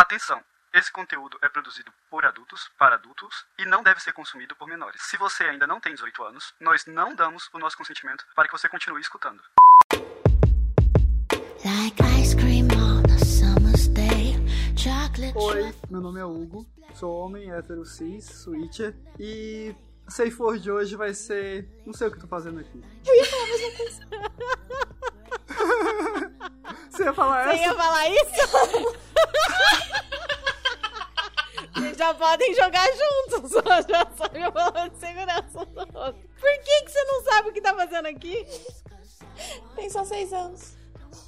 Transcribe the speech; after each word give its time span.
Atenção! 0.00 0.40
Esse 0.72 0.90
conteúdo 0.90 1.36
é 1.42 1.48
produzido 1.50 1.92
por 2.10 2.24
adultos, 2.24 2.70
para 2.78 2.94
adultos 2.94 3.44
e 3.58 3.66
não 3.66 3.82
deve 3.82 4.00
ser 4.00 4.14
consumido 4.14 4.56
por 4.56 4.66
menores. 4.66 5.02
Se 5.02 5.18
você 5.18 5.44
ainda 5.44 5.66
não 5.66 5.78
tem 5.78 5.92
18 5.92 6.24
anos, 6.24 6.54
nós 6.58 6.86
não 6.86 7.14
damos 7.14 7.50
o 7.52 7.58
nosso 7.58 7.76
consentimento 7.76 8.24
para 8.34 8.48
que 8.48 8.52
você 8.52 8.66
continue 8.66 9.02
escutando. 9.02 9.42
Like 11.62 12.02
ice 12.18 12.34
cream 12.34 12.68
on 12.72 13.02
a 13.14 13.18
summer's 13.22 13.88
day, 13.88 14.36
chocolate 14.74 15.36
Oi, 15.36 15.74
meu 15.90 16.00
nome 16.00 16.18
é 16.18 16.24
Hugo, 16.24 16.66
sou 16.94 17.14
homem 17.14 17.52
hétero 17.52 17.84
cis, 17.84 18.24
switcher 18.24 18.96
e 19.18 19.76
Safe 20.08 20.34
Word 20.40 20.62
de 20.62 20.72
hoje 20.72 20.96
vai 20.96 21.12
ser. 21.12 21.68
Não 21.84 21.92
sei 21.92 22.08
o 22.08 22.10
que 22.10 22.16
eu 22.16 22.22
tô 22.22 22.26
fazendo 22.26 22.58
aqui. 22.58 22.82
Eu 23.06 23.14
ia 23.16 23.26
falar 23.26 23.42
a 23.42 23.46
mesma 23.48 23.76
coisa. 23.76 24.00
Você 26.90 27.04
ia 27.04 27.12
falar 27.12 27.44
Você 27.44 27.50
essa? 27.50 27.64
ia 27.64 27.74
falar 27.74 28.08
isso? 28.08 29.10
Já 32.00 32.14
podem 32.14 32.54
jogar 32.54 32.88
juntos, 32.92 33.50
já 33.86 34.10
sabe 34.16 34.42
o 34.42 34.50
valor 34.50 34.88
de 34.88 34.98
segurança 34.98 35.66
do 35.66 35.98
outro. 35.98 36.30
Por 36.40 36.62
que, 36.62 36.82
que 36.82 36.90
você 36.90 37.04
não 37.04 37.22
sabe 37.24 37.50
o 37.50 37.52
que 37.52 37.60
tá 37.60 37.74
fazendo 37.74 38.06
aqui? 38.06 38.46
Tem 39.76 39.90
só 39.90 40.02
seis 40.02 40.32
anos. 40.32 40.78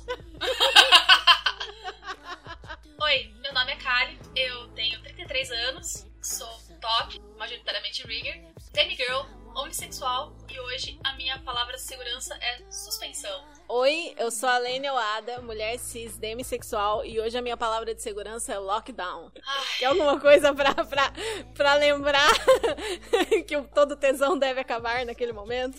Oi, 3.03 3.35
meu 3.43 3.53
nome 3.53 3.73
é 3.73 3.77
Kali, 3.77 4.19
eu 4.35 4.67
tenho 4.69 4.99
33 5.03 5.51
anos, 5.51 6.07
sou 6.23 6.49
top, 6.81 7.21
majoritariamente 7.37 8.07
rigger, 8.07 8.43
demigirl, 8.73 9.27
homossexual 9.55 10.33
e 10.49 10.59
hoje 10.61 10.99
a 11.05 11.15
minha 11.15 11.39
palavra 11.41 11.75
de 11.75 11.83
segurança 11.83 12.35
é 12.37 12.59
suspensão. 12.71 13.45
Oi, 13.69 14.15
eu 14.19 14.31
sou 14.31 14.49
a 14.49 14.59
Lene 14.59 14.91
Oada, 14.91 15.41
mulher 15.41 15.79
cis, 15.79 16.17
demissexual 16.19 17.05
e 17.05 17.21
hoje 17.21 17.37
a 17.39 17.43
minha 17.43 17.57
palavra 17.57 17.95
de 17.95 18.03
segurança 18.03 18.53
é 18.53 18.59
lockdown. 18.59 19.31
Ai, 19.47 19.65
Quer 19.79 19.87
alguma 19.87 20.19
coisa 20.21 20.55
pra, 20.55 20.75
pra, 20.75 21.13
pra 21.55 21.75
lembrar 21.75 22.29
que 23.47 23.57
o 23.57 23.65
todo 23.69 23.97
tesão 23.97 24.39
deve 24.39 24.61
acabar 24.61 25.05
naquele 25.07 25.33
momento? 25.33 25.79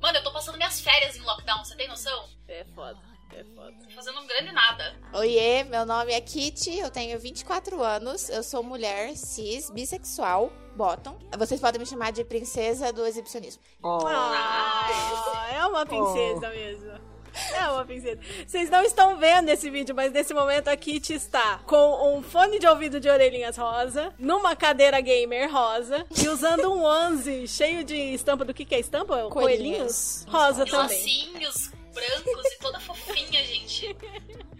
mano, 0.00 0.18
eu 0.18 0.22
tô 0.22 0.32
passando 0.32 0.56
minhas 0.56 0.80
férias 0.80 1.16
em 1.16 1.20
lockdown, 1.22 1.64
você 1.64 1.76
tem 1.76 1.88
noção? 1.88 2.28
É 2.48 2.64
foda, 2.74 2.98
é 3.36 3.44
foda. 3.54 3.74
Fazendo 3.94 4.20
um 4.20 4.26
grande 4.26 4.52
nada. 4.52 4.94
Oiê, 5.12 5.64
meu 5.64 5.84
nome 5.86 6.12
é 6.12 6.20
Kitty, 6.20 6.78
eu 6.78 6.90
tenho 6.90 7.18
24 7.18 7.82
anos, 7.82 8.28
eu 8.28 8.42
sou 8.42 8.62
mulher 8.62 9.16
cis, 9.16 9.70
bissexual, 9.70 10.52
bottom. 10.76 11.18
Vocês 11.38 11.60
podem 11.60 11.80
me 11.80 11.86
chamar 11.86 12.12
de 12.12 12.24
princesa 12.24 12.92
do 12.92 13.06
exibicionismo. 13.06 13.62
Oh. 13.82 13.98
Ah, 14.06 15.48
é 15.52 15.64
uma 15.66 15.84
princesa 15.86 16.48
mesmo. 16.50 17.10
É 17.56 17.68
uma 17.70 17.84
princesa. 17.84 18.20
Vocês 18.46 18.68
não 18.68 18.82
estão 18.82 19.16
vendo 19.16 19.48
esse 19.50 19.70
vídeo, 19.70 19.94
mas 19.94 20.12
nesse 20.12 20.34
momento 20.34 20.66
a 20.68 20.76
Kitty 20.76 21.14
está 21.14 21.58
com 21.58 22.16
um 22.16 22.22
fone 22.22 22.58
de 22.58 22.66
ouvido 22.66 22.98
de 22.98 23.08
orelhinhas 23.08 23.56
rosa, 23.56 24.12
numa 24.18 24.56
cadeira 24.56 25.00
gamer 25.00 25.50
rosa 25.52 26.04
e 26.20 26.28
usando 26.28 26.72
um 26.72 26.82
onesie 26.82 27.46
cheio 27.46 27.84
de 27.84 27.94
estampa 27.94 28.44
do 28.44 28.52
que 28.52 28.64
que 28.64 28.74
é 28.74 28.80
estampa? 28.80 29.28
Coelhinhos. 29.30 29.32
Coelhinhos? 29.32 30.26
Rosa 30.28 30.64
E 30.66 30.70
também. 30.70 30.98
lacinhos 30.98 31.70
brancos 31.92 32.52
e 32.52 32.58
toda 32.58 32.80
fofinha, 32.80 33.44
gente. 33.44 33.96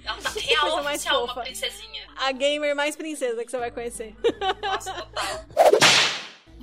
Ela 0.05 0.19
tá 0.21 0.31
real 0.39 0.81
oficial, 0.81 1.21
fofa. 1.21 1.33
uma 1.35 1.43
princesinha. 1.43 2.07
A 2.17 2.33
gamer 2.33 2.75
mais 2.75 2.97
princesa 2.97 3.45
que 3.45 3.51
você 3.51 3.59
vai 3.59 3.71
conhecer. 3.71 4.15
Nossa, 4.63 4.93
total. 4.93 5.47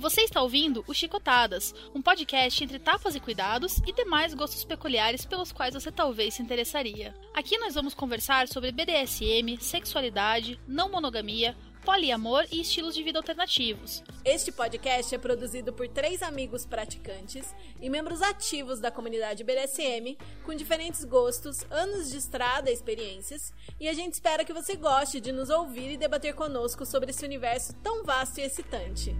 Você 0.00 0.20
está 0.20 0.40
ouvindo 0.40 0.84
o 0.86 0.94
Chicotadas, 0.94 1.74
um 1.92 2.00
podcast 2.00 2.62
entre 2.62 2.78
tapas 2.78 3.16
e 3.16 3.20
cuidados 3.20 3.78
e 3.84 3.92
demais 3.92 4.32
gostos 4.32 4.64
peculiares 4.64 5.24
pelos 5.24 5.50
quais 5.50 5.74
você 5.74 5.90
talvez 5.90 6.34
se 6.34 6.42
interessaria. 6.42 7.12
Aqui 7.34 7.58
nós 7.58 7.74
vamos 7.74 7.94
conversar 7.94 8.46
sobre 8.46 8.70
BDSM, 8.70 9.58
sexualidade, 9.60 10.56
não 10.68 10.88
monogamia, 10.88 11.56
poliamor 11.84 12.46
e 12.50 12.60
estilos 12.60 12.94
de 12.94 13.02
vida 13.02 13.18
alternativos. 13.18 14.02
Este 14.24 14.52
podcast 14.52 15.14
é 15.14 15.18
produzido 15.18 15.72
por 15.72 15.88
três 15.88 16.22
amigos 16.22 16.66
praticantes 16.66 17.54
e 17.80 17.88
membros 17.88 18.22
ativos 18.22 18.80
da 18.80 18.90
comunidade 18.90 19.44
BDSM, 19.44 20.16
com 20.44 20.54
diferentes 20.54 21.04
gostos, 21.04 21.64
anos 21.70 22.10
de 22.10 22.18
estrada 22.18 22.70
e 22.70 22.74
experiências, 22.74 23.52
e 23.80 23.88
a 23.88 23.92
gente 23.92 24.14
espera 24.14 24.44
que 24.44 24.52
você 24.52 24.76
goste 24.76 25.20
de 25.20 25.32
nos 25.32 25.50
ouvir 25.50 25.92
e 25.92 25.96
debater 25.96 26.34
conosco 26.34 26.84
sobre 26.84 27.10
esse 27.10 27.24
universo 27.24 27.72
tão 27.82 28.04
vasto 28.04 28.38
e 28.38 28.42
excitante. 28.42 29.14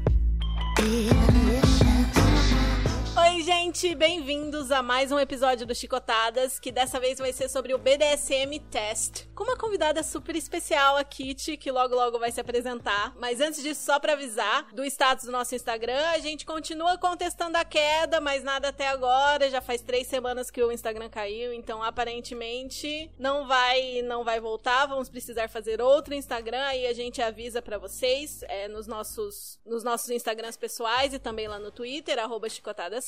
Oi, 3.20 3.42
gente, 3.42 3.96
bem-vindos 3.96 4.70
a 4.70 4.80
mais 4.80 5.10
um 5.10 5.18
episódio 5.18 5.66
do 5.66 5.74
Chicotadas, 5.74 6.60
que 6.60 6.70
dessa 6.70 7.00
vez 7.00 7.18
vai 7.18 7.32
ser 7.32 7.48
sobre 7.48 7.74
o 7.74 7.78
BDSM 7.78 8.60
Test, 8.70 9.26
com 9.34 9.42
uma 9.42 9.56
convidada 9.56 10.04
super 10.04 10.36
especial, 10.36 10.96
a 10.96 11.02
Kitty, 11.02 11.56
que 11.56 11.72
logo 11.72 11.96
logo 11.96 12.16
vai 12.20 12.30
se 12.30 12.40
apresentar. 12.40 13.12
Mas 13.18 13.40
antes 13.40 13.60
disso, 13.60 13.84
só 13.84 13.98
pra 13.98 14.12
avisar, 14.12 14.72
do 14.72 14.84
status 14.84 15.24
do 15.24 15.32
nosso 15.32 15.52
Instagram, 15.52 16.00
a 16.10 16.20
gente 16.20 16.46
continua 16.46 16.96
contestando 16.96 17.58
a 17.58 17.64
queda, 17.64 18.20
mas 18.20 18.44
nada 18.44 18.68
até 18.68 18.86
agora, 18.86 19.50
já 19.50 19.60
faz 19.60 19.82
três 19.82 20.06
semanas 20.06 20.48
que 20.48 20.62
o 20.62 20.70
Instagram 20.70 21.10
caiu, 21.10 21.52
então 21.52 21.82
aparentemente 21.82 23.10
não 23.18 23.48
vai, 23.48 24.00
não 24.02 24.22
vai 24.22 24.38
voltar, 24.38 24.86
vamos 24.86 25.08
precisar 25.08 25.48
fazer 25.48 25.82
outro 25.82 26.14
Instagram, 26.14 26.62
aí 26.62 26.86
a 26.86 26.92
gente 26.92 27.20
avisa 27.20 27.60
pra 27.60 27.78
vocês, 27.78 28.44
é, 28.44 28.68
nos 28.68 28.86
nossos, 28.86 29.58
nos 29.66 29.82
nossos 29.82 30.08
Instagrams 30.08 30.56
pessoais 30.56 31.12
e 31.12 31.18
também 31.18 31.48
lá 31.48 31.58
no 31.58 31.72
Twitter, 31.72 32.16
arroba 32.20 32.46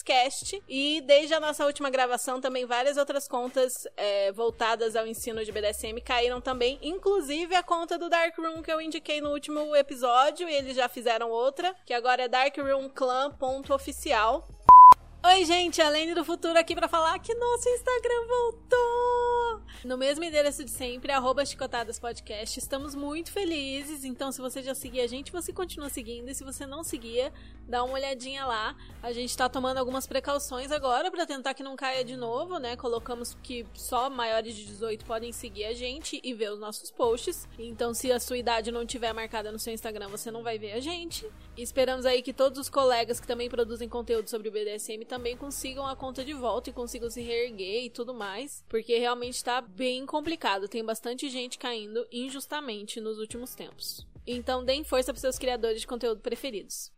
chicotadascast. 0.01 0.63
E 0.69 1.01
desde 1.03 1.35
a 1.35 1.41
nossa 1.41 1.65
última 1.65 1.89
gravação, 1.91 2.41
também 2.41 2.65
várias 2.67 2.97
outras 2.97 3.29
contas 3.29 3.87
é, 3.97 4.33
voltadas 4.33 4.97
ao 4.97 5.07
ensino 5.07 5.45
de 5.45 5.53
BDSM 5.53 6.01
caíram 6.01 6.41
também, 6.41 6.81
inclusive 6.83 7.55
a 7.55 7.63
conta 7.63 7.97
do 7.99 8.09
Dark 8.09 8.37
Room 8.39 8.63
que 8.63 8.73
eu 8.73 8.81
indiquei 8.81 9.21
no 9.21 9.31
último 9.31 9.77
episódio, 9.77 10.49
e 10.49 10.55
eles 10.55 10.75
já 10.77 10.89
fizeram 10.89 11.31
outra, 11.31 11.75
que 11.85 11.93
agora 11.93 12.23
é 12.23 12.29
darkroomclan.oficial. 12.29 14.49
Oi, 15.23 15.45
gente, 15.45 15.83
a 15.83 15.91
Lene 15.91 16.15
do 16.15 16.25
Futuro 16.25 16.59
aqui 16.59 16.75
pra 16.75 16.89
falar 16.89 17.19
que 17.19 17.35
nosso 17.35 17.69
Instagram 17.69 18.27
voltou! 18.27 19.61
No 19.85 19.97
mesmo 19.97 20.25
endereço 20.25 20.65
de 20.65 20.71
sempre, 20.71 21.13
arroba 21.13 21.45
Chicotadas 21.45 21.99
Podcast. 21.99 22.59
Estamos 22.59 22.95
muito 22.95 23.31
felizes, 23.31 24.05
então 24.05 24.31
se 24.33 24.41
você 24.41 24.63
já 24.63 24.75
seguia 24.75 25.05
a 25.05 25.07
gente, 25.07 25.33
você 25.33 25.53
continua 25.53 25.89
seguindo. 25.89 26.29
E 26.29 26.35
se 26.35 26.45
você 26.45 26.67
não 26.67 26.85
seguia, 26.85 27.33
dá 27.67 27.83
uma 27.83 27.95
olhadinha 27.95 28.45
lá. 28.45 28.77
A 29.03 29.11
gente 29.13 29.35
tá 29.35 29.49
tomando 29.49 29.79
algumas 29.79 30.07
precauções 30.07 30.71
agora 30.71 31.11
pra 31.11 31.27
tentar 31.27 31.55
que 31.55 31.63
não 31.63 31.77
caia 31.77 32.05
de 32.05 32.17
novo, 32.17 32.59
né? 32.59 32.77
Colocamos 32.77 33.37
que 33.43 33.67
só 33.75 34.11
maiores 34.11 34.55
de 34.55 34.67
18 34.67 35.05
podem 35.05 35.33
seguir 35.33 35.65
a 35.65 35.73
gente 35.73 36.21
e 36.23 36.35
ver 36.35 36.51
os 36.53 36.59
nossos 36.59 36.91
posts. 36.91 37.49
Então, 37.59 37.95
se 37.95 38.13
a 38.13 38.21
sua 38.21 38.37
idade 38.37 38.71
não 38.71 38.85
tiver 38.85 39.13
marcada 39.15 39.51
no 39.51 39.59
seu 39.59 39.73
Instagram, 39.73 40.09
você 40.09 40.31
não 40.31 40.43
vai 40.43 40.59
ver 40.59 40.73
a 40.73 40.81
gente. 40.81 41.27
E 41.57 41.63
esperamos 41.63 42.05
aí 42.05 42.21
que 42.21 42.33
todos 42.35 42.59
os 42.59 42.69
colegas 42.69 43.19
que 43.19 43.27
também 43.27 43.49
produzem 43.49 43.89
conteúdo 43.89 44.29
sobre 44.29 44.49
o 44.49 44.53
BDSM 44.53 45.07
também 45.11 45.37
consigam 45.37 45.85
a 45.85 45.97
conta 45.97 46.25
de 46.25 46.33
volta 46.33 46.71
e 46.71 46.73
consigam 46.73 47.11
se 47.11 47.21
reerguer 47.21 47.85
e 47.85 47.91
tudo 47.91 48.15
mais, 48.15 48.65
porque 48.69 48.97
realmente 48.97 49.43
tá 49.43 49.61
bem 49.61 50.07
complicado. 50.07 50.69
Tem 50.69 50.85
bastante 50.85 51.29
gente 51.29 51.59
caindo 51.59 52.07
injustamente 52.13 53.01
nos 53.01 53.19
últimos 53.19 53.53
tempos. 53.53 54.07
Então, 54.25 54.65
deem 54.65 54.85
força 54.85 55.13
para 55.13 55.21
seus 55.21 55.37
criadores 55.37 55.81
de 55.81 55.87
conteúdo 55.89 56.21
preferidos. 56.21 56.93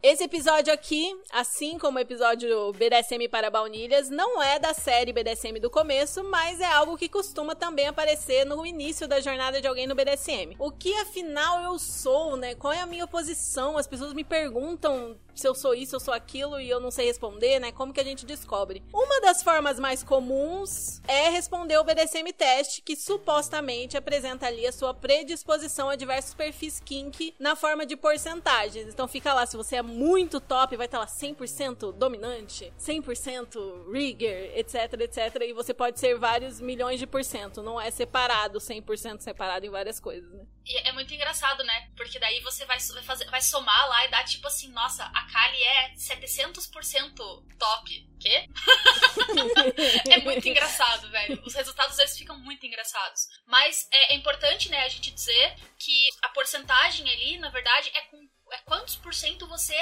Esse 0.00 0.24
episódio 0.24 0.72
aqui, 0.72 1.16
assim 1.30 1.78
como 1.78 1.96
o 1.96 2.00
episódio 2.00 2.72
BDSM 2.72 3.28
para 3.28 3.50
baunilhas, 3.50 4.10
não 4.10 4.42
é 4.42 4.58
da 4.58 4.74
série 4.74 5.12
BDSM 5.12 5.60
do 5.60 5.70
começo, 5.70 6.24
mas 6.24 6.60
é 6.60 6.66
algo 6.66 6.98
que 6.98 7.08
costuma 7.08 7.54
também 7.54 7.86
aparecer 7.86 8.44
no 8.44 8.66
início 8.66 9.06
da 9.06 9.20
jornada 9.20 9.60
de 9.60 9.68
alguém 9.68 9.86
no 9.86 9.94
BDSM. 9.94 10.56
O 10.58 10.72
que 10.72 10.92
afinal 10.94 11.60
eu 11.60 11.78
sou, 11.78 12.36
né? 12.36 12.56
Qual 12.56 12.72
é 12.72 12.80
a 12.80 12.86
minha 12.86 13.06
posição? 13.06 13.78
As 13.78 13.86
pessoas 13.86 14.12
me 14.12 14.24
perguntam 14.24 15.16
se 15.34 15.46
eu 15.46 15.54
sou 15.54 15.74
isso, 15.74 15.96
eu 15.96 16.00
sou 16.00 16.12
aquilo 16.12 16.60
e 16.60 16.68
eu 16.68 16.80
não 16.80 16.90
sei 16.90 17.06
responder, 17.06 17.58
né? 17.58 17.72
Como 17.72 17.92
que 17.92 18.00
a 18.00 18.04
gente 18.04 18.26
descobre? 18.26 18.82
Uma 18.92 19.20
das 19.20 19.42
formas 19.42 19.78
mais 19.78 20.02
comuns 20.02 21.00
é 21.06 21.28
responder 21.28 21.78
o 21.78 21.84
BDSM 21.84 22.32
teste, 22.32 22.82
que 22.82 22.96
supostamente 22.96 23.96
apresenta 23.96 24.46
ali 24.46 24.66
a 24.66 24.72
sua 24.72 24.92
predisposição 24.94 25.88
a 25.88 25.96
diversos 25.96 26.34
perfis 26.34 26.80
kink 26.80 27.34
na 27.38 27.56
forma 27.56 27.86
de 27.86 27.96
porcentagens. 27.96 28.88
Então 28.88 29.08
fica 29.08 29.32
lá, 29.32 29.46
se 29.46 29.56
você 29.56 29.76
é 29.76 29.82
muito 29.82 30.40
top, 30.40 30.76
vai 30.76 30.86
estar 30.86 30.98
lá 30.98 31.06
100% 31.06 31.92
dominante, 31.92 32.72
100% 32.78 33.90
rigger, 33.90 34.52
etc, 34.56 35.00
etc. 35.00 35.42
E 35.42 35.52
você 35.52 35.72
pode 35.72 35.98
ser 35.98 36.18
vários 36.18 36.60
milhões 36.60 36.98
de 36.98 37.06
por 37.06 37.24
cento, 37.24 37.62
não 37.62 37.80
é 37.80 37.90
separado, 37.90 38.58
100% 38.58 39.20
separado 39.20 39.66
em 39.66 39.70
várias 39.70 39.98
coisas, 39.98 40.30
né? 40.32 40.44
E 40.64 40.76
é 40.88 40.92
muito 40.92 41.12
engraçado, 41.12 41.64
né? 41.64 41.90
Porque 41.96 42.18
daí 42.18 42.40
você 42.40 42.64
vai, 42.64 42.78
vai, 42.78 43.02
fazer, 43.02 43.24
vai 43.26 43.40
somar 43.40 43.88
lá 43.88 44.04
e 44.04 44.10
dá 44.10 44.22
tipo 44.24 44.46
assim, 44.46 44.68
nossa, 44.68 45.04
a 45.04 45.26
Kali 45.30 45.62
é 45.62 45.94
700% 45.94 47.14
top. 47.58 48.12
Quê? 48.20 48.48
é 50.10 50.18
muito 50.18 50.48
engraçado, 50.48 51.10
velho. 51.10 51.42
Os 51.44 51.54
resultados 51.54 51.98
eles 51.98 52.16
ficam 52.16 52.38
muito 52.38 52.64
engraçados. 52.64 53.26
Mas 53.46 53.88
é, 53.92 54.12
é 54.12 54.16
importante, 54.16 54.68
né, 54.68 54.84
a 54.84 54.88
gente 54.88 55.10
dizer 55.10 55.56
que 55.78 56.08
a 56.22 56.28
porcentagem 56.28 57.10
ali, 57.10 57.38
na 57.38 57.50
verdade, 57.50 57.90
é 57.94 58.00
com 58.02 58.22
é 58.52 58.58
quantos 58.58 58.96
por 58.96 59.14
cento 59.14 59.46
você 59.46 59.74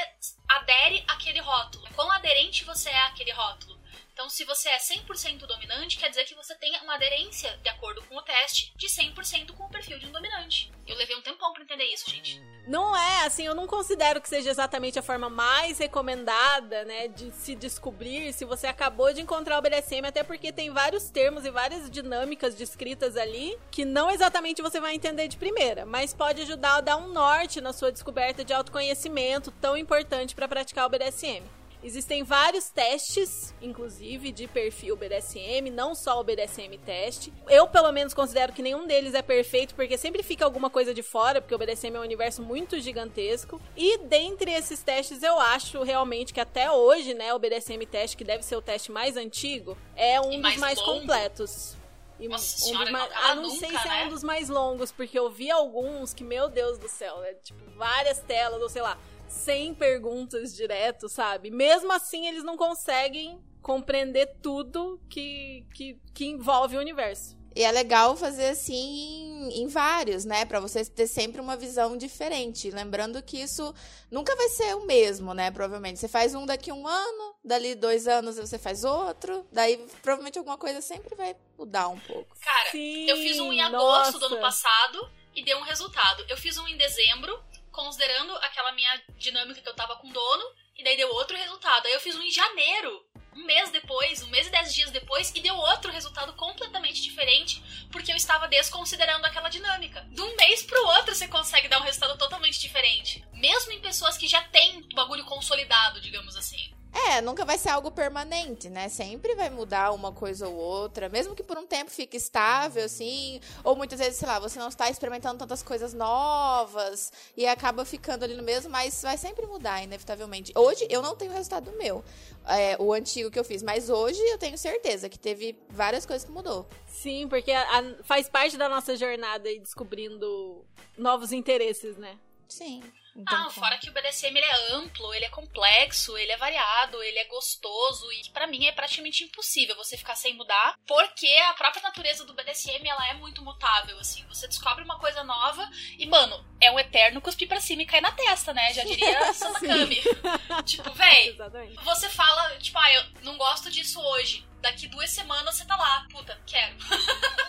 adere 0.49 1.05
àquele 1.09 1.41
rótulo. 1.41 1.89
Quão 1.95 2.11
aderente 2.13 2.65
você 2.65 2.89
é 2.89 3.03
àquele 3.03 3.33
rótulo. 3.33 3.80
Então, 4.13 4.29
se 4.29 4.45
você 4.45 4.69
é 4.69 4.79
100% 4.79 5.47
dominante, 5.47 5.97
quer 5.97 6.11
dizer 6.11 6.25
que 6.25 6.35
você 6.35 6.55
tem 6.55 6.79
uma 6.83 6.95
aderência, 6.95 7.57
de 7.63 7.69
acordo 7.69 8.03
com 8.03 8.17
o 8.17 8.23
teste, 8.23 8.73
de 8.77 8.87
100% 8.87 9.53
com 9.53 9.65
o 9.65 9.71
perfil 9.71 9.99
de 9.99 10.07
um 10.07 10.13
dominante. 10.13 10.71
Eu 10.87 10.97
levei 10.97 11.17
um 11.17 11.23
tempão 11.23 11.53
pra 11.53 11.63
entender 11.63 11.85
isso, 11.85 12.11
gente. 12.11 12.41
Não 12.67 12.95
é, 12.95 13.25
assim, 13.25 13.47
eu 13.47 13.55
não 13.55 13.67
considero 13.67 14.21
que 14.21 14.29
seja 14.29 14.51
exatamente 14.51 14.99
a 14.99 15.03
forma 15.03 15.31
mais 15.31 15.79
recomendada, 15.79 16.85
né, 16.85 17.09
de 17.09 17.31
se 17.33 17.55
descobrir 17.55 18.33
se 18.33 18.45
você 18.45 18.67
acabou 18.67 19.13
de 19.13 19.21
encontrar 19.21 19.59
o 19.59 19.63
BDSM, 19.63 20.07
até 20.07 20.23
porque 20.23 20.53
tem 20.53 20.71
vários 20.71 21.11
termos 21.11 21.45
e 21.45 21.51
várias 21.51 21.91
dinâmicas 21.91 22.55
descritas 22.55 23.17
ali 23.17 23.59
que 23.71 23.85
não 23.85 24.11
exatamente 24.11 24.63
você 24.63 24.81
vai 24.81 24.95
entender 24.95 25.29
de 25.29 25.37
primeira, 25.37 25.87
mas 25.87 26.13
pode 26.13 26.43
ajudar 26.43 26.77
a 26.77 26.81
dar 26.81 26.97
um 26.97 27.09
norte 27.09 27.61
na 27.61 27.73
sua 27.73 27.91
descoberta 27.91 28.45
de 28.45 28.53
autoconhecimento 28.53 29.51
tão 29.53 29.77
importante 29.77 30.35
para 30.35 30.49
praticar 30.49 30.87
o 30.87 30.91
BDSM. 30.91 31.60
Existem 31.83 32.23
vários 32.23 32.69
testes, 32.69 33.55
inclusive, 33.63 34.31
de 34.33 34.47
perfil 34.47 34.97
BDSM, 34.97 35.71
não 35.71 35.95
só 35.95 36.21
o 36.21 36.25
BDSM 36.25 36.77
teste. 36.85 37.33
Eu, 37.49 37.67
pelo 37.69 37.91
menos, 37.91 38.13
considero 38.13 38.53
que 38.53 38.61
nenhum 38.63 38.87
deles 38.87 39.15
é 39.15 39.23
perfeito, 39.23 39.75
porque 39.75 39.97
sempre 39.97 40.23
fica 40.23 40.45
alguma 40.45 40.69
coisa 40.69 40.93
de 40.93 41.03
fora, 41.03 41.41
porque 41.41 41.55
o 41.55 41.59
BDSM 41.59 41.97
é 41.97 41.99
um 42.01 42.03
universo 42.03 42.43
muito 42.43 42.79
gigantesco. 42.79 43.59
E 43.75 43.97
dentre 43.99 44.53
esses 44.53 44.83
testes, 44.83 45.23
eu 45.23 45.41
acho 45.41 45.83
realmente 45.83 46.35
que 46.35 46.41
até 46.41 46.71
hoje, 46.71 47.15
né, 47.15 47.33
o 47.33 47.39
BDSM 47.39 47.87
teste, 47.87 48.15
que 48.17 48.25
deve 48.25 48.43
ser 48.45 48.57
o 48.57 48.63
teste 48.63 48.93
mais 48.93 49.17
antigo, 49.17 49.77
é 49.97 50.21
um 50.21 50.33
E 50.33 50.37
dos 50.37 50.43
mais 50.43 50.57
mais 50.59 50.79
longo. 50.79 51.01
completos. 51.01 51.77
E 52.19 52.29
Nossa 52.29 52.45
um 52.45 52.59
senhora, 52.59 52.85
dos 52.85 52.93
mais... 52.93 53.09
não 53.11 53.17
Ah, 53.23 53.35
não 53.37 53.51
sei 53.51 53.69
nunca, 53.71 53.81
se 53.83 53.89
é 53.89 53.91
né? 53.93 54.05
um 54.05 54.09
dos 54.11 54.23
mais 54.23 54.49
longos, 54.51 54.93
porque 54.93 55.19
eu 55.19 55.31
vi 55.31 55.51
alguns 55.51 56.13
que, 56.13 56.23
meu 56.23 56.51
Deus 56.51 56.77
do 56.77 56.87
céu, 56.87 57.23
é 57.25 57.33
tipo 57.33 57.59
várias 57.79 58.19
telas, 58.19 58.61
ou 58.61 58.69
sei 58.69 58.83
lá, 58.83 58.99
100 59.31 59.75
perguntas 59.75 60.55
direto, 60.55 61.09
sabe? 61.09 61.51
Mesmo 61.51 61.93
assim, 61.93 62.27
eles 62.27 62.43
não 62.43 62.57
conseguem 62.57 63.41
compreender 63.63 64.27
tudo 64.43 65.01
que, 65.09 65.65
que, 65.75 65.99
que 66.13 66.27
envolve 66.27 66.77
o 66.77 66.81
universo. 66.81 67.39
E 67.55 67.65
é 67.65 67.73
legal 67.73 68.17
fazer 68.17 68.51
assim 68.51 68.75
em, 68.75 69.63
em 69.63 69.67
vários, 69.67 70.25
né? 70.25 70.45
Pra 70.45 70.61
você 70.61 70.85
ter 70.85 71.07
sempre 71.07 71.41
uma 71.41 71.57
visão 71.57 71.97
diferente. 71.97 72.71
Lembrando 72.71 73.21
que 73.23 73.39
isso 73.39 73.75
nunca 74.11 74.37
vai 74.37 74.49
ser 74.49 74.77
o 74.77 74.87
mesmo, 74.87 75.35
né? 75.35 75.51
Provavelmente. 75.51 75.99
Você 75.99 76.07
faz 76.07 76.35
um 76.35 76.47
daqui 76.47 76.71
a 76.71 76.75
um 76.75 76.87
ano, 76.87 77.35
dali 77.45 77.75
dois 77.75 78.07
anos 78.07 78.37
você 78.37 78.57
faz 78.59 78.85
outro. 78.85 79.45
Daí 79.51 79.85
provavelmente 80.01 80.39
alguma 80.39 80.57
coisa 80.57 80.81
sempre 80.81 81.15
vai 81.17 81.35
mudar 81.59 81.89
um 81.89 81.99
pouco. 81.99 82.37
Cara, 82.41 82.71
Sim, 82.71 83.09
eu 83.09 83.17
fiz 83.17 83.41
um 83.41 83.53
em 83.53 83.61
agosto 83.61 84.13
do 84.13 84.21
nossa. 84.21 84.35
ano 84.35 84.41
passado 84.41 85.11
e 85.35 85.45
deu 85.45 85.59
um 85.59 85.63
resultado. 85.63 86.25
Eu 86.29 86.37
fiz 86.37 86.57
um 86.57 86.69
em 86.69 86.77
dezembro, 86.77 87.37
considerando 87.81 88.37
aquela 88.37 88.73
minha 88.73 89.03
dinâmica 89.17 89.61
que 89.61 89.69
eu 89.69 89.75
tava 89.75 89.97
com 89.97 90.09
o 90.09 90.13
dono, 90.13 90.45
e 90.77 90.85
daí 90.85 90.97
deu 90.97 91.11
outro 91.15 91.37
resultado. 91.37 91.87
Aí 91.87 91.93
eu 91.93 92.01
fiz 92.01 92.15
um 92.15 92.23
em 92.23 92.31
janeiro, 92.31 93.05
um 93.35 93.45
mês 93.45 93.71
depois, 93.71 94.23
um 94.23 94.29
mês 94.29 94.47
e 94.47 94.51
dez 94.51 94.75
dias 94.75 94.91
depois, 94.91 95.33
e 95.35 95.41
deu 95.41 95.57
outro 95.57 95.91
resultado 95.91 96.33
completamente 96.35 97.01
diferente, 97.03 97.63
porque 97.91 98.13
eu 98.13 98.17
estava 98.17 98.49
desconsiderando 98.49 99.27
aquela 99.27 99.49
dinâmica. 99.49 100.03
De 100.11 100.21
um 100.21 100.37
mês 100.37 100.63
pro 100.63 100.87
outro 100.89 101.15
você 101.15 101.27
consegue 101.29 101.69
dar 101.69 101.81
um 101.81 101.85
resultado 101.85 102.19
totalmente 102.19 102.61
diferente. 102.61 103.25
Mesmo 103.33 103.73
em 103.73 103.81
pessoas 103.81 104.17
que 104.17 104.29
já 104.29 104.43
têm 104.43 104.81
o 104.81 104.95
bagulho 104.95 105.25
consolidado, 105.25 106.01
digamos 106.01 106.37
assim. 106.37 106.75
É, 106.93 107.21
nunca 107.21 107.45
vai 107.45 107.57
ser 107.57 107.69
algo 107.69 107.91
permanente, 107.91 108.69
né? 108.69 108.89
Sempre 108.89 109.35
vai 109.37 109.49
mudar 109.49 109.93
uma 109.93 110.13
coisa 110.13 110.49
ou 110.49 110.55
outra, 110.55 111.09
mesmo 111.09 111.35
que 111.37 111.43
por 111.43 111.57
um 111.57 111.67
tempo 111.67 111.91
fique 111.91 112.17
estável, 112.17 112.85
assim, 112.85 113.41
ou 113.63 113.77
muitas 113.77 113.99
vezes, 113.99 114.17
sei 114.19 114.27
lá, 114.27 114.39
você 114.41 114.59
não 114.59 114.69
está 114.69 114.91
experimentando 114.91 115.39
tantas 115.39 115.63
coisas 115.63 115.95
novas 115.95 117.13
e 117.37 117.47
acaba 117.47 117.85
ficando 117.85 118.25
ali 118.25 118.35
no 118.35 118.43
mesmo, 118.43 118.71
mas 118.71 119.03
vai 119.03 119.17
sempre 119.17 119.47
mudar, 119.47 119.83
inevitavelmente. 119.83 120.53
Hoje 120.57 120.87
eu 120.91 121.01
não 121.01 121.15
tenho 121.15 121.31
o 121.31 121.35
resultado 121.35 121.71
do 121.71 121.79
meu, 121.79 122.05
é, 122.47 122.77
o 122.81 122.93
antigo 122.93 123.31
que 123.31 123.39
eu 123.39 123.45
fiz, 123.45 123.63
mas 123.63 123.89
hoje 123.89 124.21
eu 124.29 124.39
tenho 124.39 124.59
certeza 124.59 125.09
que 125.09 125.19
teve 125.19 125.57
várias 125.71 126.05
coisas 126.05 126.25
que 126.27 126.33
mudou. 126.33 126.67
Sim, 126.89 127.29
porque 127.29 127.53
a- 127.53 127.79
a- 127.79 128.03
faz 128.03 128.29
parte 128.29 128.57
da 128.57 128.69
nossa 128.69 128.97
jornada 128.97 129.49
aí 129.49 129.59
descobrindo 129.61 130.65
novos 130.99 131.31
interesses, 131.33 131.97
né? 131.97 132.19
Sim. 132.49 132.83
Então, 133.17 133.47
Ah, 133.47 133.51
fora 133.51 133.79
que 133.79 133.91
o 133.91 133.93
BDSM 133.93 134.37
ele 134.37 134.47
é 134.47 134.73
amplo, 134.75 135.13
ele 135.15 135.25
é 135.25 135.29
complexo, 135.31 136.17
ele 136.17 136.33
é 136.33 136.37
variado, 136.37 137.03
ele 137.03 137.19
é 137.19 137.25
gostoso 137.27 138.11
e 138.13 138.29
pra 138.31 138.47
mim 138.47 138.67
é 138.67 138.73
praticamente 138.73 139.25
impossível 139.25 139.77
você 139.77 139.97
ficar 139.97 140.15
sem 140.15 140.35
mudar, 140.35 140.77
porque 140.87 141.27
a 141.51 141.55
própria 141.55 141.83
natureza 141.83 142.25
do 142.25 142.35
BDSM 142.35 142.87
ela 142.89 143.09
é 143.09 143.15
muito 143.15 143.43
mutável, 143.43 143.99
assim. 143.99 144.25
Você 144.29 144.47
descobre 144.49 144.85
uma 144.85 144.99
coisa 144.99 145.23
nova 145.25 145.69
e, 145.99 146.07
mano, 146.07 146.45
é 146.61 146.71
um 146.71 146.79
eterno 146.79 147.21
cuspir 147.21 147.49
pra 147.49 147.61
cima 147.61 147.83
e 147.83 147.87
cair 147.87 148.01
na 148.01 148.13
testa, 148.13 148.53
né? 148.55 148.73
Já 148.73 148.85
diria 148.85 149.33
Santa 149.35 149.59
Sim. 149.61 149.69
Kami. 149.69 150.01
tipo, 150.65 150.93
véi, 150.95 151.29
Exatamente. 151.31 151.85
você 151.85 152.09
fala, 152.09 152.57
tipo, 152.59 152.79
ah, 152.79 152.93
eu 152.93 153.05
não 153.23 153.37
gosto 153.37 153.71
disso 153.71 154.01
hoje. 154.01 154.47
Daqui 154.61 154.87
duas 154.89 155.11
semanas 155.11 155.55
você 155.57 155.65
tá 155.65 155.75
lá. 155.75 156.07
Puta, 156.13 156.39
quero. 156.47 156.77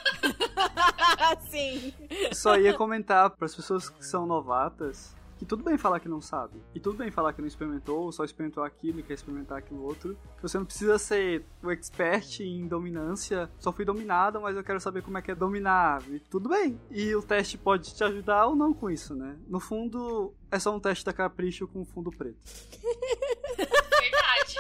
Sim. 1.50 1.94
Só 2.34 2.56
ia 2.58 2.74
comentar 2.74 3.30
para 3.32 3.46
as 3.46 3.56
pessoas 3.56 3.90
que 3.90 4.04
são 4.06 4.26
novatas 4.26 5.16
tudo 5.46 5.64
bem 5.64 5.78
falar 5.78 6.00
que 6.00 6.08
não 6.08 6.22
sabe. 6.22 6.62
E 6.74 6.80
tudo 6.80 6.98
bem 6.98 7.10
falar 7.12 7.34
que 7.34 7.42
não 7.42 7.48
experimentou, 7.48 8.02
ou 8.02 8.12
só 8.12 8.24
experimentou 8.24 8.64
aquilo 8.64 9.00
e 9.00 9.04
quer 9.04 9.14
experimentar 9.14 9.58
aquilo 9.58 9.84
outro. 9.84 10.18
Você 10.42 10.58
não 10.58 10.66
precisa 10.66 10.98
ser 10.98 11.46
o 11.64 11.72
expert 11.72 12.42
em 12.42 12.68
dominância. 12.68 13.50
Só 13.60 13.72
fui 13.72 13.86
dominada, 13.86 14.40
mas 14.40 14.56
eu 14.56 14.64
quero 14.64 14.80
saber 14.80 15.02
como 15.02 15.18
é 15.18 15.22
que 15.22 15.32
é 15.32 15.36
dominar. 15.36 16.02
E 16.10 16.20
tudo 16.20 16.50
bem. 16.50 16.80
E 16.90 17.16
o 17.16 17.22
teste 17.22 17.58
pode 17.58 17.94
te 17.94 18.04
ajudar 18.04 18.48
ou 18.48 18.56
não 18.56 18.74
com 18.74 18.90
isso, 18.90 19.16
né? 19.16 19.38
No 19.48 19.60
fundo, 19.60 20.34
é 20.50 20.60
só 20.60 20.76
um 20.76 20.80
teste 20.80 21.06
da 21.06 21.14
capricho 21.14 21.68
com 21.68 21.84
fundo 21.86 22.12
preto. 22.12 22.38
Verdade. 23.58 24.58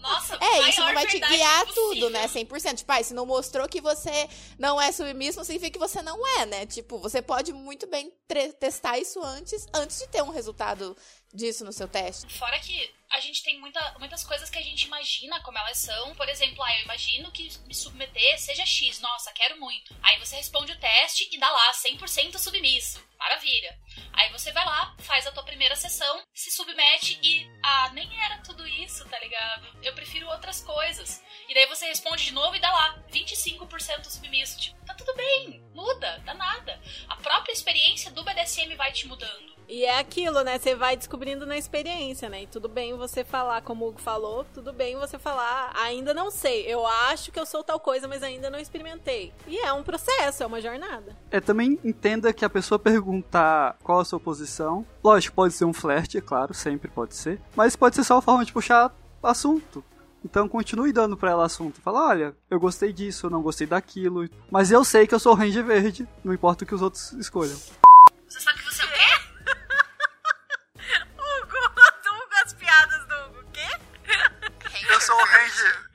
Nossa, 0.00 0.31
É, 0.42 0.68
isso 0.68 0.80
não 0.80 0.92
vai 0.92 1.06
te 1.06 1.18
guiar 1.18 1.66
possível. 1.66 1.74
tudo, 1.74 2.10
né? 2.10 2.26
100%. 2.26 2.76
Tipo, 2.78 2.92
ah, 2.92 3.02
se 3.02 3.14
não 3.14 3.24
mostrou 3.24 3.68
que 3.68 3.80
você 3.80 4.28
não 4.58 4.80
é 4.80 4.90
submisso, 4.90 5.38
não 5.38 5.44
significa 5.44 5.72
que 5.72 5.78
você 5.78 6.02
não 6.02 6.26
é, 6.38 6.46
né? 6.46 6.66
Tipo, 6.66 6.98
você 6.98 7.22
pode 7.22 7.52
muito 7.52 7.86
bem 7.86 8.12
testar 8.58 8.98
isso 8.98 9.22
antes, 9.22 9.66
antes 9.72 9.98
de 9.98 10.08
ter 10.08 10.22
um 10.22 10.30
resultado 10.30 10.96
disso 11.32 11.64
no 11.64 11.72
seu 11.72 11.88
teste. 11.88 12.32
Fora 12.38 12.58
que 12.58 12.90
a 13.10 13.20
gente 13.20 13.42
tem 13.42 13.60
muita, 13.60 13.94
muitas 13.98 14.24
coisas 14.24 14.48
que 14.48 14.58
a 14.58 14.62
gente 14.62 14.86
imagina 14.86 15.40
como 15.42 15.58
elas 15.58 15.78
são. 15.78 16.14
Por 16.14 16.28
exemplo, 16.28 16.62
ah, 16.62 16.78
eu 16.78 16.84
imagino 16.84 17.30
que 17.30 17.50
me 17.66 17.74
submeter 17.74 18.38
seja 18.38 18.64
X. 18.64 19.00
Nossa, 19.00 19.32
quero 19.32 19.60
muito. 19.60 19.94
Aí 20.02 20.18
você 20.18 20.36
responde 20.36 20.72
o 20.72 20.78
teste 20.78 21.28
e 21.30 21.38
dá 21.38 21.50
lá 21.50 21.72
100% 21.72 22.38
submisso. 22.38 23.02
Maravilha. 23.18 23.78
Aí 24.14 24.30
você 24.32 24.50
vai 24.50 24.64
lá, 24.64 24.96
faz 24.98 25.26
a 25.26 25.32
tua 25.32 25.44
primeira 25.44 25.76
sessão, 25.76 26.22
se 26.34 26.50
submete 26.50 27.18
e... 27.22 27.46
Ah, 27.62 27.90
nem 27.92 28.08
era 28.24 28.38
tudo 28.38 28.66
isso, 28.66 29.06
tá 29.08 29.18
ligado? 29.18 29.66
Eu 29.82 29.94
prefiro 29.94 30.26
outras 30.32 30.60
coisas. 30.60 31.22
E 31.48 31.54
daí 31.54 31.66
você 31.66 31.86
responde 31.86 32.24
de 32.24 32.32
novo 32.32 32.56
e 32.56 32.60
dá 32.60 32.70
lá 32.70 32.98
25% 33.12 34.04
submisso. 34.06 34.58
Tipo, 34.58 34.84
tá 34.86 34.94
tudo 34.94 35.14
bem, 35.14 35.62
muda, 35.74 36.20
dá 36.24 36.34
nada. 36.34 36.80
A 37.08 37.16
própria 37.16 37.52
experiência 37.52 38.10
do 38.10 38.24
BDSM 38.24 38.74
vai 38.76 38.92
te 38.92 39.06
mudando. 39.06 39.52
E 39.68 39.84
é 39.84 39.98
aquilo, 39.98 40.42
né? 40.42 40.58
Você 40.58 40.74
vai 40.74 40.96
descobrindo 40.96 41.46
na 41.46 41.56
experiência, 41.56 42.28
né? 42.28 42.42
E 42.42 42.46
tudo 42.46 42.68
bem 42.68 42.94
você 42.94 43.24
falar, 43.24 43.62
como 43.62 43.84
o 43.84 43.88
Hugo 43.88 44.00
falou, 44.00 44.44
tudo 44.52 44.72
bem 44.72 44.96
você 44.96 45.18
falar, 45.18 45.72
ainda 45.74 46.12
não 46.12 46.30
sei. 46.30 46.66
Eu 46.66 46.86
acho 46.86 47.32
que 47.32 47.40
eu 47.40 47.46
sou 47.46 47.62
tal 47.64 47.80
coisa, 47.80 48.06
mas 48.06 48.22
ainda 48.22 48.50
não 48.50 48.58
experimentei. 48.58 49.32
E 49.46 49.58
é 49.58 49.72
um 49.72 49.82
processo, 49.82 50.42
é 50.42 50.46
uma 50.46 50.60
jornada. 50.60 51.16
É, 51.30 51.40
também 51.40 51.78
entenda 51.82 52.32
que 52.32 52.44
a 52.44 52.50
pessoa 52.50 52.78
perguntar 52.78 53.78
qual 53.82 54.00
a 54.00 54.04
sua 54.04 54.20
posição, 54.20 54.86
lógico, 55.02 55.36
pode 55.36 55.54
ser 55.54 55.64
um 55.64 55.72
flerte, 55.72 56.18
é 56.18 56.20
claro, 56.20 56.52
sempre 56.52 56.90
pode 56.90 57.14
ser, 57.14 57.40
mas 57.56 57.76
pode 57.76 57.96
ser 57.96 58.04
só 58.04 58.16
uma 58.16 58.22
forma 58.22 58.44
de 58.44 58.52
puxar 58.52 58.94
assunto. 59.22 59.82
Então 60.24 60.48
continue 60.48 60.92
dando 60.92 61.16
pra 61.16 61.30
ela 61.30 61.44
assunto. 61.44 61.80
Fala, 61.80 62.08
olha, 62.08 62.36
eu 62.50 62.60
gostei 62.60 62.92
disso, 62.92 63.26
eu 63.26 63.30
não 63.30 63.42
gostei 63.42 63.66
daquilo, 63.66 64.28
mas 64.50 64.70
eu 64.70 64.84
sei 64.84 65.06
que 65.06 65.14
eu 65.14 65.20
sou 65.20 65.32
o 65.32 65.36
Ranger 65.36 65.64
Verde, 65.64 66.08
não 66.24 66.32
importa 66.32 66.64
o 66.64 66.66
que 66.66 66.74
os 66.74 66.82
outros 66.82 67.12
escolham. 67.14 67.56
Você 68.28 68.40
sabe 68.40 68.58
que 68.58 68.64
você 68.64 68.82
é 68.82 68.86
o 68.86 68.88
quê? 68.88 69.54
Hugo, 71.18 71.56
Hugo, 71.56 72.34
as 72.44 72.52
piadas 72.54 73.06
do 73.06 73.14
Hugo, 73.14 73.40
o 73.40 73.52
quê? 73.52 73.68
Eu 74.88 75.00
sou 75.00 75.16
o 75.16 75.24
Ranger. 75.24 75.90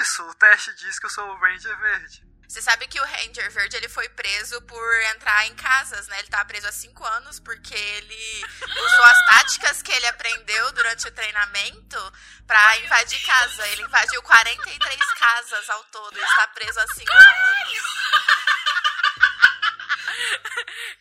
Isso, 0.00 0.22
o 0.22 0.34
teste 0.34 0.74
diz 0.76 0.98
que 0.98 1.06
eu 1.06 1.10
sou 1.10 1.24
o 1.24 1.36
Ranger 1.38 1.78
Verde. 1.80 2.31
Você 2.52 2.60
sabe 2.60 2.86
que 2.86 3.00
o 3.00 3.04
Ranger 3.04 3.50
Verde 3.50 3.78
ele 3.78 3.88
foi 3.88 4.06
preso 4.10 4.60
por 4.60 5.02
entrar 5.14 5.46
em 5.46 5.54
casas, 5.54 6.06
né? 6.08 6.18
Ele 6.18 6.28
tá 6.28 6.44
preso 6.44 6.68
há 6.68 6.72
cinco 6.72 7.02
anos 7.02 7.40
porque 7.40 7.72
ele 7.72 8.44
usou 8.60 9.04
as 9.04 9.26
táticas 9.30 9.80
que 9.80 9.90
ele 9.90 10.06
aprendeu 10.08 10.70
durante 10.72 11.08
o 11.08 11.12
treinamento 11.12 12.12
pra 12.46 12.78
invadir 12.80 13.24
casa. 13.24 13.66
Ele 13.68 13.80
invadiu 13.80 14.22
43 14.22 15.00
casas 15.14 15.70
ao 15.70 15.82
todo. 15.84 16.14
Ele 16.14 16.26
está 16.26 16.46
preso 16.48 16.78
há 16.78 16.86
cinco 16.88 17.10
anos. 17.10 17.78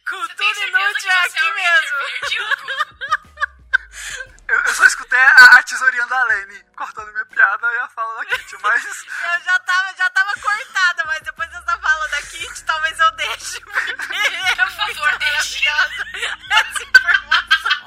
Cultura 0.08 0.68
inútil 0.68 1.12
é 1.12 1.20
aqui 1.20 1.52
mesmo. 1.52 1.98
Eu, 4.52 4.60
eu 4.60 4.74
só 4.74 4.86
escutei 4.86 5.18
a, 5.18 5.46
a 5.60 5.64
tesourinha 5.64 6.06
da 6.08 6.24
Lene 6.26 6.62
cortando 6.76 7.10
minha 7.14 7.26
piada 7.26 7.74
e 7.74 7.78
a 7.78 7.88
fala 7.88 8.16
da 8.18 8.26
Kit, 8.26 8.58
mas. 8.62 8.84
eu 8.84 9.44
já 9.46 9.60
tava, 9.60 9.96
já 9.98 10.10
tava 10.10 10.34
cortada, 10.42 11.06
mas 11.06 11.22
depois 11.22 11.50
dessa 11.52 11.78
fala 11.80 12.08
da 12.10 12.22
Kit, 12.24 12.64
talvez 12.66 13.00
eu 13.00 13.12
deixe. 13.14 13.62
Porque 13.64 14.14
é 14.14 14.56
Por 14.56 14.72
favor, 14.72 15.10
muito 15.10 15.20
deixe. 15.20 15.66
essa 16.52 16.84
informação 16.84 17.86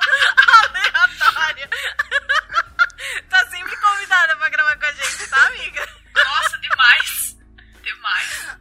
aleatória. 0.64 1.70
tá 3.28 3.46
sempre 3.50 3.76
convidada 3.76 4.36
pra 4.36 4.48
gravar 4.48 4.78
com 4.78 4.86
a 4.86 4.92
gente, 4.92 5.28
tá, 5.28 5.46
amiga? 5.46 5.88
Nossa, 6.14 6.58
demais! 6.60 7.36
Demais! 7.82 8.56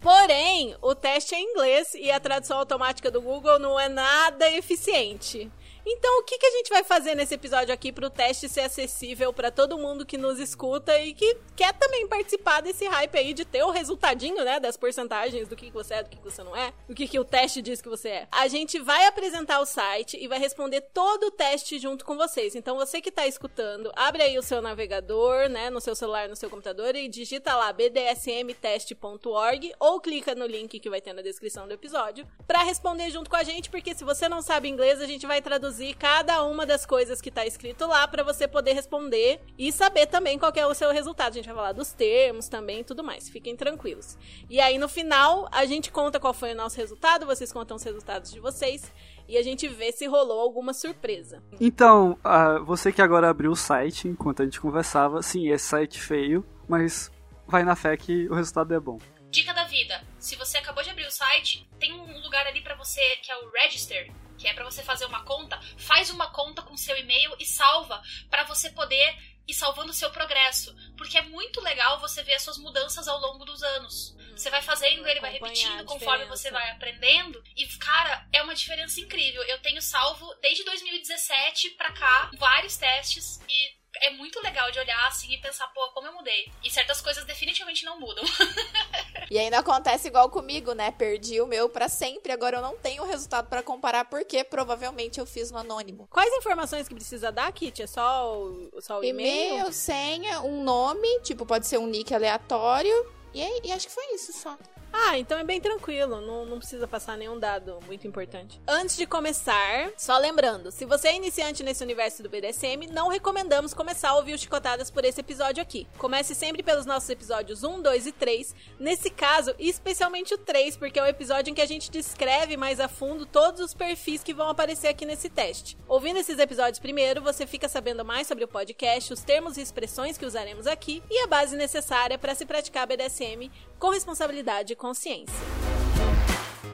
Porém, 0.00 0.74
o 0.80 0.94
teste 0.94 1.34
é 1.34 1.38
em 1.38 1.50
inglês 1.50 1.92
e 1.92 2.10
a 2.10 2.18
tradução 2.18 2.56
automática 2.56 3.10
do 3.10 3.20
Google 3.20 3.58
não 3.58 3.78
é 3.78 3.90
nada 3.90 4.48
eficiente. 4.48 5.52
Então, 5.90 6.18
o 6.18 6.22
que, 6.22 6.36
que 6.36 6.44
a 6.44 6.50
gente 6.50 6.68
vai 6.68 6.84
fazer 6.84 7.14
nesse 7.14 7.34
episódio 7.34 7.72
aqui 7.72 7.90
para 7.90 8.06
o 8.06 8.10
teste 8.10 8.46
ser 8.46 8.60
acessível 8.60 9.32
para 9.32 9.50
todo 9.50 9.78
mundo 9.78 10.04
que 10.04 10.18
nos 10.18 10.38
escuta 10.38 11.00
e 11.00 11.14
que 11.14 11.34
quer 11.56 11.72
também 11.72 12.06
participar 12.06 12.60
desse 12.60 12.86
hype 12.86 13.16
aí 13.16 13.32
de 13.32 13.46
ter 13.46 13.62
o 13.62 13.70
resultadinho, 13.70 14.44
né, 14.44 14.60
das 14.60 14.76
porcentagens 14.76 15.48
do 15.48 15.56
que, 15.56 15.68
que 15.68 15.72
você 15.72 15.94
é, 15.94 16.02
do 16.02 16.10
que, 16.10 16.18
que 16.18 16.22
você 16.22 16.42
não 16.42 16.54
é, 16.54 16.74
do 16.86 16.94
que, 16.94 17.08
que 17.08 17.18
o 17.18 17.24
teste 17.24 17.62
diz 17.62 17.80
que 17.80 17.88
você 17.88 18.08
é. 18.10 18.28
A 18.30 18.48
gente 18.48 18.78
vai 18.78 19.06
apresentar 19.06 19.60
o 19.60 19.64
site 19.64 20.18
e 20.20 20.28
vai 20.28 20.38
responder 20.38 20.82
todo 20.92 21.28
o 21.28 21.30
teste 21.30 21.78
junto 21.78 22.04
com 22.04 22.18
vocês. 22.18 22.54
Então, 22.54 22.76
você 22.76 23.00
que 23.00 23.08
está 23.08 23.26
escutando, 23.26 23.90
abre 23.96 24.22
aí 24.22 24.38
o 24.38 24.42
seu 24.42 24.60
navegador, 24.60 25.48
né, 25.48 25.70
no 25.70 25.80
seu 25.80 25.94
celular, 25.94 26.28
no 26.28 26.36
seu 26.36 26.50
computador 26.50 26.94
e 26.96 27.08
digita 27.08 27.56
lá 27.56 27.72
bdsmteste.org 27.72 29.72
ou 29.80 30.02
clica 30.02 30.34
no 30.34 30.46
link 30.46 30.78
que 30.78 30.90
vai 30.90 31.00
ter 31.00 31.14
na 31.14 31.22
descrição 31.22 31.66
do 31.66 31.72
episódio 31.72 32.28
para 32.46 32.62
responder 32.62 33.08
junto 33.08 33.30
com 33.30 33.36
a 33.36 33.42
gente, 33.42 33.70
porque 33.70 33.94
se 33.94 34.04
você 34.04 34.28
não 34.28 34.42
sabe 34.42 34.68
inglês, 34.68 35.00
a 35.00 35.06
gente 35.06 35.26
vai 35.26 35.40
traduzir 35.40 35.77
traduzir 35.78 35.94
cada 35.94 36.42
uma 36.42 36.66
das 36.66 36.84
coisas 36.84 37.20
que 37.20 37.30
tá 37.30 37.46
escrito 37.46 37.86
lá 37.86 38.06
para 38.08 38.22
você 38.22 38.48
poder 38.48 38.72
responder 38.72 39.40
e 39.56 39.70
saber 39.70 40.06
também 40.06 40.38
qual 40.38 40.52
é 40.54 40.66
o 40.66 40.74
seu 40.74 40.90
resultado. 40.90 41.30
A 41.30 41.34
gente 41.34 41.46
vai 41.46 41.54
falar 41.54 41.72
dos 41.72 41.92
termos 41.92 42.48
também 42.48 42.80
e 42.80 42.84
tudo 42.84 43.04
mais. 43.04 43.28
Fiquem 43.28 43.56
tranquilos. 43.56 44.18
E 44.50 44.60
aí 44.60 44.76
no 44.76 44.88
final 44.88 45.48
a 45.52 45.64
gente 45.64 45.90
conta 45.90 46.18
qual 46.18 46.34
foi 46.34 46.52
o 46.52 46.56
nosso 46.56 46.76
resultado, 46.76 47.26
vocês 47.26 47.52
contam 47.52 47.76
os 47.76 47.82
resultados 47.82 48.32
de 48.32 48.40
vocês 48.40 48.92
e 49.28 49.36
a 49.36 49.42
gente 49.42 49.68
vê 49.68 49.92
se 49.92 50.06
rolou 50.06 50.40
alguma 50.40 50.74
surpresa. 50.74 51.42
Então, 51.60 52.18
uh, 52.24 52.64
você 52.64 52.90
que 52.90 53.02
agora 53.02 53.28
abriu 53.28 53.52
o 53.52 53.56
site 53.56 54.08
enquanto 54.08 54.42
a 54.42 54.44
gente 54.44 54.60
conversava, 54.60 55.22
sim, 55.22 55.48
esse 55.48 55.66
site 55.66 56.00
feio, 56.00 56.44
mas 56.66 57.10
vai 57.46 57.62
na 57.62 57.76
fé 57.76 57.96
que 57.96 58.28
o 58.28 58.34
resultado 58.34 58.74
é 58.74 58.80
bom. 58.80 58.98
Dica 59.30 59.52
da 59.52 59.64
vida: 59.64 60.02
se 60.18 60.34
você 60.36 60.56
acabou 60.58 60.82
de 60.82 60.90
abrir 60.90 61.06
o 61.06 61.10
site, 61.10 61.68
tem 61.78 61.92
um 61.92 62.20
lugar 62.22 62.46
ali 62.46 62.62
para 62.62 62.74
você 62.74 63.00
que 63.22 63.30
é 63.30 63.36
o 63.36 63.50
Register 63.50 64.10
que 64.38 64.48
é 64.48 64.54
para 64.54 64.64
você 64.64 64.82
fazer 64.82 65.04
uma 65.04 65.24
conta, 65.24 65.60
faz 65.76 66.10
uma 66.10 66.30
conta 66.30 66.62
com 66.62 66.76
seu 66.76 66.96
e-mail 66.96 67.34
e 67.38 67.44
salva 67.44 68.00
para 68.30 68.44
você 68.44 68.70
poder 68.70 69.16
ir 69.48 69.54
salvando 69.54 69.90
o 69.90 69.94
seu 69.94 70.10
progresso, 70.10 70.76
porque 70.96 71.16
é 71.16 71.22
muito 71.22 71.60
legal 71.62 71.98
você 71.98 72.22
ver 72.22 72.34
as 72.34 72.42
suas 72.42 72.58
mudanças 72.58 73.08
ao 73.08 73.18
longo 73.18 73.46
dos 73.46 73.62
anos. 73.62 74.14
Hum, 74.18 74.36
você 74.36 74.50
vai 74.50 74.60
fazendo, 74.60 75.06
ele 75.08 75.20
vai 75.20 75.32
repetindo 75.32 75.84
conforme 75.86 76.26
você 76.26 76.50
vai 76.50 76.70
aprendendo 76.70 77.42
e 77.56 77.66
cara, 77.78 78.28
é 78.30 78.42
uma 78.42 78.54
diferença 78.54 79.00
incrível. 79.00 79.42
Eu 79.44 79.58
tenho 79.60 79.80
salvo 79.80 80.34
desde 80.42 80.64
2017 80.64 81.70
para 81.70 81.92
cá 81.92 82.30
vários 82.38 82.76
testes 82.76 83.40
e 83.48 83.77
é 83.96 84.10
muito 84.10 84.40
legal 84.40 84.70
de 84.70 84.78
olhar 84.78 85.06
assim 85.06 85.32
e 85.32 85.38
pensar, 85.38 85.66
pô, 85.68 85.88
como 85.92 86.06
eu 86.06 86.12
mudei. 86.12 86.50
E 86.62 86.70
certas 86.70 87.00
coisas 87.00 87.24
definitivamente 87.24 87.84
não 87.84 87.98
mudam. 87.98 88.24
e 89.30 89.38
ainda 89.38 89.58
acontece 89.58 90.08
igual 90.08 90.30
comigo, 90.30 90.72
né? 90.72 90.90
Perdi 90.90 91.40
o 91.40 91.46
meu 91.46 91.68
para 91.68 91.88
sempre, 91.88 92.32
agora 92.32 92.58
eu 92.58 92.62
não 92.62 92.76
tenho 92.76 93.02
o 93.02 93.06
resultado 93.06 93.48
para 93.48 93.62
comparar 93.62 94.04
porque 94.04 94.44
provavelmente 94.44 95.18
eu 95.18 95.26
fiz 95.26 95.50
no 95.50 95.58
anônimo. 95.58 96.06
Quais 96.10 96.32
informações 96.34 96.88
que 96.88 96.94
precisa 96.94 97.32
dar, 97.32 97.50
Kit? 97.52 97.82
É 97.82 97.86
só 97.86 98.38
o, 98.38 98.80
só 98.80 99.00
o 99.00 99.04
e-mail? 99.04 99.54
E-mail, 99.54 99.72
senha, 99.72 100.40
um 100.42 100.62
nome, 100.62 101.20
tipo, 101.20 101.44
pode 101.44 101.66
ser 101.66 101.78
um 101.78 101.86
nick 101.86 102.14
aleatório. 102.14 103.12
E, 103.34 103.68
e 103.68 103.72
acho 103.72 103.86
que 103.86 103.92
foi 103.92 104.14
isso 104.14 104.32
só. 104.32 104.56
Ah, 104.92 105.18
então 105.18 105.38
é 105.38 105.44
bem 105.44 105.60
tranquilo, 105.60 106.20
não, 106.20 106.44
não 106.44 106.58
precisa 106.58 106.86
passar 106.86 107.16
nenhum 107.16 107.38
dado 107.38 107.78
muito 107.86 108.06
importante. 108.06 108.60
Antes 108.66 108.96
de 108.96 109.06
começar, 109.06 109.90
só 109.96 110.18
lembrando, 110.18 110.70
se 110.70 110.84
você 110.84 111.08
é 111.08 111.16
iniciante 111.16 111.62
nesse 111.62 111.82
universo 111.82 112.22
do 112.22 112.28
BDSM, 112.28 112.86
não 112.90 113.08
recomendamos 113.08 113.74
começar 113.74 114.10
a 114.10 114.16
ouvir 114.16 114.34
os 114.34 114.40
Chicotadas 114.40 114.90
por 114.90 115.04
esse 115.04 115.20
episódio 115.20 115.62
aqui. 115.62 115.86
Comece 115.98 116.34
sempre 116.34 116.62
pelos 116.62 116.86
nossos 116.86 117.08
episódios 117.10 117.64
1, 117.64 117.82
2 117.82 118.06
e 118.06 118.12
3. 118.12 118.54
Nesse 118.78 119.10
caso, 119.10 119.54
especialmente 119.58 120.34
o 120.34 120.38
3, 120.38 120.76
porque 120.76 120.98
é 120.98 121.02
o 121.02 121.06
episódio 121.06 121.50
em 121.50 121.54
que 121.54 121.62
a 121.62 121.66
gente 121.66 121.90
descreve 121.90 122.56
mais 122.56 122.80
a 122.80 122.88
fundo 122.88 123.26
todos 123.26 123.60
os 123.60 123.74
perfis 123.74 124.22
que 124.22 124.34
vão 124.34 124.48
aparecer 124.48 124.88
aqui 124.88 125.04
nesse 125.04 125.28
teste. 125.28 125.76
Ouvindo 125.86 126.18
esses 126.18 126.38
episódios 126.38 126.78
primeiro, 126.78 127.22
você 127.22 127.46
fica 127.46 127.68
sabendo 127.68 128.04
mais 128.04 128.26
sobre 128.26 128.44
o 128.44 128.48
podcast, 128.48 129.12
os 129.12 129.22
termos 129.22 129.56
e 129.56 129.62
expressões 129.62 130.16
que 130.16 130.26
usaremos 130.26 130.66
aqui 130.66 131.02
e 131.10 131.18
a 131.22 131.26
base 131.26 131.56
necessária 131.56 132.18
para 132.18 132.34
se 132.34 132.46
praticar 132.46 132.86
BDSM 132.86 133.50
com 133.78 133.90
responsabilidade 133.90 134.74
consciência. 134.74 135.34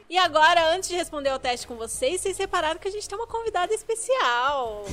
E 0.09 0.17
agora, 0.17 0.73
antes 0.73 0.89
de 0.89 0.95
responder 0.95 1.29
ao 1.29 1.39
teste 1.39 1.67
com 1.67 1.75
vocês, 1.75 2.21
vocês 2.21 2.37
repararam 2.37 2.79
que 2.79 2.87
a 2.87 2.91
gente 2.91 3.07
tem 3.07 3.17
uma 3.17 3.27
convidada 3.27 3.73
especial. 3.73 4.85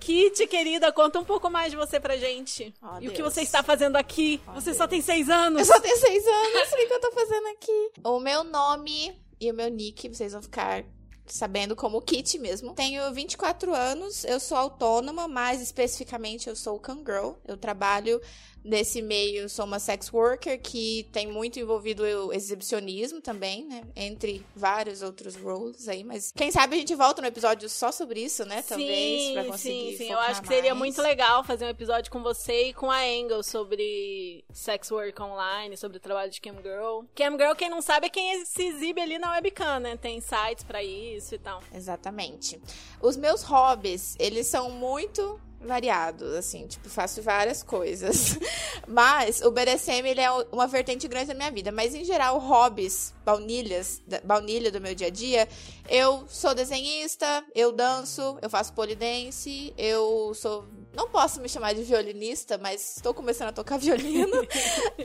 Kit, 0.00 0.46
querida, 0.46 0.92
conta 0.92 1.18
um 1.18 1.24
pouco 1.24 1.50
mais 1.50 1.70
de 1.70 1.76
você 1.76 2.00
pra 2.00 2.16
gente. 2.16 2.74
Oh, 2.82 2.96
e 2.96 3.00
Deus. 3.00 3.12
o 3.12 3.16
que 3.16 3.22
você 3.22 3.42
está 3.42 3.62
fazendo 3.62 3.96
aqui? 3.96 4.40
Oh, 4.48 4.52
você 4.52 4.66
Deus. 4.66 4.76
só 4.76 4.86
tem 4.86 5.00
seis 5.00 5.28
anos. 5.28 5.60
Eu 5.60 5.74
só 5.74 5.80
tenho 5.80 5.96
seis 5.96 6.26
anos. 6.26 6.72
o 6.72 6.76
que 6.76 6.92
eu 6.92 7.00
tô 7.00 7.12
fazendo 7.12 7.46
aqui? 7.48 7.90
O 8.04 8.20
meu 8.20 8.44
nome 8.44 9.18
e 9.40 9.50
o 9.50 9.54
meu 9.54 9.68
nick, 9.68 10.08
vocês 10.08 10.32
vão 10.32 10.42
ficar 10.42 10.84
sabendo 11.26 11.76
como 11.76 12.00
Kit 12.00 12.38
mesmo. 12.38 12.74
Tenho 12.74 13.12
24 13.12 13.74
anos, 13.74 14.24
eu 14.24 14.40
sou 14.40 14.56
autônoma, 14.56 15.28
mais 15.28 15.60
especificamente 15.60 16.48
eu 16.48 16.56
sou 16.56 16.80
Girl. 17.04 17.32
Eu 17.46 17.56
trabalho 17.56 18.20
nesse 18.64 19.00
meio, 19.00 19.48
sou 19.48 19.64
uma 19.64 19.78
sex 19.78 20.12
worker 20.12 20.60
que 20.60 21.08
tem 21.12 21.26
muito 21.26 21.58
envolvido 21.58 22.02
o 22.02 22.32
exibicionismo 22.32 23.20
também, 23.20 23.64
né? 23.64 23.82
Entre 23.96 24.44
vários 24.54 25.02
outros 25.02 25.36
roles 25.36 25.88
aí, 25.88 26.04
mas 26.04 26.32
quem 26.36 26.50
sabe 26.50 26.76
a 26.76 26.78
gente 26.78 26.94
volta 26.94 27.22
no 27.22 27.28
episódio 27.28 27.68
só 27.68 27.90
sobre 27.90 28.20
isso, 28.20 28.44
né? 28.44 28.62
Talvez, 28.62 29.22
sim, 29.22 29.32
pra 29.32 29.44
conseguir 29.44 29.90
Sim, 29.92 29.96
sim, 29.96 30.12
eu 30.12 30.18
acho 30.18 30.42
que 30.42 30.48
seria 30.48 30.74
muito 30.74 31.00
legal 31.00 31.42
fazer 31.44 31.64
um 31.64 31.68
episódio 31.68 32.10
com 32.10 32.22
você 32.22 32.68
e 32.68 32.74
com 32.74 32.90
a 32.90 33.00
Angle 33.00 33.42
sobre 33.42 34.44
sex 34.52 34.90
work 34.90 35.20
online, 35.20 35.76
sobre 35.76 35.98
o 35.98 36.00
trabalho 36.00 36.30
de 36.30 36.40
Cam 36.40 36.56
Girl. 36.62 37.02
Cam 37.14 37.32
Girl, 37.38 37.54
quem 37.56 37.70
não 37.70 37.80
sabe, 37.80 38.06
é 38.06 38.10
quem 38.10 38.44
se 38.44 38.62
exibe 38.62 39.00
ali 39.00 39.18
na 39.18 39.32
webcam, 39.32 39.80
né? 39.80 39.96
Tem 39.96 40.20
sites 40.20 40.64
para 40.64 40.82
isso 40.82 41.34
e 41.34 41.38
tal. 41.38 41.62
Exatamente. 41.72 42.60
Os 43.00 43.16
meus 43.16 43.42
hobbies, 43.42 44.16
eles 44.18 44.46
são 44.46 44.70
muito 44.70 45.40
variados, 45.60 46.34
assim, 46.34 46.66
tipo, 46.66 46.88
faço 46.88 47.22
várias 47.22 47.62
coisas. 47.62 48.38
Mas 48.86 49.40
o 49.42 49.50
BDSM, 49.50 50.06
ele 50.06 50.20
é 50.20 50.30
uma 50.52 50.66
vertente 50.66 51.06
grande 51.08 51.26
da 51.26 51.34
minha 51.34 51.50
vida. 51.50 51.72
Mas, 51.72 51.94
em 51.94 52.04
geral, 52.04 52.38
hobbies, 52.38 53.12
baunilhas, 53.24 54.02
baunilha 54.24 54.70
do 54.70 54.80
meu 54.80 54.94
dia 54.94 55.08
a 55.08 55.10
dia, 55.10 55.48
eu 55.88 56.24
sou 56.28 56.54
desenhista, 56.54 57.44
eu 57.54 57.72
danço, 57.72 58.38
eu 58.40 58.48
faço 58.48 58.72
polidense, 58.72 59.74
eu 59.76 60.32
sou 60.34 60.66
não 60.92 61.08
posso 61.08 61.40
me 61.40 61.48
chamar 61.48 61.74
de 61.74 61.82
violinista, 61.82 62.58
mas 62.58 62.96
estou 62.96 63.14
começando 63.14 63.48
a 63.48 63.52
tocar 63.52 63.76
violino. 63.78 64.36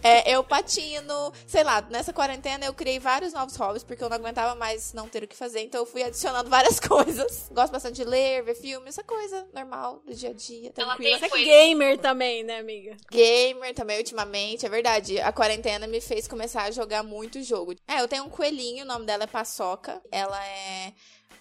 é, 0.02 0.32
eu 0.36 0.44
patino, 0.44 1.32
sei 1.46 1.63
lá, 1.63 1.82
nessa 1.82 2.13
quarentena 2.13 2.66
eu 2.66 2.74
criei 2.74 3.00
vários 3.00 3.34
novos 3.34 3.56
hobbies, 3.56 3.84
porque 3.84 4.04
eu 4.04 4.10
não 4.10 4.18
aguentava 4.18 4.56
mais 4.56 4.94
não 4.94 5.08
ter 5.08 5.24
o 5.24 5.28
que 5.28 5.36
fazer, 5.36 5.62
então 5.62 5.82
eu 5.82 5.86
fui 5.86 6.04
adicionando 6.04 6.50
várias 6.52 6.80
coisas. 6.80 7.50
Gosto 7.52 7.72
bastante 7.72 7.96
de 7.96 8.04
ler, 8.04 8.44
ver 8.44 8.56
filmes, 8.56 8.90
essa 8.90 9.04
coisa 9.04 9.48
normal 9.54 10.02
do 10.06 10.13
dia 10.13 10.30
a 10.30 10.34
dia, 10.34 10.72
tranquila. 10.72 11.20
Você 11.20 11.25
é 11.25 11.44
gamer 11.44 11.98
também, 11.98 12.44
né, 12.44 12.60
amiga? 12.60 12.98
Gamer 13.12 13.74
também, 13.74 13.98
ultimamente, 13.98 14.66
é 14.66 14.70
verdade. 14.70 15.20
A 15.20 15.32
quarentena 15.32 15.88
me 15.88 16.02
fez 16.02 16.28
começar 16.28 16.63
a 16.63 16.72
jogar 16.72 17.04
muito 17.04 17.42
jogo. 17.44 17.75
É, 17.88 18.02
eu 18.02 18.08
tenho 18.08 18.24
um 18.24 18.30
coelhinho, 18.30 18.84
o 18.84 18.88
nome 18.88 19.06
dela 19.06 19.24
é 19.24 19.28
Paçoca. 19.28 20.02
Ela 20.12 20.44
é 20.46 20.94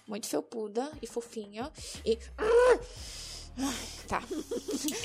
muito 0.07 0.27
felpuda 0.27 0.91
e 1.01 1.07
fofinha. 1.07 1.71
E. 2.05 2.17
Tá. 4.07 4.21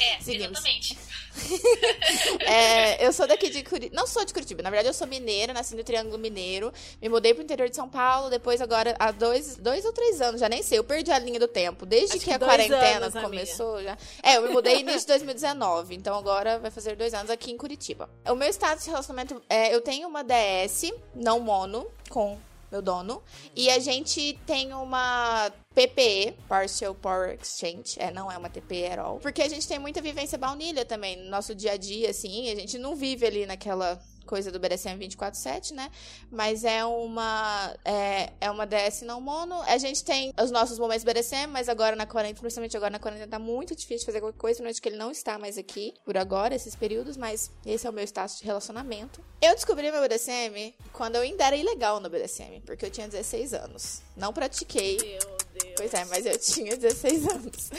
É, 0.00 0.20
Seguimos. 0.20 0.58
exatamente. 0.58 0.98
é, 2.44 3.06
eu 3.06 3.12
sou 3.12 3.26
daqui 3.26 3.48
de 3.48 3.62
Curitiba. 3.62 3.94
Não 3.94 4.06
sou 4.06 4.24
de 4.24 4.32
Curitiba, 4.32 4.62
na 4.62 4.70
verdade 4.70 4.88
eu 4.88 4.94
sou 4.94 5.06
mineira, 5.06 5.52
nasci 5.52 5.76
no 5.76 5.84
Triângulo 5.84 6.18
Mineiro. 6.18 6.72
Me 7.00 7.08
mudei 7.08 7.32
pro 7.32 7.42
interior 7.42 7.68
de 7.68 7.76
São 7.76 7.88
Paulo, 7.88 8.28
depois 8.28 8.60
agora 8.60 8.96
há 8.98 9.10
dois, 9.10 9.56
dois 9.56 9.84
ou 9.84 9.92
três 9.92 10.20
anos, 10.20 10.40
já 10.40 10.48
nem 10.48 10.62
sei. 10.62 10.78
Eu 10.78 10.84
perdi 10.84 11.10
a 11.10 11.18
linha 11.18 11.38
do 11.38 11.48
tempo. 11.48 11.86
Desde 11.86 12.18
que, 12.18 12.24
que, 12.24 12.32
a 12.32 12.38
quarentena 12.38 13.06
anos, 13.06 13.22
começou 13.22 13.82
já. 13.82 13.96
É, 14.22 14.36
eu 14.36 14.42
me 14.42 14.48
mudei 14.48 14.80
início 14.80 15.00
de 15.00 15.06
2019, 15.06 15.94
então 15.94 16.16
agora 16.16 16.58
vai 16.58 16.70
fazer 16.70 16.96
dois 16.96 17.14
anos 17.14 17.30
aqui 17.30 17.52
em 17.52 17.56
Curitiba. 17.56 18.10
O 18.26 18.34
meu 18.34 18.48
status 18.48 18.84
de 18.84 18.90
relacionamento 18.90 19.40
é: 19.48 19.74
eu 19.74 19.80
tenho 19.80 20.08
uma 20.08 20.24
DS, 20.24 20.92
não 21.14 21.40
mono, 21.40 21.86
com 22.08 22.38
meu 22.70 22.82
dono. 22.82 23.22
E 23.54 23.70
a 23.70 23.78
gente 23.78 24.38
tem 24.46 24.72
uma 24.72 25.50
PPE, 25.74 26.34
Partial 26.48 26.94
Power 26.94 27.38
Exchange. 27.40 27.96
É, 27.98 28.10
não 28.10 28.30
é 28.30 28.36
uma 28.36 28.48
TPE 28.48 28.86
at 28.86 28.98
all. 28.98 29.18
Porque 29.18 29.42
a 29.42 29.48
gente 29.48 29.66
tem 29.66 29.78
muita 29.78 30.00
vivência 30.00 30.38
baunilha 30.38 30.84
também 30.84 31.16
no 31.16 31.30
nosso 31.30 31.54
dia 31.54 31.72
a 31.72 31.76
dia, 31.76 32.10
assim. 32.10 32.50
A 32.50 32.54
gente 32.54 32.78
não 32.78 32.94
vive 32.94 33.26
ali 33.26 33.46
naquela 33.46 34.00
coisa 34.28 34.52
do 34.52 34.60
BDSM 34.60 34.98
24/7, 34.98 35.72
né? 35.72 35.90
Mas 36.30 36.64
é 36.64 36.84
uma 36.84 37.74
é, 37.84 38.30
é 38.38 38.50
uma 38.50 38.66
DS 38.66 39.02
não 39.02 39.20
mono. 39.20 39.62
A 39.62 39.78
gente 39.78 40.04
tem 40.04 40.34
os 40.40 40.50
nossos 40.50 40.78
momentos 40.78 41.02
BDSM, 41.02 41.50
mas 41.50 41.68
agora 41.68 41.96
na 41.96 42.06
quarentena, 42.06 42.40
principalmente 42.40 42.76
agora 42.76 42.90
na 42.90 42.98
quarentena, 42.98 43.30
tá 43.30 43.38
muito 43.38 43.74
difícil 43.74 44.04
fazer 44.04 44.20
qualquer 44.20 44.38
coisa, 44.38 44.62
não 44.62 44.68
é 44.70 44.74
que 44.74 44.88
ele 44.88 44.96
não 44.96 45.10
está 45.10 45.38
mais 45.38 45.56
aqui 45.56 45.94
por 46.04 46.16
agora, 46.16 46.54
esses 46.54 46.76
períodos, 46.76 47.16
mas 47.16 47.50
esse 47.64 47.86
é 47.86 47.90
o 47.90 47.92
meu 47.92 48.04
status 48.04 48.38
de 48.38 48.44
relacionamento. 48.44 49.24
Eu 49.40 49.54
descobri 49.54 49.90
meu 49.90 50.02
BDSM 50.02 50.74
quando 50.92 51.16
eu 51.16 51.22
ainda 51.22 51.44
era 51.44 51.56
ilegal 51.56 51.98
no 52.00 52.10
BDSM, 52.10 52.60
porque 52.66 52.84
eu 52.84 52.90
tinha 52.90 53.08
16 53.08 53.54
anos. 53.54 54.02
Não 54.16 54.32
pratiquei. 54.32 54.98
Meu 54.98 55.36
Deus. 55.54 55.74
Pois 55.76 55.94
é, 55.94 56.04
mas 56.04 56.26
eu 56.26 56.38
tinha 56.38 56.76
16 56.76 57.26
anos. 57.32 57.70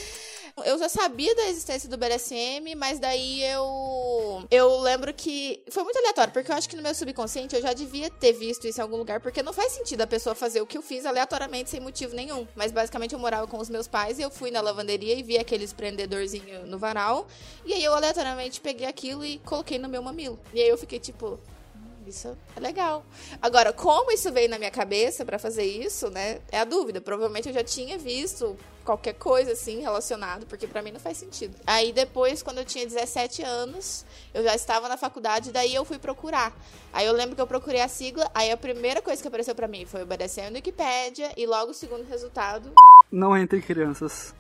Eu 0.66 0.78
já 0.78 0.89
sabia 0.89 1.34
da 1.36 1.48
existência 1.48 1.89
do 1.89 1.98
BDSM, 1.98 2.75
mas 2.75 3.00
daí 3.00 3.44
eu 3.44 4.46
eu 4.50 4.80
lembro 4.80 5.13
que 5.13 5.62
foi 5.70 5.84
muito 5.84 5.98
aleatório, 5.98 6.32
porque 6.32 6.51
eu 6.51 6.56
acho 6.56 6.70
que 6.70 6.75
no 6.75 6.82
meu 6.82 6.94
subconsciente 6.94 7.56
eu 7.56 7.62
já 7.62 7.74
devia 7.74 8.10
ter 8.10 8.34
visto 8.34 8.68
isso 8.68 8.80
em 8.80 8.84
algum 8.84 8.98
lugar, 8.98 9.20
porque 9.20 9.44
não 9.44 9.54
faz 9.54 9.74
sentido 9.74 10.01
a 10.01 10.08
pessoa 10.08 10.36
fazer 10.36 10.62
o 10.62 10.66
que 10.66 10.78
eu 10.78 10.82
fiz 10.82 11.06
aleatoriamente 11.06 11.70
sem 11.70 11.80
motivo 11.80 12.16
nenhum. 12.16 12.48
Mas 12.56 12.72
basicamente 12.72 13.13
eu 13.13 13.20
morava 13.20 13.48
com 13.48 13.58
os 13.58 13.70
meus 13.70 13.88
pais 13.88 14.20
e 14.20 14.22
eu 14.22 14.30
fui 14.30 14.51
na 14.51 14.62
lavanderia 14.62 15.13
e 15.16 15.24
vi 15.24 15.38
aqueles 15.38 15.74
prendedorzinho 15.74 16.66
no 16.66 16.78
varal. 16.78 17.28
E 17.66 17.74
aí 17.74 17.84
eu 17.84 17.94
aleatoriamente 17.94 18.62
peguei 18.62 18.88
aquilo 18.88 19.25
e 19.25 19.39
coloquei 19.39 19.78
no 19.78 19.89
meu 19.89 20.01
mamilo. 20.01 20.39
E 20.54 20.62
aí 20.62 20.70
eu 20.70 20.78
fiquei 20.78 21.00
tipo, 21.00 21.39
isso 22.10 22.38
é 22.56 22.60
legal. 22.60 23.06
Agora, 23.42 23.72
como 23.72 24.12
isso 24.12 24.32
veio 24.32 24.50
na 24.50 24.58
minha 24.58 24.72
cabeça 24.72 25.24
para 25.24 25.39
fazer 25.39 25.63
isso, 25.63 26.10
né? 26.10 26.39
É 26.51 26.60
a 26.60 26.66
dúvida. 26.66 27.00
Provavelmente 27.00 27.48
eu 27.48 27.54
já 27.54 27.63
tinha 27.63 27.98
visto 27.98 28.58
qualquer 28.84 29.13
coisa 29.13 29.51
assim 29.51 29.82
relacionado, 29.82 30.46
porque 30.48 30.66
para 30.66 30.82
mim 30.82 30.92
não 30.92 31.00
faz 31.00 31.18
sentido. 31.18 31.56
Aí 31.68 31.94
depois, 31.94 32.42
quando 32.42 32.58
eu 32.58 32.66
tinha 32.66 32.86
17 32.86 33.44
anos, 33.44 34.04
eu 34.34 34.44
já 34.44 34.56
estava 34.56 34.89
na 34.89 34.98
faculdade, 34.98 35.51
daí 35.51 35.75
eu 35.75 35.86
fui 35.86 36.00
procurar. 36.00 36.51
Aí 36.92 37.06
eu 37.06 37.13
lembro 37.13 37.36
que 37.36 37.42
eu 37.42 37.48
procurei 37.48 37.82
a 37.82 37.88
sigla, 37.88 38.30
aí 38.34 38.51
a 38.51 38.58
primeira 38.58 39.01
coisa 39.01 39.22
que 39.22 39.28
apareceu 39.28 39.54
para 39.54 39.68
mim 39.68 39.86
foi 39.86 40.01
o 40.01 40.06
BDSM 40.06 40.50
no 40.50 40.56
Wikipedia 40.56 41.32
e 41.38 41.46
logo 41.46 41.72
o 41.72 41.74
segundo 41.74 42.08
resultado, 42.08 42.72
não 43.12 43.38
entre 43.38 43.62
crianças. 43.62 44.34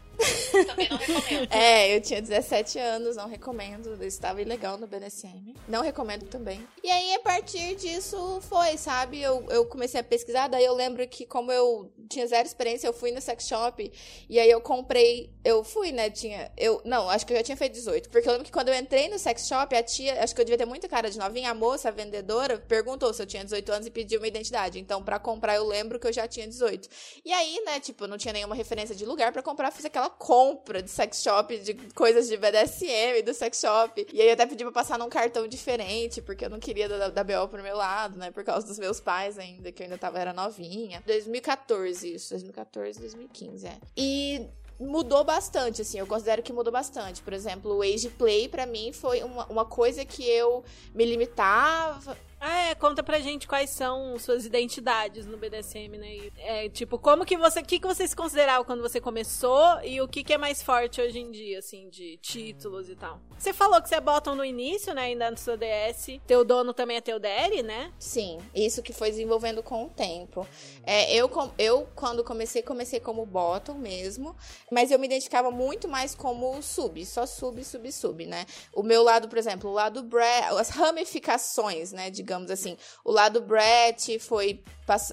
Também 0.65 0.89
não 0.89 0.97
recomendo. 0.97 1.49
É, 1.51 1.95
eu 1.95 2.01
tinha 2.01 2.21
17 2.21 2.77
anos, 2.79 3.15
não 3.15 3.27
recomendo. 3.27 3.97
Eu 3.99 4.07
estava 4.07 4.41
ilegal 4.41 4.77
no 4.77 4.87
BDSM. 4.87 5.55
Não 5.67 5.81
recomendo 5.81 6.25
também. 6.27 6.65
E 6.83 6.89
aí, 6.89 7.13
a 7.15 7.19
partir 7.19 7.75
disso, 7.75 8.39
foi, 8.41 8.77
sabe? 8.77 9.21
Eu, 9.21 9.45
eu 9.49 9.65
comecei 9.65 9.99
a 9.99 10.03
pesquisar, 10.03 10.47
daí 10.47 10.65
eu 10.65 10.73
lembro 10.73 11.07
que, 11.07 11.25
como 11.25 11.51
eu 11.51 11.91
tinha 12.09 12.27
zero 12.27 12.47
experiência, 12.47 12.87
eu 12.87 12.93
fui 12.93 13.11
no 13.11 13.21
sex 13.21 13.47
shop. 13.47 13.91
E 14.29 14.39
aí 14.39 14.49
eu 14.49 14.61
comprei. 14.61 15.31
Eu 15.43 15.63
fui, 15.63 15.91
né? 15.91 16.09
Tinha. 16.09 16.51
Eu, 16.57 16.81
não, 16.83 17.09
acho 17.09 17.25
que 17.25 17.33
eu 17.33 17.37
já 17.37 17.43
tinha 17.43 17.57
feito 17.57 17.73
18. 17.73 18.09
Porque 18.09 18.27
eu 18.27 18.31
lembro 18.33 18.45
que 18.45 18.51
quando 18.51 18.69
eu 18.69 18.75
entrei 18.75 19.07
no 19.09 19.17
sex 19.17 19.47
shop, 19.47 19.75
a 19.75 19.83
tia, 19.83 20.23
acho 20.23 20.35
que 20.35 20.41
eu 20.41 20.45
devia 20.45 20.57
ter 20.57 20.65
muita 20.65 20.87
cara 20.87 21.09
de 21.09 21.17
novinha, 21.17 21.51
a 21.51 21.53
moça, 21.53 21.89
a 21.89 21.91
vendedora, 21.91 22.57
perguntou 22.57 23.13
se 23.13 23.21
eu 23.21 23.25
tinha 23.25 23.43
18 23.43 23.71
anos 23.71 23.87
e 23.87 23.91
pediu 23.91 24.19
uma 24.19 24.27
identidade. 24.27 24.79
Então, 24.79 25.03
para 25.03 25.19
comprar, 25.19 25.55
eu 25.55 25.65
lembro 25.65 25.99
que 25.99 26.07
eu 26.07 26.13
já 26.13 26.27
tinha 26.27 26.47
18. 26.47 26.89
E 27.23 27.31
aí, 27.31 27.61
né, 27.65 27.79
tipo, 27.79 28.07
não 28.07 28.17
tinha 28.17 28.33
nenhuma 28.33 28.55
referência 28.55 28.95
de 28.95 29.05
lugar 29.05 29.31
para 29.31 29.41
comprar, 29.41 29.71
fiz 29.71 29.85
aquela 29.85 30.08
compra 30.09 30.81
de 30.81 30.89
sex 30.89 31.21
shop, 31.21 31.57
de 31.59 31.73
coisas 31.93 32.27
de 32.27 32.35
BDSM, 32.37 33.21
do 33.23 33.33
sex 33.33 33.59
shop. 33.59 34.07
E 34.11 34.21
aí 34.21 34.27
eu 34.27 34.33
até 34.33 34.45
pedi 34.45 34.63
pra 34.63 34.71
passar 34.71 34.97
num 34.97 35.09
cartão 35.09 35.47
diferente, 35.47 36.21
porque 36.21 36.45
eu 36.45 36.49
não 36.49 36.59
queria 36.59 36.89
da, 36.89 37.09
da 37.09 37.23
BO 37.23 37.47
pro 37.47 37.63
meu 37.63 37.75
lado, 37.75 38.17
né? 38.17 38.31
Por 38.31 38.43
causa 38.43 38.65
dos 38.65 38.79
meus 38.79 38.99
pais 38.99 39.37
ainda, 39.37 39.71
que 39.71 39.81
eu 39.81 39.85
ainda 39.85 39.97
tava, 39.97 40.19
era 40.19 40.33
novinha. 40.33 41.03
2014, 41.05 42.15
isso. 42.15 42.29
2014, 42.31 42.99
2015, 42.99 43.67
é. 43.67 43.77
E 43.95 44.47
mudou 44.79 45.23
bastante, 45.23 45.81
assim, 45.81 45.99
eu 45.99 46.07
considero 46.07 46.41
que 46.41 46.53
mudou 46.53 46.71
bastante. 46.71 47.21
Por 47.21 47.33
exemplo, 47.33 47.75
o 47.75 47.81
Age 47.81 48.09
Play, 48.09 48.47
para 48.47 48.65
mim, 48.65 48.93
foi 48.93 49.21
uma, 49.23 49.45
uma 49.47 49.65
coisa 49.65 50.05
que 50.05 50.23
eu 50.23 50.63
me 50.95 51.05
limitava 51.05 52.17
é, 52.41 52.73
conta 52.75 53.03
pra 53.03 53.19
gente 53.19 53.47
quais 53.47 53.69
são 53.69 54.17
suas 54.17 54.45
identidades 54.45 55.25
no 55.25 55.37
BDSM, 55.37 55.97
né? 55.97 56.31
É, 56.37 56.69
tipo, 56.69 56.97
como 56.97 57.25
que 57.25 57.35
você. 57.35 57.59
O 57.59 57.65
que, 57.65 57.79
que 57.79 57.87
você 57.87 58.07
se 58.07 58.15
considerava 58.15 58.63
quando 58.63 58.81
você 58.81 59.01
começou 59.01 59.81
e 59.83 59.99
o 60.01 60.07
que, 60.07 60.23
que 60.23 60.33
é 60.33 60.37
mais 60.37 60.63
forte 60.63 61.01
hoje 61.01 61.19
em 61.19 61.31
dia, 61.31 61.59
assim, 61.59 61.89
de 61.89 62.17
títulos 62.17 62.89
e 62.89 62.95
tal? 62.95 63.19
Você 63.37 63.51
falou 63.51 63.81
que 63.81 63.89
você 63.89 63.95
é 63.95 64.01
bottom 64.01 64.35
no 64.35 64.45
início, 64.45 64.93
né? 64.93 65.03
Ainda 65.03 65.31
no 65.31 65.37
seu 65.37 65.57
DS. 65.57 66.19
Teu 66.25 66.45
dono 66.45 66.73
também 66.73 66.97
é 66.97 67.01
teu 67.01 67.19
DR, 67.19 67.61
né? 67.63 67.91
Sim, 67.99 68.37
isso 68.55 68.81
que 68.81 68.93
foi 68.93 69.09
desenvolvendo 69.09 69.61
com 69.61 69.85
o 69.85 69.89
tempo. 69.89 70.47
É, 70.83 71.13
eu, 71.13 71.29
eu, 71.57 71.87
quando 71.95 72.23
comecei, 72.23 72.61
comecei 72.61 72.99
como 72.99 73.25
bottom 73.25 73.75
mesmo, 73.75 74.35
mas 74.71 74.91
eu 74.91 74.99
me 74.99 75.07
identificava 75.07 75.51
muito 75.51 75.87
mais 75.87 76.15
como 76.15 76.61
sub, 76.61 77.05
só 77.05 77.25
sub, 77.25 77.63
sub, 77.63 77.91
sub, 77.91 78.25
né? 78.25 78.45
O 78.73 78.83
meu 78.83 79.03
lado, 79.03 79.27
por 79.27 79.37
exemplo, 79.37 79.69
o 79.69 79.73
lado 79.73 80.03
Brad, 80.03 80.57
as 80.57 80.69
ramificações, 80.69 81.91
né? 81.91 82.09
De 82.09 82.28
digamos 82.29 82.51
assim. 82.51 82.77
O 83.03 83.11
lado 83.11 83.41
Brett 83.41 84.19
foi, 84.19 84.63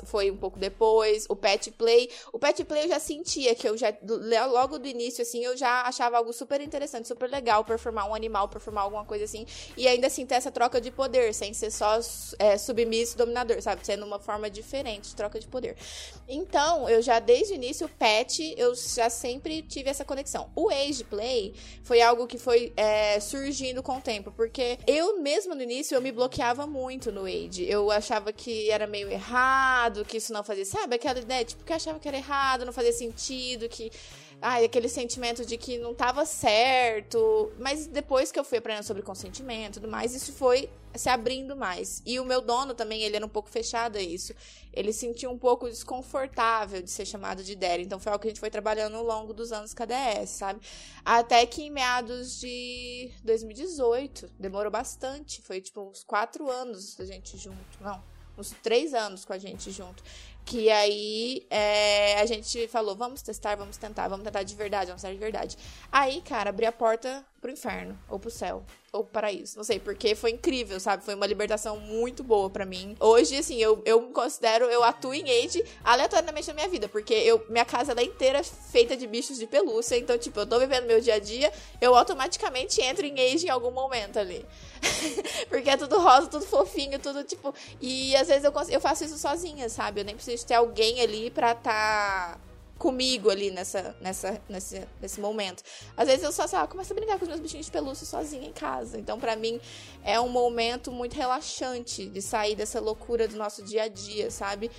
foi 0.05 0.31
um 0.31 0.37
pouco 0.37 0.59
depois, 0.59 1.25
o 1.31 1.35
Pet 1.35 1.71
Play. 1.71 2.11
O 2.31 2.39
Pet 2.39 2.63
Play 2.65 2.85
eu 2.85 2.89
já 2.89 3.01
sentia 3.01 3.55
que 3.55 3.67
eu 3.67 3.77
já, 3.77 3.89
logo 4.47 4.79
do 4.79 4.87
início, 4.87 5.23
assim, 5.23 5.43
eu 5.43 5.57
já 5.57 5.83
achava 5.83 6.19
algo 6.19 6.33
super 6.35 6.61
interessante, 6.61 7.09
super 7.09 7.31
legal 7.31 7.65
performar 7.65 8.07
um 8.09 8.15
animal, 8.15 8.49
performar 8.49 8.85
alguma 8.85 9.07
coisa 9.07 9.25
assim. 9.25 9.47
E 9.77 9.89
ainda 9.89 10.09
assim 10.09 10.27
ter 10.27 10.35
essa 10.35 10.51
troca 10.51 10.79
de 10.79 10.91
poder, 10.91 11.33
sem 11.33 11.55
ser 11.55 11.71
só 11.71 11.99
é, 12.39 12.59
submisso 12.59 13.17
dominador, 13.17 13.63
sabe? 13.63 13.85
Sendo 13.87 14.05
uma 14.05 14.19
forma 14.19 14.51
diferente 14.51 15.09
de 15.09 15.17
troca 15.17 15.41
de 15.41 15.49
poder. 15.49 15.75
Então, 16.29 16.87
eu 16.89 17.01
já 17.01 17.19
desde 17.19 17.55
o 17.55 17.57
início, 17.57 17.87
o 17.87 17.89
Pet, 17.89 18.55
eu 18.59 18.75
já 18.75 19.09
sempre 19.09 19.63
tive 19.63 19.89
essa 19.89 20.05
conexão. 20.05 20.51
O 20.55 20.69
Age 20.69 21.05
Play 21.05 21.55
foi 21.83 22.03
algo 22.03 22.27
que 22.27 22.37
foi 22.37 22.75
é, 22.77 23.19
surgindo 23.21 23.83
com 23.83 23.97
o 23.97 24.01
tempo, 24.01 24.31
porque 24.33 24.79
eu 24.87 25.23
mesmo 25.23 25.55
no 25.55 25.63
início 25.63 25.95
eu 25.95 26.03
me 26.03 26.13
bloqueava 26.13 26.67
muito 26.67 27.06
muito 27.07 27.13
no 27.13 27.23
Wade. 27.23 27.65
Eu 27.69 27.91
achava 27.91 28.33
que 28.33 28.71
era 28.71 28.87
meio 28.87 29.11
errado, 29.11 30.05
que 30.05 30.17
isso 30.17 30.33
não 30.33 30.43
fazia. 30.43 30.65
Sabe 30.65 30.97
aquela 30.97 31.19
ideia? 31.19 31.45
Tipo, 31.45 31.65
que 31.65 31.73
eu 31.73 31.77
achava 31.77 31.99
que 31.99 32.09
era 32.09 32.17
errado, 32.17 32.65
não 32.65 32.73
fazia 32.73 32.93
sentido, 32.93 33.69
que. 33.69 33.91
Ai, 34.41 34.65
aquele 34.65 34.89
sentimento 34.89 35.47
de 35.47 35.57
que 35.57 35.79
não 35.79 35.95
tava 35.95 36.27
certo. 36.27 37.53
Mas 37.59 37.87
depois 37.87 38.31
que 38.31 38.39
eu 38.39 38.45
fui 38.45 38.59
aprendendo 38.59 38.85
sobre 38.85 39.03
consentimento 39.03 39.77
e 39.77 39.81
tudo 39.81 39.89
mais, 39.89 40.15
isso 40.15 40.33
foi 40.33 40.71
se 40.95 41.09
abrindo 41.09 41.57
mais. 41.57 42.03
E 42.05 42.21
o 42.21 42.25
meu 42.25 42.41
dono 42.41 42.75
também, 42.75 43.03
ele 43.03 43.17
era 43.17 43.25
um 43.25 43.31
pouco 43.31 43.49
fechado 43.49 43.97
a 43.97 44.01
isso. 44.01 44.35
Ele 44.73 44.93
se 44.93 45.01
sentia 45.01 45.31
um 45.31 45.39
pouco 45.39 45.69
desconfortável 45.69 46.83
de 46.83 46.91
ser 46.91 47.07
chamado 47.07 47.43
de 47.43 47.57
Daddy. 47.57 47.85
Então 47.85 47.99
foi 47.99 48.13
algo 48.13 48.21
que 48.21 48.29
a 48.29 48.31
gente 48.31 48.41
foi 48.41 48.51
trabalhando 48.51 48.97
ao 48.97 49.05
longo 49.05 49.33
dos 49.33 49.53
anos 49.53 49.73
KDS, 49.73 50.31
sabe? 50.31 50.61
Até 51.05 51.47
que 51.47 51.63
em 51.63 51.71
meados 51.71 52.39
de 52.39 53.11
2018, 53.25 54.31
demorou 54.39 54.71
bastante. 54.71 55.41
Foi 55.43 55.61
tipo 55.61 55.81
uns 55.81 56.05
quatro 56.05 56.51
anos 56.51 56.95
da 56.95 57.07
gente 57.07 57.39
junto. 57.39 57.57
Não, 57.81 58.03
uns 58.37 58.51
três 58.63 58.93
anos 58.93 59.25
com 59.25 59.33
a 59.33 59.39
gente 59.39 59.71
junto. 59.71 60.03
Que 60.47 60.71
aí 60.71 61.45
é, 61.51 62.21
a 62.21 62.25
gente 62.25 62.69
falou, 62.69 62.95
vamos 62.95 63.21
testar, 63.21 63.57
vamos 63.57 63.77
tentar, 63.77 64.07
vamos 64.07 64.25
tentar 64.25 64.45
de 64.45 64.55
verdade, 64.55 64.87
vamos 64.87 65.03
tentar 65.03 65.13
de 65.13 65.19
verdade. 65.19 65.59
Aí, 65.91 66.23
cara, 66.23 66.51
abri 66.51 66.65
a 66.65 66.71
porta 66.73 67.27
pro 67.41 67.51
inferno, 67.51 67.99
ou 68.09 68.19
pro 68.19 68.31
céu, 68.31 68.65
ou 68.93 69.05
pro 69.05 69.13
paraíso. 69.13 69.57
Não 69.57 69.65
sei, 69.65 69.79
porque 69.79 70.15
foi 70.15 70.31
incrível, 70.31 70.81
sabe? 70.81 71.05
Foi 71.05 71.15
uma 71.15 71.27
libertação 71.27 71.79
muito 71.79 72.25
boa 72.25 72.49
para 72.49 72.65
mim. 72.65 72.97
Hoje, 72.99 73.37
assim, 73.37 73.57
eu, 73.57 73.83
eu 73.85 74.01
me 74.01 74.13
considero, 74.13 74.65
eu 74.67 74.83
atuo 74.83 75.15
em 75.15 75.45
Age 75.45 75.65
aleatoriamente 75.85 76.49
na 76.49 76.55
minha 76.55 76.69
vida, 76.69 76.89
porque 76.89 77.15
eu, 77.15 77.45
minha 77.49 77.65
casa 77.65 77.95
é 77.97 78.03
inteira 78.03 78.43
feita 78.43 78.97
de 78.97 79.07
bichos 79.07 79.39
de 79.39 79.47
pelúcia, 79.47 79.97
então, 79.97 80.17
tipo, 80.19 80.41
eu 80.41 80.47
tô 80.47 80.59
vivendo 80.59 80.87
meu 80.87 81.01
dia 81.01 81.15
a 81.15 81.19
dia, 81.19 81.53
eu 81.81 81.95
automaticamente 81.95 82.81
entro 82.81 83.05
em 83.05 83.15
Age 83.15 83.47
em 83.47 83.51
algum 83.51 83.71
momento 83.71 84.19
ali. 84.19 84.45
porque 85.49 85.71
é 85.71 85.77
tudo 85.77 85.99
rosa, 85.99 86.29
tudo 86.29 86.47
fofinho, 86.47 86.99
tudo, 86.99 87.23
tipo... 87.25 87.55
E 87.81 88.17
às 88.17 88.29
vezes 88.29 88.45
eu, 88.45 88.53
eu 88.71 88.81
faço 88.81 89.05
isso 89.05 89.19
sozinha, 89.19 89.69
sabe? 89.69 90.01
Eu 90.01 90.05
nem 90.05 90.15
preciso 90.15 90.47
ter 90.47 90.55
alguém 90.55 91.01
ali 91.01 91.31
pra 91.31 91.55
tá 91.55 92.39
comigo 92.79 93.31
ali 93.31 93.51
nessa, 93.51 93.97
nessa, 94.01 94.41
nesse, 94.49 94.87
nesse 95.01 95.21
momento. 95.21 95.63
Às 95.97 96.07
vezes 96.07 96.23
eu 96.23 96.33
só, 96.33 96.47
sei 96.47 96.59
lá, 96.59 96.67
começo 96.67 96.93
a 96.93 96.97
brincar 96.97 97.19
com 97.19 97.25
os 97.25 97.29
meus 97.29 97.41
bichinhos 97.41 97.67
de 97.67 97.73
pelúcia 97.73 98.07
sozinha 98.07 98.47
em 98.47 98.53
casa. 98.53 98.99
Então, 98.99 99.19
para 99.19 99.37
mim, 99.37 99.61
é 100.05 100.21
um 100.21 100.29
momento 100.29 100.93
muito 100.93 101.15
relaxante 101.17 102.07
de 102.07 102.21
sair 102.21 102.55
dessa 102.55 102.81
loucura 102.81 103.27
do 103.27 103.37
nosso 103.37 103.63
dia 103.65 103.85
a 103.85 103.89
dia, 103.89 104.31
sabe? 104.31 104.71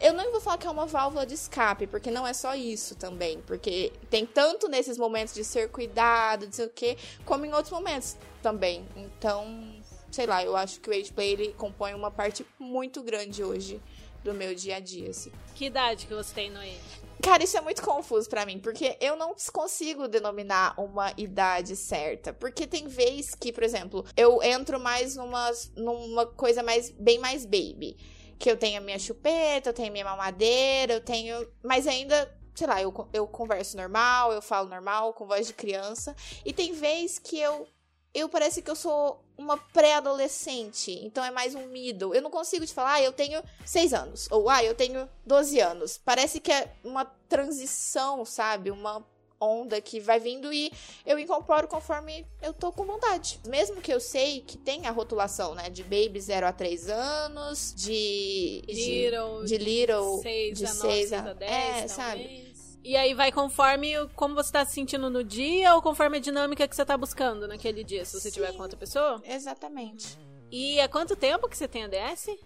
Eu 0.00 0.12
não 0.12 0.30
vou 0.32 0.40
falar 0.40 0.58
que 0.58 0.66
é 0.66 0.70
uma 0.70 0.86
válvula 0.86 1.24
de 1.24 1.34
escape, 1.34 1.86
porque 1.86 2.10
não 2.10 2.26
é 2.26 2.32
só 2.32 2.54
isso 2.54 2.96
também. 2.96 3.40
Porque 3.42 3.92
tem 4.10 4.26
tanto 4.26 4.68
nesses 4.68 4.98
momentos 4.98 5.32
de 5.32 5.44
ser 5.44 5.70
cuidado, 5.70 6.46
de 6.48 6.56
sei 6.56 6.66
o 6.66 6.70
quê, 6.70 6.96
como 7.24 7.46
em 7.46 7.52
outros 7.52 7.72
momentos 7.72 8.16
também. 8.42 8.84
Então, 8.96 9.72
sei 10.10 10.26
lá, 10.26 10.44
eu 10.44 10.56
acho 10.56 10.80
que 10.80 10.90
o 10.90 10.92
Age 10.92 11.12
Play 11.12 11.32
ele 11.32 11.54
compõe 11.54 11.94
uma 11.94 12.10
parte 12.10 12.44
muito 12.58 13.02
grande 13.02 13.44
hoje 13.44 13.80
do 14.24 14.34
meu 14.34 14.54
dia 14.54 14.76
a 14.76 14.80
dia, 14.80 15.10
assim. 15.10 15.30
Que 15.54 15.66
idade 15.66 16.06
que 16.06 16.14
você 16.14 16.34
tem 16.34 16.50
no 16.50 16.58
Age? 16.58 17.03
Cara, 17.24 17.42
isso 17.42 17.56
é 17.56 17.60
muito 17.62 17.80
confuso 17.80 18.28
para 18.28 18.44
mim, 18.44 18.58
porque 18.58 18.98
eu 19.00 19.16
não 19.16 19.34
consigo 19.50 20.06
denominar 20.06 20.78
uma 20.78 21.10
idade 21.16 21.74
certa. 21.74 22.34
Porque 22.34 22.66
tem 22.66 22.86
vez 22.86 23.34
que, 23.34 23.50
por 23.50 23.62
exemplo, 23.62 24.04
eu 24.14 24.42
entro 24.42 24.78
mais 24.78 25.16
numa, 25.16 25.50
numa 25.74 26.26
coisa 26.26 26.62
mais 26.62 26.90
bem 26.90 27.18
mais 27.18 27.46
baby. 27.46 27.96
Que 28.38 28.50
eu 28.50 28.58
tenho 28.58 28.76
a 28.76 28.84
minha 28.84 28.98
chupeta, 28.98 29.70
eu 29.70 29.72
tenho 29.72 29.88
a 29.88 29.92
minha 29.92 30.04
mamadeira, 30.04 30.92
eu 30.92 31.00
tenho. 31.00 31.48
Mas 31.62 31.86
ainda 31.86 32.30
sei 32.54 32.66
lá, 32.66 32.82
eu, 32.82 32.92
eu 33.10 33.26
converso 33.26 33.74
normal, 33.74 34.30
eu 34.30 34.42
falo 34.42 34.68
normal, 34.68 35.14
com 35.14 35.26
voz 35.26 35.46
de 35.46 35.54
criança. 35.54 36.14
E 36.44 36.52
tem 36.52 36.74
vez 36.74 37.18
que 37.18 37.38
eu 37.40 37.66
eu 38.12 38.28
parece 38.28 38.60
que 38.60 38.70
eu 38.70 38.76
sou 38.76 39.23
uma 39.36 39.56
pré-adolescente, 39.56 40.92
então 41.02 41.24
é 41.24 41.30
mais 41.30 41.54
um 41.54 41.66
middle. 41.66 42.14
Eu 42.14 42.22
não 42.22 42.30
consigo 42.30 42.64
te 42.64 42.72
falar, 42.72 42.94
ah, 42.94 43.02
eu 43.02 43.12
tenho 43.12 43.42
6 43.64 43.92
anos, 43.92 44.28
ou 44.30 44.48
ah, 44.48 44.62
eu 44.62 44.74
tenho 44.74 45.08
12 45.26 45.60
anos. 45.60 46.00
Parece 46.04 46.40
que 46.40 46.52
é 46.52 46.72
uma 46.84 47.04
transição, 47.28 48.24
sabe? 48.24 48.70
Uma 48.70 49.04
onda 49.40 49.80
que 49.80 50.00
vai 50.00 50.18
vindo 50.18 50.52
e 50.52 50.72
eu 51.04 51.18
incorporo 51.18 51.68
conforme 51.68 52.26
eu 52.40 52.52
tô 52.52 52.72
com 52.72 52.84
vontade. 52.84 53.40
Mesmo 53.46 53.80
que 53.80 53.92
eu 53.92 54.00
sei 54.00 54.40
que 54.40 54.56
tem 54.56 54.86
a 54.86 54.90
rotulação, 54.90 55.54
né, 55.54 55.68
de 55.68 55.82
baby 55.82 56.20
0 56.20 56.46
a 56.46 56.52
3 56.52 56.88
anos, 56.88 57.74
de 57.76 58.62
little, 58.66 59.44
de, 59.44 59.58
de 59.58 59.64
little, 59.64 60.22
seis 60.22 60.58
de 60.58 60.66
6 60.66 61.12
a 61.12 61.32
10, 61.32 61.50
é, 61.50 61.70
talvez. 61.70 61.92
sabe? 61.92 62.53
E 62.84 62.96
aí 62.96 63.14
vai 63.14 63.32
conforme 63.32 63.94
como 64.14 64.34
você 64.34 64.52
tá 64.52 64.66
se 64.66 64.74
sentindo 64.74 65.08
no 65.08 65.24
dia 65.24 65.74
ou 65.74 65.80
conforme 65.80 66.18
a 66.18 66.20
dinâmica 66.20 66.68
que 66.68 66.76
você 66.76 66.84
tá 66.84 66.98
buscando 66.98 67.48
naquele 67.48 67.82
dia, 67.82 68.04
se 68.04 68.20
você 68.20 68.28
Sim. 68.28 68.34
tiver 68.34 68.52
com 68.52 68.62
outra 68.62 68.76
pessoa? 68.76 69.22
Exatamente. 69.24 70.18
E 70.50 70.78
há 70.78 70.86
quanto 70.86 71.16
tempo 71.16 71.48
que 71.48 71.56
você 71.56 71.66
tem 71.66 71.84
a 71.84 71.88
DS? 71.88 72.36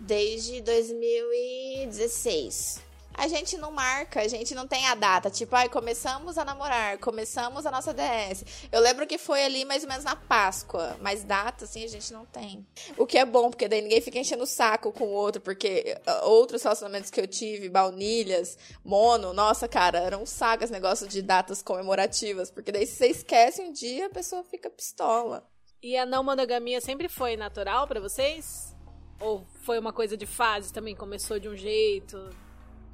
Desde 0.00 0.60
2016. 0.60 2.82
A 3.16 3.28
gente 3.28 3.56
não 3.56 3.70
marca, 3.70 4.20
a 4.20 4.28
gente 4.28 4.54
não 4.54 4.66
tem 4.66 4.86
a 4.86 4.94
data. 4.94 5.30
Tipo, 5.30 5.56
ai, 5.56 5.70
começamos 5.70 6.36
a 6.36 6.44
namorar, 6.44 6.98
começamos 6.98 7.64
a 7.64 7.70
nossa 7.70 7.94
DS. 7.94 8.44
Eu 8.70 8.80
lembro 8.80 9.06
que 9.06 9.16
foi 9.16 9.42
ali 9.42 9.64
mais 9.64 9.82
ou 9.82 9.88
menos 9.88 10.04
na 10.04 10.14
Páscoa, 10.14 10.98
mas 11.00 11.24
data, 11.24 11.64
assim, 11.64 11.82
a 11.82 11.88
gente 11.88 12.12
não 12.12 12.26
tem. 12.26 12.66
O 12.98 13.06
que 13.06 13.16
é 13.16 13.24
bom, 13.24 13.48
porque 13.48 13.68
daí 13.68 13.80
ninguém 13.80 14.02
fica 14.02 14.18
enchendo 14.18 14.42
o 14.42 14.46
saco 14.46 14.92
com 14.92 15.04
o 15.04 15.12
outro, 15.12 15.40
porque 15.40 15.96
uh, 16.06 16.28
outros 16.28 16.62
relacionamentos 16.62 17.10
que 17.10 17.18
eu 17.18 17.26
tive, 17.26 17.70
baunilhas, 17.70 18.58
mono, 18.84 19.32
nossa, 19.32 19.66
cara, 19.66 19.98
eram 19.98 20.24
esse 20.24 20.72
negócio 20.72 21.08
de 21.08 21.22
datas 21.22 21.62
comemorativas, 21.62 22.50
porque 22.50 22.70
daí 22.70 22.86
se 22.86 22.96
você 22.96 23.06
esquece 23.06 23.62
um 23.62 23.72
dia, 23.72 24.06
a 24.06 24.10
pessoa 24.10 24.44
fica 24.44 24.68
pistola. 24.68 25.48
E 25.82 25.96
a 25.96 26.04
não 26.04 26.22
monogamia 26.22 26.82
sempre 26.82 27.08
foi 27.08 27.34
natural 27.34 27.86
pra 27.86 27.98
vocês? 27.98 28.74
Ou 29.20 29.46
foi 29.62 29.78
uma 29.78 29.92
coisa 29.92 30.16
de 30.16 30.26
fase 30.26 30.70
também? 30.70 30.94
Começou 30.94 31.38
de 31.38 31.48
um 31.48 31.56
jeito? 31.56 32.28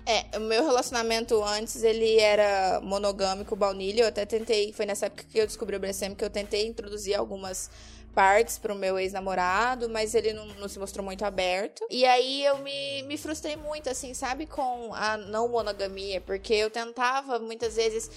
É, 0.05 0.37
o 0.37 0.41
meu 0.41 0.65
relacionamento 0.65 1.43
antes, 1.45 1.85
ele 1.85 2.19
era 2.19 2.81
monogâmico, 2.83 3.55
baunilha. 3.55 4.03
Eu 4.03 4.09
até 4.09 4.27
tentei, 4.27 4.73
foi 4.73 4.85
nessa 4.85 5.07
época 5.07 5.25
que 5.31 5.38
eu 5.38 5.47
descobri 5.47 5.77
o 5.77 5.81
BDSM 5.81 6.15
que 6.15 6.25
eu 6.25 6.31
tentei 6.31 6.67
introduzir 6.67 7.15
algumas 7.15 7.71
partes 8.15 8.59
pro 8.59 8.75
meu 8.75 8.99
ex-namorado, 8.99 9.88
mas 9.88 10.15
ele 10.15 10.33
não, 10.33 10.47
não 10.47 10.69
se 10.69 10.79
mostrou 10.79 11.05
muito 11.05 11.25
aberto. 11.25 11.85
E 11.91 12.05
aí 12.05 12.45
eu 12.45 12.59
me, 12.59 13.03
me 13.05 13.17
frustrei 13.17 13.57
muito, 13.57 13.88
assim, 13.88 14.12
sabe, 14.12 14.47
com 14.47 14.93
a 14.95 15.17
não 15.17 15.49
monogamia, 15.49 16.21
porque 16.21 16.53
eu 16.53 16.71
tentava 16.71 17.38
muitas 17.38 17.77
vezes 17.77 18.11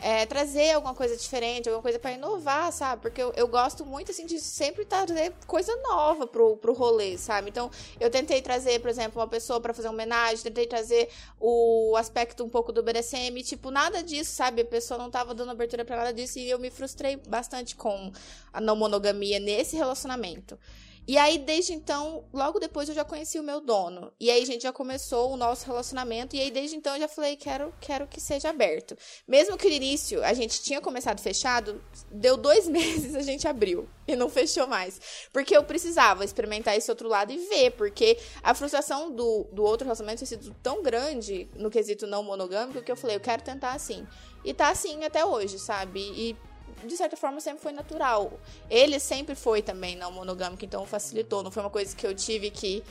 é, 0.00 0.24
trazer 0.26 0.72
alguma 0.72 0.94
coisa 0.94 1.16
diferente, 1.16 1.68
alguma 1.68 1.82
coisa 1.82 1.98
pra 1.98 2.12
inovar, 2.12 2.72
sabe? 2.72 3.02
Porque 3.02 3.20
eu, 3.20 3.32
eu 3.36 3.48
gosto 3.48 3.84
muito, 3.84 4.10
assim, 4.10 4.26
de 4.26 4.38
sempre 4.38 4.84
trazer 4.84 5.32
coisa 5.46 5.74
nova 5.82 6.26
pro, 6.26 6.56
pro 6.56 6.72
rolê, 6.72 7.18
sabe? 7.18 7.50
Então, 7.50 7.70
eu 7.98 8.10
tentei 8.10 8.40
trazer, 8.40 8.80
por 8.80 8.88
exemplo, 8.88 9.20
uma 9.20 9.28
pessoa 9.28 9.60
pra 9.60 9.74
fazer 9.74 9.88
homenagem, 9.88 10.38
tentei 10.38 10.66
trazer 10.66 11.08
o 11.40 11.96
aspecto 11.96 12.44
um 12.44 12.48
pouco 12.48 12.72
do 12.72 12.82
BDSM, 12.82 13.42
tipo, 13.42 13.70
nada 13.70 14.02
disso, 14.02 14.32
sabe? 14.32 14.62
A 14.62 14.64
pessoa 14.64 14.98
não 14.98 15.10
tava 15.10 15.34
dando 15.34 15.50
abertura 15.50 15.84
pra 15.84 15.96
nada 15.96 16.12
disso 16.12 16.38
e 16.38 16.48
eu 16.48 16.58
me 16.58 16.70
frustrei 16.70 17.16
bastante 17.16 17.74
com 17.74 18.12
a 18.52 18.60
não 18.60 18.76
monogamia 18.76 19.40
nesse 19.40 19.76
relacionamento. 19.76 20.58
E 21.08 21.16
aí, 21.16 21.38
desde 21.38 21.72
então, 21.72 22.22
logo 22.34 22.60
depois 22.60 22.86
eu 22.86 22.94
já 22.94 23.02
conheci 23.02 23.40
o 23.40 23.42
meu 23.42 23.62
dono. 23.62 24.12
E 24.20 24.30
aí 24.30 24.42
a 24.42 24.46
gente 24.46 24.64
já 24.64 24.72
começou 24.74 25.32
o 25.32 25.38
nosso 25.38 25.64
relacionamento. 25.64 26.36
E 26.36 26.40
aí, 26.40 26.50
desde 26.50 26.76
então, 26.76 26.92
eu 26.92 27.00
já 27.00 27.08
falei, 27.08 27.34
quero, 27.34 27.72
quero 27.80 28.06
que 28.06 28.20
seja 28.20 28.50
aberto. 28.50 28.94
Mesmo 29.26 29.56
que 29.56 29.70
no 29.70 29.74
início 29.74 30.22
a 30.22 30.34
gente 30.34 30.60
tinha 30.60 30.82
começado 30.82 31.18
fechado, 31.18 31.82
deu 32.10 32.36
dois 32.36 32.68
meses 32.68 33.14
a 33.14 33.22
gente 33.22 33.48
abriu. 33.48 33.88
E 34.06 34.14
não 34.14 34.28
fechou 34.28 34.66
mais. 34.66 35.00
Porque 35.32 35.56
eu 35.56 35.64
precisava 35.64 36.26
experimentar 36.26 36.76
esse 36.76 36.90
outro 36.90 37.08
lado 37.08 37.32
e 37.32 37.38
ver. 37.38 37.70
Porque 37.70 38.18
a 38.42 38.52
frustração 38.52 39.10
do, 39.10 39.46
do 39.50 39.64
outro 39.64 39.86
relacionamento 39.86 40.18
tinha 40.18 40.38
sido 40.38 40.54
tão 40.62 40.82
grande 40.82 41.48
no 41.56 41.70
quesito 41.70 42.06
não 42.06 42.22
monogâmico 42.22 42.82
que 42.82 42.92
eu 42.92 42.96
falei, 42.96 43.16
eu 43.16 43.20
quero 43.20 43.42
tentar 43.42 43.72
assim. 43.72 44.06
E 44.44 44.52
tá 44.52 44.68
assim 44.68 45.02
até 45.04 45.24
hoje, 45.24 45.58
sabe? 45.58 46.00
E 46.00 46.36
de 46.84 46.96
certa 46.96 47.16
forma 47.16 47.40
sempre 47.40 47.62
foi 47.62 47.72
natural. 47.72 48.32
Ele 48.70 48.98
sempre 48.98 49.34
foi 49.34 49.62
também 49.62 49.96
não 49.96 50.12
monogâmico, 50.12 50.64
então 50.64 50.84
facilitou. 50.86 51.42
Não 51.42 51.50
foi 51.50 51.62
uma 51.62 51.70
coisa 51.70 51.94
que 51.94 52.06
eu 52.06 52.14
tive 52.14 52.50
que, 52.50 52.82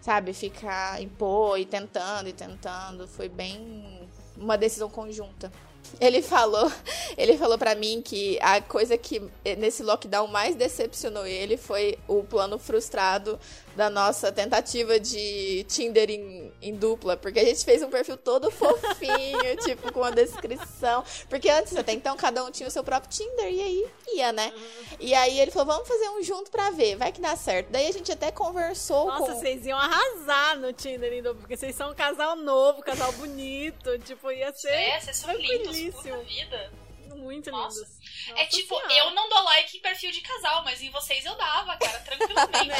sabe, 0.00 0.32
ficar 0.32 1.00
impor 1.02 1.58
e 1.58 1.64
tentando 1.64 2.28
e 2.28 2.32
tentando. 2.32 3.06
Foi 3.08 3.28
bem 3.28 4.08
uma 4.36 4.56
decisão 4.56 4.88
conjunta. 4.88 5.52
Ele 6.00 6.22
falou, 6.22 6.70
ele 7.16 7.36
falou 7.36 7.58
para 7.58 7.74
mim 7.74 8.00
que 8.02 8.38
a 8.40 8.60
coisa 8.60 8.96
que 8.96 9.22
nesse 9.58 9.82
lockdown 9.82 10.26
mais 10.26 10.56
decepcionou 10.56 11.26
ele 11.26 11.56
foi 11.56 11.98
o 12.08 12.22
plano 12.22 12.58
frustrado 12.58 13.38
da 13.76 13.90
nossa 13.90 14.30
tentativa 14.30 14.98
de 15.00 15.64
Tinder 15.68 16.10
em, 16.10 16.52
em 16.62 16.74
dupla, 16.74 17.16
porque 17.16 17.40
a 17.40 17.44
gente 17.44 17.64
fez 17.64 17.82
um 17.82 17.90
perfil 17.90 18.16
todo 18.16 18.50
fofinho, 18.50 19.56
tipo 19.64 19.92
com 19.92 20.02
a 20.04 20.10
descrição, 20.10 21.04
porque 21.28 21.48
antes 21.50 21.76
até 21.76 21.92
então 21.92 22.16
cada 22.16 22.44
um 22.44 22.50
tinha 22.50 22.68
o 22.68 22.70
seu 22.70 22.84
próprio 22.84 23.10
Tinder 23.10 23.52
e 23.52 23.60
aí 23.60 23.86
ia, 24.14 24.32
né? 24.32 24.52
E 25.00 25.14
aí 25.14 25.38
ele 25.40 25.50
falou, 25.50 25.74
vamos 25.74 25.88
fazer 25.88 26.08
um 26.10 26.22
junto 26.22 26.50
pra 26.50 26.70
ver, 26.70 26.96
vai 26.96 27.10
que 27.12 27.20
dá 27.20 27.36
certo. 27.36 27.70
Daí 27.70 27.86
a 27.86 27.92
gente 27.92 28.10
até 28.12 28.30
conversou 28.30 29.06
Nossa, 29.06 29.18
com 29.32 29.38
vocês 29.38 29.66
iam 29.66 29.78
arrasar 29.78 30.58
no 30.58 30.72
Tinder, 30.72 31.12
ainda, 31.12 31.34
porque 31.34 31.56
vocês 31.56 31.74
são 31.74 31.90
um 31.90 31.94
casal 31.94 32.36
novo, 32.36 32.82
casal 32.82 33.12
bonito. 33.12 33.98
Tipo, 34.00 34.30
ia 34.30 34.52
ser 34.52 34.68
É, 34.68 35.00
vocês 35.00 35.16
são 35.16 35.34
lindos, 35.36 35.94
puta 35.96 36.16
vida. 36.18 36.72
muito 37.16 37.50
Nossa. 37.50 37.80
lindos. 37.80 37.94
É 38.28 38.32
Nossa 38.32 38.46
tipo, 38.50 38.76
Senhora. 38.76 38.94
eu 38.94 39.10
não 39.12 39.28
dou 39.28 39.42
like 39.44 39.76
em 39.76 39.80
perfil 39.80 40.10
de 40.10 40.20
casal, 40.20 40.62
mas 40.64 40.82
em 40.82 40.90
vocês 40.90 41.24
eu 41.24 41.34
dava, 41.36 41.76
cara, 41.76 42.00
tranquilamente. 42.00 42.64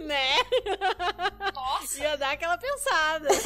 Né? 0.00 0.34
Nossa. 1.54 2.00
Ia 2.00 2.16
dar 2.16 2.32
aquela 2.32 2.56
pensada. 2.58 3.28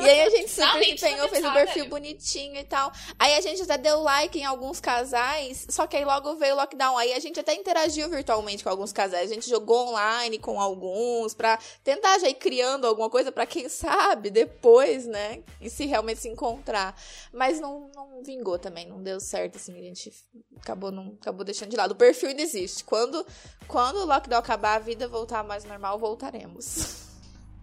E 0.00 0.08
aí 0.08 0.22
a 0.22 0.30
gente 0.30 0.50
super 0.50 0.66
Não, 0.66 0.82
empenhou, 0.82 1.28
fez 1.28 1.44
um 1.44 1.52
perfil 1.52 1.88
bonitinho 1.88 2.56
e 2.56 2.64
tal. 2.64 2.90
Aí 3.18 3.34
a 3.36 3.40
gente 3.40 3.62
até 3.62 3.78
deu 3.78 4.00
like 4.00 4.38
em 4.38 4.44
alguns 4.44 4.80
casais, 4.80 5.66
só 5.68 5.86
que 5.86 5.96
aí 5.96 6.04
logo 6.04 6.34
veio 6.36 6.54
o 6.54 6.56
lockdown. 6.56 6.96
Aí 6.96 7.12
a 7.12 7.20
gente 7.20 7.38
até 7.38 7.54
interagiu 7.54 8.08
virtualmente 8.08 8.64
com 8.64 8.70
alguns 8.70 8.92
casais. 8.92 9.30
A 9.30 9.34
gente 9.34 9.48
jogou 9.48 9.88
online 9.88 10.38
com 10.38 10.60
alguns 10.60 11.34
pra 11.34 11.58
tentar 11.84 12.18
já 12.18 12.28
ir 12.28 12.34
criando 12.34 12.86
alguma 12.86 13.10
coisa 13.10 13.30
pra 13.30 13.46
quem 13.46 13.68
sabe 13.68 14.30
depois, 14.30 15.06
né? 15.06 15.42
E 15.60 15.70
se 15.70 15.86
realmente 15.86 16.20
se 16.20 16.28
encontrar. 16.28 16.96
Mas 17.32 17.60
não, 17.60 17.90
não 17.94 18.22
vingou 18.22 18.58
também, 18.58 18.86
não 18.86 19.02
deu 19.02 19.20
certo, 19.20 19.56
assim. 19.56 19.78
A 19.78 19.82
gente 19.82 20.12
acabou, 20.58 20.90
não, 20.90 21.16
acabou 21.20 21.44
deixando 21.44 21.70
de 21.70 21.76
lado. 21.76 21.92
O 21.92 21.96
perfil 21.96 22.30
ainda 22.30 22.42
existe. 22.42 22.84
Quando, 22.84 23.24
quando 23.66 23.96
o 23.96 24.06
lockdown 24.06 24.38
acabar, 24.38 24.76
a 24.76 24.78
vida 24.78 25.08
voltar 25.08 25.42
mais 25.42 25.64
normal, 25.64 25.98
voltaremos. 25.98 27.06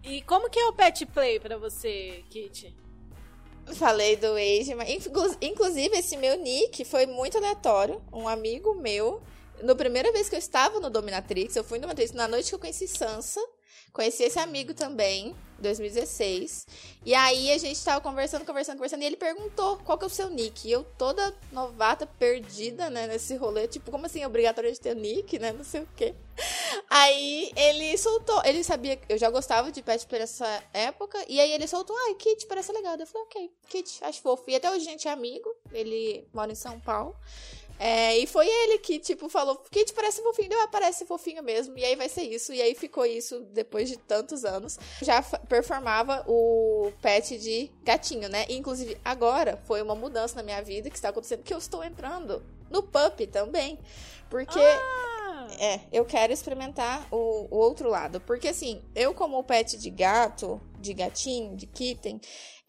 E 0.02 0.22
como 0.22 0.48
que 0.48 0.58
é 0.58 0.66
o 0.66 0.72
pet 0.72 1.04
play 1.06 1.38
pra 1.38 1.58
você, 1.58 2.24
Kit? 2.30 2.74
Falei 3.74 4.16
do 4.16 4.34
Age, 4.34 4.74
mas 4.74 4.88
inclu- 4.88 5.36
inclusive 5.40 5.96
esse 5.96 6.16
meu 6.16 6.36
nick 6.38 6.84
foi 6.84 7.06
muito 7.06 7.36
aleatório. 7.36 8.02
Um 8.12 8.26
amigo 8.26 8.74
meu, 8.74 9.22
na 9.62 9.74
primeira 9.74 10.10
vez 10.12 10.28
que 10.28 10.34
eu 10.34 10.38
estava 10.38 10.80
no 10.80 10.90
Dominatrix, 10.90 11.54
eu 11.54 11.62
fui 11.62 11.78
no 11.78 11.82
Dominatrix 11.82 12.12
na 12.12 12.26
noite 12.26 12.48
que 12.48 12.54
eu 12.54 12.58
conheci 12.58 12.88
Sansa. 12.88 13.40
Conheci 13.92 14.22
esse 14.22 14.38
amigo 14.38 14.72
também, 14.72 15.34
2016. 15.58 16.66
E 17.04 17.14
aí 17.14 17.50
a 17.50 17.58
gente 17.58 17.82
tava 17.84 18.00
conversando, 18.00 18.44
conversando, 18.44 18.76
conversando, 18.76 19.02
e 19.02 19.06
ele 19.06 19.16
perguntou 19.16 19.78
qual 19.78 19.98
que 19.98 20.04
é 20.04 20.06
o 20.06 20.10
seu 20.10 20.30
nick. 20.30 20.68
E 20.68 20.72
eu 20.72 20.84
toda 20.96 21.34
novata, 21.50 22.06
perdida, 22.06 22.88
né, 22.88 23.06
nesse 23.06 23.34
rolê, 23.36 23.66
tipo, 23.66 23.90
como 23.90 24.06
assim, 24.06 24.22
é 24.22 24.26
obrigatório 24.26 24.72
de 24.72 24.80
ter 24.80 24.94
nick, 24.94 25.38
né, 25.38 25.52
não 25.52 25.64
sei 25.64 25.82
o 25.82 25.88
quê. 25.96 26.14
Aí 26.88 27.52
ele 27.56 27.96
soltou, 27.98 28.40
ele 28.44 28.62
sabia 28.64 28.96
que 28.96 29.12
eu 29.12 29.18
já 29.18 29.28
gostava 29.28 29.70
de 29.70 29.82
pet 29.82 30.06
por 30.06 30.20
essa 30.20 30.62
época, 30.72 31.18
e 31.28 31.40
aí 31.40 31.52
ele 31.52 31.66
soltou, 31.66 31.96
ai, 32.06 32.14
Kit, 32.14 32.46
parece 32.46 32.72
legal. 32.72 32.96
Eu 32.96 33.06
falei, 33.06 33.26
ok, 33.26 33.50
Kit, 33.68 34.04
acho 34.04 34.22
fofo. 34.22 34.48
E 34.48 34.54
até 34.54 34.70
hoje 34.70 34.86
a 34.86 34.90
gente 34.90 35.08
é 35.08 35.10
amigo, 35.10 35.54
ele 35.72 36.26
mora 36.32 36.52
em 36.52 36.54
São 36.56 36.78
Paulo. 36.80 37.14
É, 37.82 38.18
e 38.18 38.26
foi 38.26 38.46
ele 38.46 38.76
que, 38.76 38.98
tipo, 38.98 39.26
falou, 39.30 39.56
Kit 39.70 39.94
parece 39.94 40.22
fofinho, 40.22 40.50
deu, 40.50 40.60
ah, 40.60 40.68
parece 40.68 41.06
fofinho 41.06 41.42
mesmo, 41.42 41.78
e 41.78 41.84
aí 41.84 41.96
vai 41.96 42.10
ser 42.10 42.24
isso. 42.24 42.52
E 42.52 42.60
aí 42.60 42.74
ficou 42.74 43.06
isso 43.06 43.40
depois 43.54 43.88
de 43.88 43.96
tantos 43.96 44.44
anos. 44.44 44.78
Já 45.00 45.22
performava 45.22 46.22
o 46.28 46.92
pet 47.00 47.38
de 47.38 47.70
gatinho, 47.82 48.28
né? 48.28 48.44
E, 48.50 48.56
inclusive, 48.58 48.98
agora 49.02 49.56
foi 49.66 49.80
uma 49.80 49.94
mudança 49.94 50.36
na 50.36 50.42
minha 50.42 50.60
vida 50.62 50.90
que 50.90 50.96
está 50.96 51.08
acontecendo, 51.08 51.42
que 51.42 51.54
eu 51.54 51.58
estou 51.58 51.82
entrando 51.82 52.42
no 52.68 52.82
pup 52.82 53.26
também. 53.28 53.78
Porque 54.28 54.58
Ah, 54.58 55.48
é, 55.58 55.80
eu 55.90 56.04
quero 56.04 56.34
experimentar 56.34 57.08
o, 57.10 57.48
o 57.50 57.56
outro 57.56 57.88
lado. 57.88 58.20
Porque, 58.20 58.48
assim, 58.48 58.82
eu, 58.94 59.14
como 59.14 59.42
pet 59.42 59.78
de 59.78 59.88
gato, 59.88 60.60
de 60.78 60.92
gatinho, 60.92 61.56
de 61.56 61.66
kitten, 61.66 62.20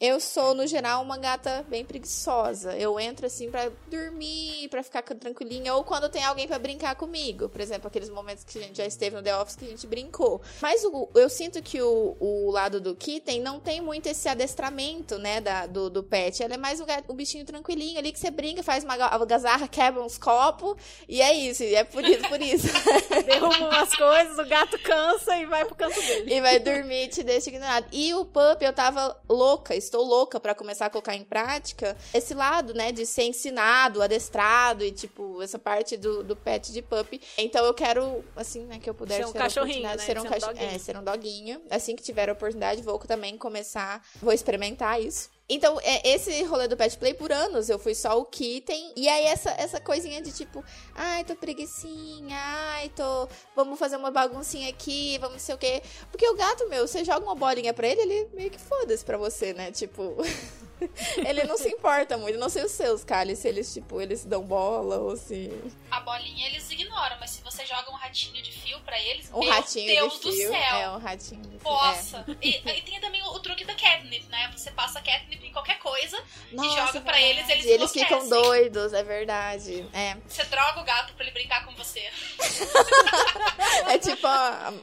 eu 0.01 0.19
sou, 0.19 0.55
no 0.55 0.65
geral, 0.65 1.03
uma 1.03 1.15
gata 1.17 1.63
bem 1.69 1.85
preguiçosa. 1.85 2.75
Eu 2.75 2.99
entro, 2.99 3.27
assim, 3.27 3.51
pra 3.51 3.69
dormir, 3.87 4.67
pra 4.69 4.81
ficar 4.81 5.03
tranquilinha, 5.03 5.75
ou 5.75 5.83
quando 5.83 6.09
tem 6.09 6.23
alguém 6.23 6.47
pra 6.47 6.57
brincar 6.57 6.95
comigo. 6.95 7.47
Por 7.47 7.61
exemplo, 7.61 7.87
aqueles 7.87 8.09
momentos 8.09 8.43
que 8.43 8.57
a 8.57 8.61
gente 8.63 8.77
já 8.77 8.85
esteve 8.85 9.15
no 9.15 9.21
The 9.21 9.37
Office 9.37 9.55
que 9.55 9.65
a 9.65 9.67
gente 9.69 9.85
brincou. 9.85 10.41
Mas 10.59 10.83
o- 10.83 11.07
eu 11.13 11.29
sinto 11.29 11.61
que 11.61 11.79
o, 11.81 12.17
o 12.19 12.49
lado 12.49 12.81
do 12.81 12.95
kitten 12.95 13.41
não 13.41 13.59
tem 13.59 13.79
muito 13.79 14.07
esse 14.07 14.27
adestramento, 14.27 15.19
né, 15.19 15.39
da, 15.39 15.67
do, 15.67 15.89
do 15.89 16.01
pet. 16.03 16.41
Ela 16.41 16.55
é 16.55 16.57
mais 16.57 16.81
um, 16.81 16.85
um 17.09 17.15
bichinho 17.15 17.45
tranquilinho 17.45 17.99
ali 17.99 18.11
que 18.11 18.19
você 18.19 18.31
brinca, 18.31 18.63
faz 18.63 18.83
uma 18.83 18.97
ga- 18.97 19.09
algazarra, 19.09 19.67
quebra 19.67 20.01
uns 20.01 20.17
copos, 20.17 20.75
e 21.07 21.21
é 21.21 21.31
isso. 21.31 21.61
E 21.63 21.75
é 21.75 21.83
por 21.83 22.03
isso, 22.03 22.27
por 22.27 22.41
isso. 22.41 22.67
derruba 23.25 23.57
umas 23.67 23.95
coisas, 23.95 24.37
o 24.39 24.45
gato 24.49 24.79
cansa 24.79 25.37
e 25.37 25.45
vai 25.45 25.63
pro 25.65 25.75
canto 25.75 25.99
dele. 26.01 26.33
e 26.33 26.41
vai 26.41 26.57
dormir 26.59 27.03
e 27.05 27.07
te 27.07 27.21
deixa 27.23 27.49
ignorado. 27.49 27.85
E 27.91 28.13
o 28.15 28.25
pup, 28.25 28.61
eu 28.63 28.73
tava 28.73 29.15
louca, 29.29 29.75
estou 29.91 30.05
louca 30.05 30.39
pra 30.39 30.55
começar 30.55 30.85
a 30.85 30.89
colocar 30.89 31.15
em 31.15 31.23
prática 31.23 31.97
esse 32.13 32.33
lado, 32.33 32.73
né, 32.73 32.91
de 32.91 33.05
ser 33.05 33.23
ensinado, 33.23 34.01
adestrado 34.01 34.83
e, 34.83 34.91
tipo, 34.91 35.41
essa 35.41 35.59
parte 35.59 35.97
do, 35.97 36.23
do 36.23 36.35
pet 36.35 36.71
de 36.71 36.81
pup. 36.81 37.21
Então 37.37 37.65
eu 37.65 37.73
quero, 37.73 38.23
assim, 38.35 38.65
né, 38.65 38.79
que 38.79 38.89
eu 38.89 38.93
puder 38.93 39.17
Ser 39.17 39.25
um 39.25 39.33
cachorrinho, 39.33 39.83
né, 39.83 39.97
ser 39.97 40.17
um, 40.17 40.21
ser 40.21 40.27
um 40.27 40.57
é, 40.57 40.77
ser 40.77 40.97
um 40.97 41.03
doguinho. 41.03 41.61
Assim 41.69 41.95
que 41.95 42.01
tiver 42.01 42.29
a 42.29 42.33
oportunidade, 42.33 42.81
vou 42.81 42.97
também 42.99 43.37
começar, 43.37 44.01
vou 44.21 44.33
experimentar 44.33 45.01
isso. 45.01 45.29
Então, 45.53 45.77
é, 45.83 46.07
esse 46.13 46.43
rolê 46.43 46.65
do 46.65 46.77
pet 46.77 46.97
play 46.97 47.13
por 47.13 47.29
anos, 47.29 47.69
eu 47.69 47.77
fui 47.77 47.93
só 47.93 48.17
o 48.17 48.23
kitten. 48.23 48.93
E 48.95 49.09
aí, 49.09 49.25
essa, 49.25 49.49
essa 49.51 49.81
coisinha 49.81 50.21
de 50.21 50.31
tipo, 50.31 50.63
ai, 50.95 51.25
tô 51.25 51.35
preguiçinha, 51.35 52.37
ai, 52.37 52.87
tô. 52.95 53.27
Vamos 53.53 53.77
fazer 53.77 53.97
uma 53.97 54.09
baguncinha 54.09 54.69
aqui, 54.69 55.17
vamos 55.17 55.33
não 55.33 55.39
sei 55.39 55.55
o 55.55 55.57
quê. 55.57 55.83
Porque 56.09 56.25
o 56.25 56.35
gato, 56.37 56.69
meu, 56.69 56.87
você 56.87 57.03
joga 57.03 57.25
uma 57.25 57.35
bolinha 57.35 57.73
pra 57.73 57.85
ele, 57.85 57.99
ele 57.99 58.29
meio 58.33 58.49
que 58.49 58.59
foda-se 58.59 59.03
pra 59.03 59.17
você, 59.17 59.53
né? 59.53 59.71
Tipo. 59.71 60.15
ele 61.27 61.43
não 61.43 61.57
se 61.57 61.67
importa 61.69 62.17
muito. 62.17 62.37
Não 62.39 62.49
sei 62.49 62.63
os 62.63 62.71
seus, 62.71 63.03
Kali, 63.03 63.35
se 63.35 63.47
eles, 63.47 63.73
tipo, 63.73 64.01
eles 64.01 64.25
dão 64.25 64.43
bola 64.43 64.97
ou 64.97 65.15
se. 65.15 65.51
A 65.89 65.99
bolinha 65.99 66.47
eles 66.47 66.69
ignoram, 66.69 67.17
mas 67.19 67.31
se 67.31 67.41
você 67.41 67.65
joga 67.65 67.89
um 67.91 67.95
ratinho 67.95 68.41
de 68.41 68.51
fio 68.51 68.79
pra 68.81 68.99
eles, 68.99 69.29
um 69.33 69.39
meu 69.39 69.49
ratinho 69.51 69.87
Deus 69.87 70.13
de 70.15 70.19
do 70.21 70.31
fio. 70.31 70.49
céu. 70.49 70.75
É, 70.75 70.89
um 70.89 70.97
ratinho 70.97 71.41
de 71.43 71.49
fio. 71.59 71.59
Nossa! 71.63 72.25
E, 72.41 72.49
e 72.57 72.81
tem 72.81 72.99
também 72.99 73.21
o, 73.23 73.27
o 73.27 73.39
truque 73.39 73.63
da 73.65 73.73
catnip, 73.75 74.25
né? 74.29 74.51
Você 74.55 74.71
passa 74.71 75.01
catnip 75.01 75.45
em 75.45 75.51
qualquer 75.51 75.79
coisa 75.79 76.21
Nossa, 76.51 76.69
e 76.69 76.85
joga 76.87 76.97
é 76.97 77.01
pra 77.01 77.21
eles, 77.21 77.45
verdade. 77.47 77.59
eles 77.61 77.65
eles 77.71 77.91
ficam 77.91 78.17
enlouquecem. 78.25 78.43
doidos, 78.43 78.93
é 78.93 79.03
verdade. 79.03 79.85
É. 79.93 80.17
Você 80.27 80.43
droga 80.45 80.79
o 80.79 80.83
gato 80.83 81.13
pra 81.13 81.23
ele 81.23 81.31
brincar 81.31 81.65
com 81.65 81.73
você. 81.75 82.09
É 83.87 83.97
tipo 83.97 84.25
a, 84.27 84.73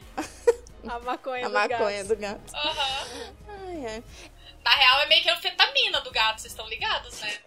A 0.87 0.99
maconha 0.99 1.45
a 1.45 1.49
do 1.49 1.53
maconha 1.53 2.03
gato. 2.03 2.07
do 2.07 2.15
gato. 2.15 2.53
Aham. 2.55 3.05
Ai, 3.67 3.85
ai. 3.85 4.03
Na 4.69 4.75
real, 4.75 5.01
é 5.01 5.07
meio 5.07 5.23
que 5.23 5.29
a 5.31 5.33
anfetamina 5.33 5.99
do 6.01 6.11
gato, 6.11 6.41
vocês 6.41 6.53
estão 6.53 6.69
ligados, 6.69 7.19
né? 7.21 7.39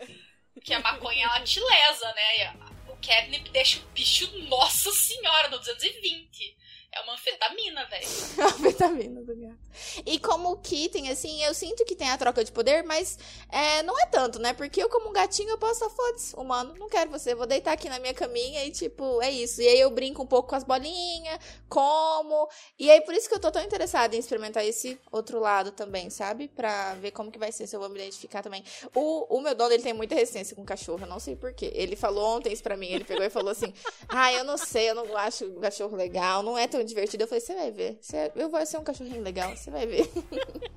Que 0.60 0.74
a 0.74 0.80
maconha, 0.80 1.24
ela 1.24 1.40
te 1.42 1.60
lesa, 1.60 2.12
né? 2.14 2.52
O 2.88 2.96
catnip 2.96 3.48
deixa 3.50 3.78
o 3.78 3.82
bicho, 3.90 4.26
nossa 4.48 4.90
senhora, 4.90 5.48
no 5.48 5.58
220. 5.60 6.56
É 6.94 7.00
uma 7.00 7.14
anfetamina, 7.14 7.86
velho. 7.86 8.06
A 8.44 8.48
vitamina 8.48 9.22
do 9.22 9.34
gato. 9.34 9.56
E 10.04 10.18
como 10.18 10.58
kitten, 10.58 11.08
assim, 11.10 11.42
eu 11.42 11.54
sinto 11.54 11.84
que 11.86 11.96
tem 11.96 12.10
a 12.10 12.18
troca 12.18 12.44
de 12.44 12.52
poder, 12.52 12.82
mas 12.84 13.18
é, 13.50 13.82
não 13.82 13.98
é 13.98 14.04
tanto, 14.06 14.38
né? 14.38 14.52
Porque 14.52 14.82
eu, 14.82 14.90
como 14.90 15.08
um 15.08 15.12
gatinho, 15.12 15.48
eu 15.48 15.58
posso, 15.58 15.88
foda-se, 15.88 16.36
humano, 16.36 16.74
não 16.78 16.90
quero 16.90 17.10
você, 17.10 17.34
vou 17.34 17.46
deitar 17.46 17.72
aqui 17.72 17.88
na 17.88 17.98
minha 17.98 18.12
caminha 18.12 18.64
e, 18.66 18.70
tipo, 18.70 19.22
é 19.22 19.30
isso. 19.30 19.62
E 19.62 19.68
aí 19.68 19.80
eu 19.80 19.90
brinco 19.90 20.22
um 20.22 20.26
pouco 20.26 20.50
com 20.50 20.54
as 20.54 20.64
bolinhas, 20.64 21.38
como. 21.66 22.46
E 22.78 22.90
aí 22.90 23.00
por 23.00 23.14
isso 23.14 23.26
que 23.26 23.34
eu 23.34 23.40
tô 23.40 23.50
tão 23.50 23.62
interessada 23.62 24.14
em 24.14 24.18
experimentar 24.18 24.64
esse 24.64 25.00
outro 25.10 25.40
lado 25.40 25.72
também, 25.72 26.10
sabe? 26.10 26.48
Pra 26.48 26.94
ver 26.96 27.12
como 27.12 27.30
que 27.32 27.38
vai 27.38 27.52
ser, 27.52 27.66
se 27.66 27.74
eu 27.74 27.80
vou 27.80 27.88
me 27.88 27.98
identificar 27.98 28.42
também. 28.42 28.62
O, 28.94 29.38
o 29.38 29.40
meu 29.40 29.54
dono, 29.54 29.72
ele 29.72 29.82
tem 29.82 29.94
muita 29.94 30.14
resistência 30.14 30.54
com 30.54 30.64
cachorro, 30.64 31.00
eu 31.02 31.08
não 31.08 31.18
sei 31.18 31.36
porquê. 31.36 31.72
Ele 31.74 31.96
falou 31.96 32.36
ontem 32.36 32.52
isso 32.52 32.62
pra 32.62 32.76
mim, 32.76 32.88
ele 32.88 33.04
pegou 33.04 33.24
e 33.24 33.30
falou 33.30 33.50
assim: 33.50 33.72
Ah, 34.10 34.30
eu 34.32 34.44
não 34.44 34.58
sei, 34.58 34.90
eu 34.90 34.94
não 34.94 35.16
acho 35.16 35.46
o 35.46 35.60
cachorro 35.60 35.96
legal, 35.96 36.42
não 36.42 36.58
é 36.58 36.66
tão 36.66 36.81
divertido. 36.84 37.24
Eu 37.24 37.28
falei: 37.28 37.40
Você 37.40 37.54
vai 37.54 37.70
ver, 37.70 37.98
você- 38.00 38.32
eu 38.36 38.48
vou 38.48 38.64
ser 38.66 38.78
um 38.78 38.84
cachorrinho 38.84 39.22
legal, 39.22 39.54
você 39.56 39.70
vai 39.70 39.86
ver. 39.86 40.10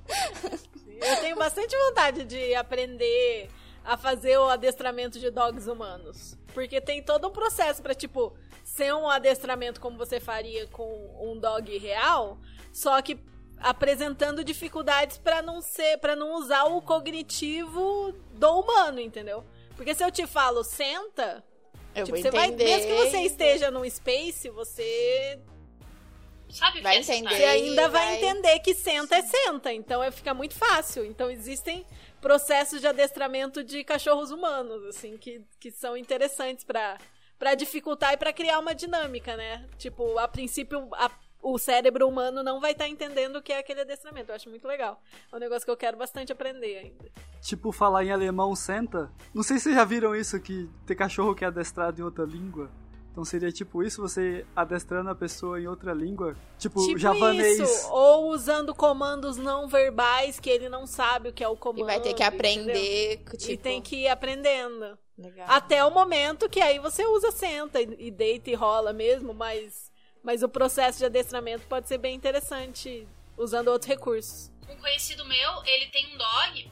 Eu 0.98 1.16
tenho 1.20 1.36
bastante 1.36 1.76
vontade 1.76 2.24
de 2.24 2.54
aprender 2.54 3.48
a 3.84 3.96
fazer 3.96 4.38
o 4.38 4.48
adestramento 4.48 5.18
de 5.18 5.30
dogs 5.30 5.66
humanos. 5.70 6.36
Porque 6.54 6.80
tem 6.80 7.02
todo 7.02 7.28
um 7.28 7.30
processo 7.30 7.82
pra, 7.82 7.94
tipo, 7.94 8.32
ser 8.64 8.94
um 8.94 9.08
adestramento 9.08 9.80
como 9.80 9.98
você 9.98 10.18
faria 10.18 10.66
com 10.68 11.14
um 11.20 11.38
dog 11.38 11.76
real, 11.78 12.38
só 12.72 13.00
que 13.02 13.18
apresentando 13.58 14.42
dificuldades 14.42 15.18
pra 15.18 15.42
não 15.42 15.60
ser, 15.60 15.98
para 15.98 16.16
não 16.16 16.34
usar 16.34 16.64
o 16.64 16.80
cognitivo 16.82 18.12
do 18.32 18.60
humano, 18.60 18.98
entendeu? 19.00 19.44
Porque 19.76 19.94
se 19.94 20.02
eu 20.02 20.10
te 20.10 20.26
falo 20.26 20.64
senta, 20.64 21.44
Eu 21.94 22.04
tipo, 22.06 22.16
vou 22.16 22.22
você 22.22 22.30
vai, 22.30 22.50
mesmo 22.50 22.86
que 22.86 23.04
você 23.10 23.18
esteja 23.20 23.70
num 23.70 23.88
space, 23.88 24.48
você 24.48 25.38
Sabe 26.48 26.80
Vai 26.80 27.02
que 27.02 27.12
entender. 27.12 27.34
você 27.36 27.44
ainda 27.44 27.88
vai, 27.88 28.06
vai- 28.06 28.16
entender 28.16 28.58
que 28.60 28.74
senta 28.74 29.16
é 29.16 29.22
senta, 29.22 29.72
então 29.72 30.02
é, 30.02 30.10
fica 30.10 30.32
muito 30.32 30.54
fácil. 30.54 31.04
Então 31.04 31.30
existem 31.30 31.84
processos 32.20 32.80
de 32.80 32.86
adestramento 32.86 33.62
de 33.62 33.84
cachorros 33.84 34.30
humanos, 34.30 34.84
assim, 34.86 35.16
que, 35.16 35.44
que 35.60 35.70
são 35.70 35.96
interessantes 35.96 36.64
pra 36.64 36.98
para 37.38 37.54
dificultar 37.54 38.14
e 38.14 38.16
pra 38.16 38.32
criar 38.32 38.58
uma 38.58 38.74
dinâmica, 38.74 39.36
né? 39.36 39.66
Tipo, 39.76 40.18
a 40.18 40.26
princípio, 40.26 40.88
a- 40.94 41.10
o 41.42 41.58
cérebro 41.58 42.08
humano 42.08 42.42
não 42.42 42.60
vai 42.62 42.72
estar 42.72 42.88
entendendo 42.88 43.36
o 43.36 43.42
que 43.42 43.52
é 43.52 43.58
aquele 43.58 43.82
adestramento. 43.82 44.30
Eu 44.30 44.36
acho 44.36 44.48
muito 44.48 44.66
legal. 44.66 44.98
É 45.30 45.36
um 45.36 45.38
negócio 45.38 45.66
que 45.66 45.70
eu 45.70 45.76
quero 45.76 45.98
bastante 45.98 46.32
aprender 46.32 46.78
ainda. 46.78 47.04
Tipo, 47.42 47.72
falar 47.72 48.04
em 48.06 48.10
alemão 48.10 48.56
senta. 48.56 49.12
Não 49.34 49.42
sei 49.42 49.58
se 49.58 49.64
vocês 49.64 49.74
já 49.74 49.84
viram 49.84 50.16
isso, 50.16 50.40
que 50.40 50.66
tem 50.86 50.96
cachorro 50.96 51.34
que 51.34 51.44
é 51.44 51.48
adestrado 51.48 52.00
em 52.00 52.04
outra 52.04 52.24
língua. 52.24 52.70
Então 53.16 53.24
seria 53.24 53.50
tipo 53.50 53.82
isso, 53.82 54.02
você 54.02 54.44
adestrando 54.54 55.08
a 55.08 55.14
pessoa 55.14 55.58
em 55.58 55.66
outra 55.66 55.94
língua. 55.94 56.36
Tipo, 56.58 56.86
tipo 56.86 56.98
javanês. 56.98 57.58
isso, 57.58 57.90
ou 57.90 58.28
usando 58.28 58.74
comandos 58.74 59.38
não 59.38 59.66
verbais 59.66 60.38
que 60.38 60.50
ele 60.50 60.68
não 60.68 60.86
sabe 60.86 61.30
o 61.30 61.32
que 61.32 61.42
é 61.42 61.48
o 61.48 61.56
comando. 61.56 61.80
E 61.80 61.84
vai 61.86 61.98
ter 61.98 62.12
que 62.12 62.22
aprender, 62.22 63.24
tipo... 63.38 63.52
E 63.52 63.56
tem 63.56 63.80
que 63.80 64.02
ir 64.02 64.08
aprendendo. 64.08 64.98
Legal. 65.16 65.46
Até 65.48 65.82
o 65.82 65.90
momento 65.90 66.46
que 66.46 66.60
aí 66.60 66.78
você 66.78 67.06
usa 67.06 67.32
senta 67.32 67.80
e, 67.80 67.96
e 68.00 68.10
deita 68.10 68.50
e 68.50 68.54
rola 68.54 68.92
mesmo, 68.92 69.32
mas, 69.32 69.90
mas 70.22 70.42
o 70.42 70.48
processo 70.50 70.98
de 70.98 71.06
adestramento 71.06 71.66
pode 71.66 71.88
ser 71.88 71.96
bem 71.96 72.14
interessante 72.14 73.08
usando 73.34 73.68
outros 73.68 73.88
recursos. 73.88 74.52
Um 74.68 74.76
conhecido 74.76 75.24
meu, 75.24 75.62
ele 75.64 75.86
tem 75.86 76.14
um 76.14 76.18
dog, 76.18 76.70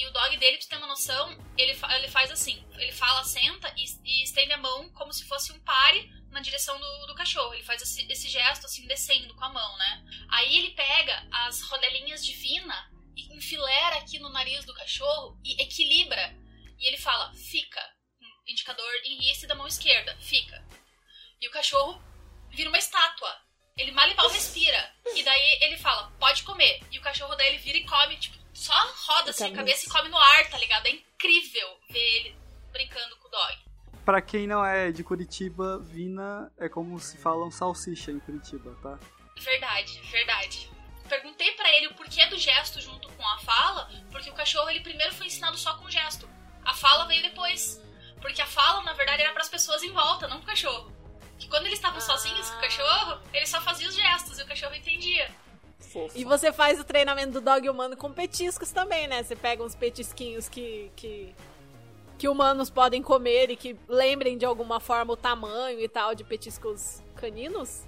e 0.00 0.06
o 0.06 0.12
dog 0.12 0.36
dele, 0.36 0.56
pra 0.56 0.62
você 0.62 0.68
ter 0.68 0.76
uma 0.76 0.86
noção, 0.86 1.38
ele, 1.56 1.74
fa- 1.74 1.96
ele 1.96 2.08
faz 2.08 2.30
assim: 2.30 2.64
ele 2.74 2.92
fala, 2.92 3.24
senta 3.24 3.72
e, 3.76 3.84
e 4.04 4.22
estende 4.22 4.52
a 4.52 4.58
mão 4.58 4.88
como 4.90 5.12
se 5.12 5.24
fosse 5.24 5.52
um 5.52 5.60
pare 5.60 6.10
na 6.30 6.40
direção 6.40 6.78
do, 6.78 7.06
do 7.06 7.14
cachorro. 7.14 7.54
Ele 7.54 7.62
faz 7.64 7.80
esse, 7.82 8.06
esse 8.10 8.28
gesto 8.28 8.66
assim, 8.66 8.86
descendo 8.86 9.34
com 9.34 9.44
a 9.44 9.52
mão, 9.52 9.76
né? 9.78 10.04
Aí 10.30 10.56
ele 10.58 10.70
pega 10.72 11.26
as 11.32 11.62
rodelinhas 11.62 12.24
de 12.24 12.32
vina 12.34 12.90
e 13.16 13.34
enfilera 13.36 13.96
aqui 13.96 14.18
no 14.18 14.28
nariz 14.28 14.64
do 14.64 14.74
cachorro 14.74 15.40
e 15.44 15.60
equilibra. 15.62 16.34
E 16.78 16.86
ele 16.86 16.98
fala, 16.98 17.32
fica. 17.34 17.82
Indicador 18.46 18.92
em 19.04 19.18
da 19.48 19.54
mão 19.54 19.66
esquerda, 19.66 20.16
fica. 20.20 20.62
E 21.40 21.48
o 21.48 21.50
cachorro 21.50 22.00
vira 22.50 22.68
uma 22.68 22.78
estátua. 22.78 23.34
Ele 23.76 23.92
mal 23.92 24.08
e 24.08 24.14
mal 24.14 24.28
respira. 24.28 24.94
E 25.14 25.22
daí 25.22 25.58
ele 25.62 25.76
fala, 25.78 26.10
pode 26.18 26.42
comer. 26.42 26.80
E 26.92 26.98
o 26.98 27.02
cachorro 27.02 27.34
daí 27.34 27.48
ele 27.48 27.58
vira 27.58 27.78
e 27.78 27.84
come, 27.84 28.16
tipo, 28.18 28.36
só 28.66 29.12
roda 29.12 29.30
assim 29.30 29.52
a 29.52 29.54
cabeça. 29.54 29.86
e 29.86 29.88
come 29.88 30.08
no 30.08 30.18
ar, 30.18 30.50
tá 30.50 30.58
ligado? 30.58 30.86
É 30.86 30.90
incrível 30.90 31.78
ver 31.88 32.16
ele 32.16 32.36
brincando 32.72 33.16
com 33.16 33.28
o 33.28 33.30
dog. 33.30 33.58
Pra 34.04 34.20
quem 34.20 34.46
não 34.46 34.64
é 34.64 34.90
de 34.92 35.02
Curitiba, 35.02 35.78
Vina 35.78 36.52
é 36.58 36.68
como 36.68 36.98
se 37.00 37.16
falam 37.16 37.50
salsicha 37.50 38.10
em 38.10 38.20
Curitiba, 38.20 38.76
tá? 38.82 38.98
Verdade, 39.38 40.00
verdade. 40.10 40.70
Perguntei 41.08 41.52
pra 41.52 41.70
ele 41.76 41.88
o 41.88 41.94
porquê 41.94 42.26
do 42.26 42.38
gesto 42.38 42.80
junto 42.80 43.08
com 43.12 43.26
a 43.26 43.38
fala, 43.38 43.90
porque 44.10 44.30
o 44.30 44.34
cachorro 44.34 44.68
ele 44.70 44.80
primeiro 44.80 45.14
foi 45.14 45.26
ensinado 45.26 45.56
só 45.56 45.74
com 45.76 45.90
gesto. 45.90 46.28
A 46.64 46.74
fala 46.74 47.06
veio 47.06 47.22
depois. 47.22 47.80
Porque 48.20 48.42
a 48.42 48.46
fala, 48.46 48.82
na 48.82 48.92
verdade, 48.92 49.22
era 49.22 49.32
pras 49.32 49.48
pessoas 49.48 49.82
em 49.82 49.92
volta, 49.92 50.26
não 50.26 50.38
pro 50.38 50.48
cachorro. 50.48 50.90
Que 51.38 51.48
quando 51.48 51.66
eles 51.66 51.78
estavam 51.78 52.00
sozinhos 52.00 52.48
com 52.50 52.56
o 52.56 52.60
cachorro, 52.60 53.20
ele 53.32 53.46
só 53.46 53.60
fazia 53.60 53.88
os 53.88 53.94
gestos 53.94 54.38
e 54.38 54.42
o 54.42 54.46
cachorro 54.46 54.74
entendia. 54.74 55.30
Fofo. 55.78 56.16
E 56.18 56.24
você 56.24 56.52
faz 56.52 56.80
o 56.80 56.84
treinamento 56.84 57.32
do 57.32 57.40
dog 57.40 57.68
humano 57.68 57.96
com 57.96 58.12
petiscos 58.12 58.72
também, 58.72 59.06
né? 59.06 59.22
Você 59.22 59.36
pega 59.36 59.62
uns 59.62 59.74
petisquinhos 59.74 60.48
que, 60.48 60.90
que, 60.96 61.34
que 62.18 62.28
humanos 62.28 62.70
podem 62.70 63.02
comer 63.02 63.50
e 63.50 63.56
que 63.56 63.76
lembrem 63.88 64.36
de 64.38 64.44
alguma 64.44 64.80
forma 64.80 65.12
o 65.12 65.16
tamanho 65.16 65.80
e 65.80 65.88
tal 65.88 66.14
de 66.14 66.24
petiscos 66.24 67.02
caninos. 67.14 67.82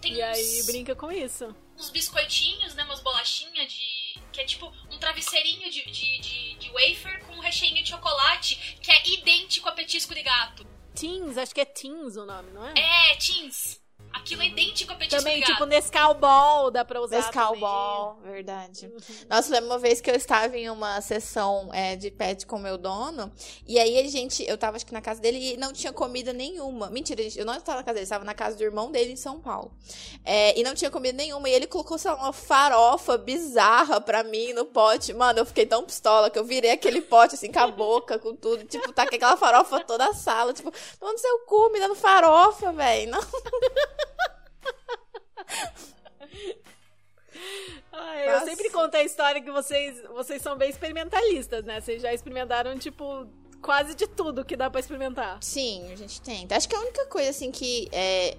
Tem 0.00 0.14
E 0.14 0.22
aí 0.22 0.60
uns, 0.60 0.66
brinca 0.66 0.94
com 0.94 1.10
isso. 1.10 1.54
uns 1.78 1.90
biscoitinhos, 1.90 2.74
né? 2.74 2.84
Umas 2.84 3.00
bolachinhas 3.00 3.72
de. 3.72 4.20
que 4.32 4.40
é 4.40 4.44
tipo 4.44 4.72
um 4.90 4.98
travesseirinho 4.98 5.70
de, 5.70 5.84
de, 5.84 6.18
de, 6.20 6.54
de 6.56 6.70
wafer 6.70 7.24
com 7.26 7.34
um 7.34 7.40
recheio 7.40 7.74
de 7.74 7.88
chocolate 7.88 8.78
que 8.80 8.90
é 8.90 9.08
idêntico 9.08 9.68
a 9.68 9.72
petisco 9.72 10.14
de 10.14 10.22
gato. 10.22 10.66
Teens, 10.94 11.36
acho 11.36 11.54
que 11.54 11.60
é 11.60 11.64
Teens 11.64 12.16
o 12.16 12.24
nome, 12.24 12.50
não 12.52 12.64
é? 12.66 12.74
É, 12.76 13.16
teens. 13.16 13.82
Aquilo 14.14 14.42
é 14.42 14.46
idêntico 14.46 14.92
a 14.92 14.94
petisco 14.94 15.18
Também, 15.18 15.42
tipo, 15.42 15.66
Nescau 15.66 16.14
Ball 16.14 16.70
dá 16.70 16.84
pra 16.84 17.00
usar. 17.00 17.16
Nescau 17.16 17.48
também. 17.48 17.60
Ball, 17.60 18.18
verdade. 18.22 18.92
Nossa, 19.28 19.48
eu 19.48 19.54
lembro 19.54 19.70
uma 19.70 19.78
vez 19.78 20.00
que 20.00 20.08
eu 20.08 20.14
estava 20.14 20.56
em 20.56 20.70
uma 20.70 21.00
sessão 21.00 21.68
é, 21.72 21.96
de 21.96 22.12
pet 22.12 22.46
com 22.46 22.54
o 22.56 22.60
meu 22.60 22.78
dono, 22.78 23.32
e 23.66 23.76
aí 23.76 23.98
a 23.98 24.08
gente, 24.08 24.44
eu 24.48 24.56
tava 24.56 24.76
acho 24.76 24.86
que 24.86 24.92
na 24.92 25.00
casa 25.00 25.20
dele 25.20 25.54
e 25.54 25.56
não 25.56 25.72
tinha 25.72 25.92
comida 25.92 26.32
nenhuma. 26.32 26.90
Mentira, 26.90 27.22
gente, 27.24 27.38
eu 27.38 27.44
não 27.44 27.56
estava 27.56 27.78
na 27.78 27.84
casa 27.84 27.94
dele, 27.94 28.04
estava 28.04 28.24
na 28.24 28.34
casa 28.34 28.56
do 28.56 28.62
irmão 28.62 28.92
dele 28.92 29.12
em 29.12 29.16
São 29.16 29.40
Paulo. 29.40 29.72
É, 30.24 30.58
e 30.58 30.62
não 30.62 30.74
tinha 30.74 30.92
comida 30.92 31.16
nenhuma, 31.16 31.48
e 31.48 31.52
ele 31.52 31.66
colocou, 31.66 31.98
sei 31.98 32.12
lá, 32.12 32.16
uma 32.16 32.32
farofa 32.32 33.18
bizarra 33.18 34.00
pra 34.00 34.22
mim 34.22 34.52
no 34.52 34.64
pote. 34.64 35.12
Mano, 35.12 35.40
eu 35.40 35.44
fiquei 35.46 35.66
tão 35.66 35.84
pistola 35.84 36.30
que 36.30 36.38
eu 36.38 36.44
virei 36.44 36.70
aquele 36.70 37.00
pote 37.00 37.34
assim 37.34 37.50
com 37.50 37.58
a 37.58 37.66
boca, 37.66 38.16
com 38.18 38.34
tudo. 38.36 38.64
Tipo, 38.64 38.92
tá 38.92 39.08
com 39.08 39.16
aquela 39.16 39.36
farofa 39.36 39.80
toda 39.80 40.06
a 40.06 40.14
sala. 40.14 40.52
Tipo, 40.52 40.72
tomando 41.00 41.18
seu 41.18 41.40
cu, 41.40 41.70
me 41.70 41.80
dando 41.80 41.96
farofa, 41.96 42.72
velho. 42.72 43.10
Não. 43.10 43.20
Ai, 47.92 48.34
eu 48.34 48.40
sempre 48.40 48.70
conto 48.70 48.96
a 48.96 49.02
história 49.02 49.40
que 49.40 49.50
vocês, 49.50 50.02
vocês 50.08 50.42
são 50.42 50.56
bem 50.56 50.68
experimentalistas, 50.70 51.64
né? 51.64 51.80
Vocês 51.80 52.02
já 52.02 52.12
experimentaram, 52.12 52.76
tipo, 52.78 53.26
quase 53.62 53.94
de 53.94 54.06
tudo 54.06 54.44
que 54.44 54.56
dá 54.56 54.68
pra 54.68 54.80
experimentar. 54.80 55.38
Sim, 55.42 55.92
a 55.92 55.96
gente 55.96 56.20
tenta. 56.20 56.56
Acho 56.56 56.68
que 56.68 56.74
a 56.76 56.80
única 56.80 57.06
coisa, 57.06 57.30
assim, 57.30 57.50
que 57.50 57.88
é, 57.92 58.36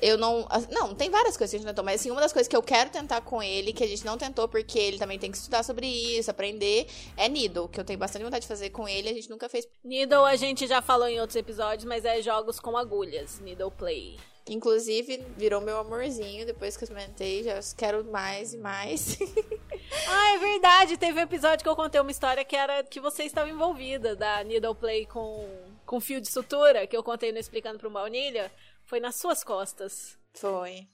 Eu 0.00 0.18
não. 0.18 0.48
Não, 0.70 0.94
tem 0.94 1.08
várias 1.10 1.36
coisas 1.36 1.50
que 1.50 1.56
a 1.56 1.58
gente 1.60 1.68
tentou, 1.68 1.84
mas 1.84 2.00
assim, 2.00 2.10
uma 2.10 2.20
das 2.20 2.32
coisas 2.32 2.48
que 2.48 2.56
eu 2.56 2.62
quero 2.62 2.90
tentar 2.90 3.20
com 3.20 3.40
ele, 3.40 3.72
que 3.72 3.84
a 3.84 3.86
gente 3.86 4.04
não 4.04 4.18
tentou 4.18 4.48
porque 4.48 4.76
ele 4.76 4.98
também 4.98 5.16
tem 5.16 5.30
que 5.30 5.36
estudar 5.36 5.62
sobre 5.62 5.86
isso, 5.86 6.28
aprender, 6.28 6.88
é 7.16 7.28
Needle, 7.28 7.68
que 7.68 7.78
eu 7.78 7.84
tenho 7.84 8.00
bastante 8.00 8.24
vontade 8.24 8.42
de 8.42 8.48
fazer 8.48 8.70
com 8.70 8.88
ele, 8.88 9.08
a 9.08 9.12
gente 9.14 9.30
nunca 9.30 9.48
fez. 9.48 9.64
Needle 9.84 10.24
a 10.24 10.34
gente 10.34 10.66
já 10.66 10.82
falou 10.82 11.06
em 11.06 11.20
outros 11.20 11.36
episódios, 11.36 11.84
mas 11.84 12.04
é 12.04 12.20
jogos 12.20 12.58
com 12.58 12.76
agulhas, 12.76 13.38
Needle 13.38 13.70
Play. 13.70 14.16
Inclusive, 14.48 15.24
virou 15.36 15.60
meu 15.60 15.78
amorzinho 15.78 16.44
depois 16.44 16.76
que 16.76 16.82
eu 16.82 16.86
experimentei. 16.86 17.44
Já 17.44 17.60
quero 17.76 18.04
mais 18.04 18.52
e 18.52 18.58
mais. 18.58 19.16
ah, 20.08 20.34
é 20.34 20.38
verdade. 20.38 20.96
Teve 20.96 21.20
um 21.20 21.22
episódio 21.22 21.62
que 21.62 21.68
eu 21.68 21.76
contei 21.76 22.00
uma 22.00 22.10
história 22.10 22.44
que 22.44 22.56
era 22.56 22.82
que 22.82 23.00
você 23.00 23.22
estava 23.22 23.48
envolvida 23.48 24.16
da 24.16 24.42
Needle 24.42 24.74
Play 24.74 25.06
com, 25.06 25.48
com 25.86 26.00
fio 26.00 26.20
de 26.20 26.28
sutura, 26.28 26.86
que 26.86 26.96
eu 26.96 27.04
contei 27.04 27.30
no 27.30 27.38
Explicando 27.38 27.78
pro 27.78 27.90
Baunilha. 27.90 28.50
Foi 28.84 28.98
nas 28.98 29.16
suas 29.16 29.44
costas. 29.44 30.18
Foi. 30.34 30.88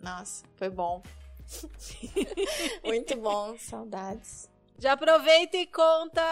Nossa, 0.00 0.44
foi 0.56 0.68
bom. 0.68 1.02
Muito 2.84 3.16
bom, 3.16 3.56
saudades. 3.58 4.47
Já 4.78 4.92
aproveita 4.92 5.56
e 5.56 5.66
conta 5.66 6.22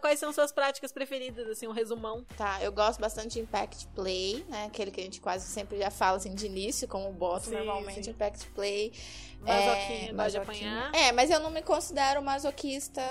quais 0.00 0.18
são 0.20 0.32
suas 0.32 0.52
práticas 0.52 0.92
preferidas, 0.92 1.48
assim, 1.48 1.66
um 1.66 1.72
resumão. 1.72 2.24
Tá, 2.36 2.62
eu 2.62 2.70
gosto 2.70 3.00
bastante 3.00 3.32
de 3.32 3.40
Impact 3.40 3.88
Play, 3.88 4.44
né? 4.48 4.66
Aquele 4.66 4.92
que 4.92 5.00
a 5.00 5.04
gente 5.04 5.20
quase 5.20 5.46
sempre 5.46 5.78
já 5.78 5.90
fala 5.90 6.16
assim 6.16 6.32
de 6.32 6.46
início, 6.46 6.86
como 6.86 7.12
boto 7.12 7.46
sim, 7.46 7.56
normalmente 7.56 8.04
sim. 8.04 8.10
Impact 8.10 8.46
Play. 8.50 8.92
Masoquinha, 9.40 10.10
é, 10.10 10.38
apanhar. 10.38 10.94
É, 10.94 11.12
mas 11.12 11.30
eu 11.30 11.40
não 11.40 11.50
me 11.50 11.62
considero 11.62 12.22
masoquista 12.22 13.02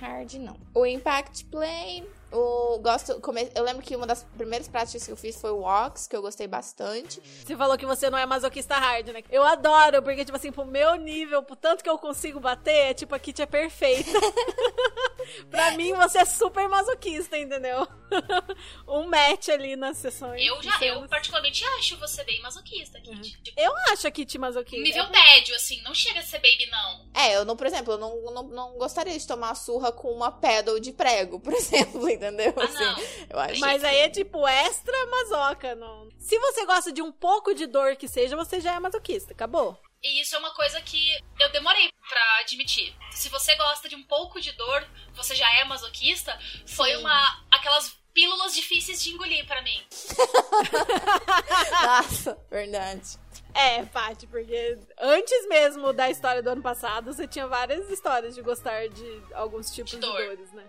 hard, 0.00 0.34
não. 0.34 0.56
O 0.74 0.84
Impact 0.84 1.44
Play, 1.44 2.04
o 2.34 2.78
gosto, 2.78 3.20
eu 3.54 3.62
lembro 3.62 3.82
que 3.82 3.94
uma 3.94 4.06
das 4.06 4.24
primeiras 4.36 4.66
práticas 4.66 5.04
que 5.04 5.12
eu 5.12 5.16
fiz 5.16 5.40
foi 5.40 5.50
o 5.50 5.58
Walks, 5.58 6.08
que 6.08 6.16
eu 6.16 6.20
gostei 6.20 6.48
bastante. 6.48 7.20
Você 7.20 7.56
falou 7.56 7.78
que 7.78 7.86
você 7.86 8.10
não 8.10 8.18
é 8.18 8.26
masoquista 8.26 8.74
hard, 8.74 9.08
né? 9.08 9.22
Eu 9.30 9.44
adoro, 9.44 10.02
porque, 10.02 10.24
tipo 10.24 10.36
assim, 10.36 10.50
pro 10.50 10.66
meu 10.66 10.96
nível, 10.96 11.42
pro 11.42 11.54
tanto 11.54 11.84
que 11.84 11.88
eu 11.88 11.96
consigo 11.96 12.40
bater, 12.40 12.90
é 12.90 12.94
tipo, 12.94 13.14
a 13.14 13.18
Kit 13.18 13.40
é 13.40 13.46
perfeita. 13.46 14.10
pra 15.48 15.72
mim, 15.72 15.94
você 15.94 16.18
é 16.18 16.24
super 16.24 16.68
masoquista, 16.68 17.38
entendeu? 17.38 17.86
um 18.88 19.06
match 19.06 19.48
ali 19.48 19.76
nas 19.76 19.98
sessões. 19.98 20.42
Eu 20.44 20.60
já, 20.62 20.78
eu 20.82 21.06
particularmente 21.08 21.64
acho 21.78 21.96
você 21.98 22.24
bem 22.24 22.40
masoquista, 22.42 23.00
Kit. 23.00 23.14
Uhum. 23.14 23.22
Tipo, 23.42 23.60
eu 23.60 23.72
acho 23.92 24.08
a 24.08 24.10
Kit 24.10 24.36
masoquista. 24.38 24.82
Nível 24.82 25.08
médio, 25.10 25.54
assim, 25.54 25.80
não 25.82 25.94
chega 25.94 26.20
a 26.20 26.22
ser 26.22 26.38
baby, 26.38 26.66
não. 26.70 27.06
É, 27.14 27.36
eu 27.36 27.44
não, 27.44 27.56
por 27.56 27.66
exemplo, 27.66 27.94
eu 27.94 27.98
não, 27.98 28.32
não, 28.32 28.42
não 28.48 28.72
gostaria 28.76 29.16
de 29.16 29.26
tomar 29.26 29.54
surra 29.54 29.92
com 29.92 30.10
uma 30.10 30.32
pedal 30.32 30.80
de 30.80 30.92
prego, 30.92 31.38
por 31.38 31.52
exemplo, 31.54 32.08
entendeu? 32.08 32.23
Ah, 32.56 32.64
assim, 32.64 33.26
eu 33.30 33.38
acho 33.38 33.60
Mas 33.60 33.80
que... 33.80 33.86
aí 33.86 33.96
é 33.98 34.08
tipo 34.08 34.46
extra 34.46 35.06
masoca, 35.06 35.74
não. 35.74 36.08
Se 36.18 36.38
você 36.38 36.64
gosta 36.66 36.92
de 36.92 37.02
um 37.02 37.12
pouco 37.12 37.54
de 37.54 37.66
dor 37.66 37.96
que 37.96 38.08
seja, 38.08 38.36
você 38.36 38.60
já 38.60 38.74
é 38.74 38.78
masoquista, 38.80 39.32
acabou. 39.32 39.78
E 40.02 40.20
isso 40.20 40.36
é 40.36 40.38
uma 40.38 40.52
coisa 40.54 40.80
que 40.82 41.18
eu 41.40 41.50
demorei 41.50 41.90
para 42.08 42.40
admitir. 42.40 42.94
Se 43.10 43.30
você 43.30 43.54
gosta 43.56 43.88
de 43.88 43.96
um 43.96 44.02
pouco 44.02 44.38
de 44.40 44.52
dor, 44.52 44.86
você 45.14 45.34
já 45.34 45.50
é 45.58 45.64
masoquista. 45.64 46.38
Foi 46.66 46.90
Sim. 46.90 46.96
uma 46.96 47.44
aquelas 47.50 47.96
pílulas 48.12 48.54
difíceis 48.54 49.02
de 49.02 49.10
engolir 49.10 49.46
para 49.46 49.62
mim. 49.62 49.82
Nossa, 51.82 52.38
verdade. 52.50 53.18
É, 53.54 53.84
Paty, 53.84 54.26
porque 54.26 54.78
antes 54.98 55.48
mesmo 55.48 55.92
da 55.92 56.10
história 56.10 56.42
do 56.42 56.50
ano 56.50 56.62
passado, 56.62 57.12
você 57.12 57.26
tinha 57.26 57.46
várias 57.46 57.88
histórias 57.90 58.34
de 58.34 58.42
gostar 58.42 58.88
de 58.88 59.22
alguns 59.32 59.70
tipos 59.70 59.92
de, 59.92 59.98
dor. 59.98 60.20
de 60.20 60.26
dores, 60.26 60.52
né? 60.52 60.64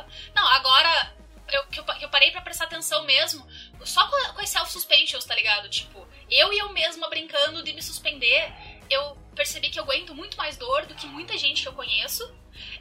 Uhum. 0.00 0.32
Não, 0.34 0.46
agora 0.48 1.12
eu, 1.52 1.64
que 1.66 1.80
eu, 1.80 1.84
eu 2.00 2.08
parei 2.08 2.30
para 2.30 2.40
prestar 2.40 2.64
atenção 2.64 3.04
mesmo, 3.04 3.46
só 3.84 4.06
com, 4.08 4.34
com 4.34 4.40
as 4.40 4.50
self-suspensions, 4.50 5.24
tá 5.24 5.34
ligado? 5.34 5.68
Tipo, 5.68 6.06
eu 6.30 6.52
e 6.52 6.58
eu 6.58 6.72
mesma 6.72 7.08
brincando 7.08 7.62
de 7.62 7.72
me 7.72 7.82
suspender, 7.82 8.52
eu 8.90 9.16
percebi 9.34 9.70
que 9.70 9.78
eu 9.78 9.84
aguento 9.84 10.14
muito 10.14 10.36
mais 10.36 10.56
dor 10.56 10.86
do 10.86 10.94
que 10.94 11.06
muita 11.06 11.36
gente 11.36 11.62
que 11.62 11.68
eu 11.68 11.72
conheço. 11.72 12.34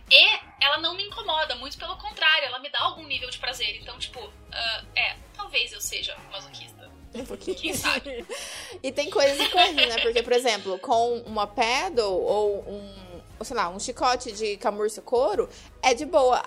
E 0.10 0.40
ela 0.62 0.78
não 0.78 0.96
me 0.96 1.04
incomoda, 1.04 1.56
muito 1.56 1.78
pelo 1.78 1.98
contrário, 1.98 2.46
ela 2.46 2.60
me 2.60 2.70
dá 2.70 2.80
algum 2.80 3.04
nível 3.04 3.30
de 3.30 3.38
prazer. 3.38 3.78
Então, 3.82 4.00
tipo, 4.00 4.20
uh, 4.20 4.86
é, 4.96 5.18
talvez 5.36 5.74
eu 5.74 5.82
seja 5.82 6.16
masoquista. 6.32 6.90
Um 7.14 7.26
pouquinho. 7.26 7.58
Quem 7.58 7.74
sabe? 7.74 8.26
e 8.82 8.92
tem 8.92 9.10
coisas 9.10 9.40
e 9.40 9.50
coisas, 9.50 9.76
né? 9.76 10.02
Porque, 10.02 10.22
por 10.24 10.34
exemplo, 10.34 10.80
com 10.80 11.20
uma 11.20 11.48
pedal 11.48 12.14
ou 12.14 12.60
um, 12.70 13.44
sei 13.44 13.56
lá, 13.56 13.70
um 13.70 13.80
chicote 13.80 14.32
de 14.32 14.58
camurça 14.58 15.02
couro, 15.02 15.50
é 15.82 15.94
de 15.94 16.06
boa. 16.06 16.44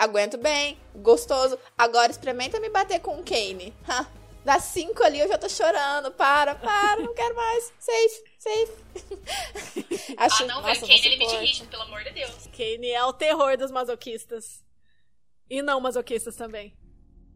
Aguento 0.00 0.38
bem, 0.38 0.78
gostoso. 0.94 1.58
Agora 1.76 2.10
experimenta 2.10 2.58
me 2.58 2.70
bater 2.70 3.00
com 3.00 3.16
um 3.16 3.22
cane. 3.22 3.74
Das 4.42 4.64
cinco 4.64 5.02
ali 5.02 5.20
eu 5.20 5.28
já 5.28 5.36
tô 5.36 5.46
chorando. 5.46 6.10
Para, 6.12 6.54
para, 6.54 7.02
não 7.02 7.12
quero 7.12 7.36
mais. 7.36 7.70
Safe, 7.78 8.24
safe. 8.38 10.14
Acho, 10.16 10.44
ah, 10.44 10.46
não, 10.46 10.62
velho. 10.62 10.80
Kane 10.80 11.06
é 11.06 11.08
limite 11.10 11.36
ritmo, 11.36 11.66
pelo 11.66 11.82
amor 11.82 12.02
de 12.02 12.12
Deus. 12.12 12.46
Kane 12.46 12.88
é 12.88 13.04
o 13.04 13.12
terror 13.12 13.58
dos 13.58 13.70
masoquistas. 13.70 14.64
E 15.50 15.60
não 15.60 15.78
masoquistas 15.82 16.34
também. 16.34 16.74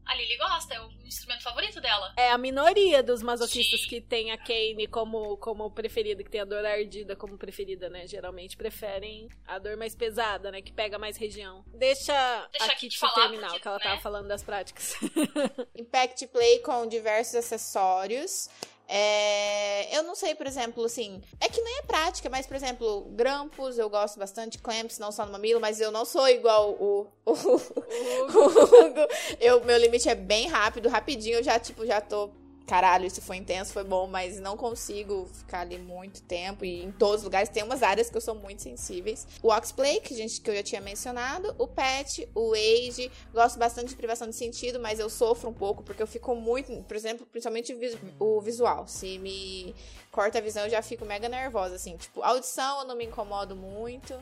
A 0.07 0.15
Lily 0.15 0.37
gosta, 0.37 0.75
é 0.75 0.81
o 0.81 0.91
instrumento 1.05 1.43
favorito 1.43 1.81
dela. 1.81 2.13
É 2.17 2.31
a 2.31 2.39
minoria 2.39 3.03
dos 3.03 3.23
masoquistas 3.23 3.83
Sim. 3.83 3.89
que 3.89 4.01
tem 4.01 4.31
a 4.31 4.39
Kane 4.39 4.87
como, 4.87 5.37
como 5.39 5.71
preferida, 5.71 6.23
que 6.23 6.31
tem 6.31 6.41
a 6.41 6.45
dor 6.45 6.65
ardida 6.65 7.17
como 7.17 7.39
preferida, 7.39 7.89
né? 7.89 8.07
Geralmente 8.07 8.57
preferem 8.57 9.29
a 9.47 9.59
dor 9.59 9.77
mais 9.77 9.95
pesada, 9.95 10.51
né? 10.51 10.61
Que 10.61 10.73
pega 10.73 10.99
mais 10.99 11.17
região. 11.17 11.65
Deixa, 11.69 12.49
Deixa 12.53 12.73
a 12.73 12.75
Kit 12.75 12.99
terminar, 13.15 13.47
porque, 13.49 13.61
que 13.61 13.69
ela 13.69 13.79
né? 13.79 13.85
tava 13.85 14.01
falando 14.01 14.29
das 14.29 14.43
práticas. 14.43 14.95
Impact 15.75 16.27
Play 16.29 16.59
com 16.61 16.87
diversos 16.87 17.37
acessórios. 17.37 18.49
É, 18.87 19.97
eu 19.97 20.03
não 20.03 20.15
sei, 20.15 20.35
por 20.35 20.47
exemplo, 20.47 20.85
assim, 20.85 21.23
é 21.41 21.49
que 21.49 21.61
nem 21.61 21.79
é 21.79 21.83
prática, 21.83 22.29
mas, 22.29 22.47
por 22.47 22.55
exemplo, 22.55 23.07
grampos, 23.13 23.79
eu 23.79 23.89
gosto 23.89 24.19
bastante, 24.19 24.59
clamps, 24.59 24.99
não 24.99 25.11
só 25.11 25.25
no 25.25 25.33
mamilo, 25.33 25.61
mas 25.61 25.81
eu 25.81 25.91
não 25.91 26.05
sou 26.05 26.29
igual 26.29 26.73
o, 26.73 27.07
o, 27.25 27.33
o, 27.33 27.35
o 27.35 28.87
Hugo. 28.87 29.09
Eu, 29.41 29.65
meu 29.65 29.79
limite 29.79 30.09
é 30.09 30.15
bem 30.15 30.49
rápido, 30.49 30.89
rapidinho, 30.89 31.37
eu 31.37 31.43
já, 31.43 31.59
tipo, 31.59 31.87
já 31.87 32.01
tô 32.01 32.31
caralho, 32.67 33.07
isso 33.07 33.21
foi 33.21 33.37
intenso, 33.37 33.73
foi 33.73 33.85
bom, 33.85 34.07
mas 34.07 34.41
não 34.41 34.57
consigo 34.57 35.27
ficar 35.27 35.61
ali 35.61 35.79
muito 35.79 36.23
tempo 36.23 36.65
e 36.65 36.83
em 36.83 36.91
todos 36.93 37.19
os 37.19 37.25
lugares. 37.25 37.49
Tem 37.49 37.63
umas 37.63 37.83
áreas 37.83 38.09
que 38.09 38.17
eu 38.17 38.21
sou 38.21 38.35
muito 38.35 38.63
sensíveis. 38.63 39.27
O 39.43 39.49
Oxplay, 39.49 40.01
que, 40.01 40.15
gente, 40.15 40.41
que 40.41 40.51
eu 40.51 40.57
já 40.57 40.63
tinha 40.63 40.81
mencionado, 40.81 41.55
o 41.59 41.67
PET, 41.67 42.29
o 42.35 42.55
Age, 42.55 43.11
gosto 43.33 43.59
bastante 43.59 43.89
de 43.89 43.97
privação 43.97 44.29
de 44.29 44.35
sentido, 44.35 44.81
mas 44.81 44.99
eu 44.99 45.11
sofro 45.11 45.51
um 45.51 45.55
pouco 45.55 45.83
porque 45.83 46.03
eu 46.03 46.07
fico 46.07 46.35
muito, 46.35 46.73
por 46.85 46.97
exemplo, 46.97 47.27
principalmente 47.27 47.77
o 48.19 48.41
visual. 48.41 48.87
Se 48.89 49.19
me 49.19 49.75
corta 50.11 50.39
a 50.39 50.41
visão, 50.41 50.65
eu 50.65 50.71
já 50.71 50.81
fico 50.81 51.05
mega 51.05 51.29
nervosa, 51.29 51.75
assim. 51.75 51.97
Tipo, 51.97 52.23
audição 52.23 52.81
eu 52.81 52.87
não 52.87 52.97
me 52.97 53.05
incomodo 53.05 53.55
muito. 53.55 54.15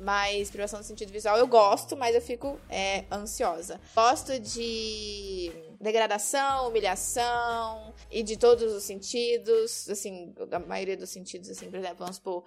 Mas 0.00 0.48
privação 0.48 0.78
do 0.78 0.86
sentido 0.86 1.10
visual 1.10 1.36
eu 1.36 1.46
gosto, 1.48 1.96
mas 1.96 2.14
eu 2.14 2.22
fico 2.22 2.56
é, 2.68 3.04
ansiosa. 3.10 3.80
Gosto 3.96 4.38
de 4.38 5.52
degradação, 5.80 6.68
humilhação 6.68 7.94
e 8.10 8.22
de 8.22 8.36
todos 8.36 8.72
os 8.72 8.82
sentidos, 8.82 9.88
assim, 9.88 10.34
a 10.50 10.58
maioria 10.58 10.96
dos 10.96 11.10
sentidos, 11.10 11.48
assim, 11.50 11.70
por 11.70 11.78
exemplo, 11.78 11.98
vamos 11.98 12.16
supor, 12.16 12.44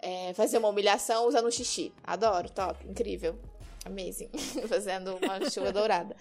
é, 0.00 0.32
fazer 0.34 0.58
uma 0.58 0.68
humilhação 0.68 1.26
usando 1.26 1.46
um 1.46 1.50
xixi. 1.50 1.92
Adoro, 2.02 2.50
top, 2.50 2.86
incrível. 2.88 3.38
Amazing. 3.84 4.30
Fazendo 4.68 5.16
uma 5.16 5.50
chuva 5.50 5.70
dourada. 5.72 6.16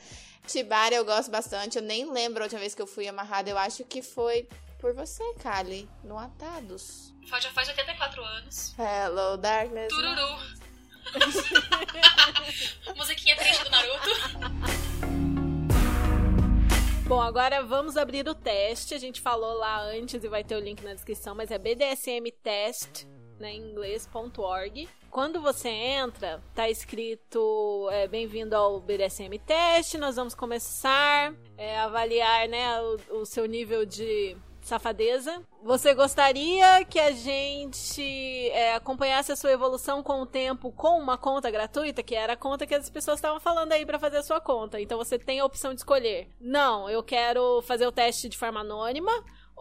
Tibara 0.47 0.95
eu 0.95 1.05
gosto 1.05 1.29
bastante. 1.29 1.77
Eu 1.77 1.83
nem 1.83 2.11
lembro 2.11 2.41
a 2.41 2.45
última 2.45 2.59
vez 2.59 2.73
que 2.73 2.81
eu 2.81 2.87
fui 2.87 3.07
amarrada. 3.07 3.49
Eu 3.49 3.57
acho 3.57 3.83
que 3.85 4.01
foi 4.01 4.47
por 4.79 4.93
você, 4.93 5.23
Kali, 5.35 5.87
no 6.03 6.17
Atados. 6.17 7.13
Já 7.39 7.51
faz 7.51 7.69
84 7.69 8.23
anos. 8.23 8.75
Hello, 8.77 9.37
Darkness. 9.37 9.87
Tururu. 9.89 10.61
Musiquinha 12.97 13.35
triste 13.37 13.63
do 13.63 13.69
Naruto. 13.69 15.20
Bom, 17.12 17.19
agora 17.19 17.62
vamos 17.62 17.97
abrir 17.97 18.26
o 18.30 18.34
teste. 18.34 18.93
A 18.93 18.97
gente 18.97 19.19
falou 19.19 19.56
lá 19.58 19.82
antes 19.82 20.24
e 20.24 20.30
vai 20.30 20.45
ter 20.45 20.56
o 20.56 20.62
link 20.62 20.82
na 20.82 20.93
descrição, 20.93 21.36
mas 21.36 21.52
é 21.52 21.58
BDSM 21.58 22.32
Test, 22.41 23.06
né, 23.38 23.52
em 23.52 23.69
inglês.org. 23.69 24.88
Quando 25.10 25.41
você 25.41 25.67
entra, 25.67 26.41
tá 26.56 26.69
escrito 26.69 27.89
é, 27.91 28.08
bem-vindo 28.08 28.56
ao 28.56 28.80
BDSM 28.80 29.38
Test. 29.45 29.95
Nós 29.95 30.15
vamos 30.15 30.34
começar 30.34 31.36
é, 31.58 31.78
avaliar 31.82 32.47
né, 32.47 32.82
o, 32.82 33.17
o 33.17 33.26
seu 33.26 33.45
nível 33.45 33.86
de 33.86 34.38
safadeza. 34.67 35.41
Você 35.63 35.93
gostaria 35.93 36.84
que 36.86 36.99
a 36.99 37.12
gente 37.12 38.49
é, 38.49 38.76
acompanhasse 38.76 39.32
a 39.32 39.36
sua 39.36 39.51
evolução 39.51 40.01
com 40.01 40.22
o 40.22 40.26
tempo 40.26 40.72
com 40.72 40.99
uma 40.99 41.18
conta 41.18 41.51
gratuita, 41.51 42.01
que 42.01 42.16
era 42.16 42.34
a 42.34 42.38
conta 42.38 42.66
que 42.66 42.76
as 42.76 42.89
pessoas 42.89 43.18
estavam 43.18 43.39
falando 43.39 43.72
aí 43.72 43.86
para 43.86 43.99
fazer 43.99 44.18
a 44.18 44.24
sua 44.24 44.41
conta. 44.41 44.80
Então 44.80 44.97
você 44.97 45.20
tem 45.20 45.39
a 45.39 45.45
opção 45.45 45.74
de 45.74 45.82
escolher. 45.82 46.30
Não, 46.39 46.89
eu 46.89 47.03
quero 47.03 47.62
fazer 47.62 47.86
o 47.86 47.91
teste 47.91 48.30
de 48.30 48.38
forma 48.38 48.62
anônima 48.62 49.12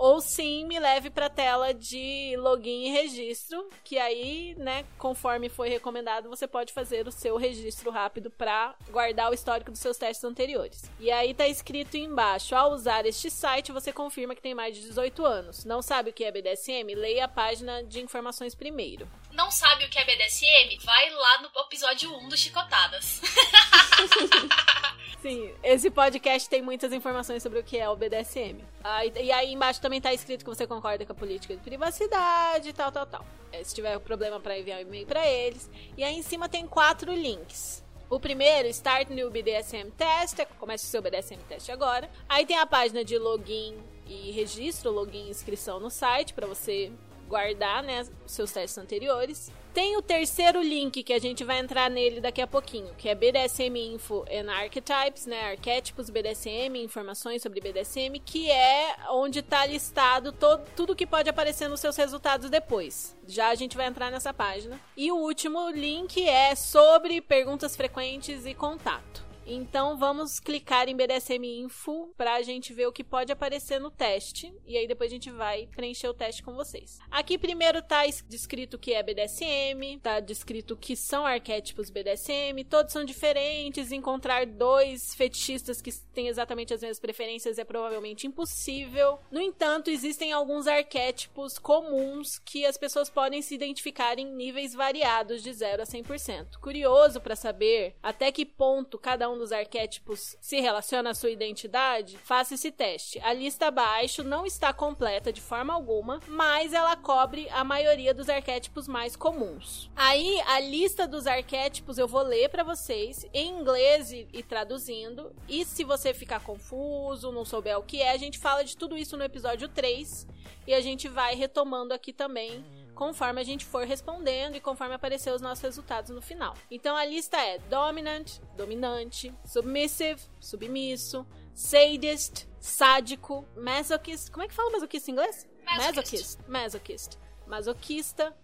ou 0.01 0.19
sim 0.19 0.65
me 0.65 0.81
leve 0.81 1.11
para 1.11 1.27
a 1.27 1.31
tela 1.31 1.75
de 1.75 2.35
login 2.39 2.87
e 2.87 2.91
registro, 2.91 3.69
que 3.85 3.99
aí, 3.99 4.55
né, 4.57 4.87
conforme 4.97 5.51
foi 5.51 5.69
recomendado, 5.69 6.31
você 6.31 6.47
pode 6.47 6.73
fazer 6.73 7.07
o 7.07 7.13
seu 7.13 7.37
registro 7.37 7.91
rápido 7.91 8.31
para 8.31 8.75
guardar 8.89 9.31
o 9.31 9.35
histórico 9.35 9.71
dos 9.71 9.79
seus 9.79 9.99
testes 9.99 10.25
anteriores. 10.25 10.91
E 10.99 11.11
aí 11.11 11.35
tá 11.35 11.47
escrito 11.47 11.99
embaixo: 11.99 12.57
ao 12.57 12.73
usar 12.73 13.05
este 13.05 13.31
site, 13.31 13.73
você 13.73 13.93
confirma 13.93 14.35
que 14.35 14.41
tem 14.41 14.55
mais 14.55 14.75
de 14.75 14.81
18 14.81 15.23
anos. 15.23 15.67
Não 15.67 15.83
sabe 15.83 16.09
o 16.09 16.13
que 16.15 16.25
é 16.25 16.33
BDSM? 16.33 16.95
Leia 16.95 17.27
a 17.27 17.29
página 17.29 17.85
de 17.85 18.01
informações 18.01 18.55
primeiro. 18.55 19.07
Não 19.33 19.51
sabe 19.51 19.85
o 19.85 19.91
que 19.91 19.99
é 19.99 20.05
BDSM? 20.07 20.79
Vai 20.83 21.11
lá 21.11 21.43
no 21.43 21.61
episódio 21.61 22.11
1 22.11 22.29
do 22.31 22.39
Chicotadas. 22.39 23.21
Sim, 25.21 25.53
esse 25.63 25.91
podcast 25.91 26.49
tem 26.49 26.63
muitas 26.63 26.95
informações 26.95 27.43
sobre 27.43 27.59
o 27.59 27.63
que 27.63 27.77
é 27.77 27.87
o 27.89 27.95
BDSM. 27.95 28.65
Ah, 28.83 29.05
e 29.05 29.31
aí 29.31 29.53
embaixo 29.53 29.79
também 29.79 30.01
tá 30.01 30.15
escrito 30.15 30.43
que 30.43 30.49
você 30.49 30.67
concorda 30.67 31.05
com 31.05 31.13
a 31.13 31.15
política 31.15 31.55
de 31.55 31.61
privacidade, 31.61 32.73
tal, 32.73 32.91
tal, 32.91 33.05
tal. 33.05 33.27
É, 33.53 33.63
se 33.63 33.75
tiver 33.75 33.99
problema 34.01 34.41
para 34.41 34.59
enviar 34.59 34.79
um 34.79 34.83
e-mail 34.83 35.07
para 35.07 35.27
eles. 35.27 35.69
E 35.95 36.03
aí 36.03 36.17
em 36.17 36.23
cima 36.23 36.49
tem 36.49 36.67
quatro 36.67 37.13
links. 37.13 37.85
O 38.09 38.19
primeiro, 38.19 38.67
Start 38.69 39.11
New 39.11 39.31
BDSM 39.31 39.91
Test, 39.91 40.39
é, 40.39 40.47
comece 40.47 40.87
o 40.87 40.89
seu 40.89 41.03
BDSM 41.03 41.39
Test 41.47 41.69
agora. 41.69 42.11
Aí 42.27 42.47
tem 42.47 42.57
a 42.57 42.65
página 42.65 43.05
de 43.05 43.19
login 43.19 43.77
e 44.07 44.31
registro, 44.31 44.91
login 44.91 45.27
e 45.27 45.31
inscrição 45.31 45.79
no 45.79 45.91
site 45.91 46.33
para 46.33 46.47
você 46.47 46.91
guardar, 47.29 47.83
né, 47.83 48.07
seus 48.27 48.51
testes 48.51 48.79
anteriores. 48.79 49.53
Tem 49.73 49.97
o 49.97 50.03
terceiro 50.03 50.61
link 50.61 51.01
que 51.05 51.13
a 51.13 51.19
gente 51.21 51.45
vai 51.45 51.61
entrar 51.61 51.89
nele 51.89 52.21
daqui 52.21 52.43
a 52.43 52.47
pouquinho, 52.47 52.93
que 52.99 53.09
é 53.09 53.15
BDSM 53.15 53.95
Info 53.95 54.25
and 54.29 54.51
Archetypes, 54.51 55.27
né? 55.27 55.53
Arquétipos 55.53 56.11
BDSM, 56.11 56.83
informações 56.83 57.41
sobre 57.41 57.61
BDSM, 57.61 58.19
que 58.25 58.51
é 58.51 58.97
onde 59.11 59.39
está 59.39 59.65
listado 59.65 60.33
todo, 60.33 60.65
tudo 60.75 60.97
que 60.97 61.07
pode 61.07 61.31
aparecer 61.31 61.69
nos 61.69 61.79
seus 61.79 61.97
resultados 61.97 62.51
depois. 62.51 63.17
Já 63.29 63.49
a 63.51 63.55
gente 63.55 63.77
vai 63.77 63.87
entrar 63.87 64.11
nessa 64.11 64.35
página. 64.35 64.81
E 64.97 65.13
o 65.13 65.17
último 65.17 65.71
link 65.71 66.21
é 66.29 66.57
sobre 66.57 67.21
perguntas 67.21 67.77
frequentes 67.77 68.47
e 68.47 68.55
contato. 68.55 69.30
Então 69.53 69.99
vamos 69.99 70.39
clicar 70.39 70.89
em 70.89 70.95
BDSM 70.95 71.45
Info 71.45 72.15
para 72.17 72.35
a 72.35 72.43
gente 72.43 72.73
ver 72.73 72.87
o 72.87 72.93
que 72.93 73.03
pode 73.03 73.33
aparecer 73.33 73.81
no 73.81 73.91
teste 73.91 74.55
e 74.65 74.79
aí 74.79 74.87
depois 74.87 75.11
a 75.11 75.15
gente 75.15 75.29
vai 75.29 75.67
preencher 75.75 76.07
o 76.07 76.15
teste 76.15 76.41
com 76.41 76.55
vocês. 76.55 77.01
Aqui 77.11 77.37
primeiro 77.37 77.83
tá 77.83 78.03
descrito 78.29 78.77
o 78.77 78.79
que 78.79 78.95
é 78.95 79.03
BDSM, 79.03 79.99
tá 80.01 80.21
descrito 80.21 80.75
o 80.75 80.77
que 80.77 80.95
são 80.95 81.27
arquétipos 81.27 81.91
BDSM, 81.91 82.63
todos 82.69 82.93
são 82.93 83.05
diferentes, 83.05 83.91
encontrar 83.91 84.47
dois 84.47 85.17
fetichistas 85.17 85.83
que 85.83 85.93
têm 86.15 86.29
exatamente 86.29 86.73
as 86.73 86.81
mesmas 86.81 87.01
preferências 87.01 87.59
é 87.59 87.65
provavelmente 87.65 88.29
impossível. 88.29 89.19
No 89.33 89.41
entanto, 89.41 89.91
existem 89.91 90.33
alguns 90.33 90.69
arquétipos 90.69 91.59
comuns 91.59 92.39
que 92.39 92.65
as 92.65 92.77
pessoas 92.77 93.11
podem 93.11 93.43
se 93.43 93.57
identificar 93.57 94.17
em 94.17 94.33
níveis 94.33 94.75
variados 94.75 95.43
de 95.43 95.53
0 95.53 95.83
a 95.83 95.87
100%. 95.87 96.59
Curioso 96.61 97.21
para 97.21 97.35
saber 97.35 97.97
até 98.01 98.31
que 98.31 98.47
ponto 98.47 98.97
cada 98.97 99.29
um 99.29 99.40
dos 99.41 99.53
arquétipos 99.53 100.37
se 100.39 100.61
relaciona 100.61 101.11
à 101.11 101.15
sua 101.15 101.31
identidade, 101.31 102.19
faça 102.19 102.55
esse 102.55 102.71
teste. 102.71 103.19
A 103.21 103.33
lista 103.33 103.69
abaixo 103.69 104.23
não 104.23 104.45
está 104.45 104.71
completa 104.71 105.33
de 105.33 105.41
forma 105.41 105.73
alguma, 105.73 106.21
mas 106.29 106.75
ela 106.75 106.95
cobre 106.95 107.49
a 107.49 107.65
maioria 107.65 108.13
dos 108.13 108.29
arquétipos 108.29 108.87
mais 108.87 109.17
comuns. 109.17 109.91
Aí, 109.97 110.41
a 110.43 110.61
lista 110.61 111.07
dos 111.07 111.27
arquétipos 111.27 111.97
eu 111.97 112.07
vou 112.07 112.23
ler 112.23 112.51
para 112.51 112.63
vocês 112.63 113.27
em 113.33 113.59
inglês 113.59 114.13
e, 114.13 114.29
e 114.31 114.43
traduzindo. 114.43 115.35
E 115.49 115.65
se 115.65 115.85
você 115.85 116.13
ficar 116.13 116.45
confuso, 116.45 117.33
não 117.33 117.45
souber 117.45 117.79
o 117.79 117.83
que 117.83 118.03
é, 118.03 118.11
a 118.11 118.19
gente 118.19 118.39
fala 118.39 118.63
de 118.63 118.77
tudo 118.77 118.97
isso 118.97 119.17
no 119.17 119.25
episódio 119.25 119.69
3 119.69 120.29
e 120.67 120.75
a 120.75 120.81
gente 120.83 121.09
vai 121.09 121.35
retomando 121.35 121.95
aqui 121.95 122.13
também 122.13 122.63
conforme 123.01 123.41
a 123.41 123.45
gente 123.45 123.65
for 123.65 123.87
respondendo 123.87 124.57
e 124.57 124.61
conforme 124.61 124.95
aparecer 124.95 125.33
os 125.33 125.41
nossos 125.41 125.65
resultados 125.65 126.11
no 126.11 126.21
final. 126.21 126.55
Então 126.71 126.95
a 126.95 127.03
lista 127.03 127.39
é 127.39 127.59
dominant, 127.59 128.39
dominante, 128.59 129.35
submissive, 129.43 130.21
submisso, 130.39 131.27
sadist, 131.55 132.47
sádico, 132.61 133.49
masochist. 133.57 134.31
Como 134.31 134.43
é 134.43 134.49
que 134.49 134.53
fala 134.53 134.73
masochista 134.73 135.11
em 135.11 135.15
inglês? 135.15 135.49
Masochist. 135.65 136.39
Masochist. 136.47 137.19
Masoquista, 137.47 138.37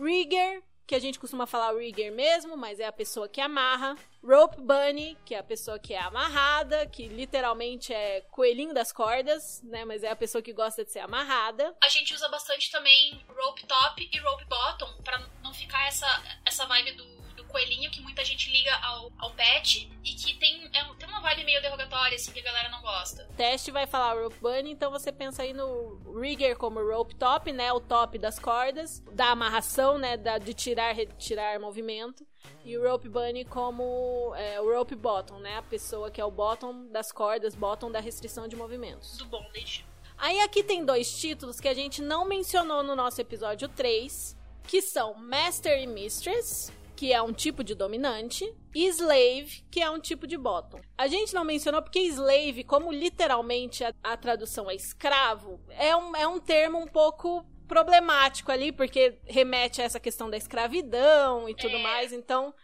rigger, 0.00 0.62
que 0.86 0.94
a 0.94 0.98
gente 0.98 1.18
costuma 1.18 1.46
falar 1.46 1.74
rigger 1.76 2.12
mesmo, 2.12 2.56
mas 2.56 2.78
é 2.80 2.86
a 2.86 2.92
pessoa 2.92 3.28
que 3.28 3.40
amarra. 3.40 3.96
Rope 4.22 4.60
bunny, 4.60 5.16
que 5.24 5.34
é 5.34 5.38
a 5.38 5.42
pessoa 5.42 5.78
que 5.78 5.92
é 5.92 6.00
amarrada, 6.00 6.86
que 6.86 7.08
literalmente 7.08 7.92
é 7.92 8.22
coelhinho 8.30 8.72
das 8.72 8.92
cordas, 8.92 9.62
né? 9.62 9.84
Mas 9.84 10.02
é 10.02 10.10
a 10.10 10.16
pessoa 10.16 10.40
que 10.40 10.52
gosta 10.52 10.84
de 10.84 10.90
ser 10.90 11.00
amarrada. 11.00 11.74
A 11.82 11.88
gente 11.88 12.14
usa 12.14 12.28
bastante 12.28 12.70
também 12.70 13.22
rope 13.28 13.66
top 13.66 14.10
e 14.10 14.18
rope 14.18 14.44
bottom 14.46 15.02
para 15.02 15.18
não 15.42 15.52
ficar 15.52 15.86
essa 15.86 16.06
essa 16.44 16.66
vibe 16.66 16.92
do 16.92 17.13
coelhinho 17.54 17.88
que 17.88 18.00
muita 18.00 18.24
gente 18.24 18.50
liga 18.50 18.74
ao, 18.82 19.12
ao 19.16 19.30
pet 19.30 19.88
e 20.02 20.12
que 20.12 20.34
tem, 20.34 20.68
é, 20.72 20.84
tem 20.98 21.08
uma 21.08 21.20
vibe 21.20 21.44
meio 21.44 21.62
derrogatória, 21.62 22.16
assim, 22.16 22.32
que 22.32 22.40
a 22.40 22.42
galera 22.42 22.68
não 22.68 22.82
gosta. 22.82 23.28
teste 23.36 23.70
vai 23.70 23.86
falar 23.86 24.20
rope 24.20 24.36
bunny, 24.40 24.72
então 24.72 24.90
você 24.90 25.12
pensa 25.12 25.44
aí 25.44 25.52
no 25.52 26.20
rigger 26.20 26.56
como 26.56 26.84
rope 26.84 27.14
top, 27.14 27.52
né? 27.52 27.72
O 27.72 27.78
top 27.78 28.18
das 28.18 28.40
cordas, 28.40 29.00
da 29.12 29.30
amarração, 29.30 29.98
né? 29.98 30.16
Da, 30.16 30.38
de 30.38 30.52
tirar, 30.52 30.92
retirar 30.92 31.60
movimento. 31.60 32.26
E 32.64 32.76
o 32.76 32.82
rope 32.90 33.08
bunny 33.08 33.44
como 33.44 34.34
é, 34.34 34.60
o 34.60 34.76
rope 34.76 34.96
bottom, 34.96 35.38
né? 35.38 35.58
A 35.58 35.62
pessoa 35.62 36.10
que 36.10 36.20
é 36.20 36.24
o 36.24 36.32
bottom 36.32 36.88
das 36.88 37.12
cordas, 37.12 37.54
bottom 37.54 37.88
da 37.88 38.00
restrição 38.00 38.48
de 38.48 38.56
movimentos. 38.56 39.16
Do 39.16 39.26
bondage. 39.26 39.86
Aí 40.18 40.40
aqui 40.40 40.64
tem 40.64 40.84
dois 40.84 41.16
títulos 41.16 41.60
que 41.60 41.68
a 41.68 41.74
gente 41.74 42.02
não 42.02 42.24
mencionou 42.24 42.82
no 42.82 42.96
nosso 42.96 43.20
episódio 43.20 43.68
3, 43.68 44.36
que 44.66 44.82
são 44.82 45.14
Master 45.14 45.80
e 45.80 45.86
Mistress 45.86 46.72
que 46.96 47.12
é 47.12 47.20
um 47.22 47.32
tipo 47.32 47.62
de 47.64 47.74
dominante, 47.74 48.44
e 48.74 48.86
slave, 48.88 49.64
que 49.70 49.80
é 49.80 49.88
um 49.88 50.00
tipo 50.00 50.26
de 50.26 50.36
bottom. 50.36 50.80
A 50.98 51.06
gente 51.06 51.32
não 51.34 51.44
mencionou 51.44 51.82
porque 51.82 52.00
slave, 52.00 52.64
como 52.64 52.92
literalmente 52.92 53.84
a, 53.84 53.92
a 54.02 54.16
tradução 54.16 54.70
é 54.70 54.74
escravo, 54.74 55.60
é 55.70 55.94
um, 55.96 56.16
é 56.16 56.26
um 56.26 56.40
termo 56.40 56.78
um 56.78 56.86
pouco 56.86 57.44
problemático 57.66 58.52
ali, 58.52 58.72
porque 58.72 59.18
remete 59.24 59.80
a 59.80 59.84
essa 59.84 60.00
questão 60.00 60.28
da 60.28 60.36
escravidão 60.36 61.48
e 61.48 61.54
tudo 61.54 61.76
é. 61.76 61.82
mais, 61.82 62.12
então 62.12 62.54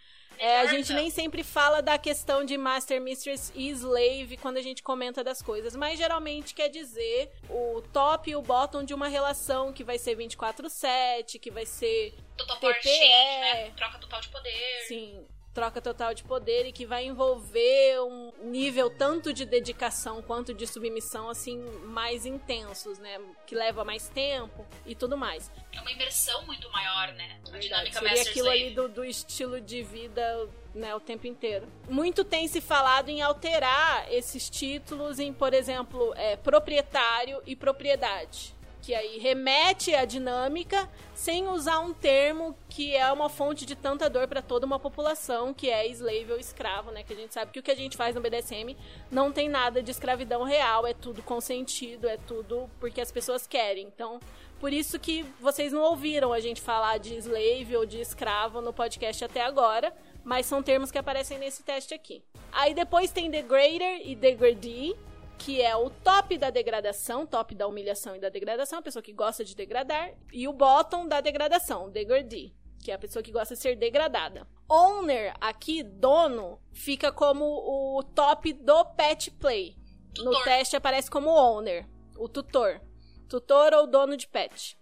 é, 0.41 0.61
a 0.61 0.67
gente 0.67 0.95
nem 0.95 1.11
sempre 1.11 1.45
fala 1.45 1.83
da 1.83 1.99
questão 1.99 2.43
de 2.47 2.57
Master, 2.57 2.99
Mistress 2.99 3.53
e 3.55 3.69
Slave 3.69 4.39
quando 4.39 4.57
a 4.57 4.63
gente 4.63 4.83
comenta 4.83 5.23
das 5.23 5.43
coisas, 5.43 5.77
mas 5.77 5.99
geralmente 5.99 6.55
quer 6.55 6.71
dizer 6.71 7.31
o 7.51 7.83
top 7.93 8.31
e 8.31 8.35
o 8.35 8.41
bottom 8.41 8.83
de 8.83 8.95
uma 8.95 9.07
relação 9.07 9.71
que 9.71 9.85
vai 9.85 9.99
ser 9.99 10.17
24-7, 10.17 11.39
que 11.39 11.51
vai 11.51 11.67
ser 11.67 12.15
Total 12.39 12.57
Power 12.59 12.83
Change, 12.83 12.99
né? 12.99 13.71
Troca 13.77 13.99
total 13.99 14.21
de 14.23 14.29
poder. 14.31 14.85
Sim, 14.89 15.27
troca 15.53 15.81
total 15.81 16.15
de 16.15 16.23
poder 16.23 16.67
e 16.67 16.73
que 16.73 16.87
vai 16.87 17.05
envolver 17.05 18.01
um 18.01 18.33
nível 18.51 18.89
tanto 18.89 19.33
de 19.33 19.45
dedicação 19.45 20.23
quanto 20.23 20.55
de 20.55 20.67
submissão 20.67 21.29
assim 21.29 21.59
mais 21.85 22.25
intensos, 22.25 22.99
né? 22.99 23.21
Que 23.47 23.55
leva 23.55 23.85
mais 23.85 24.09
tempo 24.09 24.65
e 24.87 24.95
tudo 24.95 25.17
mais. 25.17 25.51
É 25.73 25.81
uma 25.81 25.91
imersão 25.91 26.47
muito 26.47 26.71
maior, 26.71 27.13
né? 27.15 27.41
A 27.53 27.59
dinâmica 27.59 27.99
Seria 27.99 28.23
aquilo 28.23 28.49
ali 28.49 28.71
do, 28.71 28.89
do 28.89 29.05
estilo 29.05 29.61
de 29.61 29.83
vida 29.83 30.49
né, 30.75 30.95
o 30.95 31.01
tempo 31.01 31.27
inteiro. 31.27 31.67
Muito 31.89 32.25
tem 32.25 32.47
se 32.47 32.61
falado 32.61 33.09
em 33.09 33.21
alterar 33.21 34.07
esses 34.13 34.49
títulos 34.49 35.19
em, 35.19 35.33
por 35.33 35.53
exemplo, 35.53 36.13
é, 36.17 36.37
proprietário 36.37 37.43
e 37.45 37.57
propriedade 37.57 38.55
que 38.81 38.95
aí 38.95 39.19
remete 39.19 39.95
à 39.95 40.05
dinâmica 40.05 40.89
sem 41.15 41.49
usar 41.49 41.81
um 41.81 41.93
termo 41.93 42.57
que 42.69 42.97
é 42.97 43.13
uma 43.13 43.29
fonte 43.29 43.67
de 43.67 43.77
tanta 43.77 44.09
dor 44.09 44.27
para 44.27 44.41
toda 44.41 44.65
uma 44.65 44.79
população, 44.79 45.53
que 45.53 45.69
é 45.69 45.87
slave 45.89 46.33
ou 46.33 46.39
escravo, 46.39 46.91
né? 46.91 47.03
Que 47.03 47.13
a 47.13 47.17
gente 47.17 47.35
sabe 47.35 47.53
que 47.53 47.59
o 47.59 47.63
que 47.63 47.71
a 47.71 47.77
gente 47.77 47.97
faz 47.97 48.15
no 48.15 48.21
BDSM 48.21 48.77
não 49.11 49.31
tem 49.31 49.49
nada 49.49 49.83
de 49.83 49.91
escravidão 49.91 50.43
real, 50.43 50.87
é 50.87 50.95
tudo 50.95 51.23
consentido, 51.23 52.09
é 52.09 52.17
tudo 52.17 52.71
porque 52.81 53.01
as 53.01 53.13
pessoas 53.13 53.47
querem. 53.47 53.87
Então, 53.87 54.19
por 54.59 54.73
isso 54.73 54.99
que 54.99 55.25
vocês 55.41 55.73
não 55.73 55.83
ouviram 55.83 56.33
a 56.33 56.41
gente 56.41 56.61
falar 56.61 56.99
de 56.99 57.15
slave 57.17 57.77
ou 57.77 57.87
de 57.87 58.01
escravo 58.01 58.61
no 58.61 58.73
podcast 58.73 59.25
até 59.25 59.43
agora, 59.43 59.93
mas 60.25 60.47
são 60.47 60.63
termos 60.63 60.91
que 60.91 60.99
aparecem 60.99 61.39
nesse 61.39 61.63
teste 61.63 61.95
aqui. 61.95 62.23
Aí 62.53 62.75
depois 62.75 63.11
tem 63.11 63.31
degrader 63.31 64.03
e 64.05 64.15
degradee, 64.15 64.95
que 65.41 65.63
é 65.63 65.75
o 65.75 65.89
top 65.89 66.37
da 66.37 66.51
degradação, 66.51 67.27
top 67.27 67.55
da 67.55 67.67
humilhação 67.67 68.15
e 68.15 68.21
da 68.21 68.29
degradação, 68.29 68.79
a 68.79 68.83
pessoa 68.83 69.03
que 69.03 69.13
gosta 69.13 69.43
de 69.43 69.57
degradar, 69.57 70.13
e 70.31 70.47
o 70.47 70.53
bottom 70.53 71.09
da 71.09 71.23
degradação, 71.23 71.91
degradee, 71.91 72.55
que 72.85 72.91
é 72.91 72.95
a 72.95 72.99
pessoa 72.99 73.23
que 73.23 73.33
gosta 73.33 73.55
de 73.55 73.61
ser 73.61 73.75
degradada. 73.75 74.47
Owner, 74.69 75.35
aqui, 75.41 75.83
dono, 75.83 76.61
fica 76.73 77.11
como 77.11 77.45
o 77.45 78.03
top 78.03 78.53
do 78.53 78.85
pet 78.95 79.31
play. 79.31 79.77
Tutor. 80.15 80.33
No 80.33 80.45
teste 80.45 80.77
aparece 80.77 81.11
como 81.11 81.31
owner, 81.31 81.89
o 82.19 82.29
tutor. 82.29 82.79
Tutor 83.27 83.73
ou 83.73 83.87
dono 83.87 84.19
de 84.19 84.29
pet. 84.29 84.79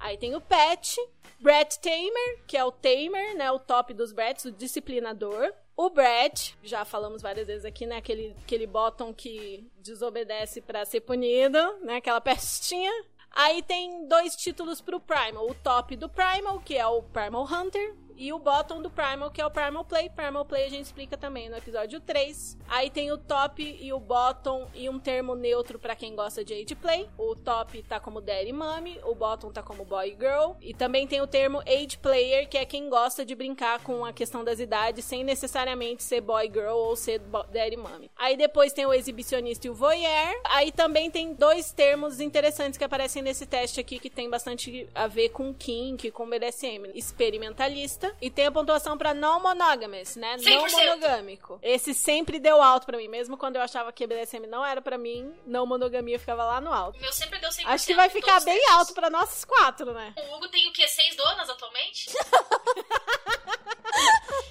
Aí 0.00 0.16
tem 0.16 0.34
o 0.34 0.40
Pet, 0.40 0.96
Brett 1.40 1.78
Tamer, 1.78 2.42
que 2.46 2.56
é 2.56 2.64
o 2.64 2.72
Tamer, 2.72 3.36
né? 3.36 3.52
O 3.52 3.58
top 3.58 3.92
dos 3.92 4.12
Bretts, 4.12 4.46
o 4.46 4.50
disciplinador. 4.50 5.52
O 5.82 5.88
Brett, 5.88 6.58
já 6.62 6.84
falamos 6.84 7.22
várias 7.22 7.46
vezes 7.46 7.64
aqui, 7.64 7.86
né? 7.86 7.96
Aquele, 7.96 8.36
aquele 8.42 8.66
bottom 8.66 9.14
que 9.14 9.66
desobedece 9.78 10.60
para 10.60 10.84
ser 10.84 11.00
punido, 11.00 11.58
né? 11.80 11.96
Aquela 11.96 12.20
pestinha. 12.20 12.92
Aí 13.30 13.62
tem 13.62 14.06
dois 14.06 14.36
títulos 14.36 14.82
pro 14.82 15.00
Primal. 15.00 15.48
O 15.48 15.54
top 15.54 15.96
do 15.96 16.06
Primal, 16.06 16.60
que 16.60 16.76
é 16.76 16.86
o 16.86 17.02
Primal 17.02 17.46
Hunter, 17.50 17.94
e 18.16 18.32
o 18.32 18.38
bottom 18.38 18.82
do 18.82 18.90
Primal, 18.90 19.30
que 19.30 19.40
é 19.40 19.46
o 19.46 19.50
Primal 19.50 19.84
Play. 19.84 20.08
Primal 20.10 20.44
Play 20.44 20.66
a 20.66 20.70
gente 20.70 20.84
explica 20.84 21.16
também 21.16 21.48
no 21.48 21.56
episódio 21.56 22.00
3. 22.00 22.58
Aí 22.68 22.90
tem 22.90 23.10
o 23.12 23.18
top 23.18 23.62
e 23.80 23.92
o 23.92 23.98
bottom 23.98 24.68
e 24.74 24.88
um 24.88 24.98
termo 24.98 25.34
neutro 25.34 25.78
para 25.78 25.96
quem 25.96 26.14
gosta 26.14 26.44
de 26.44 26.54
age 26.54 26.74
play. 26.74 27.08
O 27.16 27.34
top 27.34 27.82
tá 27.82 27.98
como 27.98 28.20
daddy 28.20 28.52
mommy, 28.52 29.00
o 29.04 29.14
bottom 29.14 29.50
tá 29.50 29.62
como 29.62 29.84
boy 29.84 30.16
girl. 30.18 30.52
E 30.60 30.74
também 30.74 31.06
tem 31.06 31.20
o 31.20 31.26
termo 31.26 31.60
age 31.60 31.98
player, 31.98 32.48
que 32.48 32.58
é 32.58 32.64
quem 32.64 32.88
gosta 32.88 33.24
de 33.24 33.34
brincar 33.34 33.82
com 33.82 34.04
a 34.04 34.12
questão 34.12 34.44
das 34.44 34.60
idades 34.60 35.04
sem 35.04 35.24
necessariamente 35.24 36.02
ser 36.02 36.20
boy 36.20 36.50
girl 36.52 36.76
ou 36.76 36.96
ser 36.96 37.20
daddy 37.50 37.76
mommy. 37.76 38.10
Aí 38.16 38.36
depois 38.36 38.72
tem 38.72 38.86
o 38.86 38.92
exibicionista 38.92 39.66
e 39.66 39.70
o 39.70 39.74
voyeur. 39.74 40.40
Aí 40.44 40.72
também 40.72 41.10
tem 41.10 41.34
dois 41.34 41.72
termos 41.72 42.20
interessantes 42.20 42.78
que 42.78 42.84
aparecem 42.84 43.22
nesse 43.22 43.46
teste 43.46 43.80
aqui 43.80 43.98
que 43.98 44.10
tem 44.10 44.28
bastante 44.28 44.88
a 44.94 45.06
ver 45.06 45.30
com 45.30 45.54
kink, 45.54 46.10
com 46.10 46.28
BDSM. 46.28 46.90
Experimentalista 46.94 48.09
e 48.20 48.30
tem 48.30 48.46
a 48.46 48.52
pontuação 48.52 48.96
pra 48.96 49.12
não 49.12 49.40
monógamas, 49.40 50.16
né? 50.16 50.36
100%. 50.36 50.44
Não 50.44 50.70
monogâmico. 50.70 51.58
Esse 51.62 51.94
sempre 51.94 52.38
deu 52.38 52.62
alto 52.62 52.86
pra 52.86 52.96
mim. 52.96 53.08
Mesmo 53.08 53.36
quando 53.36 53.56
eu 53.56 53.62
achava 53.62 53.92
que 53.92 54.06
BDSM 54.06 54.46
não 54.46 54.64
era 54.64 54.80
pra 54.80 54.96
mim, 54.96 55.32
não 55.46 55.66
monogamia 55.66 56.18
ficava 56.18 56.44
lá 56.44 56.60
no 56.60 56.72
alto. 56.72 56.98
O 56.98 57.00
meu 57.00 57.12
sempre 57.12 57.38
deu 57.38 57.50
100%. 57.50 57.62
Acho 57.66 57.86
que 57.86 57.94
vai 57.94 58.08
ficar 58.08 58.40
bem 58.40 58.54
testes. 58.54 58.74
alto 58.74 58.94
pra 58.94 59.10
nós 59.10 59.44
quatro, 59.44 59.92
né? 59.92 60.14
O 60.16 60.36
Hugo 60.36 60.48
tem 60.48 60.68
o 60.68 60.72
quê? 60.72 60.86
Seis 60.88 61.16
donas 61.16 61.48
atualmente? 61.48 62.10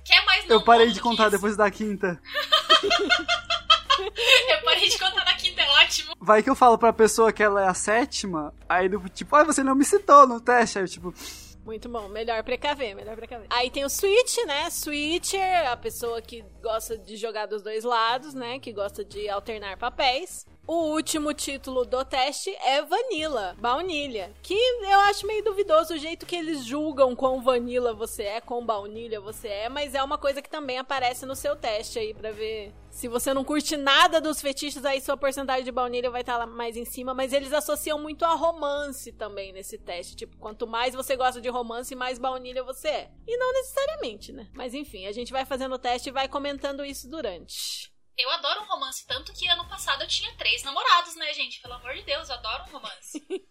Quer 0.03 0.25
mais 0.25 0.45
não 0.45 0.55
Eu 0.55 0.63
parei 0.63 0.91
de 0.91 0.99
contar 0.99 1.29
depois 1.29 1.55
da 1.55 1.69
quinta. 1.69 2.19
eu 4.49 4.61
parei 4.63 4.89
de 4.89 4.97
contar 4.97 5.25
na 5.25 5.33
quinta, 5.35 5.61
é 5.61 5.69
ótimo. 5.83 6.13
Vai 6.19 6.43
que 6.43 6.49
eu 6.49 6.55
falo 6.55 6.77
pra 6.77 6.93
pessoa 6.93 7.31
que 7.31 7.43
ela 7.43 7.63
é 7.63 7.67
a 7.67 7.73
sétima, 7.73 8.53
aí 8.67 8.89
do 8.89 8.99
tipo, 9.09 9.35
ah, 9.35 9.43
você 9.43 9.63
não 9.63 9.75
me 9.75 9.85
citou 9.85 10.27
no 10.27 10.39
teste. 10.39 10.77
Aí 10.77 10.83
eu, 10.83 10.87
tipo, 10.89 11.13
muito 11.69 11.87
bom. 11.87 12.07
Melhor 12.09 12.43
precaver, 12.43 12.95
melhor 12.95 13.15
precaver. 13.15 13.45
Aí 13.51 13.69
tem 13.69 13.85
o 13.85 13.89
Switch, 13.89 14.37
né? 14.47 14.69
Switcher, 14.71 15.69
a 15.71 15.77
pessoa 15.77 16.19
que 16.19 16.43
gosta 16.63 16.97
de 16.97 17.15
jogar 17.15 17.45
dos 17.45 17.61
dois 17.61 17.83
lados, 17.83 18.33
né? 18.33 18.57
Que 18.57 18.73
gosta 18.73 19.05
de 19.05 19.29
alternar 19.29 19.77
papéis. 19.77 20.47
O 20.71 20.91
último 20.91 21.33
título 21.33 21.83
do 21.83 22.05
teste 22.05 22.55
é 22.63 22.83
Vanilla, 22.83 23.55
baunilha. 23.57 24.31
Que 24.43 24.53
eu 24.53 24.99
acho 24.99 25.25
meio 25.25 25.43
duvidoso 25.43 25.95
o 25.95 25.97
jeito 25.97 26.27
que 26.27 26.35
eles 26.35 26.63
julgam 26.63 27.15
quão 27.15 27.41
vanilla 27.41 27.91
você 27.91 28.21
é, 28.21 28.39
quão 28.39 28.63
baunilha 28.63 29.19
você 29.19 29.47
é, 29.47 29.67
mas 29.67 29.95
é 29.95 30.03
uma 30.03 30.15
coisa 30.15 30.43
que 30.43 30.49
também 30.49 30.77
aparece 30.77 31.25
no 31.25 31.35
seu 31.35 31.55
teste 31.55 31.97
aí 31.97 32.13
pra 32.13 32.31
ver. 32.31 32.71
Se 32.91 33.07
você 33.07 33.33
não 33.33 33.43
curte 33.43 33.75
nada 33.75 34.21
dos 34.21 34.41
fetiches, 34.41 34.85
aí 34.85 35.01
sua 35.01 35.17
porcentagem 35.17 35.63
de 35.63 35.71
baunilha 35.71 36.11
vai 36.11 36.21
estar 36.21 36.33
tá 36.33 36.45
lá 36.45 36.45
mais 36.45 36.77
em 36.77 36.85
cima, 36.85 37.15
mas 37.15 37.33
eles 37.33 37.51
associam 37.51 37.97
muito 37.97 38.23
a 38.23 38.35
romance 38.35 39.11
também 39.11 39.51
nesse 39.51 39.79
teste. 39.79 40.15
Tipo, 40.15 40.37
quanto 40.37 40.67
mais 40.67 40.93
você 40.93 41.15
gosta 41.15 41.41
de 41.41 41.49
romance, 41.49 41.95
mais 41.95 42.19
baunilha 42.19 42.63
você 42.63 42.89
é. 42.89 43.11
E 43.27 43.37
não 43.37 43.53
necessariamente, 43.53 44.31
né? 44.31 44.47
Mas 44.53 44.75
enfim, 44.75 45.07
a 45.07 45.11
gente 45.11 45.31
vai 45.31 45.45
fazendo 45.45 45.73
o 45.73 45.79
teste 45.79 46.09
e 46.09 46.11
vai 46.11 46.27
comentando 46.27 46.85
isso 46.85 47.09
durante. 47.09 47.91
Eu 48.19 48.29
adoro 48.31 48.63
um 48.63 48.65
romance, 48.65 49.07
tanto 49.07 49.31
que 49.31 49.47
ano 49.47 49.65
passado 49.65 50.01
eu 50.01 50.07
tinha 50.07 50.35
três 50.35 50.61
namorados, 50.61 51.15
né, 51.15 51.33
gente? 51.33 51.61
Pelo 51.61 51.75
amor 51.75 51.93
de 51.93 52.01
Deus, 52.01 52.27
eu 52.27 52.35
adoro 52.35 52.65
um 52.65 52.73
romance. 52.73 53.21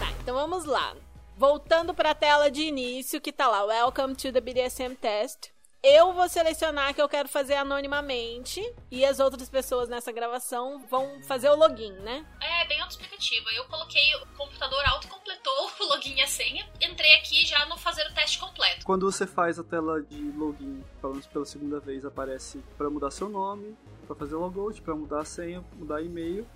tá, 0.00 0.10
então 0.20 0.34
vamos 0.34 0.64
lá. 0.64 0.96
Voltando 1.36 1.94
para 1.94 2.10
a 2.10 2.14
tela 2.16 2.50
de 2.50 2.62
início, 2.62 3.20
que 3.20 3.32
tá 3.32 3.46
lá, 3.46 3.62
Welcome 3.62 4.16
to 4.16 4.32
the 4.32 4.40
BDSM 4.40 4.96
Test. 4.96 5.55
Eu 5.82 6.12
vou 6.12 6.28
selecionar 6.28 6.94
que 6.94 7.00
eu 7.00 7.08
quero 7.08 7.28
fazer 7.28 7.54
anonimamente 7.54 8.60
e 8.90 9.04
as 9.04 9.20
outras 9.20 9.48
pessoas 9.48 9.88
nessa 9.88 10.10
gravação 10.10 10.84
vão 10.90 11.22
fazer 11.22 11.48
o 11.48 11.56
login, 11.56 11.92
né? 11.92 12.26
É, 12.40 12.66
bem 12.66 12.80
autoexplicativo. 12.80 13.48
Eu 13.50 13.64
coloquei 13.66 14.14
o 14.16 14.26
computador 14.36 14.82
autocompletou 14.86 15.70
o 15.80 15.84
login 15.84 16.14
e 16.14 16.22
a 16.22 16.26
senha. 16.26 16.68
Entrei 16.80 17.14
aqui 17.14 17.46
já 17.46 17.64
no 17.66 17.76
fazer 17.76 18.06
o 18.06 18.14
teste 18.14 18.38
completo. 18.38 18.84
Quando 18.84 19.10
você 19.10 19.26
faz 19.26 19.58
a 19.58 19.64
tela 19.64 20.02
de 20.02 20.20
login, 20.32 20.82
falando 21.00 21.26
pela 21.28 21.44
segunda 21.44 21.78
vez, 21.78 22.04
aparece 22.04 22.58
para 22.76 22.90
mudar 22.90 23.10
seu 23.10 23.28
nome, 23.28 23.76
para 24.06 24.16
fazer 24.16 24.34
logout, 24.34 24.80
para 24.82 24.94
mudar 24.94 25.20
a 25.20 25.24
senha, 25.24 25.64
mudar 25.74 26.02
e-mail 26.02 26.46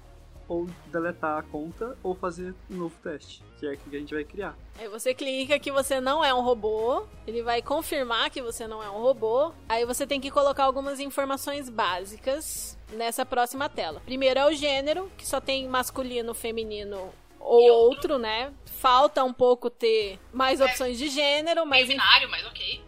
ou 0.50 0.66
deletar 0.86 1.38
a 1.38 1.42
conta 1.44 1.96
ou 2.02 2.12
fazer 2.12 2.52
um 2.68 2.74
novo 2.74 2.96
teste, 3.00 3.40
que 3.60 3.64
é 3.64 3.72
o 3.72 3.78
que 3.78 3.96
a 3.96 4.00
gente 4.00 4.12
vai 4.12 4.24
criar. 4.24 4.56
Aí 4.76 4.88
você 4.88 5.14
clica 5.14 5.60
que 5.60 5.70
você 5.70 6.00
não 6.00 6.24
é 6.24 6.34
um 6.34 6.40
robô, 6.40 7.06
ele 7.24 7.40
vai 7.40 7.62
confirmar 7.62 8.28
que 8.30 8.42
você 8.42 8.66
não 8.66 8.82
é 8.82 8.90
um 8.90 9.00
robô. 9.00 9.52
Aí 9.68 9.86
você 9.86 10.04
tem 10.04 10.20
que 10.20 10.28
colocar 10.28 10.64
algumas 10.64 10.98
informações 10.98 11.68
básicas 11.68 12.76
nessa 12.92 13.24
próxima 13.24 13.68
tela. 13.68 14.02
Primeiro 14.04 14.40
é 14.40 14.46
o 14.46 14.52
gênero, 14.52 15.08
que 15.16 15.24
só 15.24 15.40
tem 15.40 15.68
masculino, 15.68 16.34
feminino 16.34 17.14
ou 17.38 17.70
outro, 17.70 18.18
né? 18.18 18.52
Falta 18.66 19.22
um 19.22 19.32
pouco 19.32 19.70
ter 19.70 20.18
mais 20.32 20.60
é, 20.60 20.64
opções 20.64 20.98
de 20.98 21.08
gênero, 21.08 21.64
mas. 21.64 21.86
binário, 21.86 22.28
mas 22.28 22.44
ok. 22.46 22.82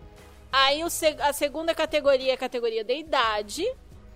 Aí 0.51 0.83
o, 0.83 0.89
a 1.21 1.33
segunda 1.33 1.73
categoria 1.77 2.33
é 2.33 2.35
a 2.35 2.39
categoria 2.39 2.85
da 2.85 2.93
idade. 2.93 3.65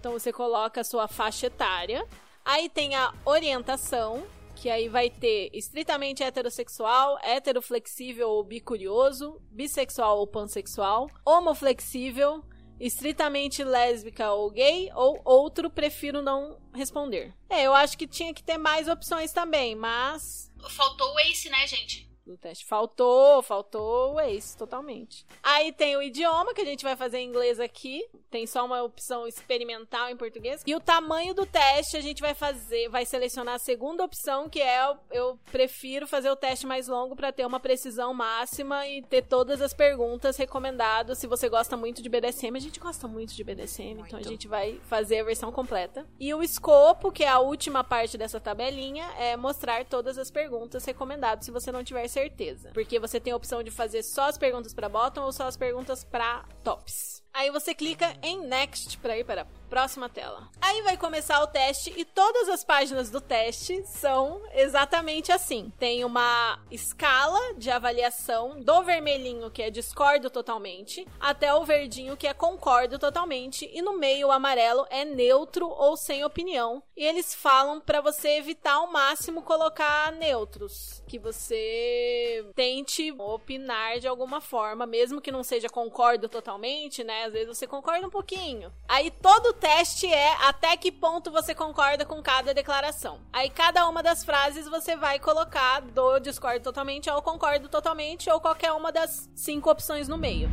Então 0.01 0.13
você 0.13 0.33
coloca 0.33 0.81
a 0.81 0.85
sua 0.85 1.07
faixa 1.07 1.47
etária. 1.47 2.05
Aí 2.47 2.69
tem 2.69 2.95
a 2.95 3.13
orientação, 3.25 4.25
que 4.55 4.71
aí 4.71 4.89
vai 4.89 5.11
ter 5.11 5.51
estritamente 5.53 6.23
heterossexual, 6.23 7.19
heteroflexível 7.21 8.29
ou 8.29 8.45
bicurioso, 8.45 9.43
bissexual 9.51 10.19
ou 10.19 10.29
pansexual, 10.29 11.11
homoflexível, 11.25 12.45
estritamente 12.79 13.65
lésbica 13.65 14.31
ou 14.31 14.49
gay, 14.53 14.93
ou 14.95 15.21
outro, 15.25 15.69
prefiro 15.69 16.23
não 16.23 16.57
responder. 16.73 17.35
É, 17.51 17.65
eu 17.65 17.75
acho 17.75 17.99
que 17.99 18.07
tinha 18.07 18.33
que 18.33 18.45
ter 18.45 18.59
mais 18.59 18.87
opções 18.87 19.33
também, 19.33 19.75
mas. 19.75 20.49
Faltou 20.71 21.15
o 21.15 21.19
Ace, 21.19 21.51
né, 21.51 21.67
gente? 21.67 22.06
Do 22.27 22.37
teste. 22.37 22.67
Faltou, 22.67 23.41
faltou 23.43 24.15
o 24.15 24.21
Ace, 24.21 24.57
totalmente. 24.57 25.25
Aí 25.43 25.73
tem 25.73 25.97
o 25.97 26.03
idioma, 26.03 26.53
que 26.53 26.61
a 26.61 26.65
gente 26.65 26.83
vai 26.83 26.97
fazer 26.97 27.19
em 27.19 27.29
inglês 27.29 27.61
aqui. 27.61 28.05
Tem 28.31 28.47
só 28.47 28.65
uma 28.65 28.83
opção 28.83 29.27
experimental 29.27 30.09
em 30.11 30.17
português. 30.17 30.63
E 30.67 30.75
o 30.75 30.81
tamanho 30.81 31.33
do 31.33 31.47
teste 31.47 31.97
a 31.97 32.01
gente 32.01 32.21
vai 32.21 32.35
fazer, 32.35 32.89
vai 32.89 33.07
selecionar 33.07 33.55
a 33.55 33.59
segunda 33.59 34.05
opção, 34.05 34.49
que 34.49 34.61
é 34.61 34.97
eu 35.11 35.39
prefiro 35.53 36.07
fazer 36.07 36.31
o 36.31 36.37
teste 36.37 36.67
mais 36.67 36.89
longo 36.89 37.15
para 37.15 37.33
ter 37.33 37.47
uma 37.47 37.61
precisão 37.61 38.13
máxima 38.13 38.87
e 38.87 39.03
ter 39.03 39.23
todas 39.23 39.63
as 39.63 39.73
perguntas 39.73 40.37
recomendadas. 40.37 41.19
Se 41.19 41.27
você 41.27 41.49
gosta 41.49 41.77
muito 41.77 42.03
de 42.03 42.09
BDSM, 42.09 42.57
a 42.57 42.61
gente 42.61 42.81
gosta 42.81 43.07
muito 43.07 43.35
de 43.35 43.45
BDSM, 43.45 43.95
muito. 43.95 44.07
então 44.07 44.19
a 44.19 44.23
gente 44.23 44.49
vai 44.49 44.81
fazer 44.85 45.21
a 45.21 45.25
versão 45.25 45.53
completa. 45.53 46.07
E 46.19 46.35
o 46.35 46.43
escopo, 46.43 47.13
que 47.13 47.25
é 47.25 47.29
a 47.29 47.39
última 47.39 47.85
parte 47.85 48.19
dessa 48.19 48.41
tabelinha, 48.41 49.07
é 49.19 49.37
mostrar 49.37 49.85
todas 49.85 50.19
as 50.19 50.31
perguntas 50.31 50.85
recomendadas 50.85 51.47
se 51.47 51.51
você 51.51 51.71
não 51.71 51.85
tiver 51.85 52.09
certeza. 52.17 52.71
Porque 52.73 52.99
você 52.99 53.21
tem 53.21 53.33
a 53.33 53.37
opção 53.37 53.63
de 53.63 53.71
fazer 53.71 54.03
só 54.03 54.29
as 54.29 54.39
perguntas 54.39 54.73
para 54.73 54.89
bottom 54.89 55.23
ou 55.23 55.33
só 55.33 55.47
as 55.47 55.57
perguntas 55.57 56.03
para 56.03 56.45
tops. 56.65 57.23
Aí 57.37 57.51
você 57.51 57.75
clica 57.75 58.17
em 58.23 58.47
Next 58.47 58.97
para 58.97 59.19
ir 59.19 59.23
para 59.23 59.43
a 59.43 59.47
próxima 59.69 60.09
tela. 60.09 60.49
Aí 60.59 60.81
vai 60.81 60.97
começar 60.97 61.43
o 61.43 61.47
teste 61.47 61.93
e 61.95 62.03
todas 62.03 62.49
as 62.49 62.65
páginas 62.65 63.11
do 63.11 63.21
teste 63.21 63.85
são 63.85 64.41
exatamente 64.55 65.31
assim. 65.31 65.71
Tem 65.79 66.03
uma 66.03 66.59
escala 66.71 67.53
de 67.55 67.71
avaliação 67.71 68.59
do 68.61 68.83
vermelhinho 68.83 69.51
que 69.51 69.63
é 69.63 69.69
discordo 69.69 70.31
totalmente 70.31 71.07
até 71.21 71.53
o 71.53 71.63
verdinho 71.63 72.17
que 72.17 72.27
é 72.27 72.33
concordo 72.33 72.99
totalmente 72.99 73.71
e 73.71 73.83
no 73.83 73.99
meio 73.99 74.29
o 74.29 74.33
amarelo 74.33 74.87
é 74.89 75.05
neutro 75.05 75.69
ou 75.69 75.95
sem 75.95 76.25
opinião. 76.25 76.83
E 76.97 77.05
eles 77.05 77.35
falam 77.35 77.81
para 77.81 78.01
você 78.01 78.31
evitar 78.39 78.77
ao 78.77 78.91
máximo 78.91 79.43
colocar 79.43 80.11
neutros, 80.13 81.03
que 81.07 81.19
você 81.19 82.47
tente 82.55 83.13
opinar 83.19 83.99
de 83.99 84.09
alguma 84.09 84.41
forma, 84.41 84.87
mesmo 84.87 85.21
que 85.21 85.31
não 85.31 85.43
seja 85.43 85.69
concordo 85.69 86.31
totalmente, 86.31 87.05
né? 87.05 87.26
Às 87.27 87.33
vezes 87.33 87.49
você 87.49 87.67
concorda 87.67 88.07
um 88.07 88.11
pouquinho. 88.11 88.73
Aí 88.89 89.11
todo 89.11 89.53
teste 89.53 90.07
é 90.07 90.33
até 90.47 90.77
que 90.77 90.93
ponto 90.93 91.29
você 91.29 91.57
concorda 91.57 92.07
com 92.07 92.23
cada 92.23 92.55
declaração. 92.55 93.21
Aí 93.33 93.51
cada 93.51 93.89
uma 93.89 94.01
das 94.01 94.23
frases 94.25 94.69
você 94.69 94.95
vai 94.95 95.19
colocar 95.19 95.81
do 95.81 96.21
discordo 96.21 96.63
totalmente 96.63 97.11
ou 97.11 97.21
concordo 97.21 97.69
totalmente 97.69 98.31
ou 98.31 98.41
qualquer 98.41 98.71
uma 98.71 98.93
das 98.93 99.29
cinco 99.35 99.69
opções 99.69 100.07
no 100.07 100.17
meio. 100.17 100.49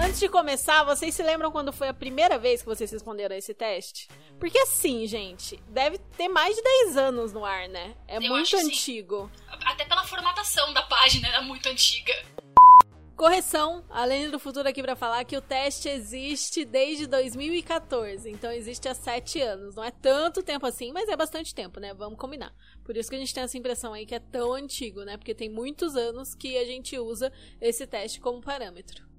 Antes 0.00 0.20
de 0.20 0.28
começar, 0.28 0.84
vocês 0.84 1.16
se 1.16 1.22
lembram 1.24 1.50
quando 1.50 1.72
foi 1.72 1.88
a 1.88 1.94
primeira 1.94 2.38
vez 2.38 2.62
que 2.62 2.68
vocês 2.68 2.92
responderam 2.92 3.34
a 3.34 3.38
esse 3.38 3.52
teste? 3.52 4.06
Porque 4.38 4.58
assim, 4.60 5.04
gente, 5.04 5.60
deve 5.66 5.98
ter 5.98 6.28
mais 6.28 6.54
de 6.54 6.62
10 6.62 6.96
anos 6.96 7.32
no 7.32 7.44
ar, 7.44 7.68
né? 7.68 7.96
É 8.06 8.18
Eu 8.18 8.22
muito 8.22 8.56
antigo. 8.56 9.28
Até 9.66 9.84
pela 9.84 10.04
formatação 10.04 10.72
da 10.72 10.82
página 10.82 11.26
era 11.26 11.42
muito 11.42 11.68
antiga. 11.68 12.14
Correção, 13.20 13.84
além 13.90 14.30
do 14.30 14.38
futuro 14.38 14.66
aqui 14.66 14.80
para 14.80 14.96
falar 14.96 15.22
que 15.24 15.36
o 15.36 15.42
teste 15.42 15.90
existe 15.90 16.64
desde 16.64 17.06
2014, 17.06 18.30
então 18.30 18.50
existe 18.50 18.88
há 18.88 18.94
sete 18.94 19.42
anos. 19.42 19.74
Não 19.74 19.84
é 19.84 19.90
tanto 19.90 20.42
tempo 20.42 20.64
assim, 20.64 20.90
mas 20.90 21.06
é 21.06 21.14
bastante 21.14 21.54
tempo, 21.54 21.78
né? 21.78 21.92
Vamos 21.92 22.18
combinar. 22.18 22.50
Por 22.82 22.96
isso 22.96 23.10
que 23.10 23.16
a 23.16 23.18
gente 23.18 23.34
tem 23.34 23.42
essa 23.42 23.58
impressão 23.58 23.92
aí 23.92 24.06
que 24.06 24.14
é 24.14 24.18
tão 24.18 24.54
antigo, 24.54 25.04
né? 25.04 25.18
Porque 25.18 25.34
tem 25.34 25.50
muitos 25.50 25.96
anos 25.96 26.34
que 26.34 26.56
a 26.56 26.64
gente 26.64 26.98
usa 26.98 27.30
esse 27.60 27.86
teste 27.86 28.22
como 28.22 28.40
parâmetro. 28.40 29.09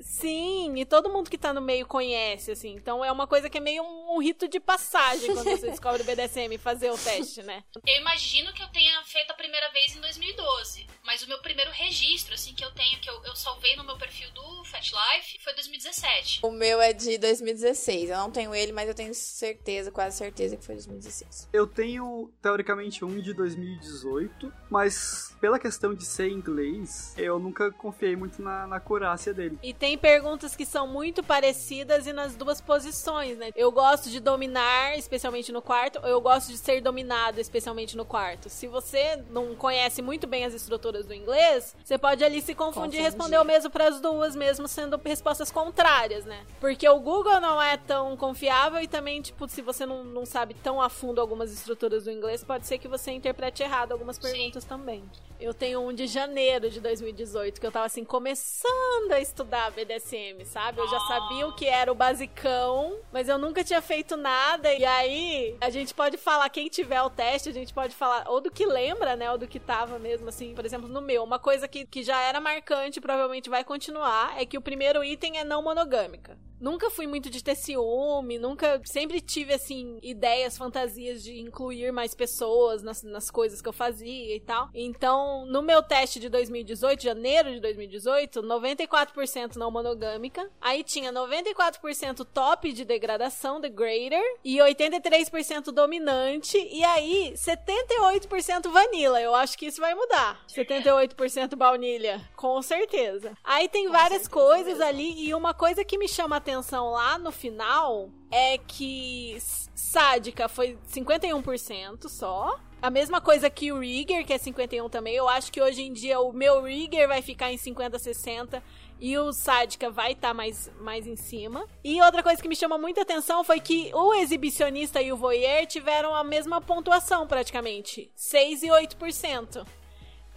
Sim, 0.00 0.74
e 0.76 0.84
todo 0.84 1.08
mundo 1.08 1.30
que 1.30 1.38
tá 1.38 1.52
no 1.52 1.60
meio 1.60 1.86
conhece, 1.86 2.50
assim. 2.50 2.74
Então 2.74 3.04
é 3.04 3.10
uma 3.10 3.26
coisa 3.26 3.50
que 3.50 3.58
é 3.58 3.60
meio 3.60 3.82
um, 3.82 4.16
um 4.16 4.22
rito 4.22 4.48
de 4.48 4.60
passagem 4.60 5.34
quando 5.34 5.50
você 5.50 5.70
descobre 5.70 6.02
o 6.02 6.04
BDSM 6.04 6.56
fazer 6.58 6.90
o 6.90 6.98
teste, 6.98 7.42
né? 7.42 7.64
Eu 7.86 8.00
imagino 8.00 8.52
que 8.52 8.62
eu 8.62 8.68
tenha 8.68 9.02
feito 9.04 9.30
a 9.30 9.34
primeira 9.34 9.70
vez 9.70 9.96
em 9.96 10.00
2012. 10.00 10.86
Mas 11.04 11.22
o 11.22 11.28
meu 11.28 11.38
primeiro 11.40 11.70
registro, 11.70 12.34
assim, 12.34 12.54
que 12.54 12.62
eu 12.62 12.70
tenho, 12.72 13.00
que 13.00 13.08
eu, 13.08 13.24
eu 13.24 13.34
salvei 13.34 13.74
no 13.76 13.84
meu 13.84 13.96
perfil 13.96 14.30
do 14.32 14.64
Fat 14.64 14.90
Life, 14.90 15.38
foi 15.42 15.54
2017. 15.54 16.40
O 16.42 16.50
meu 16.50 16.80
é 16.82 16.92
de 16.92 17.16
2016. 17.16 18.10
Eu 18.10 18.18
não 18.18 18.30
tenho 18.30 18.54
ele, 18.54 18.72
mas 18.72 18.88
eu 18.88 18.94
tenho 18.94 19.14
certeza, 19.14 19.90
quase 19.90 20.18
certeza 20.18 20.56
que 20.56 20.64
foi 20.64 20.74
2016. 20.74 21.48
Eu 21.50 21.66
tenho, 21.66 22.30
teoricamente, 22.42 23.04
um 23.04 23.20
de 23.20 23.32
2018, 23.32 24.52
mas 24.68 25.34
pela 25.40 25.58
questão 25.58 25.94
de 25.94 26.04
ser 26.04 26.28
inglês, 26.28 27.14
eu 27.16 27.38
nunca 27.38 27.70
confiei 27.72 28.14
muito 28.14 28.42
na, 28.42 28.66
na 28.66 28.78
curácia 28.78 29.32
dele. 29.32 29.58
E 29.62 29.72
tem 29.72 29.87
perguntas 29.96 30.56
que 30.56 30.66
são 30.66 30.86
muito 30.86 31.22
parecidas 31.22 32.06
e 32.06 32.12
nas 32.12 32.34
duas 32.34 32.60
posições, 32.60 33.38
né? 33.38 33.50
Eu 33.54 33.70
gosto 33.70 34.10
de 34.10 34.20
dominar, 34.20 34.98
especialmente 34.98 35.52
no 35.52 35.62
quarto, 35.62 36.00
ou 36.02 36.08
eu 36.08 36.20
gosto 36.20 36.48
de 36.48 36.58
ser 36.58 36.80
dominado, 36.80 37.40
especialmente 37.40 37.96
no 37.96 38.04
quarto. 38.04 38.48
Se 38.48 38.66
você 38.66 39.22
não 39.30 39.54
conhece 39.54 40.02
muito 40.02 40.26
bem 40.26 40.44
as 40.44 40.52
estruturas 40.52 41.06
do 41.06 41.14
inglês, 41.14 41.76
você 41.82 41.96
pode 41.96 42.24
ali 42.24 42.42
se 42.42 42.54
confundir 42.54 43.00
e 43.00 43.02
responder 43.02 43.38
o 43.38 43.44
mesmo 43.44 43.70
para 43.70 43.88
as 43.88 44.00
duas, 44.00 44.34
mesmo 44.34 44.66
sendo 44.68 45.00
respostas 45.04 45.50
contrárias, 45.50 46.24
né? 46.24 46.44
Porque 46.60 46.88
o 46.88 47.00
Google 47.00 47.40
não 47.40 47.62
é 47.62 47.76
tão 47.76 48.16
confiável 48.16 48.80
e 48.82 48.88
também, 48.88 49.22
tipo, 49.22 49.48
se 49.48 49.62
você 49.62 49.86
não, 49.86 50.04
não 50.04 50.26
sabe 50.26 50.54
tão 50.54 50.82
a 50.82 50.88
fundo 50.88 51.20
algumas 51.20 51.52
estruturas 51.52 52.04
do 52.04 52.10
inglês, 52.10 52.42
pode 52.44 52.66
ser 52.66 52.78
que 52.78 52.88
você 52.88 53.12
interprete 53.12 53.62
errado 53.62 53.92
algumas 53.92 54.18
perguntas 54.18 54.64
Sim. 54.64 54.68
também. 54.68 55.04
Eu 55.40 55.54
tenho 55.54 55.80
um 55.80 55.92
de 55.92 56.08
janeiro 56.08 56.68
de 56.68 56.80
2018, 56.80 57.60
que 57.60 57.66
eu 57.66 57.70
tava 57.70 57.86
assim, 57.86 58.04
começando 58.04 59.12
a 59.12 59.20
estudar 59.20 59.70
BDSM, 59.78 60.44
sabe? 60.44 60.80
Eu 60.80 60.88
já 60.88 60.98
sabia 61.00 61.46
o 61.46 61.54
que 61.54 61.66
era 61.66 61.90
o 61.90 61.94
basicão, 61.94 62.98
mas 63.12 63.28
eu 63.28 63.38
nunca 63.38 63.62
tinha 63.62 63.80
feito 63.80 64.16
nada. 64.16 64.72
E 64.72 64.84
aí, 64.84 65.56
a 65.60 65.70
gente 65.70 65.94
pode 65.94 66.16
falar, 66.16 66.48
quem 66.48 66.68
tiver 66.68 67.00
o 67.02 67.10
teste, 67.10 67.48
a 67.48 67.52
gente 67.52 67.72
pode 67.72 67.94
falar 67.94 68.28
ou 68.28 68.40
do 68.40 68.50
que 68.50 68.66
lembra, 68.66 69.14
né? 69.14 69.30
Ou 69.30 69.38
do 69.38 69.46
que 69.46 69.60
tava 69.60 69.98
mesmo, 69.98 70.28
assim, 70.28 70.54
por 70.54 70.64
exemplo, 70.64 70.88
no 70.88 71.00
meu. 71.00 71.22
Uma 71.22 71.38
coisa 71.38 71.68
que, 71.68 71.86
que 71.86 72.02
já 72.02 72.20
era 72.20 72.40
marcante, 72.40 73.00
provavelmente 73.00 73.48
vai 73.48 73.62
continuar, 73.62 74.40
é 74.40 74.44
que 74.44 74.58
o 74.58 74.62
primeiro 74.62 75.04
item 75.04 75.38
é 75.38 75.44
não 75.44 75.62
monogâmica. 75.62 76.36
Nunca 76.60 76.90
fui 76.90 77.06
muito 77.06 77.30
de 77.30 77.42
ter 77.42 77.54
ciúme, 77.54 78.38
nunca. 78.38 78.80
Sempre 78.84 79.20
tive, 79.20 79.54
assim, 79.54 79.98
ideias, 80.02 80.58
fantasias 80.58 81.22
de 81.22 81.38
incluir 81.38 81.92
mais 81.92 82.14
pessoas 82.14 82.82
nas, 82.82 83.02
nas 83.02 83.30
coisas 83.30 83.62
que 83.62 83.68
eu 83.68 83.72
fazia 83.72 84.34
e 84.34 84.40
tal. 84.40 84.68
Então, 84.74 85.46
no 85.46 85.62
meu 85.62 85.82
teste 85.82 86.18
de 86.18 86.28
2018, 86.28 87.02
janeiro 87.02 87.52
de 87.52 87.60
2018, 87.60 88.42
94% 88.42 89.56
não 89.56 89.70
monogâmica. 89.70 90.50
Aí 90.60 90.82
tinha 90.82 91.12
94% 91.12 92.24
top 92.24 92.72
de 92.72 92.84
degradação, 92.84 93.60
degrader, 93.60 94.22
e 94.44 94.56
83% 94.58 95.70
dominante. 95.70 96.58
E 96.58 96.82
aí, 96.84 97.32
78% 97.34 98.70
vanilla. 98.70 99.20
Eu 99.20 99.34
acho 99.34 99.56
que 99.56 99.66
isso 99.66 99.80
vai 99.80 99.94
mudar. 99.94 100.44
78% 100.48 101.54
baunilha, 101.56 102.20
com 102.36 102.60
certeza. 102.62 103.32
Aí 103.44 103.68
tem 103.68 103.86
com 103.86 103.92
várias 103.92 104.26
coisas 104.26 104.78
mesmo. 104.78 104.84
ali, 104.84 105.26
e 105.26 105.34
uma 105.34 105.54
coisa 105.54 105.84
que 105.84 105.98
me 105.98 106.08
chama 106.08 106.36
atenção 106.48 106.90
lá 106.90 107.18
no 107.18 107.30
final 107.30 108.08
é 108.30 108.56
que 108.56 109.36
sádica 109.74 110.48
foi 110.48 110.78
51% 110.90 112.08
só. 112.08 112.58
A 112.80 112.90
mesma 112.90 113.20
coisa 113.20 113.50
que 113.50 113.72
o 113.72 113.80
Rigger, 113.80 114.24
que 114.24 114.32
é 114.32 114.38
51 114.38 114.88
também. 114.88 115.14
Eu 115.14 115.28
acho 115.28 115.52
que 115.52 115.60
hoje 115.60 115.82
em 115.82 115.92
dia 115.92 116.20
o 116.20 116.32
meu 116.32 116.62
Rigger 116.62 117.06
vai 117.06 117.20
ficar 117.20 117.52
em 117.52 117.58
50, 117.58 117.98
60 117.98 118.62
e 119.00 119.18
o 119.18 119.32
Sádica 119.32 119.90
vai 119.90 120.12
estar 120.12 120.28
tá 120.28 120.34
mais, 120.34 120.70
mais 120.80 121.06
em 121.06 121.16
cima. 121.16 121.66
E 121.84 122.00
outra 122.00 122.22
coisa 122.22 122.40
que 122.40 122.48
me 122.48 122.56
chama 122.56 122.78
muita 122.78 123.02
atenção 123.02 123.44
foi 123.44 123.60
que 123.60 123.90
o 123.92 124.14
exibicionista 124.14 125.02
e 125.02 125.12
o 125.12 125.16
voyeur 125.16 125.66
tiveram 125.66 126.14
a 126.14 126.24
mesma 126.24 126.60
pontuação 126.60 127.26
praticamente, 127.26 128.10
6 128.14 128.62
e 128.62 128.68
8%. 128.68 129.66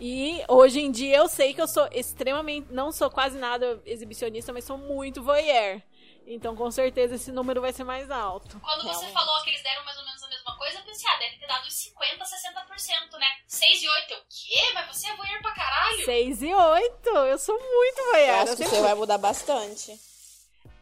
E 0.03 0.41
hoje 0.47 0.79
em 0.79 0.89
dia 0.89 1.17
eu 1.17 1.27
sei 1.27 1.53
que 1.53 1.61
eu 1.61 1.67
sou 1.67 1.87
extremamente, 1.91 2.73
não 2.73 2.91
sou 2.91 3.07
quase 3.07 3.37
nada 3.37 3.79
exibicionista, 3.85 4.51
mas 4.51 4.63
sou 4.63 4.75
muito 4.75 5.21
voyeur. 5.21 5.79
Então, 6.25 6.55
com 6.55 6.69
certeza, 6.71 7.15
esse 7.15 7.31
número 7.31 7.59
vai 7.61 7.73
ser 7.73 7.83
mais 7.83 8.09
alto. 8.09 8.59
Quando 8.59 8.83
você 8.83 9.05
Realmente. 9.05 9.13
falou 9.13 9.43
que 9.43 9.49
eles 9.49 9.63
deram 9.63 9.83
mais 9.83 9.97
ou 9.97 10.05
menos 10.05 10.23
a 10.23 10.27
mesma 10.27 10.57
coisa, 10.57 10.77
eu 10.77 10.83
pensei, 10.83 11.09
ah, 11.09 11.17
deve 11.17 11.37
ter 11.37 11.47
dado 11.47 11.65
uns 11.67 11.73
50, 11.73 12.23
60%, 12.23 13.19
né? 13.19 13.27
6 13.47 13.83
e 13.83 13.89
8, 13.89 14.13
o 14.13 14.17
quê? 14.29 14.71
Mas 14.73 14.95
você 14.95 15.07
é 15.09 15.15
voyeur 15.15 15.41
pra 15.41 15.53
caralho? 15.53 16.05
6 16.05 16.41
e 16.43 16.53
8, 16.53 17.09
eu 17.09 17.37
sou 17.37 17.59
muito 17.59 18.03
voyeur. 18.11 18.27
Eu 18.29 18.43
acho 18.43 18.55
que 18.57 18.65
você 18.65 18.81
vai 18.81 18.93
mudar 18.93 19.17
bastante. 19.17 19.99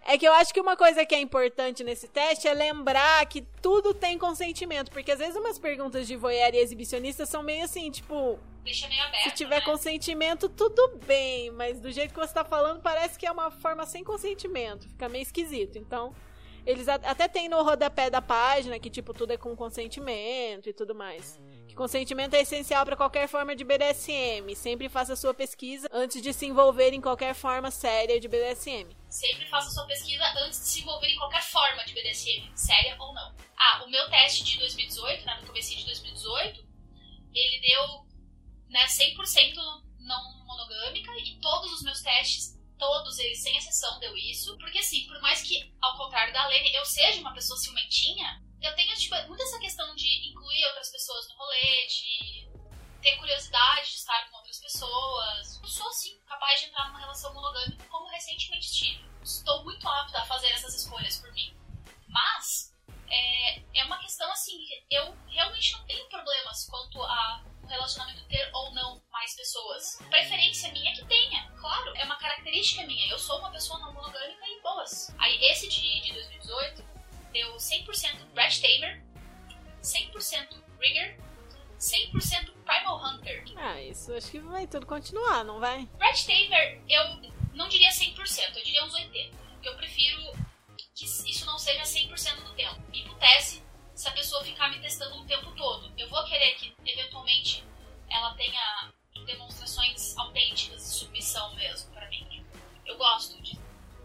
É 0.05 0.17
que 0.17 0.27
eu 0.27 0.33
acho 0.33 0.53
que 0.53 0.59
uma 0.59 0.75
coisa 0.75 1.05
que 1.05 1.13
é 1.13 1.19
importante 1.19 1.83
nesse 1.83 2.07
teste 2.07 2.47
é 2.47 2.53
lembrar 2.53 3.23
que 3.27 3.41
tudo 3.61 3.93
tem 3.93 4.17
consentimento. 4.17 4.89
Porque 4.91 5.11
às 5.11 5.19
vezes 5.19 5.35
umas 5.35 5.59
perguntas 5.59 6.07
de 6.07 6.15
voyeur 6.15 6.53
e 6.53 6.57
exibicionista 6.57 7.25
são 7.25 7.43
meio 7.43 7.63
assim, 7.63 7.91
tipo. 7.91 8.39
Deixa 8.63 8.87
meio 8.87 9.03
aberto. 9.03 9.23
Se 9.23 9.35
tiver 9.35 9.59
né? 9.59 9.61
consentimento, 9.61 10.49
tudo 10.49 10.99
bem. 11.05 11.51
Mas 11.51 11.79
do 11.79 11.91
jeito 11.91 12.13
que 12.13 12.19
você 12.19 12.33
tá 12.33 12.43
falando, 12.43 12.81
parece 12.81 13.17
que 13.17 13.25
é 13.25 13.31
uma 13.31 13.51
forma 13.51 13.85
sem 13.85 14.03
consentimento. 14.03 14.87
Fica 14.89 15.09
meio 15.09 15.23
esquisito. 15.23 15.77
Então, 15.77 16.13
eles 16.65 16.87
até 16.87 17.27
tem 17.27 17.49
no 17.49 17.63
rodapé 17.63 18.09
da 18.09 18.21
página 18.21 18.79
que, 18.79 18.89
tipo, 18.89 19.13
tudo 19.13 19.31
é 19.31 19.37
com 19.37 19.55
consentimento 19.55 20.69
e 20.69 20.73
tudo 20.73 20.93
mais. 20.93 21.39
Que 21.67 21.73
consentimento 21.73 22.33
é 22.33 22.41
essencial 22.41 22.85
para 22.85 22.95
qualquer 22.95 23.27
forma 23.27 23.55
de 23.55 23.63
BDSM. 23.63 24.55
Sempre 24.55 24.89
faça 24.89 25.15
sua 25.15 25.33
pesquisa 25.33 25.89
antes 25.91 26.21
de 26.21 26.33
se 26.33 26.45
envolver 26.45 26.91
em 26.93 27.01
qualquer 27.01 27.33
forma 27.33 27.71
séria 27.71 28.19
de 28.19 28.27
BDSM. 28.27 28.87
Sempre 29.09 29.47
faça 29.49 29.71
sua 29.71 29.85
pesquisa 29.85 30.23
antes 30.43 30.59
de 30.59 30.65
se 30.65 30.81
envolver 30.81 31.07
em 31.07 31.17
qualquer 31.17 31.43
forma 31.43 31.83
de 31.85 31.93
BDSM, 31.93 32.51
séria 32.55 32.95
ou 32.99 33.13
não. 33.13 33.33
Ah, 33.57 33.83
o 33.85 33.89
meu 33.89 34.09
teste 34.09 34.43
de 34.43 34.59
2018, 34.59 35.25
né, 35.25 35.37
no 35.41 35.47
começo 35.47 35.75
de 35.75 35.85
2018, 35.85 36.63
ele 37.33 37.61
deu 37.61 38.08
né, 38.69 38.85
100% 38.85 39.55
não 39.99 40.45
monogâmica 40.45 41.11
e 41.19 41.39
todos 41.39 41.73
os 41.73 41.83
meus 41.83 42.01
testes 42.01 42.59
todos 42.79 43.19
eles, 43.19 43.43
sem 43.43 43.55
exceção, 43.57 43.99
deu 43.99 44.15
isso. 44.17 44.57
Porque, 44.57 44.79
assim, 44.79 45.05
por 45.05 45.21
mais 45.21 45.41
que, 45.41 45.71
ao 45.81 45.97
contrário 45.97 46.33
da 46.33 46.47
Lene, 46.47 46.73
eu 46.73 46.85
seja 46.85 47.19
uma 47.19 47.33
pessoa 47.33 47.59
ciumentinha, 47.59 48.41
eu 48.61 48.73
tenho, 48.73 48.95
tipo, 48.95 49.15
muito 49.27 49.43
essa 49.43 49.59
questão 49.59 49.93
de 49.95 50.29
incluir 50.29 50.65
outras 50.67 50.89
pessoas 50.89 51.27
no 51.27 51.35
rolê, 51.35 51.87
de 51.87 52.49
ter 53.01 53.17
curiosidade 53.17 53.89
de 53.89 53.95
estar 53.95 54.29
com 54.29 54.37
outras 54.37 54.59
pessoas. 54.59 55.59
Eu 55.61 55.67
sou, 55.67 55.87
assim, 55.89 56.17
capaz 56.25 56.59
de 56.59 56.67
entrar 56.67 56.87
numa 56.87 56.99
relação 56.99 57.33
monogâmica 57.33 57.85
como 57.85 58.07
recentemente 58.07 58.71
tive. 58.71 59.05
Estou 59.21 59.63
muito 59.63 59.87
apta 59.87 60.19
a 60.19 60.25
fazer 60.25 60.47
essas 60.47 60.73
escolhas 60.73 61.17
por 61.19 61.31
mim. 61.33 61.53
Mas, 62.07 62.73
é, 63.09 63.79
é 63.81 63.83
uma 63.85 63.99
questão, 63.99 64.31
assim, 64.31 64.57
eu 64.89 65.15
realmente 65.27 65.73
não 65.73 65.85
tenho 65.85 66.07
problemas 66.07 66.65
quanto 66.65 67.01
a 67.03 67.43
relacionamento 67.69 68.23
ter 68.25 68.49
ou 68.53 68.73
não 68.73 69.01
mais 69.11 69.35
pessoas. 69.35 69.99
Preferência 70.09 70.71
minha 70.71 70.91
é 70.91 70.95
que 70.95 71.05
tenha, 71.05 71.49
claro, 71.59 71.95
é 71.95 72.03
uma 72.05 72.17
característica 72.17 72.85
minha. 72.85 73.09
Eu 73.09 73.19
sou 73.19 73.39
uma 73.39 73.51
pessoa 73.51 73.79
não 73.79 73.93
monogâmica 73.93 74.45
e 74.47 74.61
boas. 74.61 75.13
Aí 75.17 75.37
esse 75.45 75.67
de, 75.67 76.01
de 76.01 76.13
2018 76.13 76.83
deu 77.31 77.55
100% 77.55 78.25
Brad 78.33 78.57
Tamer, 78.59 79.03
100% 79.81 80.63
Rigger, 80.79 81.19
100% 81.79 82.53
Primal 82.65 83.03
Hunter. 83.03 83.43
Ah, 83.57 83.81
isso 83.81 84.13
acho 84.13 84.31
que 84.31 84.39
vai 84.39 84.67
tudo 84.67 84.85
continuar, 84.85 85.43
não 85.43 85.59
vai? 85.59 85.85
Brad 85.97 86.19
Tamer, 86.21 86.81
eu 86.87 87.31
não 87.53 87.67
diria 87.67 87.89
100%, 87.89 88.55
eu 88.55 88.63
diria 88.63 88.83
uns 88.85 88.93
80%. 88.93 89.39
Porque 89.59 89.69
eu 89.69 89.75
prefiro 89.75 90.31
que 90.95 91.05
isso 91.05 91.45
não 91.45 91.59
seja 91.59 91.83
100% 91.83 92.43
do 92.43 92.53
tempo. 92.53 92.81
Me 92.89 93.03
pudesse 93.03 93.61
se 93.99 94.07
a 94.07 94.11
pessoa 94.11 94.41
ficar 94.45 94.69
me 94.69 94.79
testando 94.79 95.19
o 95.19 95.25
tempo 95.25 95.51
todo. 95.57 95.91
Eu 95.97 96.07
vou 96.07 96.23
querer 96.23 96.55
que, 96.55 96.73
eventualmente, 96.85 97.65
ela 98.09 98.33
tenha 98.35 98.93
demonstrações 99.25 100.17
autênticas 100.17 100.81
de 100.81 100.89
submissão 100.99 101.53
mesmo 101.55 101.91
para 101.91 102.07
mim. 102.07 102.45
Eu 102.85 102.97
gosto 102.97 103.41
de 103.41 103.59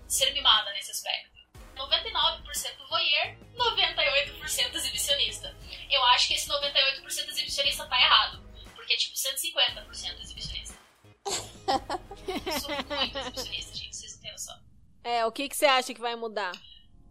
ser 0.09 0.33
mimada 0.33 0.73
nesse 0.73 0.91
aspecto. 0.91 1.39
99% 1.77 2.89
voyeur, 2.89 3.37
98% 3.55 4.75
exibicionista. 4.75 5.57
Eu 5.89 6.03
acho 6.07 6.27
que 6.27 6.35
esse 6.35 6.49
98% 6.49 7.29
exibicionista 7.29 7.87
tá 7.87 8.01
errado. 8.01 8.43
Porque 8.75 8.95
é 8.95 8.97
tipo 8.97 9.15
150% 9.15 10.21
exibicionista. 10.23 10.77
eu 11.25 12.53
sou 12.61 12.71
muito 12.97 13.17
exibicionista, 13.17 13.77
gente, 13.77 13.95
vocês 13.95 14.15
não 14.15 14.23
têm 14.23 14.33
noção. 14.33 14.61
É, 15.05 15.25
o 15.25 15.31
que, 15.31 15.49
que 15.49 15.57
você 15.57 15.67
acha 15.67 15.95
que 15.95 16.01
vai 16.01 16.17
mudar? 16.17 16.51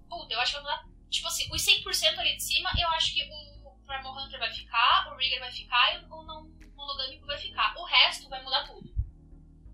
Puta, 0.10 0.34
eu 0.34 0.40
acho 0.42 0.58
que 0.58 0.62
vai 0.62 0.76
mudar 0.76 0.93
Tipo 1.14 1.28
assim, 1.28 1.47
os 1.53 1.61
100% 1.61 2.18
ali 2.18 2.36
de 2.36 2.43
cima, 2.43 2.72
eu 2.76 2.88
acho 2.89 3.14
que 3.14 3.24
o 3.24 3.78
Primal 3.86 4.18
Hunter 4.18 4.39
vai 4.39 4.51
ficar, 4.51 5.14
o 5.14 5.16
Rigger 5.16 5.39
vai 5.39 5.51
ficar 5.51 5.93
e 5.93 6.05
o 6.05 6.24
não 6.24 6.49
monogâmico 6.76 7.28
vai 7.28 7.38
ficar. 7.38 7.76
O 7.78 7.86
resto 7.86 8.28
vai 8.30 8.41
mudar 8.41 8.66
tudo. 8.66 8.91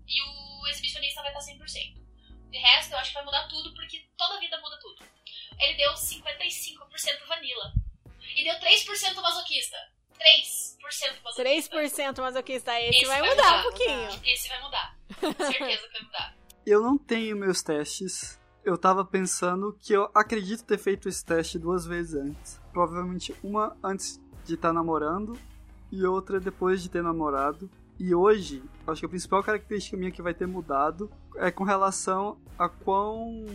E 0.06 0.22
o 0.22 0.66
exibicionista 0.68 1.22
vai 1.22 1.32
estar 1.32 1.52
100%. 1.52 1.98
De 2.50 2.58
resto, 2.58 2.92
eu 2.92 2.98
acho 2.98 3.08
que 3.08 3.14
vai 3.14 3.24
mudar 3.24 3.48
tudo, 3.48 3.72
porque 3.74 4.06
toda 4.18 4.38
vida 4.38 4.60
muda 4.60 4.78
tudo. 4.80 5.02
Ele 5.58 5.74
deu 5.74 5.92
55% 5.94 7.26
vanilla. 7.26 7.72
E 8.36 8.44
deu 8.44 8.54
3% 8.56 9.14
masoquista. 9.22 9.76
3% 10.18 11.22
masoquista. 11.22 11.78
3% 11.78 12.20
masoquista. 12.20 12.80
Esse, 12.80 12.98
Esse 12.98 13.06
vai, 13.06 13.20
vai, 13.20 13.30
mudar, 13.30 13.42
mudar 13.44 13.58
um 13.58 13.62
pouquinho. 13.62 14.20
Esse 14.24 14.48
vai 14.48 14.60
mudar. 14.60 14.98
Certeza 15.20 15.86
que 15.86 15.92
vai 15.92 16.02
mudar. 16.02 16.36
Eu 16.66 16.82
não 16.82 16.98
tenho 16.98 17.36
meus 17.36 17.62
testes. 17.62 18.39
Eu 18.62 18.76
tava 18.76 19.04
pensando 19.04 19.74
que 19.78 19.92
eu 19.92 20.10
acredito 20.14 20.64
ter 20.64 20.78
feito 20.78 21.08
esse 21.08 21.24
teste 21.24 21.58
duas 21.58 21.86
vezes 21.86 22.14
antes. 22.14 22.60
Provavelmente 22.72 23.34
uma 23.42 23.76
antes 23.82 24.20
de 24.44 24.54
estar 24.54 24.68
tá 24.68 24.74
namorando 24.74 25.36
e 25.90 26.04
outra 26.04 26.38
depois 26.38 26.82
de 26.82 26.90
ter 26.90 27.02
namorado. 27.02 27.70
E 27.98 28.14
hoje, 28.14 28.62
acho 28.86 29.00
que 29.00 29.06
a 29.06 29.08
principal 29.08 29.42
característica 29.42 29.96
minha 29.96 30.10
que 30.10 30.22
vai 30.22 30.34
ter 30.34 30.46
mudado 30.46 31.10
é 31.36 31.50
com 31.50 31.64
relação 31.64 32.38
a 32.58 32.68
quão 32.68 33.46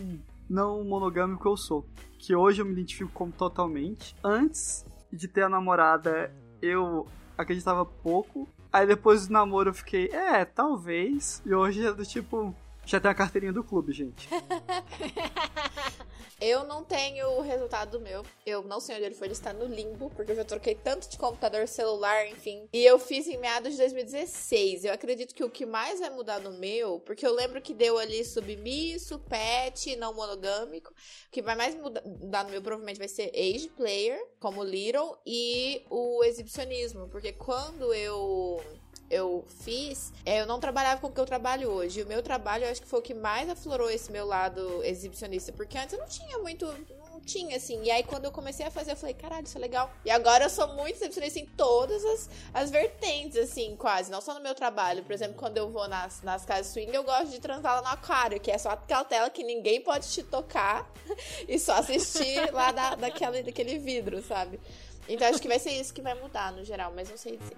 não 0.48 0.84
monogâmico 0.84 1.48
eu 1.48 1.56
sou. 1.56 1.86
Que 2.18 2.34
hoje 2.34 2.62
eu 2.62 2.66
me 2.66 2.72
identifico 2.72 3.10
como 3.12 3.32
totalmente. 3.32 4.16
Antes 4.22 4.84
de 5.12 5.28
ter 5.28 5.42
a 5.42 5.48
namorada, 5.48 6.32
eu 6.60 7.06
acreditava 7.38 7.84
pouco. 7.84 8.48
Aí 8.72 8.86
depois 8.86 9.26
do 9.26 9.32
namoro 9.32 9.70
eu 9.70 9.74
fiquei, 9.74 10.08
é, 10.08 10.44
talvez. 10.44 11.42
E 11.44 11.54
hoje 11.54 11.84
é 11.84 11.92
do 11.92 12.04
tipo, 12.04 12.54
já 12.86 13.00
tem 13.00 13.10
a 13.10 13.14
carteirinha 13.14 13.52
do 13.52 13.64
clube, 13.64 13.92
gente. 13.92 14.28
eu 16.40 16.64
não 16.64 16.84
tenho 16.84 17.30
o 17.30 17.40
resultado 17.40 17.98
do 17.98 18.00
meu. 18.00 18.24
Eu 18.46 18.62
não 18.62 18.78
sei 18.78 18.94
onde 18.94 19.06
ele 19.06 19.14
foi, 19.16 19.26
ele 19.26 19.32
está 19.32 19.52
no 19.52 19.66
limbo, 19.66 20.08
porque 20.10 20.30
eu 20.30 20.36
já 20.36 20.44
troquei 20.44 20.76
tanto 20.76 21.08
de 21.08 21.18
computador, 21.18 21.66
celular, 21.66 22.28
enfim. 22.28 22.68
E 22.72 22.84
eu 22.84 22.96
fiz 23.00 23.26
em 23.26 23.38
meados 23.38 23.72
de 23.72 23.78
2016. 23.78 24.84
Eu 24.84 24.92
acredito 24.92 25.34
que 25.34 25.42
o 25.42 25.50
que 25.50 25.66
mais 25.66 25.98
vai 25.98 26.10
mudar 26.10 26.38
no 26.38 26.52
meu, 26.52 27.00
porque 27.00 27.26
eu 27.26 27.34
lembro 27.34 27.60
que 27.60 27.74
deu 27.74 27.98
ali 27.98 28.24
submisso, 28.24 29.18
pet, 29.18 29.96
não 29.96 30.14
monogâmico. 30.14 30.92
O 30.92 31.30
que 31.32 31.42
vai 31.42 31.56
mais 31.56 31.74
mudar 31.74 32.44
no 32.44 32.50
meu 32.50 32.62
provavelmente 32.62 32.98
vai 32.98 33.08
ser 33.08 33.32
age 33.34 33.68
player, 33.76 34.24
como 34.38 34.62
Little, 34.62 35.18
e 35.26 35.84
o 35.90 36.22
exibicionismo. 36.22 37.08
Porque 37.08 37.32
quando 37.32 37.92
eu 37.92 38.62
eu 39.10 39.44
fiz, 39.64 40.12
é, 40.24 40.40
eu 40.40 40.46
não 40.46 40.58
trabalhava 40.58 41.00
com 41.00 41.06
o 41.06 41.12
que 41.12 41.20
eu 41.20 41.26
trabalho 41.26 41.70
hoje. 41.70 42.02
O 42.02 42.06
meu 42.06 42.22
trabalho, 42.22 42.64
eu 42.64 42.70
acho 42.70 42.82
que 42.82 42.88
foi 42.88 42.98
o 42.98 43.02
que 43.02 43.14
mais 43.14 43.48
aflorou 43.48 43.88
esse 43.90 44.10
meu 44.10 44.26
lado 44.26 44.82
exibicionista, 44.84 45.52
porque 45.52 45.78
antes 45.78 45.92
eu 45.92 46.00
não 46.00 46.08
tinha 46.08 46.38
muito, 46.38 46.66
não 47.10 47.20
tinha 47.20 47.56
assim. 47.56 47.82
E 47.84 47.90
aí 47.90 48.02
quando 48.02 48.24
eu 48.24 48.32
comecei 48.32 48.66
a 48.66 48.70
fazer, 48.70 48.92
eu 48.92 48.96
falei, 48.96 49.14
caralho, 49.14 49.44
isso 49.46 49.56
é 49.56 49.60
legal. 49.60 49.90
E 50.04 50.10
agora 50.10 50.44
eu 50.44 50.50
sou 50.50 50.68
muito 50.74 50.96
exibicionista 50.96 51.38
em 51.38 51.46
todas 51.46 52.04
as, 52.04 52.30
as 52.52 52.70
vertentes, 52.70 53.36
assim, 53.36 53.76
quase. 53.76 54.10
Não 54.10 54.20
só 54.20 54.34
no 54.34 54.40
meu 54.40 54.54
trabalho. 54.54 55.04
Por 55.04 55.12
exemplo, 55.12 55.36
quando 55.36 55.56
eu 55.56 55.70
vou 55.70 55.88
nas, 55.88 56.22
nas 56.22 56.44
casas 56.44 56.72
swing, 56.72 56.92
eu 56.92 57.04
gosto 57.04 57.28
de 57.28 57.40
transar 57.40 57.76
lá 57.76 57.82
no 57.82 57.88
aquário, 57.88 58.40
que 58.40 58.50
é 58.50 58.58
só 58.58 58.70
aquela 58.70 59.04
tela 59.04 59.30
que 59.30 59.44
ninguém 59.44 59.80
pode 59.80 60.08
te 60.08 60.22
tocar 60.22 60.90
e 61.48 61.58
só 61.58 61.74
assistir 61.74 62.52
lá 62.52 62.72
da, 62.72 62.94
daquela, 62.96 63.40
daquele 63.42 63.78
vidro, 63.78 64.20
sabe? 64.22 64.60
Então 65.08 65.28
acho 65.28 65.40
que 65.40 65.48
vai 65.48 65.58
ser 65.58 65.70
isso 65.70 65.94
que 65.94 66.02
vai 66.02 66.14
mudar 66.14 66.52
no 66.52 66.64
geral, 66.64 66.92
mas 66.94 67.08
não 67.08 67.16
sei 67.16 67.36
dizer. 67.36 67.56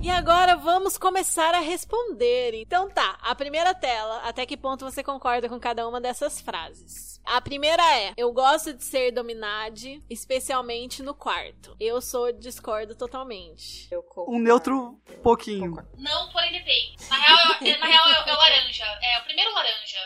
E 0.00 0.10
agora 0.10 0.56
vamos 0.56 0.96
começar 0.96 1.54
a 1.54 1.60
responder. 1.60 2.54
Então 2.54 2.88
tá, 2.88 3.18
a 3.20 3.34
primeira 3.34 3.74
tela, 3.74 4.18
até 4.18 4.46
que 4.46 4.56
ponto 4.56 4.84
você 4.84 5.02
concorda 5.02 5.48
com 5.48 5.58
cada 5.58 5.86
uma 5.88 6.00
dessas 6.00 6.40
frases? 6.40 7.20
A 7.24 7.40
primeira 7.40 7.82
é: 7.98 8.12
Eu 8.16 8.32
gosto 8.32 8.72
de 8.72 8.84
ser 8.84 9.10
dominade, 9.10 10.02
especialmente 10.08 11.02
no 11.02 11.14
quarto. 11.14 11.76
Eu 11.80 12.00
sou 12.00 12.32
discordo 12.32 12.94
totalmente. 12.94 13.88
um 14.28 14.38
neutro 14.38 14.98
pouquinho. 15.22 15.76
Não, 15.98 16.30
porém 16.30 16.52
depende. 16.52 16.96
Na 17.10 17.16
real, 17.16 17.38
na 17.80 17.86
real 17.86 18.08
é, 18.08 18.30
é 18.30 18.34
o 18.34 18.36
laranja. 18.38 18.84
É 19.02 19.18
o 19.18 19.24
primeiro 19.24 19.52
laranja. 19.52 19.98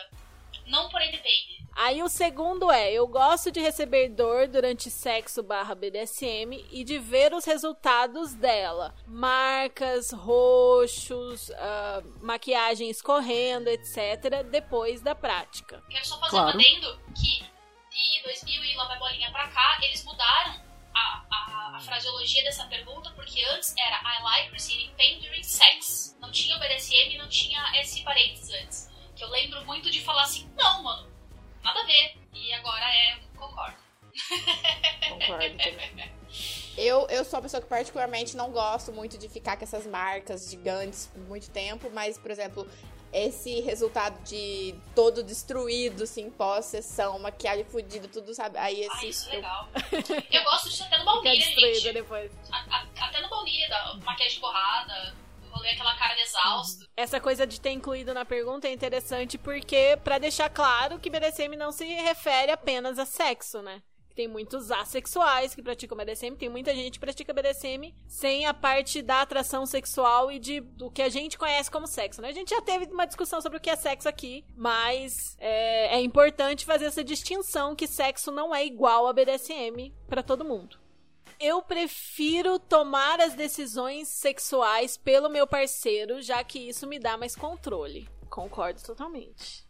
Não, 0.73 0.89
porém 0.89 1.11
depende. 1.11 1.63
Aí 1.75 2.01
o 2.01 2.09
segundo 2.09 2.71
é, 2.71 2.91
eu 2.91 3.07
gosto 3.07 3.51
de 3.51 3.59
receber 3.59 4.09
dor 4.09 4.47
durante 4.47 4.89
sexo 4.89 5.43
barra 5.43 5.75
BDSM 5.75 6.65
e 6.71 6.83
de 6.83 6.97
ver 6.97 7.31
os 7.31 7.45
resultados 7.45 8.33
dela. 8.33 8.95
Marcas, 9.05 10.11
roxos, 10.11 11.49
uh, 11.49 12.25
maquiagem 12.25 12.89
escorrendo, 12.89 13.69
etc. 13.69 14.43
depois 14.49 14.99
da 15.01 15.13
prática. 15.13 15.83
Quero 15.91 16.05
só 16.07 16.19
fazer 16.19 16.31
claro. 16.31 16.57
um 16.57 16.59
adendo 16.59 16.99
que 17.15 17.43
de 17.91 18.23
2000 18.23 18.63
e 18.63 18.75
lá 18.75 18.87
vai 18.87 18.97
bolinha 18.97 19.31
pra 19.31 19.47
cá, 19.49 19.77
eles 19.83 20.03
mudaram 20.03 20.59
a, 20.95 21.25
a, 21.29 21.73
a, 21.75 21.79
fraseologia 21.81 22.43
dessa 22.43 22.65
pergunta, 22.65 23.11
porque 23.11 23.43
antes 23.51 23.75
era 23.77 23.97
I 23.97 24.23
like 24.23 24.51
receiving 24.51 24.91
pain 24.97 25.19
during 25.19 25.43
sex. 25.43 26.17
Não 26.19 26.31
tinha 26.31 26.57
BDSM, 26.57 27.15
não 27.19 27.29
tinha 27.29 27.61
esse 27.79 28.01
parênteses 28.03 28.49
antes. 28.63 28.92
Que 29.15 29.23
eu 29.23 29.29
lembro 29.29 29.63
muito 29.65 29.89
de 29.89 30.01
falar 30.01 30.23
assim, 30.23 30.49
não, 30.55 30.83
mano, 30.83 31.09
nada 31.63 31.79
a 31.79 31.85
ver. 31.85 32.17
E 32.33 32.53
agora 32.53 32.85
é, 32.85 33.19
concordo. 33.35 33.77
Concordo 35.09 35.57
também. 35.57 36.13
Eu, 36.75 37.05
eu 37.07 37.23
sou 37.23 37.37
uma 37.37 37.43
pessoa 37.43 37.61
que 37.61 37.67
particularmente 37.67 38.35
não 38.35 38.51
gosto 38.51 38.91
muito 38.91 39.15
de 39.15 39.29
ficar 39.29 39.55
com 39.55 39.63
essas 39.63 39.85
marcas 39.85 40.49
gigantes 40.49 41.05
por 41.05 41.21
muito 41.21 41.51
tempo, 41.51 41.87
mas, 41.93 42.17
por 42.17 42.31
exemplo, 42.31 42.67
esse 43.11 43.61
resultado 43.61 44.19
de 44.23 44.73
todo 44.95 45.23
destruído, 45.23 46.01
assim, 46.03 46.31
pós-sessão, 46.31 47.19
maquiagem 47.19 47.63
fodida, 47.65 48.07
tudo, 48.07 48.33
sabe? 48.33 48.57
Aí 48.57 48.81
esse. 48.81 49.05
Ah, 49.05 49.07
isso 49.07 49.29
é 49.29 49.35
legal. 49.35 49.69
eu 50.31 50.43
gosto 50.43 50.69
disso 50.69 50.83
até 50.83 50.97
no 50.97 51.05
baunilha, 51.05 51.39
gente. 51.39 51.93
depois. 51.93 52.31
A, 52.51 52.57
a, 52.57 53.05
até 53.05 53.21
no 53.21 53.29
baunilha, 53.29 53.69
maquiagem 54.03 54.39
borrada 54.39 55.15
rolê 55.53 55.69
aquela 55.69 55.95
cara 55.95 56.15
de 56.15 56.21
exausto. 56.21 56.89
Essa 56.97 57.19
coisa 57.19 57.45
de 57.45 57.61
ter 57.61 57.71
incluído 57.71 58.13
na 58.13 58.25
pergunta 58.25 58.67
é 58.67 58.73
interessante 58.73 59.37
porque, 59.37 59.97
para 60.03 60.17
deixar 60.17 60.49
claro 60.49 60.99
que 60.99 61.09
BDSM 61.09 61.55
não 61.55 61.71
se 61.71 61.85
refere 61.85 62.51
apenas 62.51 62.97
a 62.99 63.05
sexo, 63.05 63.61
né? 63.61 63.81
Tem 64.15 64.27
muitos 64.27 64.69
assexuais 64.71 65.55
que 65.55 65.61
praticam 65.61 65.97
BDSM, 65.97 66.35
tem 66.35 66.47
muita 66.47 66.73
gente 66.75 66.93
que 66.93 66.99
pratica 66.99 67.33
BDSM 67.33 67.95
sem 68.07 68.45
a 68.45 68.53
parte 68.53 69.01
da 69.01 69.21
atração 69.21 69.65
sexual 69.65 70.31
e 70.31 70.37
de 70.37 70.59
do 70.59 70.91
que 70.91 71.01
a 71.01 71.09
gente 71.09 71.37
conhece 71.37 71.71
como 71.71 71.87
sexo, 71.87 72.21
né? 72.21 72.29
A 72.29 72.33
gente 72.33 72.51
já 72.51 72.61
teve 72.61 72.85
uma 72.93 73.07
discussão 73.07 73.41
sobre 73.41 73.57
o 73.57 73.61
que 73.61 73.71
é 73.71 73.75
sexo 73.75 74.07
aqui, 74.07 74.45
mas 74.55 75.35
é, 75.39 75.95
é 75.95 76.01
importante 76.01 76.65
fazer 76.65 76.85
essa 76.85 77.03
distinção 77.03 77.75
que 77.75 77.87
sexo 77.87 78.31
não 78.31 78.53
é 78.53 78.63
igual 78.63 79.07
a 79.07 79.13
BDSM 79.13 79.91
para 80.07 80.21
todo 80.21 80.45
mundo 80.45 80.82
eu 81.43 81.61
prefiro 81.61 82.57
tomar 82.57 83.19
as 83.19 83.33
decisões 83.33 84.07
sexuais 84.07 84.95
pelo 84.95 85.29
meu 85.29 85.45
parceiro, 85.45 86.21
já 86.21 86.41
que 86.43 86.69
isso 86.69 86.87
me 86.87 86.97
dá 86.97 87.17
mais 87.17 87.35
controle. 87.35 88.09
Concordo 88.29 88.81
totalmente. 88.81 89.67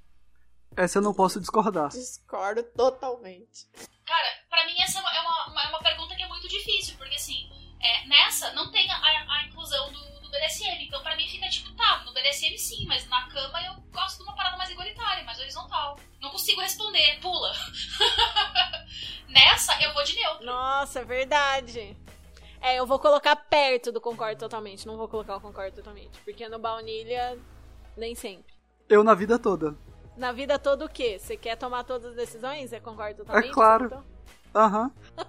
Essa 0.78 0.99
eu 0.99 1.01
não 1.01 1.13
posso 1.13 1.39
discordar. 1.39 1.89
Discordo 1.89 2.63
totalmente. 2.63 3.67
Cara, 4.05 4.28
para 4.49 4.65
mim 4.67 4.76
essa 4.82 4.99
é 4.99 5.01
uma, 5.01 5.47
uma, 5.47 5.69
uma, 5.69 5.80
pergunta 5.80 6.15
que 6.15 6.24
é 6.24 6.28
muito 6.28 6.47
difícil, 6.47 6.95
porque 6.97 7.15
assim, 7.15 7.49
é, 7.82 8.07
nessa 8.07 8.51
não 8.53 8.71
tem 8.71 8.89
a, 8.91 8.95
a 8.95 9.47
inclusão 9.47 9.91
do 9.91 10.22
BDSM. 10.34 10.86
Então 10.86 11.01
pra 11.01 11.15
mim 11.15 11.27
fica 11.27 11.47
tipo, 11.49 11.71
tá, 11.75 12.03
no 12.05 12.13
BDSM 12.13 12.57
sim, 12.57 12.86
mas 12.88 13.07
na 13.07 13.27
cama 13.27 13.61
eu 13.63 13.75
gosto 13.91 14.17
de 14.17 14.23
uma 14.23 14.36
parada 14.36 14.57
mais 14.57 14.69
igualitária, 14.69 15.23
mais 15.23 15.39
horizontal. 15.39 15.97
Não 16.19 16.29
consigo 16.29 16.61
responder, 16.61 17.19
pula. 17.21 17.53
Nessa, 19.29 19.81
eu 19.81 19.93
vou 19.93 20.03
de 20.03 20.15
neutro. 20.15 20.45
Nossa, 20.45 20.99
é 21.01 21.05
verdade. 21.05 21.97
É, 22.61 22.75
eu 22.79 22.86
vou 22.86 22.97
colocar 22.97 23.36
perto 23.36 23.91
do 23.91 23.99
concordo 23.99 24.39
totalmente. 24.39 24.88
Não 24.88 24.97
vou 24.97 25.07
colocar 25.07 25.36
o 25.36 25.41
concordo 25.41 25.75
totalmente. 25.75 26.17
Porque 26.23 26.47
no 26.47 26.59
baunilha, 26.59 27.38
nem 27.97 28.15
sempre. 28.15 28.53
Eu 28.88 29.03
na 29.03 29.13
vida 29.13 29.38
toda. 29.38 29.75
Na 30.15 30.31
vida 30.31 30.57
toda 30.59 30.86
o 30.86 30.89
quê? 30.89 31.19
Você 31.19 31.36
quer 31.36 31.57
tomar 31.57 31.84
todas 31.84 32.07
as 32.07 32.15
decisões? 32.15 32.69
Você 32.69 32.79
concorda 32.79 33.15
totalmente? 33.15 33.49
É 33.49 33.53
claro. 33.53 34.03
Aham. 34.55 34.91
Uhum. 35.17 35.23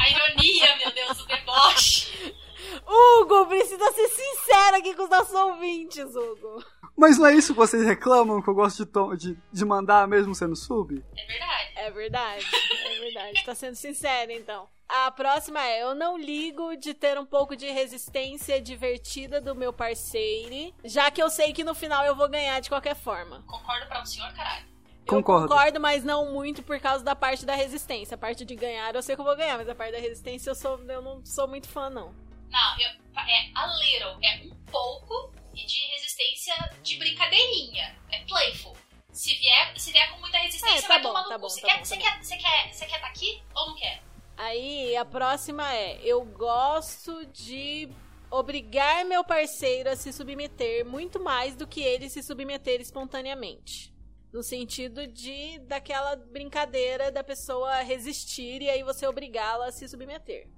A 0.00 0.10
ironia, 0.10 0.76
meu 0.78 0.92
Deus, 0.92 1.20
o 1.20 1.26
deboche. 1.26 2.34
Hugo, 2.86 3.46
precisa 3.46 3.92
ser 3.92 4.08
sincero 4.08 4.76
aqui 4.76 4.94
com 4.94 5.04
os 5.04 5.10
nossos 5.10 5.34
ouvintes, 5.34 6.14
Hugo. 6.14 6.64
Mas 6.96 7.18
não 7.18 7.26
é 7.26 7.34
isso 7.34 7.52
que 7.52 7.58
vocês 7.58 7.84
reclamam 7.84 8.42
que 8.42 8.48
eu 8.48 8.54
gosto 8.54 8.84
de, 8.84 9.16
de, 9.16 9.38
de 9.50 9.64
mandar 9.64 10.06
mesmo 10.06 10.34
sendo 10.34 10.54
sub? 10.54 11.02
É 11.16 11.26
verdade. 11.26 11.72
É 11.74 11.90
verdade, 11.90 12.46
é 12.86 12.98
verdade. 13.00 13.44
tá 13.44 13.54
sendo 13.56 13.74
sincero, 13.74 14.30
então. 14.30 14.68
A 14.88 15.10
próxima 15.10 15.60
é: 15.60 15.82
eu 15.82 15.94
não 15.94 16.16
ligo 16.16 16.76
de 16.76 16.94
ter 16.94 17.18
um 17.18 17.26
pouco 17.26 17.56
de 17.56 17.66
resistência 17.70 18.60
divertida 18.60 19.40
do 19.40 19.54
meu 19.54 19.72
parceiro, 19.72 20.72
já 20.84 21.10
que 21.10 21.20
eu 21.20 21.28
sei 21.28 21.52
que 21.52 21.64
no 21.64 21.74
final 21.74 22.04
eu 22.04 22.14
vou 22.14 22.28
ganhar 22.28 22.60
de 22.60 22.68
qualquer 22.68 22.94
forma. 22.94 23.42
Concordo 23.46 23.86
pra 23.86 24.02
o 24.02 24.06
senhor, 24.06 24.32
caralho. 24.34 24.66
Eu 25.04 25.14
concordo. 25.16 25.48
concordo, 25.48 25.80
mas 25.80 26.04
não 26.04 26.32
muito 26.32 26.62
por 26.62 26.78
causa 26.78 27.02
da 27.02 27.16
parte 27.16 27.44
da 27.44 27.56
resistência. 27.56 28.14
A 28.14 28.18
parte 28.18 28.44
de 28.44 28.54
ganhar 28.54 28.94
eu 28.94 29.02
sei 29.02 29.16
que 29.16 29.20
eu 29.20 29.26
vou 29.26 29.36
ganhar, 29.36 29.58
mas 29.58 29.68
a 29.68 29.74
parte 29.74 29.92
da 29.92 29.98
resistência 29.98 30.50
eu, 30.50 30.54
sou, 30.54 30.78
eu 30.88 31.02
não 31.02 31.24
sou 31.24 31.48
muito 31.48 31.68
fã, 31.68 31.90
não. 31.90 32.14
Não, 32.52 32.78
eu, 32.78 32.90
é 33.16 33.50
a 33.54 33.66
little, 33.78 34.18
é 34.22 34.42
um 34.44 34.54
pouco 34.70 35.32
e 35.54 35.64
de 35.64 35.86
resistência 35.86 36.54
de 36.82 36.98
brincadeirinha. 36.98 37.96
É 38.10 38.20
playful. 38.24 38.76
Se 39.10 39.34
vier, 39.36 39.78
se 39.78 39.90
vier 39.90 40.10
com 40.12 40.20
muita 40.20 40.36
resistência, 40.36 40.78
é, 40.78 40.82
tá 40.82 40.88
vai 40.88 41.02
bom, 41.02 41.08
tomar 41.08 41.22
no 41.22 41.28
tá 41.30 41.38
cu. 41.38 41.48
Você 41.48 41.60
tá 41.62 41.66
quer, 41.68 41.78
tá 41.78 41.84
você, 41.84 41.96
quer, 41.96 42.22
você, 42.22 42.36
quer, 42.36 42.72
você 42.72 42.86
quer 42.86 43.00
tá 43.00 43.06
aqui 43.06 43.42
ou 43.54 43.68
não 43.68 43.74
quer? 43.74 44.02
Aí 44.36 44.94
a 44.96 45.04
próxima 45.04 45.74
é: 45.74 45.98
eu 46.02 46.24
gosto 46.24 47.24
de 47.26 47.88
obrigar 48.30 49.04
meu 49.04 49.24
parceiro 49.24 49.90
a 49.90 49.96
se 49.96 50.12
submeter 50.12 50.86
muito 50.86 51.18
mais 51.20 51.56
do 51.56 51.66
que 51.66 51.80
ele 51.80 52.10
se 52.10 52.22
submeter 52.22 52.80
espontaneamente. 52.80 53.92
No 54.32 54.42
sentido 54.42 55.06
de 55.06 55.58
daquela 55.60 56.16
brincadeira 56.16 57.12
da 57.12 57.22
pessoa 57.22 57.82
resistir 57.82 58.62
e 58.62 58.70
aí 58.70 58.82
você 58.82 59.06
obrigá-la 59.06 59.66
a 59.66 59.72
se 59.72 59.86
submeter. 59.86 60.48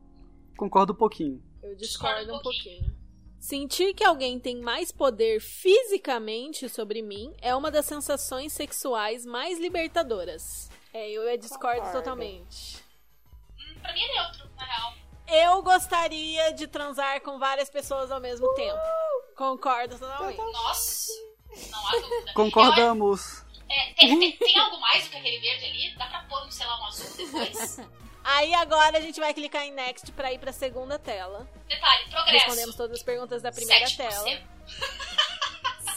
Concordo 0.57 0.93
um 0.93 0.97
pouquinho. 0.97 1.43
Eu 1.65 1.75
discordo 1.75 2.35
um 2.35 2.39
pouquinho. 2.41 2.95
Sentir 3.41 3.93
que 3.95 4.05
alguém 4.05 4.39
tem 4.39 4.61
mais 4.61 4.91
poder 4.93 5.41
fisicamente 5.41 6.69
sobre 6.69 7.03
mim 7.03 7.35
é 7.43 7.55
uma 7.55 7.71
das 7.71 7.85
sensações 7.87 8.53
sexuais 8.53 9.25
mais 9.27 9.59
libertadoras. 9.59 10.71
É, 10.93 11.11
eu 11.11 11.23
discordo 11.39 11.81
Concordo. 11.81 11.99
totalmente. 11.99 12.77
Hum, 13.59 13.75
pra 13.81 13.93
mim 13.93 14.01
é 14.03 14.15
neutro, 14.15 14.49
na 14.57 14.65
real. 14.65 14.95
Eu 15.27 15.63
gostaria 15.63 16.53
de 16.53 16.67
transar 16.67 17.21
com 17.23 17.39
várias 17.39 17.69
pessoas 17.69 18.11
ao 18.11 18.21
mesmo 18.21 18.47
tempo. 18.55 18.79
Concordo 19.37 19.99
totalmente. 19.99 20.37
Nossa, 20.39 21.13
não 21.71 21.87
há 21.89 21.93
dúvida. 22.01 22.33
Concordamos. 22.35 23.39
Eu- 23.41 23.45
é, 23.71 23.93
tem, 23.95 24.19
tem- 24.21 24.37
tem 24.37 24.59
algo 24.59 24.79
mais 24.81 25.05
do 25.05 25.11
que 25.11 25.17
aquele 25.17 25.39
verde 25.41 25.65
ali? 25.65 25.95
Dá 25.97 26.07
pra 26.07 26.23
pôr, 26.25 26.51
sei 26.53 26.67
lá, 26.67 26.81
um 26.81 26.87
azul 26.87 27.17
depois? 27.17 27.81
Aí 28.25 28.55
agora 28.55 28.97
a 28.97 29.01
gente 29.03 29.21
vai 29.21 29.35
clicar 29.35 29.63
em 29.65 29.71
Next 29.71 30.11
pra 30.13 30.33
ir 30.33 30.39
pra 30.39 30.51
segunda 30.51 30.99
tela. 30.99 31.47
Detalhe, 31.69 32.09
progresso. 32.11 32.47
Respondemos 32.47 32.75
todas 32.75 32.97
as 32.97 33.03
perguntas 33.03 33.43
da 33.43 33.53
primeira 33.53 33.85
7%. 33.85 33.97
tela. 33.99 34.41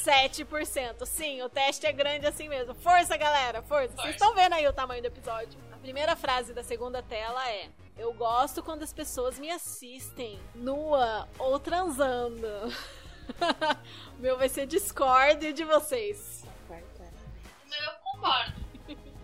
7%. 0.04 1.06
Sim, 1.08 1.42
o 1.42 1.50
teste 1.50 1.88
é 1.88 1.92
grande 1.94 2.28
assim 2.28 2.50
mesmo. 2.50 2.76
Força, 2.76 3.16
galera, 3.16 3.62
força. 3.62 3.88
Força. 3.88 4.02
Vocês 4.02 4.16
estão 4.16 4.36
vendo 4.36 4.54
aí 4.54 4.68
o 4.68 4.74
tamanho 4.74 5.02
do 5.02 5.06
episódio. 5.06 5.58
A 5.72 5.78
primeira 5.78 6.18
frase 6.18 6.54
da 6.54 6.64
segunda 6.64 7.02
tela 7.02 7.50
é: 7.50 7.70
Eu 7.98 8.14
gosto 8.14 8.62
quando 8.62 8.84
as 8.84 8.92
pessoas 8.92 9.40
me 9.40 9.50
assistem 9.50 10.38
nua 10.54 11.30
ou 11.40 11.58
transando. 11.58 12.48
o 14.18 14.22
meu 14.22 14.38
vai 14.38 14.50
ser 14.50 14.66
Discord 14.66 15.46
e 15.46 15.54
de 15.54 15.64
vocês. 15.64 16.44
O 16.70 17.70
meu 17.70 17.80
eu 17.80 17.92
concordo. 18.04 18.68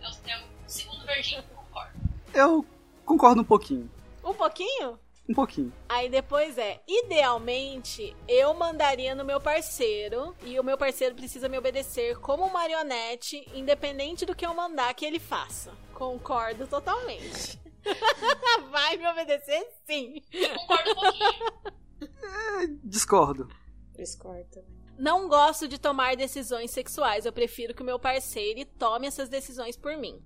É 0.02 0.08
o, 0.08 0.30
é 0.30 0.44
segundo 0.68 1.06
verdinho, 1.06 1.44
concordo. 1.44 2.00
Eu 2.34 2.66
concordo 3.06 3.42
um 3.42 3.46
pouquinho. 3.46 3.90
Um 4.24 4.34
pouquinho? 4.34 5.00
Um 5.30 5.34
pouquinho. 5.34 5.72
Aí 5.88 6.10
depois 6.10 6.58
é, 6.58 6.82
idealmente, 6.88 8.16
eu 8.28 8.54
mandaria 8.54 9.16
no 9.16 9.24
meu 9.24 9.40
parceiro 9.40 10.36
e 10.44 10.60
o 10.60 10.64
meu 10.64 10.78
parceiro 10.78 11.16
precisa 11.16 11.48
me 11.48 11.58
obedecer 11.58 12.20
como 12.20 12.52
marionete, 12.52 13.48
independente 13.54 14.26
do 14.26 14.36
que 14.36 14.46
eu 14.46 14.54
mandar 14.54 14.94
que 14.94 15.06
ele 15.06 15.20
faça. 15.20 15.72
Concordo 15.94 16.68
totalmente. 16.68 17.58
Vai 18.70 18.98
me 18.98 19.08
obedecer 19.08 19.66
sim. 19.86 20.22
Concordo 20.56 20.92
um 20.92 20.96
pouquinho. 20.96 22.80
Discordo. 22.84 23.48
Discordo 23.96 24.46
também. 24.52 24.84
Não 24.98 25.28
gosto 25.28 25.68
de 25.68 25.80
tomar 25.80 26.16
decisões 26.16 26.72
sexuais, 26.72 27.26
eu 27.26 27.34
prefiro 27.34 27.74
que 27.74 27.82
o 27.82 27.86
meu 27.86 27.98
parceiro 27.98 28.64
tome 28.78 29.08
essas 29.08 29.28
decisões 29.28 29.76
por 29.76 29.98
mim. 29.98 30.22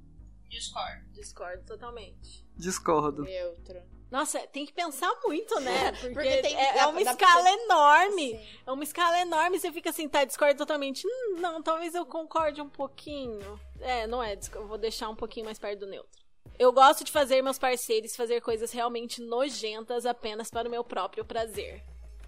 Discordo. 0.49 1.11
Discordo 1.11 1.63
totalmente. 1.65 2.45
Discordo. 2.55 3.23
Neutro. 3.23 3.81
Nossa, 4.09 4.39
tem 4.47 4.65
que 4.65 4.71
pensar 4.71 5.13
muito, 5.25 5.59
né? 5.59 5.91
Porque, 5.99 6.13
Porque 6.13 6.37
tem 6.37 6.55
é, 6.55 6.77
é 6.79 6.85
uma 6.87 7.01
pra 7.01 7.11
escala 7.11 7.41
você- 7.43 7.63
enorme. 7.63 8.31
Sim. 8.37 8.47
É 8.65 8.71
uma 8.71 8.83
escala 8.83 9.19
enorme, 9.19 9.59
você 9.59 9.71
fica 9.71 9.89
assim, 9.89 10.07
tá, 10.07 10.23
discordo 10.23 10.57
totalmente. 10.57 11.05
Hum, 11.05 11.35
não, 11.39 11.61
talvez 11.61 11.93
eu 11.93 12.05
concorde 12.05 12.61
um 12.61 12.69
pouquinho. 12.69 13.59
É, 13.81 14.07
não 14.07 14.23
é, 14.23 14.37
eu 14.55 14.67
vou 14.67 14.77
deixar 14.77 15.09
um 15.09 15.15
pouquinho 15.15 15.45
mais 15.45 15.59
perto 15.59 15.79
do 15.81 15.87
neutro. 15.87 16.25
Eu 16.57 16.71
gosto 16.71 17.03
de 17.03 17.11
fazer 17.11 17.41
meus 17.41 17.59
parceiros 17.59 18.15
fazer 18.15 18.41
coisas 18.41 18.71
realmente 18.71 19.21
nojentas 19.21 20.05
apenas 20.05 20.49
para 20.49 20.67
o 20.67 20.71
meu 20.71 20.83
próprio 20.83 21.25
prazer. 21.25 21.83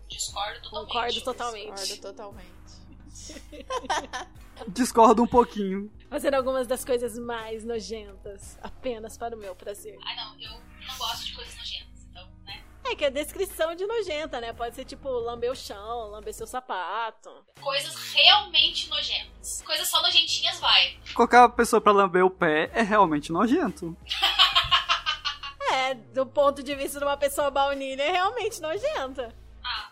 Discordo 0.08 0.62
totalmente. 0.62 0.88
Concordo 0.92 1.22
totalmente. 1.22 1.76
Discordo 1.76 2.02
totalmente. 2.02 2.79
Discordo 4.68 5.24
um 5.24 5.28
pouquinho. 5.28 5.92
Fazer 6.10 6.34
algumas 6.36 6.68
das 6.68 6.84
coisas 6.84 7.18
mais 7.18 7.64
nojentas 7.64 8.58
apenas 8.62 9.18
para 9.18 9.36
o 9.36 9.40
meu 9.40 9.56
prazer. 9.56 9.98
Ah, 10.06 10.16
não, 10.16 10.40
eu 10.40 10.52
não 10.52 10.98
gosto 10.98 11.26
de 11.26 11.34
coisas 11.34 11.56
nojentas, 11.56 12.06
então, 12.10 12.28
né? 12.46 12.64
É 12.84 12.96
que 12.96 13.06
é 13.06 13.10
descrição 13.10 13.76
de 13.76 13.86
nojenta, 13.86 14.42
né? 14.42 14.52
Pode 14.52 14.76
ser 14.76 14.86
tipo 14.86 15.08
lamber 15.10 15.52
o 15.52 15.56
chão, 15.56 16.10
lamber 16.10 16.34
seu 16.34 16.48
sapato. 16.48 17.30
Coisas 17.62 17.96
realmente 18.14 18.90
nojentas. 18.90 19.62
Coisas 19.62 19.88
só 19.88 20.02
nojentinhas 20.02 20.60
vai. 20.60 21.00
Colocar 21.14 21.46
a 21.46 21.50
pessoa 21.50 21.80
pra 21.80 21.92
lamber 21.92 22.26
o 22.26 22.30
pé 22.30 22.70
é 22.74 22.82
realmente 22.82 23.32
nojento. 23.32 23.96
É, 25.72 25.94
do 25.94 26.26
ponto 26.26 26.64
de 26.64 26.74
vista 26.74 26.98
de 26.98 27.06
uma 27.06 27.16
pessoa 27.16 27.52
baunilha, 27.52 28.02
é 28.02 28.12
realmente 28.12 28.60
nojenta. 28.60 29.36
Ah, 29.64 29.92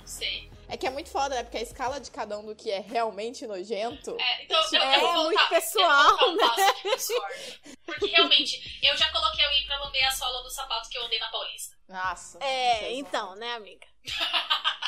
não 0.00 0.06
sei. 0.06 0.50
É 0.68 0.76
que 0.76 0.86
é 0.86 0.90
muito 0.90 1.10
foda, 1.10 1.34
né? 1.34 1.42
Porque 1.42 1.58
a 1.58 1.62
escala 1.62 2.00
de 2.00 2.10
cada 2.10 2.38
um 2.38 2.46
do 2.46 2.54
que 2.54 2.70
é 2.70 2.80
realmente 2.80 3.46
nojento. 3.46 4.16
É, 4.18 4.44
então, 4.44 4.60
eu, 4.72 4.82
É 4.82 4.96
eu 4.96 5.00
voltar, 5.00 5.22
muito 5.24 5.42
eu 5.42 5.48
pessoal, 5.48 6.34
né? 6.34 6.72
pro 6.82 6.96
Discord. 6.96 7.60
Porque 7.84 8.06
realmente, 8.06 8.80
eu 8.82 8.96
já 8.96 9.10
coloquei 9.12 9.44
alguém 9.44 9.66
pra 9.66 9.78
lamber 9.78 10.06
a 10.06 10.10
sola 10.10 10.42
do 10.42 10.50
sapato 10.50 10.88
que 10.88 10.98
eu 10.98 11.04
andei 11.04 11.18
na 11.18 11.28
Paulista. 11.28 11.76
Nossa. 11.88 12.38
É, 12.42 12.92
então, 12.94 13.34
né, 13.36 13.54
amiga? 13.54 13.86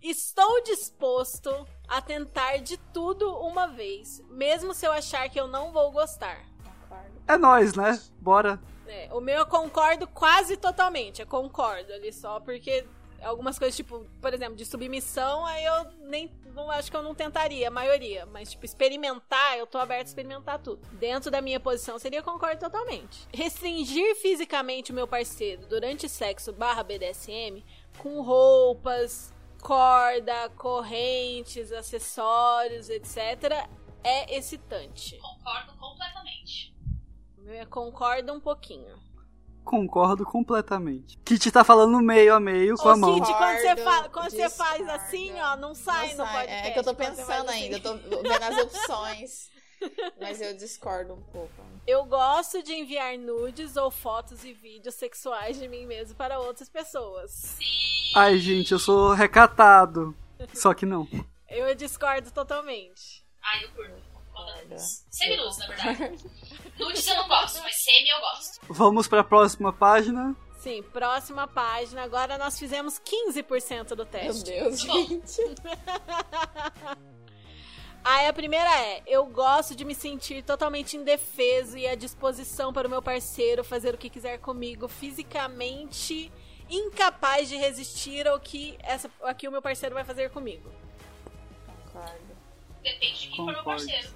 Estou 0.00 0.62
disposto 0.64 1.66
a 1.86 2.00
tentar 2.02 2.56
de 2.56 2.76
tudo 2.76 3.36
uma 3.38 3.68
vez, 3.68 4.20
mesmo 4.28 4.74
se 4.74 4.84
eu 4.84 4.90
achar 4.90 5.28
que 5.28 5.38
eu 5.38 5.46
não 5.46 5.70
vou 5.72 5.92
gostar. 5.92 6.44
Concordo. 6.64 7.22
É 7.28 7.36
nóis, 7.38 7.74
né? 7.74 8.02
Bora. 8.20 8.60
É, 8.88 9.08
o 9.12 9.20
meu 9.20 9.38
eu 9.38 9.46
concordo 9.46 10.08
quase 10.08 10.56
totalmente, 10.56 11.20
eu 11.20 11.26
concordo 11.26 11.92
ali 11.92 12.12
só, 12.12 12.40
porque 12.40 12.84
algumas 13.22 13.58
coisas, 13.58 13.76
tipo, 13.76 14.06
por 14.20 14.32
exemplo, 14.34 14.56
de 14.56 14.64
submissão, 14.64 15.44
aí 15.46 15.64
eu 15.64 15.84
nem 16.08 16.30
não 16.54 16.70
acho 16.70 16.90
que 16.90 16.96
eu 16.96 17.02
não 17.02 17.14
tentaria, 17.14 17.68
a 17.68 17.70
maioria. 17.70 18.26
Mas, 18.26 18.50
tipo, 18.50 18.64
experimentar, 18.64 19.56
eu 19.56 19.66
tô 19.66 19.78
aberto 19.78 20.06
a 20.06 20.08
experimentar 20.08 20.58
tudo. 20.58 20.86
Dentro 20.92 21.30
da 21.30 21.40
minha 21.40 21.58
posição, 21.58 21.98
seria 21.98 22.22
concordo 22.22 22.60
totalmente. 22.60 23.26
Restringir 23.32 24.16
fisicamente 24.16 24.92
o 24.92 24.94
meu 24.94 25.06
parceiro 25.06 25.66
durante 25.66 26.08
sexo 26.08 26.52
barra 26.52 26.82
BDSM 26.82 27.64
com 27.98 28.20
roupas, 28.22 29.32
corda, 29.62 30.48
correntes, 30.50 31.72
acessórios, 31.72 32.88
etc., 32.88 33.68
é 34.04 34.36
excitante. 34.36 35.16
Concordo 35.18 35.72
completamente. 35.74 36.74
É 37.46 37.64
concordo 37.64 38.32
um 38.32 38.40
pouquinho. 38.40 39.00
Concordo 39.64 40.24
completamente. 40.24 41.16
Kit 41.24 41.50
tá 41.50 41.62
falando 41.64 41.98
meio 42.00 42.34
a 42.34 42.40
meio 42.40 42.76
com 42.76 42.88
Ô, 42.88 42.92
a 42.92 42.96
mão. 42.96 43.14
Kit, 43.20 43.32
quando 43.32 43.58
você, 43.58 43.76
fa- 43.76 44.08
quando 44.08 44.30
você 44.30 44.48
faz 44.50 44.88
assim, 44.88 45.32
ó, 45.40 45.56
não 45.56 45.74
sai 45.74 46.14
Não 46.14 46.24
no 46.24 46.30
sai. 46.30 46.40
podcast. 46.46 46.68
É 46.68 46.70
que 46.72 46.78
eu 46.78 46.84
tô 46.84 46.94
pensando 46.94 47.48
assim. 47.48 47.62
ainda, 47.64 47.76
eu 47.76 47.80
tô 47.80 47.94
vendo 47.96 48.42
as 48.42 48.58
opções. 48.64 49.52
Mas 50.20 50.40
eu 50.40 50.56
discordo 50.56 51.14
um 51.14 51.22
pouco. 51.22 51.50
Eu 51.86 52.04
gosto 52.04 52.62
de 52.62 52.72
enviar 52.72 53.18
nudes 53.18 53.76
ou 53.76 53.90
fotos 53.90 54.44
e 54.44 54.52
vídeos 54.52 54.94
sexuais 54.94 55.58
de 55.58 55.66
mim 55.66 55.86
mesmo 55.86 56.14
para 56.14 56.38
outras 56.38 56.68
pessoas. 56.68 57.30
Sim. 57.32 57.64
Ai, 58.14 58.38
gente, 58.38 58.70
eu 58.72 58.78
sou 58.78 59.12
recatado. 59.12 60.14
Só 60.54 60.72
que 60.74 60.86
não. 60.86 61.08
Eu 61.48 61.74
discordo 61.74 62.30
totalmente. 62.30 63.24
Ai, 63.42 63.64
eu 63.64 63.70
curto. 63.70 64.11
Semi-luz, 65.10 65.58
na 65.58 65.66
verdade. 65.66 66.24
Nudes 66.78 67.06
eu 67.06 67.14
não 67.16 67.28
gosto, 67.28 67.60
mas 67.62 67.74
semi 67.76 68.08
eu 68.08 68.20
gosto. 68.20 68.60
Vamos 68.68 69.06
pra 69.06 69.22
próxima 69.22 69.72
página. 69.72 70.34
Sim, 70.58 70.82
próxima 70.82 71.46
página. 71.46 72.02
Agora 72.02 72.38
nós 72.38 72.58
fizemos 72.58 73.00
15% 73.00 73.88
do 73.88 73.96
Meu 73.96 74.06
teste. 74.06 74.44
Deus, 74.50 74.80
Tá 74.84 74.92
bom. 74.92 75.06
gente. 75.06 75.40
Aí 78.04 78.26
a 78.26 78.32
primeira 78.32 78.68
é: 78.80 79.02
eu 79.06 79.26
gosto 79.26 79.74
de 79.76 79.84
me 79.84 79.94
sentir 79.94 80.42
totalmente 80.42 80.96
indefeso 80.96 81.76
e 81.78 81.86
à 81.86 81.94
disposição 81.94 82.72
para 82.72 82.86
o 82.86 82.90
meu 82.90 83.02
parceiro 83.02 83.62
fazer 83.62 83.94
o 83.94 83.98
que 83.98 84.10
quiser 84.10 84.38
comigo, 84.38 84.88
fisicamente 84.88 86.32
incapaz 86.68 87.48
de 87.48 87.56
resistir 87.56 88.26
ao 88.26 88.40
que, 88.40 88.76
essa, 88.82 89.10
ao 89.20 89.34
que 89.34 89.46
o 89.46 89.52
meu 89.52 89.60
parceiro 89.62 89.94
vai 89.94 90.04
fazer 90.04 90.30
comigo. 90.30 90.72
Concordo. 91.92 92.32
Depende 92.82 93.20
de 93.20 93.26
quem 93.28 93.36
for 93.36 93.52
meu 93.52 93.62
parceiro. 93.62 94.08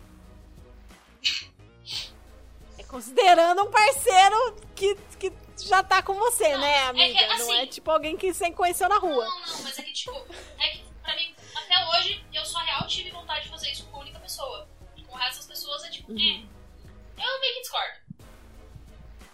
É 2.79 2.83
considerando 2.85 3.63
um 3.63 3.71
parceiro 3.71 4.57
que, 4.75 4.95
que 5.19 5.33
já 5.65 5.83
tá 5.83 6.03
com 6.03 6.15
você, 6.15 6.49
Não, 6.53 6.61
né, 6.61 6.77
é 6.77 6.83
que, 6.83 6.89
amiga? 7.19 7.27
Não 7.39 7.53
é 7.55 7.61
assim- 7.61 7.67
tipo 7.71 7.91
alguém 7.91 8.17
que 8.17 8.33
você 8.33 8.51
conheceu 8.53 8.89
na 8.89 8.99
rua. 8.99 9.25
Não, 9.25 9.41
não, 9.47 9.63
mas 9.63 9.79
é 9.79 9.83
que, 9.83 9.93
tipo, 9.93 10.13
é 10.59 10.69
que 10.69 10.85
pra 11.03 11.15
mim, 11.17 11.35
até 11.55 11.87
hoje, 11.89 12.25
eu 12.33 12.45
só 12.45 12.59
real 12.59 12.87
tive 12.87 13.11
vontade 13.11 13.45
de 13.45 13.49
fazer 13.51 13.71
isso 13.71 13.87
com 13.87 13.97
a 13.97 14.01
única 14.01 14.19
pessoa. 14.21 14.69
Com 15.07 15.15
o 15.15 15.19
resto 15.19 15.37
das 15.39 15.47
pessoas 15.47 15.85
é 15.85 15.91
tipo, 15.91 16.13
é. 16.13 16.15
Eu 16.17 17.41
meio 17.41 17.55
que 17.55 17.61
discordo. 17.63 18.06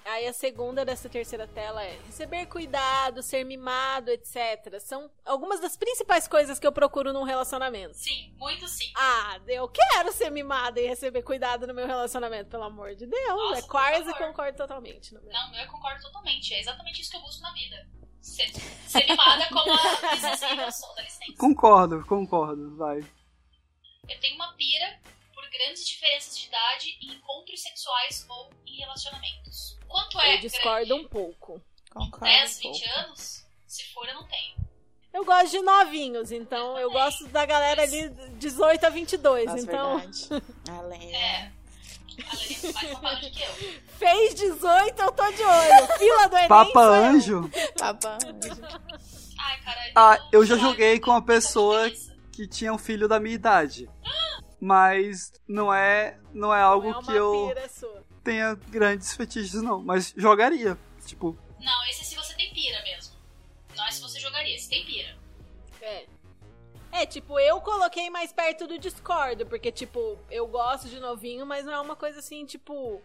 Aí 0.04 0.26
a 0.26 0.32
segunda 0.32 0.84
dessa 0.84 1.08
terceira 1.08 1.46
tela 1.46 1.82
é 1.82 1.98
receber 2.06 2.46
cuidado, 2.46 3.22
ser 3.22 3.44
mimado, 3.44 4.10
etc. 4.10 4.78
São 4.80 5.10
algumas 5.24 5.60
das 5.60 5.76
principais 5.76 6.26
coisas 6.26 6.58
que 6.58 6.66
eu 6.66 6.72
procuro 6.72 7.12
num 7.12 7.22
relacionamento. 7.22 7.94
Sim, 7.94 8.34
muito 8.36 8.66
sim. 8.68 8.92
Ah, 8.96 9.40
eu 9.46 9.68
quero 9.68 10.12
ser 10.12 10.30
mimada 10.30 10.80
e 10.80 10.86
receber 10.86 11.22
cuidado 11.22 11.66
no 11.66 11.74
meu 11.74 11.86
relacionamento, 11.86 12.50
pelo 12.50 12.64
amor 12.64 12.94
de 12.94 13.06
Deus. 13.06 13.28
Nossa, 13.28 13.60
é 13.60 13.68
quase 13.68 14.10
favor. 14.10 14.26
concordo 14.26 14.56
totalmente. 14.56 15.14
No 15.14 15.22
meu. 15.22 15.32
Não, 15.32 15.54
eu 15.54 15.70
concordo 15.70 16.02
totalmente. 16.02 16.54
É 16.54 16.60
exatamente 16.60 17.00
isso 17.00 17.10
que 17.10 17.16
eu 17.16 17.22
busco 17.22 17.42
na 17.42 17.52
vida. 17.52 17.88
ser, 18.20 18.52
ser 18.86 19.06
mimada 19.06 19.48
como 19.48 19.72
a 19.72 20.72
sou, 20.72 20.94
dá 20.94 21.02
licença. 21.02 21.38
Concordo, 21.38 22.04
concordo, 22.06 22.76
vai. 22.76 22.98
Eu 24.08 24.20
tenho 24.20 24.34
uma 24.34 24.52
pira 24.54 25.00
grandes 25.52 25.86
diferenças 25.86 26.36
de 26.38 26.46
idade 26.46 26.98
em 27.02 27.12
encontros 27.14 27.60
sexuais 27.62 28.24
ou 28.28 28.50
em 28.66 28.78
relacionamentos. 28.78 29.78
Quanto 29.86 30.18
é 30.20 30.36
Eu 30.36 30.40
discordo 30.40 30.86
grande? 30.86 31.04
um 31.04 31.08
pouco. 31.08 31.60
Concordo. 31.92 32.24
10, 32.24 32.56
um 32.56 32.72
20 32.72 32.80
pouco. 32.84 32.98
anos? 33.00 33.46
Se 33.66 33.84
for, 33.92 34.08
eu 34.08 34.14
não 34.14 34.26
tenho. 34.26 34.56
Eu 35.12 35.24
gosto 35.26 35.50
de 35.50 35.60
novinhos, 35.60 36.32
então 36.32 36.78
eu 36.78 36.90
gosto 36.90 37.28
da 37.28 37.44
galera 37.44 37.82
ali 37.82 38.08
18 38.38 38.84
a 38.86 38.88
22. 38.88 39.44
Nossa, 39.44 39.60
então, 39.62 39.98
verdade. 39.98 40.28
Além. 40.70 41.14
É. 41.14 41.52
A 42.12 42.34
Lene 42.34 42.76
é 42.88 43.00
mais 43.00 43.20
do 43.20 43.30
que 43.30 43.42
eu. 43.42 43.82
fez 43.98 44.34
18, 44.34 45.00
eu 45.02 45.12
tô 45.12 45.32
de 45.32 45.42
olho. 45.42 45.98
Fila 45.98 46.28
do 46.28 46.36
Enem. 46.36 46.48
Papa 46.48 46.80
eu. 46.80 46.92
Anjo, 46.92 47.50
Papa. 47.78 48.18
Ai, 49.38 49.60
cara. 49.62 49.92
Ah, 49.94 50.28
eu 50.30 50.44
já 50.44 50.56
joguei 50.56 51.00
com 51.00 51.10
uma 51.10 51.22
pessoa 51.24 51.90
que 52.32 52.46
tinha 52.46 52.72
um 52.72 52.78
filho 52.78 53.08
da 53.08 53.18
minha 53.20 53.34
idade. 53.34 53.88
Mas 54.64 55.32
não 55.48 55.74
é, 55.74 56.16
não 56.32 56.54
é 56.54 56.62
algo 56.62 56.88
Não 56.88 57.00
é 57.00 57.02
que 57.02 57.12
eu 57.12 57.52
tenha 58.22 58.54
grandes 58.54 59.12
fetiches, 59.12 59.60
não. 59.60 59.82
Mas 59.82 60.14
jogaria. 60.16 60.78
Tipo, 61.04 61.36
Não, 61.58 61.84
esse 61.86 62.02
é 62.02 62.04
se 62.04 62.14
você 62.14 62.32
tem 62.36 62.54
pira 62.54 62.80
mesmo. 62.84 63.12
Não 63.74 63.84
é 63.84 63.90
se 63.90 64.00
você 64.00 64.20
jogaria, 64.20 64.56
se 64.56 64.68
tem 64.68 64.84
pira. 64.84 65.18
É. 65.80 66.06
É, 66.92 67.04
tipo, 67.04 67.40
eu 67.40 67.60
coloquei 67.60 68.08
mais 68.08 68.32
perto 68.32 68.68
do 68.68 68.78
Discord, 68.78 69.46
porque, 69.46 69.72
tipo, 69.72 70.16
eu 70.30 70.46
gosto 70.46 70.88
de 70.88 71.00
novinho, 71.00 71.44
mas 71.44 71.64
não 71.64 71.72
é 71.72 71.80
uma 71.80 71.96
coisa 71.96 72.20
assim, 72.20 72.46
tipo, 72.46 73.02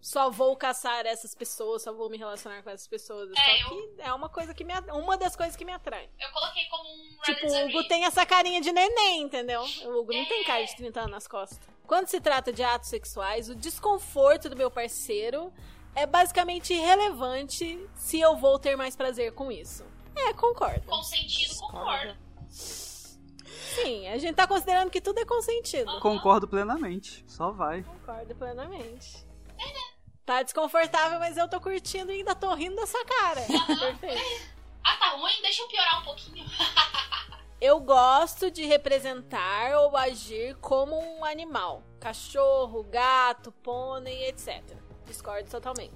só 0.00 0.30
vou 0.30 0.56
caçar 0.56 1.04
essas 1.06 1.34
pessoas, 1.34 1.82
só 1.82 1.92
vou 1.92 2.08
me 2.08 2.16
relacionar 2.16 2.62
com 2.62 2.70
essas 2.70 2.86
pessoas. 2.86 3.30
É, 3.30 3.34
só 3.34 3.68
que 3.68 3.94
é 3.98 4.12
uma 4.12 4.28
coisa 4.28 4.54
que 4.54 4.64
me 4.64 4.72
at- 4.72 4.88
uma 4.92 5.16
das 5.16 5.34
coisas 5.34 5.56
que 5.56 5.64
me 5.64 5.72
atrai. 5.72 6.08
Eu 6.20 6.30
coloquei 6.32 6.64
como 6.70 6.84
um 6.88 7.08
Tipo, 7.24 7.46
o 7.46 7.66
Hugo 7.66 7.88
tem 7.88 8.04
essa 8.04 8.24
carinha 8.24 8.60
de 8.60 8.70
neném, 8.72 9.22
entendeu? 9.22 9.62
O 9.84 9.98
Hugo 10.00 10.12
não 10.12 10.24
tem 10.24 10.44
cara 10.44 10.64
de 10.64 10.76
30 10.76 11.00
anos 11.00 11.12
nas 11.12 11.26
costas. 11.28 11.58
Quando 11.86 12.06
se 12.06 12.20
trata 12.20 12.52
de 12.52 12.62
atos 12.62 12.88
sexuais, 12.88 13.48
o 13.48 13.54
desconforto 13.54 14.48
do 14.48 14.56
meu 14.56 14.70
parceiro 14.70 15.52
é 15.94 16.06
basicamente 16.06 16.72
irrelevante 16.74 17.78
se 17.96 18.20
eu 18.20 18.36
vou 18.36 18.58
ter 18.58 18.76
mais 18.76 18.94
prazer 18.94 19.32
com 19.32 19.50
isso. 19.50 19.84
É, 20.14 20.32
concordo. 20.32 20.82
Consentido, 20.82 21.56
concordo. 21.58 22.16
Sim, 22.48 24.06
a 24.08 24.18
gente 24.18 24.34
tá 24.34 24.46
considerando 24.46 24.90
que 24.90 25.00
tudo 25.00 25.18
é 25.20 25.24
consentido. 25.24 25.98
concordo 26.00 26.46
plenamente. 26.48 27.24
Só 27.26 27.50
vai. 27.50 27.82
Concordo 27.82 28.34
plenamente. 28.36 29.26
Tá 30.24 30.42
desconfortável, 30.42 31.18
mas 31.18 31.36
eu 31.36 31.48
tô 31.48 31.60
curtindo 31.60 32.12
e 32.12 32.16
ainda 32.16 32.34
tô 32.34 32.52
rindo 32.54 32.76
da 32.76 32.86
sua 32.86 33.04
cara. 33.04 33.40
Perfeito. 33.98 34.52
Ah, 34.84 34.96
tá 34.96 35.10
ruim? 35.10 35.32
Deixa 35.42 35.62
eu 35.62 35.68
piorar 35.68 36.00
um 36.00 36.04
pouquinho. 36.04 36.44
Eu 37.60 37.80
gosto 37.80 38.52
de 38.52 38.64
representar 38.64 39.76
ou 39.78 39.96
agir 39.96 40.54
como 40.60 40.96
um 40.96 41.24
animal. 41.24 41.82
Cachorro, 41.98 42.84
gato, 42.84 43.50
pônei, 43.50 44.28
etc. 44.28 44.62
Discordo 45.04 45.50
totalmente. 45.50 45.92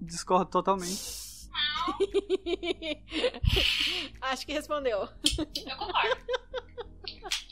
Discordo 0.00 0.52
totalmente. 0.52 0.94
Acho 4.20 4.46
que 4.46 4.52
respondeu. 4.52 5.08
Eu 5.66 5.76
concordo. 5.76 6.24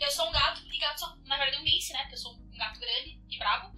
Eu 0.00 0.10
sou 0.10 0.28
um 0.28 0.32
gato 0.32 0.62
e 0.72 0.78
gato 0.78 1.00
só. 1.00 1.16
Na 1.24 1.36
verdade, 1.38 1.60
um 1.60 1.64
lince, 1.64 1.92
né? 1.92 2.02
Porque 2.02 2.14
eu 2.14 2.18
sou 2.18 2.34
um 2.34 2.56
gato 2.56 2.78
grande 2.78 3.20
e 3.28 3.36
brabo. 3.38 3.74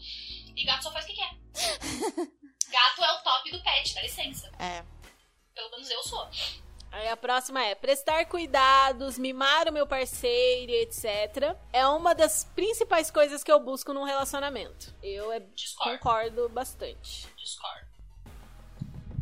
E 0.56 0.64
gato 0.64 0.82
só 0.84 0.92
faz 0.92 1.04
o 1.04 1.08
que 1.08 1.14
quer. 1.14 1.30
gato 2.70 3.04
é 3.04 3.12
o 3.12 3.22
top 3.22 3.50
do 3.50 3.62
pet, 3.62 3.94
dá 3.94 4.02
licença. 4.02 4.50
É. 4.58 4.84
Pelo 5.54 5.70
menos 5.70 5.90
eu 5.90 6.02
sou. 6.02 6.28
Aí 6.94 7.08
a 7.08 7.16
próxima 7.16 7.60
é 7.64 7.74
prestar 7.74 8.24
cuidados, 8.26 9.18
mimar 9.18 9.68
o 9.68 9.72
meu 9.72 9.84
parceiro, 9.84 10.70
etc. 10.70 11.56
É 11.72 11.84
uma 11.88 12.14
das 12.14 12.44
principais 12.54 13.10
coisas 13.10 13.42
que 13.42 13.50
eu 13.50 13.58
busco 13.58 13.92
num 13.92 14.04
relacionamento. 14.04 14.94
Eu 15.02 15.32
é, 15.32 15.42
concordo 15.78 16.48
bastante. 16.48 17.26
Discordo. 17.36 17.88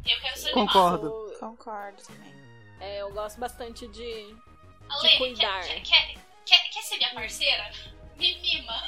Eu 0.04 0.20
quero 0.20 0.38
ser 0.38 0.52
Concordo. 0.52 1.06
Eu, 1.06 1.38
Concordo 1.38 2.02
também. 2.02 2.34
é, 2.78 2.98
eu 3.00 3.10
gosto 3.12 3.40
bastante 3.40 3.86
de. 3.88 4.36
A 4.90 4.98
Lene, 4.98 5.16
cuidar. 5.18 5.62
Quer, 5.62 5.80
quer, 5.80 6.14
quer, 6.44 6.68
quer 6.68 6.82
ser 6.82 6.96
minha 6.98 7.14
parceira? 7.14 7.70
Me 8.22 8.40
mima. 8.40 8.80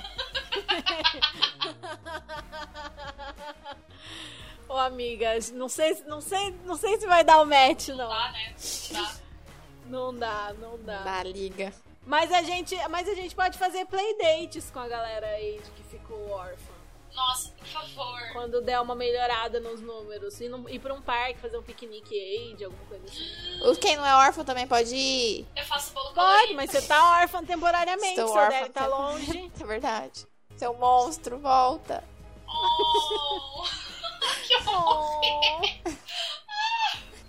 Ô, 4.69 4.75
amigas, 4.75 5.51
não 5.51 5.69
sei, 5.69 6.01
não 6.07 6.21
sei, 6.21 6.55
não 6.65 6.77
sei 6.77 7.01
se 7.01 7.07
vai 7.09 7.25
dar 7.25 7.41
o 7.41 7.45
match, 7.45 7.89
não. 7.89 8.09
Tá, 8.09 8.31
né? 8.31 8.55
Tá. 8.93 9.17
Não 9.87 10.15
dá, 10.15 10.55
não 10.61 10.79
dá. 10.79 11.03
Da 11.03 11.25
liga. 11.25 11.73
Mas 12.07 12.31
a 12.31 12.43
gente, 12.43 12.77
mas 12.89 13.09
a 13.09 13.15
gente 13.15 13.35
pode 13.35 13.59
fazer 13.59 13.87
playdates 13.87 14.71
com 14.71 14.79
a 14.79 14.87
galera 14.87 15.27
aí 15.27 15.61
que 15.75 15.83
ficou 15.83 16.31
órfã. 16.31 16.74
Nossa, 17.15 17.51
por 17.53 17.67
favor. 17.67 18.21
Quando 18.33 18.61
der 18.61 18.81
uma 18.81 18.95
melhorada 18.95 19.61
nos 19.61 19.81
números. 19.81 20.41
Ir, 20.41 20.49
num- 20.49 20.69
ir 20.69 20.79
pra 20.81 20.93
um 20.93 21.01
parque, 21.01 21.39
fazer 21.39 21.57
um 21.57 21.63
piquenique 21.63 22.15
aid, 22.15 22.65
alguma 22.65 22.85
coisa 22.87 23.05
assim. 23.07 23.63
O- 23.63 23.77
Quem 23.79 23.97
não 23.97 24.05
é 24.05 24.15
órfão 24.17 24.45
também 24.45 24.67
pode 24.67 24.95
ir. 24.97 25.47
Eu 25.55 25.65
faço 25.65 25.93
bolo 25.95 26.13
Pode, 26.13 26.27
colorido. 26.27 26.55
mas 26.57 26.71
você 26.71 26.83
tá 26.83 27.21
órfã 27.21 27.45
temporariamente. 27.45 28.19
Estou 28.21 28.29
seu 28.29 28.37
órfã 28.37 28.59
deve 28.59 28.71
tá 28.71 28.87
longe. 28.87 29.53
É 29.61 29.65
verdade. 29.65 30.27
Seu 30.57 30.75
monstro, 30.75 31.39
volta. 31.39 32.03
Oh, 32.49 33.65
que 34.47 34.57
horror. 34.57 35.21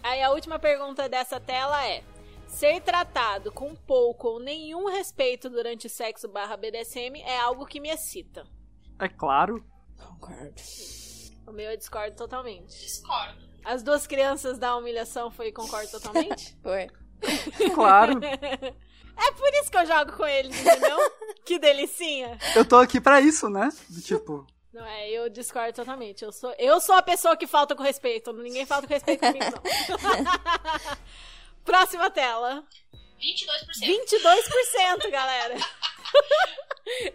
Aí 0.04 0.22
a 0.22 0.30
última 0.32 0.60
pergunta 0.60 1.08
dessa 1.10 1.40
tela 1.40 1.84
é: 1.86 2.04
Ser 2.48 2.82
tratado 2.82 3.52
com 3.52 3.76
pouco 3.76 4.28
ou 4.30 4.40
nenhum 4.40 4.86
respeito 4.88 5.50
durante 5.50 5.88
o 5.88 5.90
sexo 5.90 6.28
barra 6.28 6.56
BDSM 6.58 7.22
é 7.22 7.40
algo 7.40 7.66
que 7.66 7.80
me 7.80 7.90
excita. 7.90 8.46
É 9.00 9.10
claro. 9.10 9.64
Concordo. 9.98 10.62
O 11.48 11.52
meu 11.52 11.72
eu 11.72 11.78
discordo 11.78 12.16
totalmente. 12.16 12.80
Discordo. 12.80 13.40
As 13.64 13.82
duas 13.84 14.06
crianças 14.06 14.58
da 14.58 14.76
humilhação 14.76 15.32
foi 15.32 15.52
concordo 15.52 15.90
totalmente? 15.90 16.56
Foi. 16.62 16.88
Claro. 17.74 18.20
é 18.24 19.32
por 19.32 19.54
isso 19.56 19.72
que 19.72 19.78
eu 19.78 19.86
jogo 19.86 20.12
com 20.14 20.26
eles, 20.26 20.60
entendeu? 20.60 20.98
que 21.44 21.58
delicinha. 21.58 22.38
Eu 22.56 22.64
tô 22.64 22.78
aqui 22.78 23.02
pra 23.02 23.22
isso, 23.22 23.50
né? 23.50 23.70
Do 23.90 24.02
Tipo, 24.02 24.46
Não 24.72 24.86
é, 24.86 25.10
eu 25.10 25.30
discordo 25.30 25.74
totalmente. 25.74 26.24
Eu 26.24 26.32
sou, 26.32 26.54
eu 26.60 26.80
sou 26.80 26.96
a 26.96 27.02
pessoa 27.02 27.36
que 27.36 27.48
falta 27.48 27.76
com 27.76 27.82
respeito. 27.82 28.32
Ninguém 28.34 28.66
falta 28.66 28.88
com 28.88 28.94
respeito 28.94 29.22
comigo, 29.22 29.46
não. 29.46 29.62
Próxima 31.64 32.12
tela. 32.12 32.64
22%. 33.20 33.48
22%, 33.82 35.12
galera. 35.12 35.56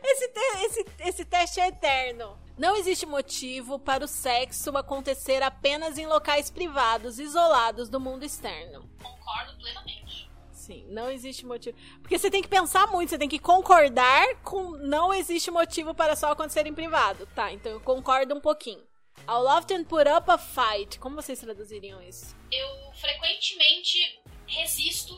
Esse, 0.02 0.28
te- 0.28 0.64
esse, 0.64 0.86
esse 0.98 1.24
teste 1.24 1.60
é 1.60 1.68
eterno. 1.68 2.36
Não 2.58 2.76
existe 2.76 3.06
motivo 3.06 3.78
para 3.78 4.04
o 4.04 4.08
sexo 4.08 4.76
acontecer 4.76 5.42
apenas 5.44 5.96
em 5.96 6.06
locais 6.06 6.50
privados, 6.50 7.20
isolados 7.20 7.88
do 7.88 8.00
mundo 8.00 8.24
externo. 8.24 8.90
Concordo 9.00 9.56
plenamente. 9.58 10.28
Sim, 10.50 10.84
não 10.88 11.08
existe 11.08 11.46
motivo. 11.46 11.78
Porque 12.02 12.18
você 12.18 12.28
tem 12.30 12.42
que 12.42 12.48
pensar 12.48 12.88
muito, 12.88 13.10
você 13.10 13.18
tem 13.18 13.28
que 13.28 13.38
concordar 13.38 14.34
com 14.42 14.72
não 14.72 15.14
existe 15.14 15.50
motivo 15.52 15.94
para 15.94 16.16
só 16.16 16.32
acontecer 16.32 16.66
em 16.66 16.74
privado. 16.74 17.26
Tá, 17.34 17.52
então 17.52 17.70
eu 17.72 17.80
concordo 17.80 18.34
um 18.34 18.40
pouquinho. 18.40 18.82
I'll 19.28 19.46
often 19.46 19.84
put 19.84 20.08
up 20.08 20.28
a 20.30 20.36
fight. 20.36 20.98
Como 20.98 21.14
vocês 21.14 21.38
traduziriam 21.38 22.02
isso? 22.02 22.36
Eu 22.50 22.92
frequentemente 22.94 24.20
resisto 24.48 25.14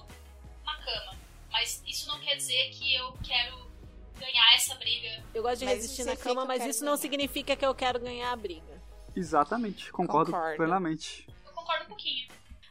na 0.65 0.77
cama. 0.77 1.17
Mas 1.51 1.83
isso 1.87 2.07
não 2.07 2.21
quer 2.21 2.37
dizer 2.37 2.71
que 2.71 2.95
eu 2.95 3.13
quero 3.27 3.72
ganhar 4.19 4.55
essa 4.55 4.75
briga. 4.77 5.23
Eu 5.35 5.43
gosto 5.43 5.59
de 5.61 5.65
Mas 5.65 5.75
resistir 5.77 6.05
na 6.05 6.17
cama, 6.17 6.45
mas 6.45 6.65
isso 6.65 6.85
não 6.85 6.93
ganhar. 6.93 7.03
significa 7.03 7.57
que 7.57 7.65
eu 7.67 7.75
quero 7.75 7.99
ganhar 8.01 8.33
a 8.33 8.37
briga. 8.37 8.81
exatamente. 9.17 9.91
Concordo, 9.93 10.31
Concordo. 10.33 10.57
plenamente. 10.57 11.27
Eu 11.47 11.53
concordo 11.53 11.85
um 11.85 11.89
pouquinho. 11.89 12.29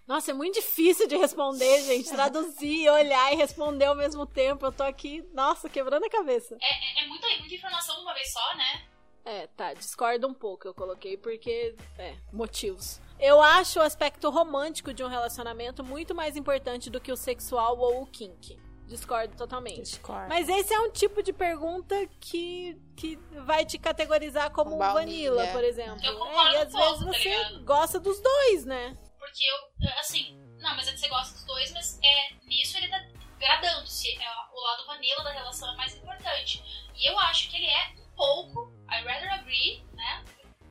Nossa, 0.07 0.31
é 0.31 0.33
muito 0.33 0.55
difícil 0.55 1.07
de 1.07 1.15
responder, 1.15 1.81
gente. 1.83 2.09
Traduzir, 2.11 2.89
olhar 2.89 3.31
e 3.31 3.35
responder 3.35 3.85
ao 3.85 3.95
mesmo 3.95 4.25
tempo. 4.25 4.65
Eu 4.65 4.71
tô 4.71 4.83
aqui, 4.83 5.23
nossa, 5.33 5.69
quebrando 5.69 6.03
a 6.05 6.09
cabeça. 6.09 6.57
É, 6.61 7.01
é, 7.01 7.03
é 7.03 7.07
muita, 7.07 7.27
muita 7.39 7.55
informação 7.55 7.95
de 7.95 8.01
uma 8.01 8.13
vez 8.13 8.31
só, 8.33 8.55
né? 8.55 8.81
É, 9.23 9.47
tá, 9.47 9.73
discordo 9.73 10.27
um 10.27 10.33
pouco. 10.33 10.67
Eu 10.67 10.73
coloquei 10.73 11.15
porque, 11.15 11.75
é, 11.97 12.15
motivos. 12.33 12.99
Eu 13.19 13.39
acho 13.39 13.79
o 13.79 13.83
aspecto 13.83 14.29
romântico 14.31 14.93
de 14.93 15.03
um 15.03 15.07
relacionamento 15.07 15.83
muito 15.83 16.15
mais 16.15 16.35
importante 16.35 16.89
do 16.89 16.99
que 16.99 17.11
o 17.11 17.15
sexual 17.15 17.77
ou 17.77 18.01
o 18.01 18.07
kink. 18.07 18.57
Discordo 18.91 19.35
totalmente. 19.37 19.81
Discordo. 19.83 20.27
Mas 20.27 20.49
esse 20.49 20.73
é 20.73 20.79
um 20.81 20.91
tipo 20.91 21.23
de 21.23 21.31
pergunta 21.31 21.95
que, 22.19 22.77
que 22.97 23.15
vai 23.45 23.65
te 23.65 23.77
categorizar 23.79 24.51
como 24.51 24.75
Um 24.75 24.79
vanilla, 24.79 25.47
por 25.47 25.63
exemplo. 25.63 26.03
Eu 26.03 26.13
É, 26.13 26.17
concordo 26.19 26.53
e 26.53 26.57
às 26.57 26.67
um 26.73 26.77
pouco, 26.77 26.89
vezes 26.99 27.05
tá 27.05 27.11
você 27.13 27.29
ligado? 27.29 27.63
gosta 27.63 27.99
dos 28.01 28.19
dois, 28.19 28.65
né? 28.65 28.97
Porque 29.17 29.45
eu, 29.45 29.89
assim, 29.99 30.37
não, 30.59 30.75
mas 30.75 30.87
é 30.89 30.91
que 30.91 30.99
você 30.99 31.07
gosta 31.07 31.33
dos 31.33 31.45
dois, 31.45 31.71
mas 31.71 31.99
é 32.03 32.33
nisso 32.45 32.77
ele 32.77 32.89
tá 32.89 33.01
gradando. 33.39 33.87
Se 33.87 34.11
é, 34.11 34.29
o 34.53 34.59
lado 34.61 34.85
vanilla 34.85 35.23
da 35.23 35.31
relação 35.31 35.71
é 35.73 35.77
mais 35.77 35.95
importante. 35.95 36.61
E 36.95 37.05
eu 37.09 37.17
acho 37.19 37.49
que 37.49 37.55
ele 37.55 37.67
é 37.67 37.93
um 37.97 38.15
pouco, 38.15 38.73
I 38.89 39.01
rather 39.05 39.31
agree, 39.33 39.83
né? 39.93 40.25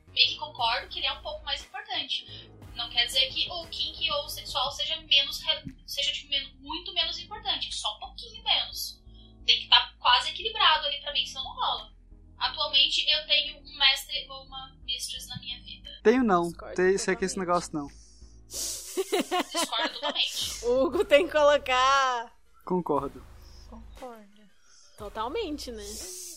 Meio 0.09 0.27
que 0.29 0.37
concordo 0.37 0.87
que 0.89 0.99
ele 0.99 1.07
é 1.07 1.13
um 1.13 1.21
pouco 1.21 1.43
mais 1.43 1.63
importante. 1.65 2.51
Não 2.75 2.89
quer 2.89 3.05
dizer 3.05 3.29
que 3.29 3.49
o 3.49 3.67
kink 3.67 4.09
ou 4.11 4.25
o 4.25 4.29
sexual 4.29 4.71
seja 4.71 4.95
menos. 5.01 5.41
seja 5.85 6.11
tipo, 6.11 6.31
muito 6.59 6.93
menos 6.93 7.17
importante. 7.19 7.73
Só 7.73 7.95
um 7.97 7.99
pouquinho 7.99 8.43
menos. 8.43 9.01
Tem 9.45 9.57
que 9.57 9.63
estar 9.63 9.81
tá 9.81 9.93
quase 9.99 10.29
equilibrado 10.29 10.87
ali 10.87 11.01
pra 11.01 11.13
mim, 11.13 11.25
senão 11.25 11.43
não 11.43 11.55
rola. 11.55 11.91
Atualmente 12.37 13.05
eu 13.07 13.25
tenho 13.27 13.59
um 13.59 13.77
mestre 13.77 14.25
ou 14.29 14.43
uma 14.43 14.75
mistress 14.83 15.27
na 15.27 15.37
minha 15.37 15.61
vida. 15.61 15.89
Tenho 16.03 16.23
não. 16.23 16.51
Tem, 16.75 16.97
sei 16.97 17.15
que 17.15 17.25
esse 17.25 17.37
negócio 17.37 17.71
não. 17.73 17.87
Discordo 18.47 19.93
totalmente. 19.93 20.51
O 20.65 20.83
Hugo 20.83 21.05
tem 21.05 21.25
que 21.25 21.31
colocar. 21.31 22.31
Concordo. 22.65 23.23
Concordo. 23.69 24.41
Totalmente, 24.97 25.71
né? 25.71 25.83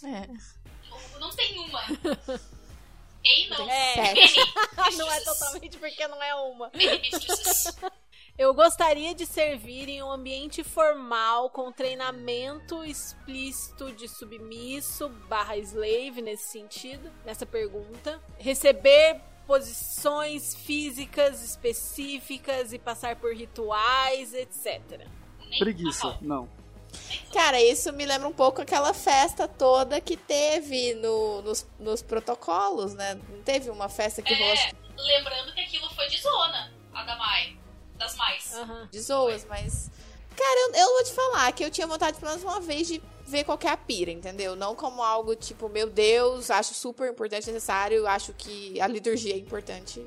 É. 0.04 1.18
Não 1.18 1.30
tem 1.30 1.58
uma. 1.58 1.82
Ei, 3.24 3.48
não. 3.48 3.68
É. 3.68 4.14
não 4.96 5.10
é 5.10 5.20
totalmente 5.20 5.78
porque 5.78 6.06
não 6.06 6.22
é 6.22 6.34
uma. 6.34 6.70
Eu 8.36 8.52
gostaria 8.52 9.14
de 9.14 9.24
servir 9.24 9.88
em 9.88 10.02
um 10.02 10.10
ambiente 10.10 10.64
formal 10.64 11.48
com 11.50 11.70
treinamento 11.70 12.82
explícito 12.84 13.92
de 13.92 14.08
submisso 14.08 15.08
barra 15.28 15.56
slave 15.58 16.20
nesse 16.20 16.50
sentido, 16.50 17.12
nessa 17.24 17.46
pergunta. 17.46 18.20
Receber 18.36 19.20
posições 19.46 20.52
físicas 20.56 21.44
específicas 21.44 22.72
e 22.72 22.78
passar 22.78 23.14
por 23.16 23.32
rituais, 23.32 24.34
etc. 24.34 25.06
Preguiça, 25.58 26.18
não. 26.20 26.48
Cara, 27.32 27.60
isso 27.60 27.92
me 27.92 28.04
lembra 28.04 28.28
um 28.28 28.32
pouco 28.32 28.62
aquela 28.62 28.94
festa 28.94 29.48
toda 29.48 30.00
que 30.00 30.16
teve 30.16 30.94
no, 30.94 31.42
nos, 31.42 31.66
nos 31.78 32.02
protocolos, 32.02 32.94
né? 32.94 33.18
Não 33.28 33.42
teve 33.42 33.70
uma 33.70 33.88
festa 33.88 34.22
que 34.22 34.32
É, 34.32 34.72
lembrando 34.96 35.52
que 35.54 35.60
aquilo 35.60 35.88
foi 35.94 36.06
de 36.08 36.20
zona, 36.20 36.72
a 36.92 37.02
da 37.02 37.16
Mai. 37.16 37.56
Das 37.96 38.16
mais. 38.16 38.54
Aham. 38.54 38.88
de 38.90 39.00
zoas, 39.00 39.46
mas. 39.48 39.90
Cara, 40.36 40.60
eu, 40.68 40.74
eu 40.74 40.94
vou 40.94 41.04
te 41.04 41.12
falar 41.12 41.52
que 41.52 41.64
eu 41.64 41.70
tinha 41.70 41.86
vontade, 41.86 42.18
pelo 42.18 42.32
menos 42.32 42.44
uma 42.44 42.60
vez, 42.60 42.88
de 42.88 43.00
ver 43.26 43.44
qual 43.44 43.56
que 43.56 43.66
é 43.66 43.70
a 43.70 43.76
pira, 43.76 44.10
entendeu? 44.10 44.56
Não 44.56 44.74
como 44.74 45.02
algo 45.02 45.34
tipo, 45.36 45.68
meu 45.68 45.88
Deus, 45.88 46.50
acho 46.50 46.74
super 46.74 47.10
importante, 47.10 47.46
necessário, 47.46 48.06
acho 48.06 48.32
que 48.34 48.80
a 48.80 48.86
liturgia 48.86 49.34
é 49.34 49.38
importante. 49.38 50.04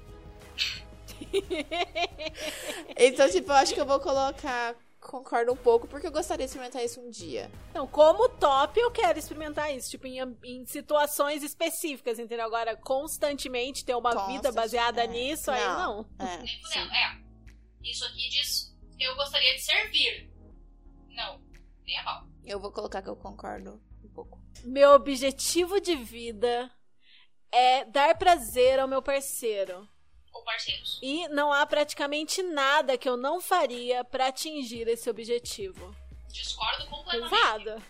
então, 2.97 3.29
tipo, 3.29 3.51
eu 3.51 3.55
acho 3.55 3.73
que 3.73 3.81
eu 3.81 3.85
vou 3.85 3.99
colocar. 3.99 4.75
Concordo 5.07 5.53
um 5.53 5.55
pouco, 5.55 5.87
porque 5.87 6.05
eu 6.05 6.11
gostaria 6.11 6.45
de 6.45 6.51
experimentar 6.51 6.83
isso 6.83 6.99
um 6.99 7.09
dia. 7.09 7.49
Então, 7.69 7.87
como 7.87 8.27
top, 8.27 8.77
eu 8.77 8.91
quero 8.91 9.17
experimentar 9.17 9.73
isso. 9.73 9.89
Tipo, 9.89 10.05
em, 10.05 10.19
em 10.43 10.65
situações 10.65 11.43
específicas, 11.43 12.19
entendeu? 12.19 12.45
Agora, 12.45 12.75
constantemente 12.75 13.85
ter 13.85 13.95
uma 13.95 14.13
Constant, 14.13 14.33
vida 14.33 14.51
baseada 14.51 15.05
é. 15.05 15.07
nisso, 15.07 15.49
aí 15.49 15.65
não. 15.65 16.05
É, 16.19 16.37
Nem 16.39 16.47
sim. 16.47 16.61
fudendo. 16.61 16.91
É. 16.93 17.21
Isso 17.83 18.03
aqui 18.03 18.29
diz. 18.29 18.75
Eu 18.99 19.15
gostaria 19.15 19.53
de 19.53 19.61
servir. 19.61 20.29
Não. 21.11 21.41
Nem 21.85 21.97
a 21.99 22.03
pau. 22.03 22.27
Eu 22.43 22.59
vou 22.59 22.71
colocar 22.73 23.01
que 23.01 23.09
eu 23.09 23.15
concordo 23.15 23.81
um 24.03 24.09
pouco. 24.09 24.41
Meu 24.65 24.91
objetivo 24.91 25.79
de 25.79 25.95
vida 25.95 26.69
é 27.49 27.85
dar 27.85 28.17
prazer 28.17 28.77
ao 28.77 28.89
meu 28.89 29.01
parceiro. 29.01 29.87
Ou 30.37 30.43
parceiros. 30.43 30.99
E 31.01 31.27
não 31.29 31.51
há 31.51 31.65
praticamente 31.65 32.43
nada 32.43 32.95
que 32.95 33.09
eu 33.09 33.17
não 33.17 33.41
faria 33.41 34.03
pra 34.03 34.27
atingir 34.27 34.87
esse 34.87 35.09
objetivo. 35.09 35.95
Discordo 36.31 36.85
completamente. 36.87 37.29
Pesado. 37.31 37.83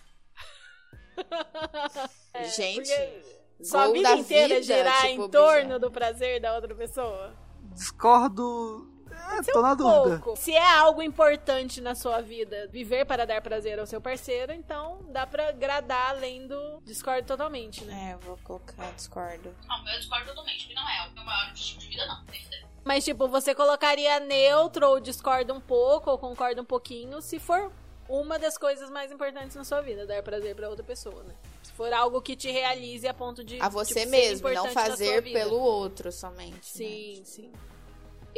Gente, 2.56 2.88
Porque 2.88 3.64
sua 3.64 3.92
vida 3.92 4.08
da 4.08 4.16
inteira 4.16 4.60
vida, 4.60 4.62
girar 4.62 5.06
tipo, 5.08 5.24
em 5.24 5.30
torno 5.30 5.78
do 5.78 5.90
prazer 5.90 6.40
da 6.40 6.54
outra 6.54 6.74
pessoa. 6.74 7.36
Discordo. 7.74 8.97
É, 9.38 9.42
tô 9.52 9.62
na 9.62 9.74
dúvida. 9.74 10.18
Pouco. 10.18 10.40
Se 10.40 10.52
é 10.52 10.78
algo 10.78 11.02
importante 11.02 11.80
na 11.80 11.94
sua 11.94 12.20
vida, 12.20 12.68
viver 12.68 13.04
para 13.04 13.26
dar 13.26 13.40
prazer 13.40 13.78
ao 13.78 13.86
seu 13.86 14.00
parceiro, 14.00 14.52
então 14.52 15.00
dá 15.10 15.26
pra 15.26 15.52
gradar 15.52 16.10
além 16.10 16.46
do 16.46 16.80
discordo 16.84 17.26
totalmente, 17.26 17.84
né? 17.84 18.10
É, 18.10 18.14
eu 18.14 18.18
vou 18.20 18.38
colocar 18.44 18.90
discordo. 18.92 19.54
Não, 19.66 19.80
o 19.80 19.84
meu 19.84 19.92
eu 19.94 19.98
discordo 20.00 20.26
totalmente, 20.26 20.60
porque 20.66 20.74
não 20.74 20.88
é 20.88 21.08
o 21.08 21.12
meu 21.12 21.24
maior 21.24 21.48
objetivo 21.48 21.80
de 21.80 21.88
vida, 21.88 22.06
não. 22.06 22.24
Fudendo. 22.26 22.68
Mas, 22.84 23.04
tipo, 23.04 23.28
você 23.28 23.54
colocaria 23.54 24.18
neutro 24.20 24.88
ou 24.88 25.00
discorda 25.00 25.52
um 25.52 25.60
pouco 25.60 26.10
ou 26.10 26.16
concorda 26.18 26.62
um 26.62 26.64
pouquinho 26.64 27.20
se 27.20 27.38
for 27.38 27.70
uma 28.08 28.38
das 28.38 28.56
coisas 28.56 28.88
mais 28.88 29.12
importantes 29.12 29.54
na 29.54 29.64
sua 29.64 29.82
vida, 29.82 30.06
dar 30.06 30.22
prazer 30.22 30.56
pra 30.56 30.70
outra 30.70 30.82
pessoa, 30.82 31.22
né? 31.24 31.34
Se 31.62 31.70
for 31.72 31.92
algo 31.92 32.22
que 32.22 32.34
te 32.34 32.50
realize 32.50 33.06
a 33.06 33.12
ponto 33.12 33.44
de. 33.44 33.60
A 33.60 33.68
você 33.68 33.92
tipo, 33.92 34.00
ser 34.00 34.06
mesmo, 34.06 34.48
não 34.48 34.66
fazer 34.70 35.22
pelo 35.22 35.58
outro 35.60 36.10
somente. 36.10 36.54
né? 36.54 36.60
Sim, 36.62 37.22
sim. 37.24 37.52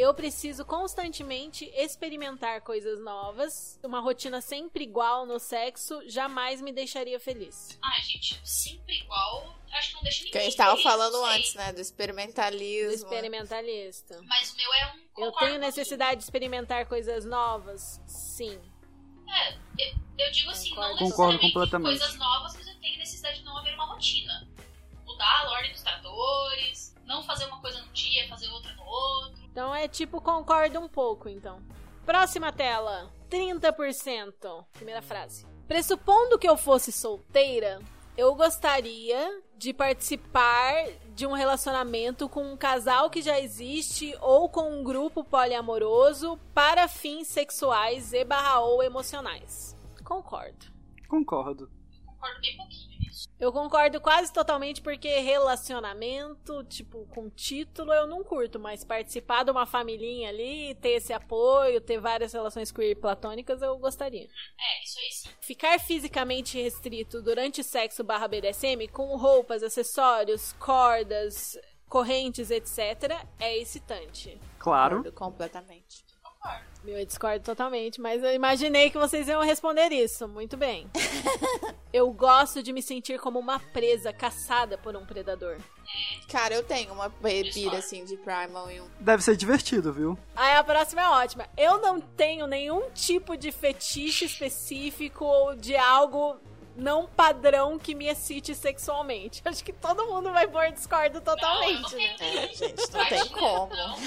Eu 0.01 0.15
preciso 0.15 0.65
constantemente 0.65 1.67
experimentar 1.75 2.63
coisas 2.63 2.99
novas. 3.05 3.79
Uma 3.85 4.01
rotina 4.01 4.41
sempre 4.41 4.83
igual 4.83 5.27
no 5.27 5.39
sexo 5.39 6.01
jamais 6.09 6.63
me 6.63 6.73
deixaria 6.73 7.21
feliz. 7.21 7.79
Ai, 7.85 8.01
gente, 8.01 8.41
sempre 8.43 8.95
igual. 8.95 9.55
Acho 9.71 9.91
que 9.91 9.95
não 9.97 10.03
deixa 10.03 10.19
ninguém. 10.21 10.33
Que 10.33 10.39
a 10.39 10.43
gente 10.43 10.57
tava 10.57 10.71
feliz, 10.71 10.85
falando 10.85 11.13
não 11.13 11.27
antes, 11.27 11.55
né? 11.55 11.71
Do 11.75 11.83
experimentalismo. 11.83 12.95
Experimentalista. 12.95 14.23
Mas 14.23 14.51
o 14.53 14.57
meu 14.57 14.73
é 14.73 14.87
um. 14.87 15.01
Eu 15.01 15.33
concordo 15.33 15.39
tenho 15.39 15.59
necessidade 15.61 16.17
de 16.17 16.25
experimentar 16.25 16.87
coisas 16.87 17.27
novas? 17.27 18.01
Sim. 18.07 18.59
É, 19.29 19.53
eu, 19.53 19.95
eu 20.19 20.33
digo 20.33 20.49
assim, 20.49 20.71
não 20.71 20.77
Concordo. 20.77 20.99
Concordo 20.99 21.33
necessariamente 21.33 21.53
completamente. 21.53 21.99
coisas 21.99 22.17
novas, 22.17 22.57
mas 22.57 22.67
eu 22.67 22.81
tenho 22.81 22.99
necessidade 22.99 23.41
de 23.41 23.45
não 23.45 23.59
haver 23.59 23.75
uma 23.75 23.85
rotina. 23.85 24.49
Mudar 25.05 25.43
a 25.43 25.51
ordem 25.51 25.73
dos 25.73 25.83
tratores, 25.83 26.95
não 27.05 27.23
fazer 27.23 27.45
uma 27.45 27.61
coisa 27.61 27.83
num 27.83 27.93
dia, 27.93 28.27
fazer 28.29 28.49
outra 28.49 28.73
no 28.77 28.83
outro. 28.83 29.40
Então 29.51 29.75
é 29.75 29.89
tipo, 29.89 30.21
concordo 30.21 30.79
um 30.79 30.89
pouco, 30.89 31.29
então. 31.29 31.61
Próxima 32.05 32.53
tela. 32.53 33.11
30%. 33.31 34.65
Primeira 34.73 35.03
frase. 35.03 35.47
Pressupondo 35.69 36.39
que 36.39 36.49
eu 36.49 36.57
fosse 36.57 36.91
solteira, 36.91 37.81
eu 38.17 38.35
gostaria 38.35 39.41
de 39.57 39.73
participar 39.73 40.75
de 41.15 41.27
um 41.27 41.33
relacionamento 41.33 42.29
com 42.29 42.53
um 42.53 42.57
casal 42.57 43.09
que 43.09 43.23
já 43.23 43.39
existe 43.39 44.17
ou 44.21 44.49
com 44.49 44.81
um 44.81 44.83
grupo 44.83 45.23
poliamoroso 45.23 46.37
para 46.53 46.89
fins 46.89 47.29
sexuais 47.29 48.13
e 48.13 48.25
barra 48.25 48.61
ou 48.61 48.83
emocionais. 48.83 49.77
Concordo. 50.05 50.67
Concordo. 51.09 51.71
Concordo 52.05 52.41
bem 52.41 52.57
pouquinho. 52.57 52.90
Eu 53.39 53.53
concordo 53.53 54.01
quase 54.01 54.33
totalmente 54.33 54.81
porque 54.81 55.21
relacionamento, 55.21 56.65
tipo, 56.65 57.07
com 57.07 57.29
título 57.31 57.93
eu 57.93 58.07
não 58.07 58.23
curto, 58.23 58.59
mas 58.59 58.85
participar 58.85 59.45
de 59.45 59.51
uma 59.51 59.67
familhinha 59.67 60.29
ali, 60.29 60.75
ter 60.77 60.91
esse 60.91 61.13
apoio, 61.13 61.81
ter 61.81 61.99
várias 61.99 62.33
relações 62.33 62.71
queer 62.71 62.97
platônicas, 62.97 63.63
eu 63.63 63.77
gostaria. 63.79 64.25
É, 64.25 64.85
isso 64.85 64.99
aí 64.99 65.13
sim. 65.13 65.29
Ficar 65.41 65.79
fisicamente 65.81 66.61
restrito 66.61 67.23
durante 67.23 67.61
o 67.61 67.65
sexo 67.65 68.05
barra 68.05 68.29
BDSM 68.29 68.89
com 68.89 69.17
roupas, 69.17 69.63
acessórios, 69.63 70.53
cordas, 70.55 71.59
correntes, 71.89 72.51
etc. 72.51 73.25
é 73.39 73.59
excitante. 73.59 74.41
Claro. 74.59 74.97
Concordo 74.97 75.13
completamente. 75.13 76.10
Eu 76.87 77.05
discordo 77.05 77.45
totalmente, 77.45 78.01
mas 78.01 78.23
eu 78.23 78.33
imaginei 78.33 78.91
que 78.91 78.99
vocês 78.99 79.29
iam 79.29 79.43
responder 79.43 79.93
isso. 79.93 80.27
Muito 80.27 80.57
bem. 80.57 80.89
eu 81.93 82.11
gosto 82.11 82.63
de 82.63 82.73
me 82.73 82.83
sentir 82.83 83.19
como 83.19 83.39
uma 83.39 83.61
presa 83.61 84.13
caçada 84.13 84.79
por 84.79 84.97
um 84.97 85.05
predador. 85.05 85.59
Cara, 86.29 86.55
eu 86.55 86.63
tenho 86.63 86.93
uma 86.93 87.09
bebida 87.09 87.77
assim 87.77 88.05
de 88.05 88.17
Primal 88.17 88.71
e 88.71 88.81
um. 88.81 88.87
Deve 88.99 89.23
ser 89.23 89.37
divertido, 89.37 89.93
viu? 89.93 90.19
Aí 90.35 90.57
a 90.57 90.65
próxima 90.65 91.03
é 91.03 91.09
ótima. 91.09 91.47
Eu 91.57 91.81
não 91.81 92.01
tenho 92.01 92.47
nenhum 92.47 92.91
tipo 92.93 93.37
de 93.37 93.53
fetiche 93.53 94.25
específico 94.25 95.25
ou 95.25 95.55
de 95.55 95.77
algo 95.77 96.39
não 96.81 97.07
padrão 97.07 97.79
que 97.79 97.95
me 97.95 98.07
excite 98.07 98.55
sexualmente. 98.55 99.43
Acho 99.47 99.63
que 99.63 99.73
todo 99.73 100.07
mundo 100.07 100.33
vai 100.33 100.49
pôr 100.49 100.73
discordo 100.73 101.21
totalmente, 101.21 101.93
não, 101.93 101.99
né? 101.99 102.17
É, 102.21 102.49
gente, 102.49 102.93
não 102.93 103.07
tem 103.07 103.23
te 103.23 103.31
como. 103.31 103.75
Não. 103.75 103.99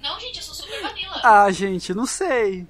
não, 0.00 0.20
gente, 0.20 0.38
eu 0.38 0.42
sou 0.42 0.54
super 0.54 0.82
vanilla. 0.82 1.20
Ah, 1.22 1.50
gente, 1.50 1.94
não 1.94 2.06
sei. 2.06 2.66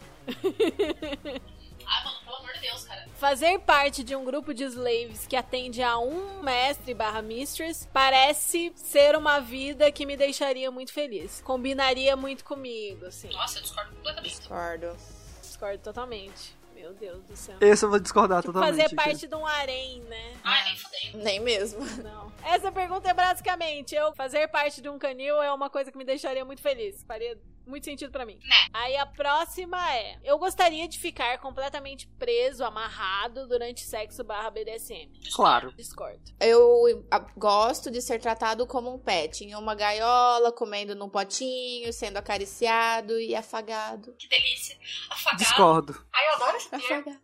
Ah, 1.86 2.04
mano, 2.04 2.16
pelo 2.24 2.36
amor 2.36 2.52
de 2.54 2.60
Deus, 2.60 2.84
cara. 2.84 3.06
Fazer 3.16 3.58
parte 3.60 4.02
de 4.02 4.16
um 4.16 4.24
grupo 4.24 4.54
de 4.54 4.64
slaves 4.64 5.26
que 5.26 5.36
atende 5.36 5.82
a 5.82 5.98
um 5.98 6.42
mestre 6.42 6.94
barra 6.94 7.22
mistress 7.22 7.88
parece 7.92 8.72
ser 8.74 9.16
uma 9.16 9.38
vida 9.40 9.90
que 9.92 10.06
me 10.06 10.16
deixaria 10.16 10.70
muito 10.70 10.92
feliz. 10.92 11.40
Combinaria 11.42 12.16
muito 12.16 12.44
comigo, 12.44 13.06
assim. 13.06 13.28
Nossa, 13.30 13.58
eu 13.58 13.62
discordo 13.62 13.94
completamente. 13.94 14.38
Discordo. 14.38 14.96
Discordo 15.42 15.78
totalmente. 15.78 16.63
Meu 16.84 16.92
Deus 16.92 17.24
do 17.24 17.34
céu. 17.34 17.56
Esse 17.62 17.82
eu 17.82 17.88
vou 17.88 17.98
discordar 17.98 18.42
Tipo, 18.42 18.52
totalmente. 18.52 18.82
fazer 18.82 18.94
parte 18.94 19.26
de 19.26 19.34
um 19.34 19.46
harém, 19.46 20.00
né? 20.02 20.34
Ai, 20.44 20.64
nem 20.64 20.76
fudei. 20.76 21.12
Nem 21.14 21.40
mesmo. 21.40 21.80
Não. 22.02 22.30
Essa 22.44 22.70
pergunta 22.70 23.08
é 23.08 23.14
basicamente, 23.14 23.94
eu 23.94 24.12
fazer 24.12 24.46
parte 24.48 24.82
de 24.82 24.88
um 24.90 24.98
canil 24.98 25.40
é 25.40 25.50
uma 25.50 25.70
coisa 25.70 25.90
que 25.90 25.96
me 25.96 26.04
deixaria 26.04 26.44
muito 26.44 26.60
feliz. 26.60 27.02
Faria 27.04 27.38
muito 27.66 27.84
sentido 27.84 28.10
pra 28.10 28.26
mim. 28.26 28.38
Né. 28.42 28.54
Aí 28.72 28.96
a 28.96 29.06
próxima 29.06 29.94
é: 29.94 30.18
eu 30.22 30.38
gostaria 30.38 30.86
de 30.88 30.98
ficar 30.98 31.38
completamente 31.38 32.06
preso, 32.18 32.64
amarrado 32.64 33.46
durante 33.46 33.80
sexo 33.82 34.24
barra 34.24 34.50
BDSM. 34.50 35.10
Claro. 35.32 35.72
Discordo. 35.76 36.20
Eu 36.40 37.04
gosto 37.36 37.90
de 37.90 38.00
ser 38.00 38.20
tratado 38.20 38.66
como 38.66 38.92
um 38.92 38.98
pet, 38.98 39.44
em 39.44 39.54
uma 39.54 39.74
gaiola, 39.74 40.52
comendo 40.52 40.94
num 40.94 41.08
potinho, 41.08 41.92
sendo 41.92 42.16
acariciado 42.16 43.18
e 43.20 43.34
afagado. 43.34 44.14
Que 44.18 44.28
delícia. 44.28 44.78
Afagado. 45.10 45.38
Discordo. 45.38 46.06
Ai, 46.12 46.28
eu 46.28 46.34
adoro 46.34 46.56
esse 46.56 46.68
termo. 46.68 47.20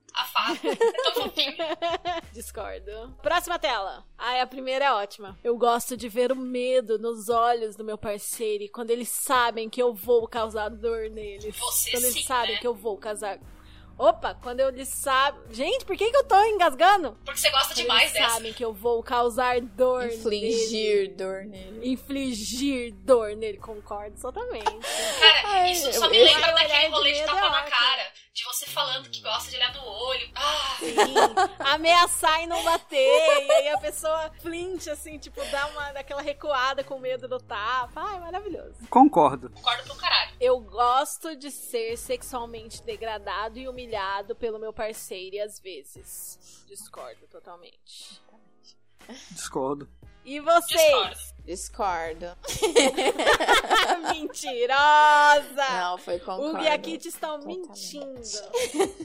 É 0.64 1.02
tão 1.02 1.14
fofinho. 1.14 1.54
Discordo. 2.32 3.14
Próxima 3.22 3.58
tela. 3.58 4.04
Ai, 4.18 4.40
a 4.40 4.46
primeira 4.46 4.86
é 4.86 4.92
ótima. 4.92 5.38
Eu 5.42 5.56
gosto 5.56 5.96
de 5.96 6.08
ver 6.08 6.32
o 6.32 6.36
medo 6.36 6.98
nos 6.98 7.28
olhos 7.28 7.76
do 7.76 7.84
meu 7.84 7.96
parceiro 7.96 8.64
e 8.64 8.68
quando 8.68 8.90
eles 8.90 9.08
sabem 9.08 9.68
que 9.68 9.82
eu 9.82 9.94
vou 9.94 10.26
causar 10.26 10.68
dor 10.68 11.08
neles. 11.10 11.56
Você 11.56 11.90
quando 11.92 12.02
sim, 12.02 12.08
eles 12.08 12.24
sabem 12.24 12.54
né? 12.54 12.60
que 12.60 12.66
eu 12.66 12.74
vou 12.74 12.96
causar. 12.96 13.38
Opa, 14.00 14.34
quando 14.34 14.60
eles 14.60 14.88
sabem. 14.88 15.40
Gente, 15.50 15.84
por 15.84 15.94
que, 15.94 16.10
que 16.10 16.16
eu 16.16 16.24
tô 16.24 16.42
engasgando? 16.44 17.18
Porque 17.22 17.38
você 17.38 17.50
gosta 17.50 17.68
Quando 17.74 17.76
demais 17.82 18.02
eles 18.04 18.12
dessa. 18.14 18.34
sabem 18.34 18.52
que 18.54 18.64
eu 18.64 18.72
vou 18.72 19.02
causar 19.02 19.60
dor 19.60 20.04
nele. 20.04 20.14
Infligir 20.16 21.14
dor 21.16 21.44
nele. 21.44 21.86
Infligir 21.92 22.94
dor 22.94 23.36
nele. 23.36 23.58
Concordo 23.58 24.18
totalmente. 24.18 24.64
Cara, 24.64 25.42
Ai, 25.48 25.72
isso 25.72 25.88
eu- 25.88 25.92
só 25.92 26.08
me 26.08 26.16
eu- 26.18 26.24
lembra 26.24 26.50
daquele 26.52 26.86
de 26.86 26.92
rolê 26.94 27.12
de 27.12 27.18
medo 27.20 27.26
tapa 27.34 27.46
é 27.46 27.50
na 27.50 27.62
cara. 27.70 28.12
De 28.32 28.44
você 28.44 28.64
falando 28.66 29.10
que 29.10 29.20
gosta 29.20 29.50
de 29.50 29.56
olhar 29.56 29.74
no 29.74 29.84
olho. 29.84 30.30
Ah, 30.34 30.76
Sim, 30.78 30.94
ameaçar 31.58 32.42
e 32.42 32.46
não 32.46 32.62
bater. 32.64 32.96
E 33.46 33.52
aí 33.52 33.68
a 33.70 33.78
pessoa 33.78 34.30
flint, 34.40 34.86
assim, 34.86 35.18
tipo, 35.18 35.44
dá 35.50 35.66
uma 35.66 35.92
daquela 35.92 36.22
recuada 36.22 36.82
com 36.84 36.98
medo 36.98 37.28
do 37.28 37.38
tapa. 37.38 37.90
Ai, 38.00 38.20
maravilhoso. 38.20 38.76
Concordo. 38.88 39.50
concordo 39.50 39.82
pro 39.82 39.96
caralho. 39.96 40.30
Eu 40.40 40.58
gosto 40.60 41.36
de 41.36 41.50
ser 41.50 41.98
sexualmente 41.98 42.82
degradado 42.82 43.58
e 43.58 43.68
humilhado 43.68 43.89
pelo 44.38 44.58
meu 44.58 44.72
parceiro 44.72 45.36
e 45.36 45.40
às 45.40 45.58
vezes. 45.58 46.64
Discordo 46.66 47.26
totalmente. 47.28 48.20
Discordo. 49.30 49.88
E 50.24 50.38
vocês? 50.38 51.34
Discordo. 51.44 52.26
Discordo. 52.36 52.36
Mentirosa! 54.12 55.68
Não, 55.80 55.98
foi 55.98 56.18
concordo. 56.18 56.58
o 56.58 56.62
e 56.62 56.68
a 56.68 56.78
Kit 56.78 57.08
estão 57.08 57.40
Totalmente. 57.40 57.68
mentindo. 57.98 58.20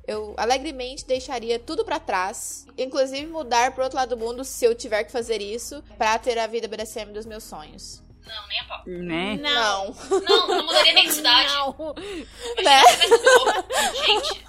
Eu 0.06 0.34
alegremente 0.38 1.06
deixaria 1.06 1.58
tudo 1.58 1.86
pra 1.86 2.00
trás, 2.00 2.68
inclusive 2.78 3.26
mudar 3.28 3.74
pro 3.74 3.84
outro 3.84 3.98
lado 3.98 4.16
do 4.16 4.18
mundo 4.24 4.44
se 4.44 4.66
eu 4.66 4.76
tiver 4.76 5.06
que 5.06 5.12
fazer 5.12 5.42
isso, 5.42 5.82
pra 5.98 6.20
ter 6.20 6.38
a 6.38 6.48
vida 6.48 6.68
BDSM 6.68 7.12
dos 7.14 7.26
meus 7.26 7.44
sonhos. 7.46 8.04
Não, 8.28 8.48
nem 8.48 8.60
a 8.60 8.64
pau. 8.66 8.82
Né? 8.86 9.38
Não. 9.38 9.96
Não, 10.22 10.48
não 10.48 10.66
mudaria 10.66 10.94
nem 10.94 11.06
de 11.08 11.14
cidade. 11.14 11.54
Não. 11.54 11.96
Né? 12.64 12.82
Gente, 14.06 14.46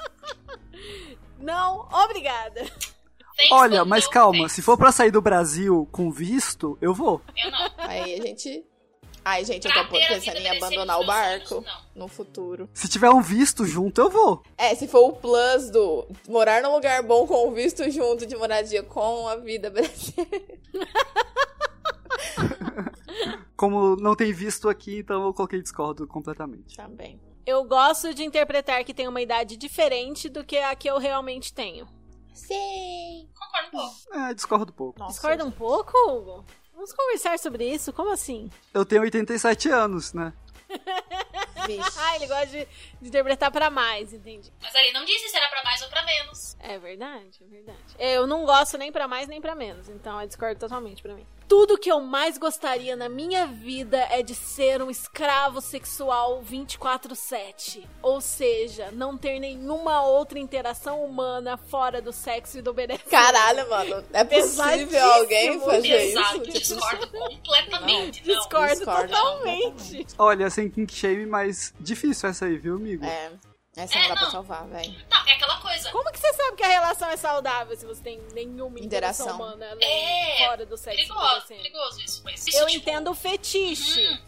Não, 1.39 1.89
obrigada. 2.05 2.61
thanks, 2.65 3.53
Olha, 3.53 3.85
mas 3.85 4.07
calma, 4.09 4.48
se 4.48 4.62
for 4.62 4.77
pra 4.78 4.90
sair 4.93 5.11
do 5.11 5.20
Brasil 5.20 5.89
com 5.93 6.11
visto, 6.11 6.77
eu 6.81 6.94
vou. 6.94 7.20
Eu 7.36 7.51
não. 7.51 7.70
Aí 7.78 8.15
a 8.19 8.23
gente. 8.23 8.65
Ai, 9.28 9.44
gente, 9.44 9.66
eu 9.66 9.73
Pra 9.73 9.82
tô 9.85 9.90
ter 9.97 10.05
a 10.05 10.09
pensando 10.09 10.36
em 10.39 10.57
abandonar 10.57 11.01
o 11.01 11.05
barco 11.07 11.61
não. 11.61 12.03
no 12.03 12.09
futuro. 12.09 12.70
Se 12.73 12.89
tiver 12.89 13.11
um 13.11 13.20
visto 13.20 13.66
junto, 13.66 14.01
eu 14.01 14.09
vou. 14.09 14.40
É, 14.57 14.73
se 14.77 14.86
for 14.86 15.01
o 15.09 15.12
plus 15.15 15.69
do 15.69 16.07
morar 16.28 16.62
num 16.62 16.73
lugar 16.73 17.03
bom 17.03 17.27
com 17.27 17.48
o 17.48 17.51
visto 17.51 17.90
junto 17.90 18.24
de 18.24 18.36
moradia 18.36 18.85
com 18.85 19.27
a 19.27 19.35
vida 19.35 19.69
brasileira. 19.69 20.31
Como 23.56 23.97
não 23.97 24.14
tem 24.14 24.32
visto 24.32 24.68
aqui, 24.68 24.98
então 24.98 25.24
eu 25.24 25.34
coloquei 25.34 25.62
discordo 25.62 26.06
completamente. 26.06 26.76
Também. 26.76 27.20
Eu 27.47 27.64
gosto 27.64 28.12
de 28.12 28.24
interpretar 28.24 28.84
que 28.84 28.93
tem 28.93 29.09
uma 29.09 29.20
idade 29.20 29.56
diferente 29.56 30.28
do 30.28 30.44
que 30.44 30.59
a 30.59 30.74
que 30.74 30.88
eu 30.88 30.98
realmente 30.98 31.55
tenho. 31.55 31.86
Sim. 32.34 33.28
Concordo 33.34 33.68
um 33.68 33.70
pouco. 33.70 34.14
É, 34.14 34.34
discordo 34.34 34.72
um 34.72 34.74
pouco. 34.74 34.98
Nossa, 34.98 35.12
Discorda 35.12 35.44
um 35.44 35.51
pouco, 35.51 35.93
Hugo? 36.10 36.44
Vamos 36.74 36.93
conversar 36.93 37.38
sobre 37.38 37.64
isso? 37.66 37.93
Como 37.93 38.12
assim? 38.12 38.51
Eu 38.74 38.84
tenho 38.84 39.02
87 39.02 39.70
anos, 39.70 40.12
né? 40.12 40.32
Vixe. 41.66 41.98
Ah, 41.98 42.16
ele 42.16 42.26
gosta 42.26 42.47
de, 42.47 42.68
de 43.01 43.09
interpretar 43.09 43.51
pra 43.51 43.70
mais, 43.70 44.12
entendi. 44.12 44.52
Mas 44.60 44.74
ali 44.74 44.93
não 44.93 45.05
disse 45.05 45.28
se 45.28 45.36
era 45.36 45.48
pra 45.48 45.64
mais 45.64 45.80
ou 45.82 45.88
pra 45.88 46.05
menos. 46.05 46.56
É 46.60 46.78
verdade, 46.78 47.38
é 47.40 47.47
verdade. 47.47 47.78
Eu 47.98 48.26
não 48.26 48.44
gosto 48.44 48.76
nem 48.76 48.93
pra 48.93 49.09
mais 49.09 49.26
nem 49.28 49.40
pra 49.40 49.55
menos, 49.55 49.88
então 49.88 50.20
é 50.20 50.26
discordo 50.26 50.60
totalmente 50.60 51.02
pra 51.02 51.14
mim. 51.14 51.26
Tudo 51.48 51.78
que 51.78 51.90
eu 51.90 52.01
mais 52.01 52.36
gostaria 52.39 52.97
na 52.97 53.09
minha 53.09 53.47
vida 53.47 53.98
é 54.10 54.20
de 54.20 54.35
ser 54.35 54.82
um 54.82 54.90
escravo 54.90 55.60
sexual 55.60 56.43
24/7, 56.43 57.86
ou 58.02 58.20
seja, 58.20 58.90
não 58.93 59.16
ter 59.16 59.39
nenhuma 59.39 60.02
outra 60.02 60.40
interação 60.40 61.05
humana 61.05 61.56
fora 61.56 62.02
do 62.02 62.12
sexo 62.12 62.59
e 62.59 62.62
do 62.62 62.73
BDSM. 62.73 63.09
Caralho, 63.09 63.68
mano. 63.70 64.05
É 64.12 64.24
possível 64.24 65.12
alguém 65.12 65.60
fazer 65.60 66.10
Exato. 66.10 66.48
isso? 66.48 66.74
Discordo 66.74 67.06
completamente. 67.09 68.27
Não. 68.27 68.35
Discordo, 68.35 68.74
Discordo 68.74 69.09
totalmente. 69.12 70.06
Olha, 70.18 70.51
sem 70.51 70.68
kink 70.68 70.93
shame, 70.93 71.27
mas 71.27 71.73
difícil 71.78 72.28
essa 72.28 72.47
aí, 72.47 72.56
viu, 72.59 72.74
amigo? 72.74 73.05
É. 73.05 73.31
Essa 73.77 73.98
É, 73.98 74.03
não 74.03 74.09
dá 74.09 74.15
pra 74.15 74.24
não. 74.24 74.31
salvar, 74.31 74.66
velho. 74.69 74.94
Não, 75.11 75.27
é 75.28 75.32
aquela 75.32 75.61
coisa. 75.61 75.90
Como 75.90 76.11
que 76.11 76.19
você 76.19 76.32
sabe 76.32 76.57
que 76.57 76.62
a 76.62 76.69
relação 76.69 77.09
é 77.11 77.16
saudável 77.19 77.77
se 77.77 77.85
você 77.85 78.01
tem 78.03 78.19
nenhuma 78.32 78.81
interação, 78.81 79.27
Interação. 79.27 79.36
humana 79.55 79.77
É, 79.82 80.47
fora 80.47 80.65
do 80.65 80.77
sexo 80.78 80.97
Perigoso, 80.97 81.47
perigoso 81.48 82.01
isso. 82.01 82.23
Mas 82.24 82.47
isso, 82.47 82.57
Eu 82.57 82.66
tipo, 82.69 82.78
entendo 82.89 83.11
o 83.11 83.15
fetiche. 83.15 84.01
hum, 84.09 84.19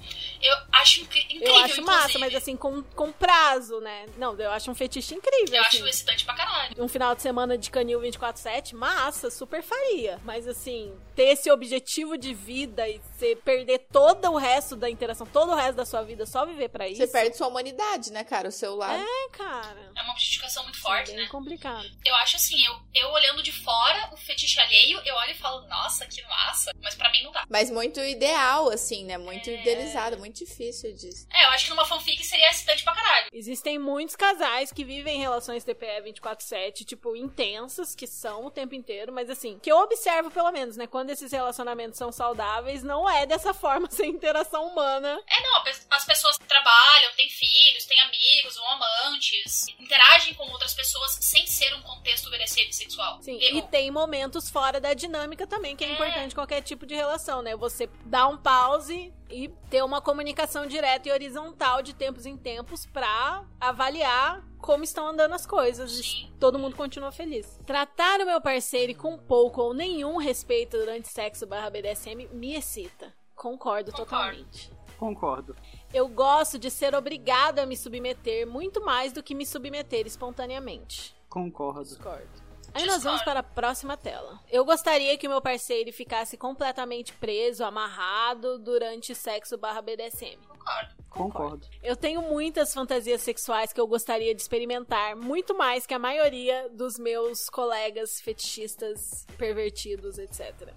eu 0.43 0.55
acho 0.73 1.01
incri- 1.01 1.23
incrível, 1.23 1.47
Eu 1.49 1.57
acho 1.65 1.81
massa, 1.83 1.99
inclusive. 2.11 2.19
mas 2.19 2.35
assim, 2.35 2.57
com, 2.59 2.83
com 2.83 3.11
prazo, 3.11 3.81
né? 3.81 4.05
Não, 4.19 4.35
eu 4.39 4.51
acho 4.51 4.71
um 4.71 4.75
fetiche 4.75 5.15
incrível. 5.15 5.55
Eu 5.55 5.63
assim. 5.63 5.79
acho 5.79 5.87
excitante 5.87 6.25
pra 6.27 6.35
caralho. 6.35 6.75
Um 6.85 6.87
final 6.89 7.15
de 7.15 7.23
semana 7.23 7.57
de 7.57 7.71
canil 7.71 8.01
24-7, 8.03 8.75
massa, 8.75 9.31
super 9.31 9.63
faria. 9.63 10.21
Mas 10.25 10.47
assim, 10.47 10.93
ter 11.19 11.31
esse 11.33 11.51
objetivo 11.51 12.17
de 12.17 12.33
vida 12.33 12.89
e 12.89 13.01
você 13.01 13.35
perder 13.35 13.81
todo 13.91 14.31
o 14.31 14.37
resto 14.37 14.77
da 14.77 14.89
interação, 14.89 15.27
todo 15.27 15.51
o 15.51 15.55
resto 15.57 15.75
da 15.75 15.85
sua 15.85 16.03
vida, 16.05 16.25
só 16.25 16.47
viver 16.47 16.69
pra 16.69 16.87
isso. 16.87 16.99
Você 17.05 17.09
perde 17.09 17.37
sua 17.37 17.49
humanidade, 17.49 18.13
né, 18.13 18.23
cara? 18.23 18.49
O 18.49 18.53
seu 18.53 18.77
lado. 18.77 19.03
É, 19.03 19.29
cara. 19.37 19.91
É 19.97 20.03
uma 20.03 20.13
objetificação 20.13 20.63
muito 20.63 20.79
É 20.79 20.81
forte, 20.81 21.11
bem 21.11 21.17
né? 21.25 21.29
complicado. 21.29 21.85
Eu 22.07 22.15
acho 22.15 22.37
assim, 22.37 22.65
eu, 22.65 22.73
eu 22.95 23.09
olhando 23.11 23.43
de 23.43 23.51
fora 23.51 24.11
o 24.13 24.17
fetiche 24.17 24.61
alheio, 24.61 25.01
eu 25.05 25.13
olho 25.17 25.33
e 25.33 25.35
falo, 25.35 25.67
nossa, 25.67 26.07
que 26.07 26.23
massa. 26.29 26.71
Mas 26.81 26.95
pra 26.95 27.11
mim 27.11 27.25
não 27.25 27.33
dá. 27.33 27.45
Mas 27.51 27.69
muito 27.69 27.99
ideal, 27.99 28.71
assim, 28.71 29.05
né? 29.05 29.19
Muito 29.19 29.51
É. 29.51 29.61
idealizado, 29.61 30.19
muito 30.19 30.37
difícil 30.37 30.93
disso. 30.95 31.27
É, 31.35 31.47
eu 31.47 31.49
acho 31.49 31.65
que 31.65 31.71
numa 31.71 31.85
fanfic 31.85 32.23
seria 32.25 32.49
excitante 32.49 32.85
pra 32.85 32.95
caralho. 32.95 33.27
Existem 33.33 33.77
muitos 33.77 34.15
casais 34.15 34.71
que 34.73 34.85
vivem 34.85 35.19
relações 35.19 35.65
TPE 35.65 36.01
24/7, 36.05 36.85
tipo, 36.85 37.17
intensas, 37.17 37.97
que 37.97 38.07
são 38.07 38.47
o 38.47 38.51
tempo 38.53 38.77
inteiro, 38.77 39.13
mas 39.13 39.29
assim, 39.29 39.59
que 39.59 39.73
eu 39.73 39.79
observo 39.79 40.31
pelo 40.31 40.53
menos, 40.53 40.77
né, 40.77 40.87
quando 40.87 41.08
esses 41.11 41.33
relacionamentos 41.33 41.99
são 41.99 42.11
saudáveis, 42.13 42.83
não 42.83 43.09
é 43.09 43.27
dessa 43.27 43.53
forma 43.55 43.89
sem 43.91 44.11
interação 44.11 44.67
humana. 44.69 45.21
É, 45.29 45.43
não, 45.43 45.63
as 45.91 46.05
pessoas 46.05 46.37
trabalham, 46.47 47.13
têm 47.17 47.29
filhos, 47.29 47.85
têm 47.87 48.01
amigos 48.01 48.57
ou 48.57 48.65
amantes, 48.67 49.67
interagem 49.79 50.35
com 50.35 50.45
outras 50.51 50.75
pessoas 50.75 51.19
sem 51.21 51.47
ser 51.47 51.75
um 51.75 51.83
contexto 51.83 52.29
sexual. 52.73 53.21
Sim, 53.23 53.39
Eu- 53.43 53.57
e 53.57 53.63
tem 53.63 53.91
momentos 53.91 54.49
fora 54.51 54.81
da 54.81 54.95
dinâmica 54.95 55.47
também, 55.47 55.75
que 55.77 55.85
é, 55.85 55.89
É. 55.89 55.93
importante 55.93 56.35
qualquer 56.35 56.63
tipo 56.63 56.87
de 56.87 56.95
relação, 56.95 57.43
né? 57.43 57.57
Você 57.57 57.89
dar 58.05 58.29
um 58.29 58.37
pause 58.37 59.13
e 59.31 59.49
ter 59.71 59.83
uma 59.83 60.01
comunicação 60.01 60.67
direta 60.67 61.09
e 61.09 61.13
horizontal 61.13 61.83
de 61.83 61.95
tempos 61.95 62.27
em 62.27 62.37
tempos 62.37 62.87
pra 62.87 63.45
avaliar 63.61 64.43
como 64.59 64.85
estão 64.85 65.07
andando 65.07 65.35
as 65.35 65.47
coisas. 65.47 65.93
E 65.99 66.03
Sim. 66.03 66.33
todo 66.39 66.59
mundo 66.59 66.77
continua 66.77 67.13
feliz. 67.13 67.59
Tratar 67.67 68.21
o 68.21 68.27
meu 68.27 68.41
parceiro 68.41 68.95
com 68.95 69.19
pouco 69.19 69.61
ou 69.63 69.75
nenhum 69.75 70.17
respeito 70.17 70.77
durante 70.77 71.09
sexo 71.09 71.47
barra 71.47 71.71
BDSM 71.71 72.29
me 72.33 72.55
excita. 72.55 73.13
Concordo, 73.35 73.93
Concordo. 73.93 74.11
totalmente. 74.11 74.73
Concordo. 74.99 75.57
Eu 75.95 76.09
gosto 76.09 76.59
de 76.59 76.71
ser 76.71 76.95
obrigado 76.95 77.61
a 77.61 77.67
me 77.67 77.77
submeter 77.77 78.47
muito 78.47 78.85
mais 78.85 79.13
do 79.13 79.23
que 79.23 79.35
me 79.35 79.47
submeter 79.47 80.07
espontaneamente. 80.07 81.15
Concordo. 81.29 81.85
Discordo. 81.85 82.48
Aí 82.75 82.87
nós 82.87 83.03
vamos 83.03 83.23
para 83.23 83.41
a 83.41 83.43
próxima 83.43 83.97
tela. 83.97 84.41
Eu 84.51 84.65
gostaria 84.65 85.17
que 85.17 85.27
o 85.27 85.31
meu 85.31 85.41
parceiro 85.41 85.93
ficasse 85.93 86.37
completamente 86.37 87.13
preso, 87.15 87.65
amarrado 87.65 88.59
durante 88.59 89.15
sexo 89.15 89.57
barra 89.57 89.83
BDSM. 89.83 90.39
Concordo. 90.49 90.95
Concordo. 91.09 91.67
Eu 91.83 91.97
tenho 91.97 92.23
muitas 92.23 92.73
fantasias 92.73 93.23
sexuais 93.23 93.73
que 93.73 93.81
eu 93.81 93.87
gostaria 93.87 94.35
de 94.35 94.41
experimentar, 94.41 95.17
muito 95.17 95.57
mais 95.57 95.87
que 95.87 95.95
a 95.95 95.99
maioria 95.99 96.69
dos 96.71 96.99
meus 96.99 97.49
colegas 97.49 98.21
fetichistas, 98.21 99.27
pervertidos, 99.37 100.19
etc. 100.19 100.73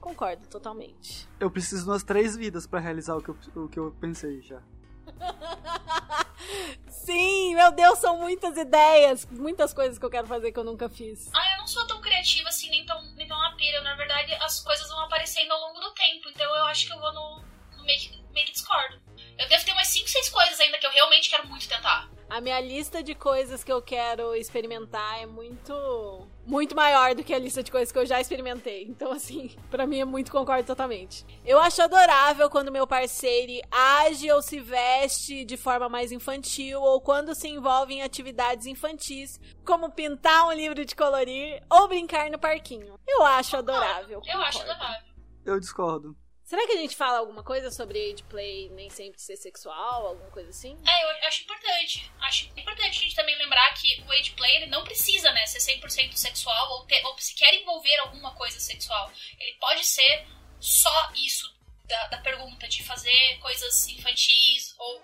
Concordo 0.00 0.46
totalmente. 0.48 1.28
Eu 1.38 1.50
preciso 1.50 1.84
de 1.84 1.90
umas 1.90 2.02
três 2.02 2.36
vidas 2.36 2.66
pra 2.66 2.80
realizar 2.80 3.16
o 3.16 3.22
que 3.22 3.28
eu, 3.28 3.36
o 3.56 3.68
que 3.68 3.78
eu 3.78 3.94
pensei 4.00 4.40
já. 4.42 4.62
Sim, 7.04 7.54
meu 7.54 7.70
Deus, 7.70 7.98
são 7.98 8.16
muitas 8.16 8.56
ideias, 8.56 9.26
muitas 9.26 9.74
coisas 9.74 9.98
que 9.98 10.04
eu 10.04 10.10
quero 10.10 10.26
fazer 10.26 10.52
que 10.52 10.58
eu 10.58 10.64
nunca 10.64 10.88
fiz. 10.88 11.30
Ah, 11.34 11.52
eu 11.52 11.58
não 11.58 11.66
sou 11.66 11.86
tão 11.86 12.00
criativa 12.00 12.48
assim, 12.48 12.70
nem 12.70 12.86
tão, 12.86 12.98
nem 13.14 13.28
tão 13.28 13.38
na 13.38 13.54
pira. 13.56 13.82
Na 13.82 13.94
verdade, 13.94 14.32
as 14.36 14.60
coisas 14.60 14.88
vão 14.88 15.00
aparecendo 15.00 15.52
ao 15.52 15.60
longo 15.60 15.80
do 15.80 15.90
tempo. 15.92 16.30
Então 16.30 16.56
eu 16.56 16.64
acho 16.64 16.86
que 16.86 16.92
eu 16.94 16.98
vou 16.98 17.12
no, 17.12 17.44
no 17.76 17.84
meio, 17.84 18.00
que, 18.00 18.24
meio 18.32 18.46
que 18.46 18.52
discordo. 18.52 18.98
Eu 19.38 19.46
devo 19.48 19.64
ter 19.64 19.72
umas 19.72 19.88
5, 19.88 20.08
6 20.08 20.28
coisas 20.30 20.58
ainda 20.58 20.78
que 20.78 20.86
eu 20.86 20.90
realmente 20.90 21.28
quero 21.28 21.46
muito 21.46 21.68
tentar. 21.68 22.08
A 22.30 22.40
minha 22.40 22.58
lista 22.58 23.02
de 23.02 23.14
coisas 23.14 23.62
que 23.62 23.70
eu 23.70 23.82
quero 23.82 24.34
experimentar 24.34 25.20
é 25.20 25.26
muito 25.26 26.26
muito 26.46 26.74
maior 26.74 27.14
do 27.14 27.24
que 27.24 27.32
a 27.32 27.38
lista 27.38 27.62
de 27.62 27.70
coisas 27.70 27.90
que 27.90 27.98
eu 27.98 28.06
já 28.06 28.20
experimentei. 28.20 28.84
Então, 28.84 29.12
assim, 29.12 29.50
para 29.70 29.86
mim 29.86 30.00
é 30.00 30.04
muito 30.04 30.30
concordo 30.30 30.66
totalmente. 30.66 31.24
Eu 31.44 31.58
acho 31.58 31.82
adorável 31.82 32.48
quando 32.50 32.72
meu 32.72 32.86
parceiro 32.86 33.66
age 33.70 34.30
ou 34.30 34.42
se 34.42 34.60
veste 34.60 35.44
de 35.44 35.56
forma 35.56 35.88
mais 35.88 36.12
infantil 36.12 36.80
ou 36.80 37.00
quando 37.00 37.34
se 37.34 37.48
envolve 37.48 37.94
em 37.94 38.02
atividades 38.02 38.66
infantis, 38.66 39.40
como 39.64 39.90
pintar 39.90 40.46
um 40.46 40.52
livro 40.52 40.84
de 40.84 40.94
colorir 40.94 41.62
ou 41.70 41.88
brincar 41.88 42.30
no 42.30 42.38
parquinho. 42.38 42.98
Eu 43.06 43.24
acho 43.24 43.56
adorável. 43.56 44.20
Eu 44.26 44.40
acho 44.42 44.62
adorável. 44.62 45.14
Eu 45.44 45.60
discordo. 45.60 46.16
Será 46.54 46.68
que 46.68 46.72
a 46.74 46.76
gente 46.76 46.94
fala 46.94 47.18
alguma 47.18 47.42
coisa 47.42 47.68
sobre 47.68 48.12
age 48.12 48.22
play 48.28 48.70
nem 48.70 48.88
sempre 48.88 49.20
ser 49.20 49.36
sexual, 49.36 50.06
alguma 50.06 50.30
coisa 50.30 50.50
assim? 50.50 50.78
É, 50.86 51.02
eu 51.02 51.26
acho 51.26 51.42
importante. 51.42 52.12
Acho 52.20 52.44
importante 52.56 52.90
a 52.90 52.92
gente 52.92 53.16
também 53.16 53.36
lembrar 53.38 53.74
que 53.74 54.00
o 54.06 54.12
age 54.12 54.30
play 54.36 54.58
ele 54.58 54.66
não 54.66 54.84
precisa, 54.84 55.32
né, 55.32 55.44
ser 55.46 55.58
100% 55.58 56.12
sexual 56.12 56.70
ou, 56.74 56.86
ter, 56.86 57.04
ou 57.06 57.18
se 57.18 57.34
quer 57.34 57.52
envolver 57.54 57.96
alguma 57.96 58.32
coisa 58.36 58.60
sexual. 58.60 59.10
Ele 59.40 59.52
pode 59.54 59.84
ser 59.84 60.28
só 60.60 61.12
isso 61.16 61.52
da, 61.88 62.06
da 62.06 62.18
pergunta, 62.18 62.68
de 62.68 62.84
fazer 62.84 63.36
coisas 63.40 63.88
infantis 63.88 64.76
ou, 64.78 65.02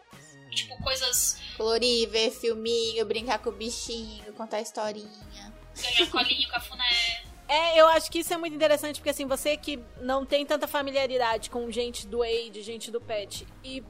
tipo, 0.52 0.80
coisas... 0.84 1.36
Colorir, 1.56 2.08
ver 2.10 2.30
filminho, 2.30 3.04
brincar 3.06 3.40
com 3.40 3.50
o 3.50 3.52
bichinho, 3.52 4.32
contar 4.34 4.60
historinha. 4.60 5.52
Ganhar 5.74 6.10
colinho, 6.12 6.48
cafuné... 6.48 7.24
É, 7.50 7.80
eu 7.80 7.88
acho 7.88 8.08
que 8.12 8.20
isso 8.20 8.32
é 8.32 8.36
muito 8.36 8.54
interessante, 8.54 9.00
porque 9.00 9.10
assim, 9.10 9.26
você 9.26 9.56
que 9.56 9.82
não 10.00 10.24
tem 10.24 10.46
tanta 10.46 10.68
familiaridade 10.68 11.50
com 11.50 11.68
gente 11.68 12.06
do 12.06 12.22
Age, 12.22 12.62
gente 12.62 12.92
do 12.92 13.00
pet, 13.00 13.44
e, 13.64 13.82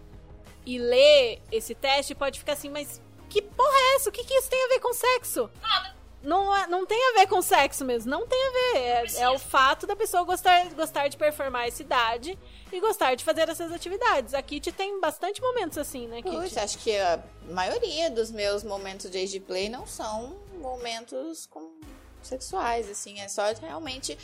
e 0.64 0.78
lê 0.78 1.38
esse 1.52 1.74
teste, 1.74 2.14
pode 2.14 2.38
ficar 2.38 2.54
assim, 2.54 2.70
mas 2.70 3.02
que 3.28 3.42
porra 3.42 3.76
é 3.76 3.96
essa? 3.96 4.08
O 4.08 4.12
que, 4.12 4.24
que 4.24 4.32
isso 4.32 4.48
tem 4.48 4.64
a 4.64 4.68
ver 4.68 4.80
com 4.80 4.94
sexo? 4.94 5.50
Nada. 5.60 5.94
Não, 6.22 6.56
é, 6.56 6.66
não 6.68 6.86
tem 6.86 6.98
a 7.10 7.20
ver 7.20 7.26
com 7.26 7.42
sexo 7.42 7.84
mesmo, 7.84 8.10
não 8.10 8.26
tem 8.26 8.38
a 8.38 8.50
ver. 8.50 8.78
É, 8.78 9.22
é, 9.24 9.30
o 9.30 9.38
fato 9.38 9.86
da 9.86 9.94
pessoa 9.94 10.22
gostar, 10.24 10.66
gostar 10.70 11.08
de 11.08 11.18
performar 11.18 11.68
essa 11.68 11.82
idade 11.82 12.38
e 12.72 12.80
gostar 12.80 13.14
de 13.14 13.22
fazer 13.22 13.46
essas 13.46 13.70
atividades. 13.72 14.32
A 14.32 14.40
Kitty 14.40 14.72
tem 14.72 14.98
bastante 15.00 15.40
momentos 15.40 15.76
assim, 15.76 16.06
né, 16.08 16.22
Kitty? 16.22 16.34
Puxa, 16.34 16.62
acho 16.62 16.78
que 16.78 16.96
a 16.96 17.22
maioria 17.50 18.10
dos 18.10 18.30
meus 18.30 18.64
momentos 18.64 19.10
de 19.10 19.18
age 19.18 19.40
play 19.40 19.68
não 19.68 19.86
são 19.86 20.36
momentos 20.58 21.46
com 21.46 21.72
sexuais, 22.26 22.88
assim. 22.90 23.20
É 23.20 23.28
só 23.28 23.42
realmente, 23.60 24.16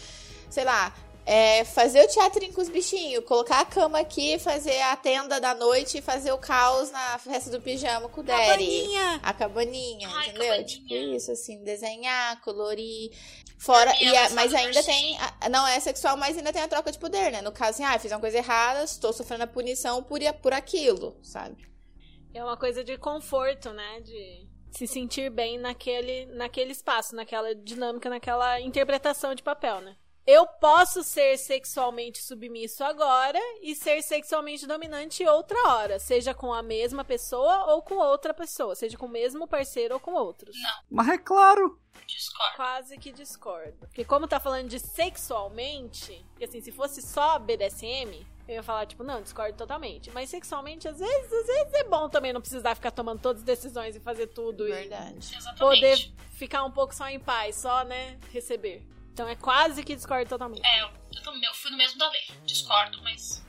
sei 0.51 0.65
lá, 0.65 0.95
é 1.25 1.65
fazer 1.65 2.05
o 2.05 2.09
teatrinho 2.09 2.53
com 2.53 2.61
os 2.61 2.69
bichinhos, 2.69 3.25
colocar 3.25 3.61
a 3.61 3.65
cama 3.65 3.99
aqui, 3.99 4.39
fazer 4.39 4.81
a 4.83 4.97
tenda 4.97 5.41
da 5.41 5.55
noite 5.55 5.99
e 5.99 6.03
fazer 6.03 6.31
o 6.33 6.39
caos 6.39 6.91
na 6.93 7.19
festa 7.19 7.51
do 7.51 7.61
pijama 7.61 8.09
com 8.09 8.21
o 8.21 8.25
Daddy. 8.25 8.45
Cabaninha. 8.47 9.21
A 9.23 9.33
cabaninha, 9.33 10.09
Ai, 10.09 10.29
entendeu? 10.29 10.45
cabaninha. 10.45 10.65
Tipo 10.67 10.95
isso, 10.95 11.33
assim, 11.33 11.65
desenhar, 11.65 12.41
colorir. 12.43 13.11
Fora, 13.59 13.91
e 14.03 14.15
a- 14.15 14.31
mas 14.31 14.53
ainda 14.55 14.83
tem. 14.83 15.19
a- 15.19 15.49
Não 15.49 15.67
é 15.67 15.81
sexual, 15.81 16.17
mas 16.17 16.37
ainda 16.37 16.53
tem 16.53 16.61
a 16.63 16.69
troca 16.69 16.93
de 16.93 16.99
poder, 16.99 17.33
né? 17.33 17.41
No 17.41 17.51
caso, 17.51 17.71
assim, 17.71 17.85
ah, 17.85 17.99
fiz 17.99 18.13
uma 18.13 18.21
coisa 18.21 18.37
errada, 18.37 18.85
estou 18.85 19.13
sofrendo 19.15 19.45
a 19.45 19.47
punição 19.47 20.03
por, 20.03 20.21
por 20.43 20.53
aquilo, 20.53 21.17
sabe? 21.23 21.67
É 22.35 22.45
uma 22.45 22.57
coisa 22.59 22.85
de 22.85 22.99
conforto, 22.99 23.73
né? 23.73 24.01
De 24.03 24.47
se 24.77 24.87
sentir 24.87 25.31
bem 25.31 25.59
naquele, 25.59 26.27
naquele 26.27 26.73
espaço, 26.73 27.15
naquela 27.15 27.55
dinâmica, 27.55 28.11
naquela 28.11 28.61
interpretação 28.61 29.35
de 29.35 29.43
papel, 29.43 29.81
né? 29.81 29.97
Eu 30.27 30.45
posso 30.45 31.05
ser 31.05 31.39
sexualmente 31.39 32.21
submisso 32.21 32.83
agora 32.83 33.39
e 33.63 33.77
ser 33.77 34.03
sexualmente 34.03 34.67
dominante 34.67 35.25
outra 35.25 35.57
hora, 35.69 36.01
seja 36.01 36.35
com 36.35 36.53
a 36.53 36.63
mesma 36.63 37.05
pessoa 37.05 37.73
ou 37.73 37.81
com 37.81 37.95
outra 37.95 38.35
pessoa, 38.35 38.75
seja 38.75 38.99
com 38.99 39.07
o 39.07 39.09
mesmo 39.09 39.47
parceiro 39.47 39.95
ou 39.95 40.01
com 40.01 40.15
outros. 40.15 40.57
Não. 40.61 40.83
Mas 40.91 41.09
é 41.11 41.19
claro. 41.19 41.81
Discord. 42.05 42.57
Quase 42.57 42.99
que 42.99 43.13
discordo. 43.13 43.79
Porque 43.79 44.05
como 44.05 44.27
tá 44.27 44.41
falando 44.41 44.69
de 44.69 44.81
sexualmente, 44.81 46.27
e 46.41 46.45
assim, 46.45 46.61
se 46.61 46.73
fosse 46.73 47.01
só 47.01 47.39
BDSM, 47.39 48.27
eu 48.49 48.55
ia 48.55 48.63
falar, 48.63 48.87
tipo, 48.87 49.03
não, 49.03 49.21
discordo 49.23 49.57
totalmente. 49.57 50.11
Mas 50.13 50.31
sexualmente, 50.31 50.87
às 50.87 50.99
vezes, 50.99 51.33
às 51.33 51.47
vezes 51.47 51.75
é 51.75 51.85
bom 51.85 52.09
também 52.09 52.33
não 52.33 52.41
precisar 52.41 52.75
ficar 52.75 52.91
tomando 52.91 53.21
todas 53.21 53.43
as 53.43 53.47
decisões 53.47 53.97
e 53.97 54.01
fazer 54.01 54.29
tudo. 54.29 54.67
E 54.69 54.73
Verdade. 54.73 55.17
Exatamente. 55.17 55.59
poder 55.59 56.13
ficar 56.33 56.65
um 56.65 56.71
pouco 56.71 56.95
só 56.95 57.09
em 57.09 57.19
paz, 57.19 57.57
só, 57.57 57.85
né, 57.85 58.19
receber. 58.33 58.87
Então 59.13 59.29
é 59.29 59.35
quase 59.35 59.83
que 59.83 59.97
discordo 59.97 60.29
totalmente. 60.29 60.65
É, 60.65 60.83
eu, 60.83 60.89
eu 60.89 61.55
fui 61.55 61.71
no 61.71 61.77
mesmo 61.77 61.99
da 61.99 62.09
lei. 62.11 62.23
Discordo, 62.45 63.03
mas 63.03 63.45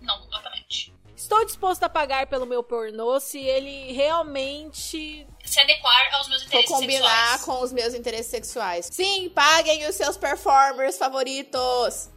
não 0.00 0.18
completamente. 0.20 0.92
Estou 1.14 1.44
disposto 1.44 1.82
a 1.84 1.88
pagar 1.88 2.26
pelo 2.26 2.46
meu 2.46 2.62
pornô 2.62 3.20
se 3.20 3.38
ele 3.38 3.92
realmente. 3.92 5.26
Se 5.50 5.60
adequar 5.60 6.14
aos 6.14 6.28
meus 6.28 6.42
Vou 6.42 6.48
interesses 6.48 6.70
combinar 6.70 7.30
sexuais. 7.32 7.44
com 7.44 7.64
os 7.64 7.72
meus 7.72 7.92
interesses 7.92 8.30
sexuais. 8.30 8.88
Sim, 8.92 9.28
paguem 9.30 9.84
os 9.88 9.96
seus 9.96 10.16
performers 10.16 10.96
favoritos. 10.96 12.08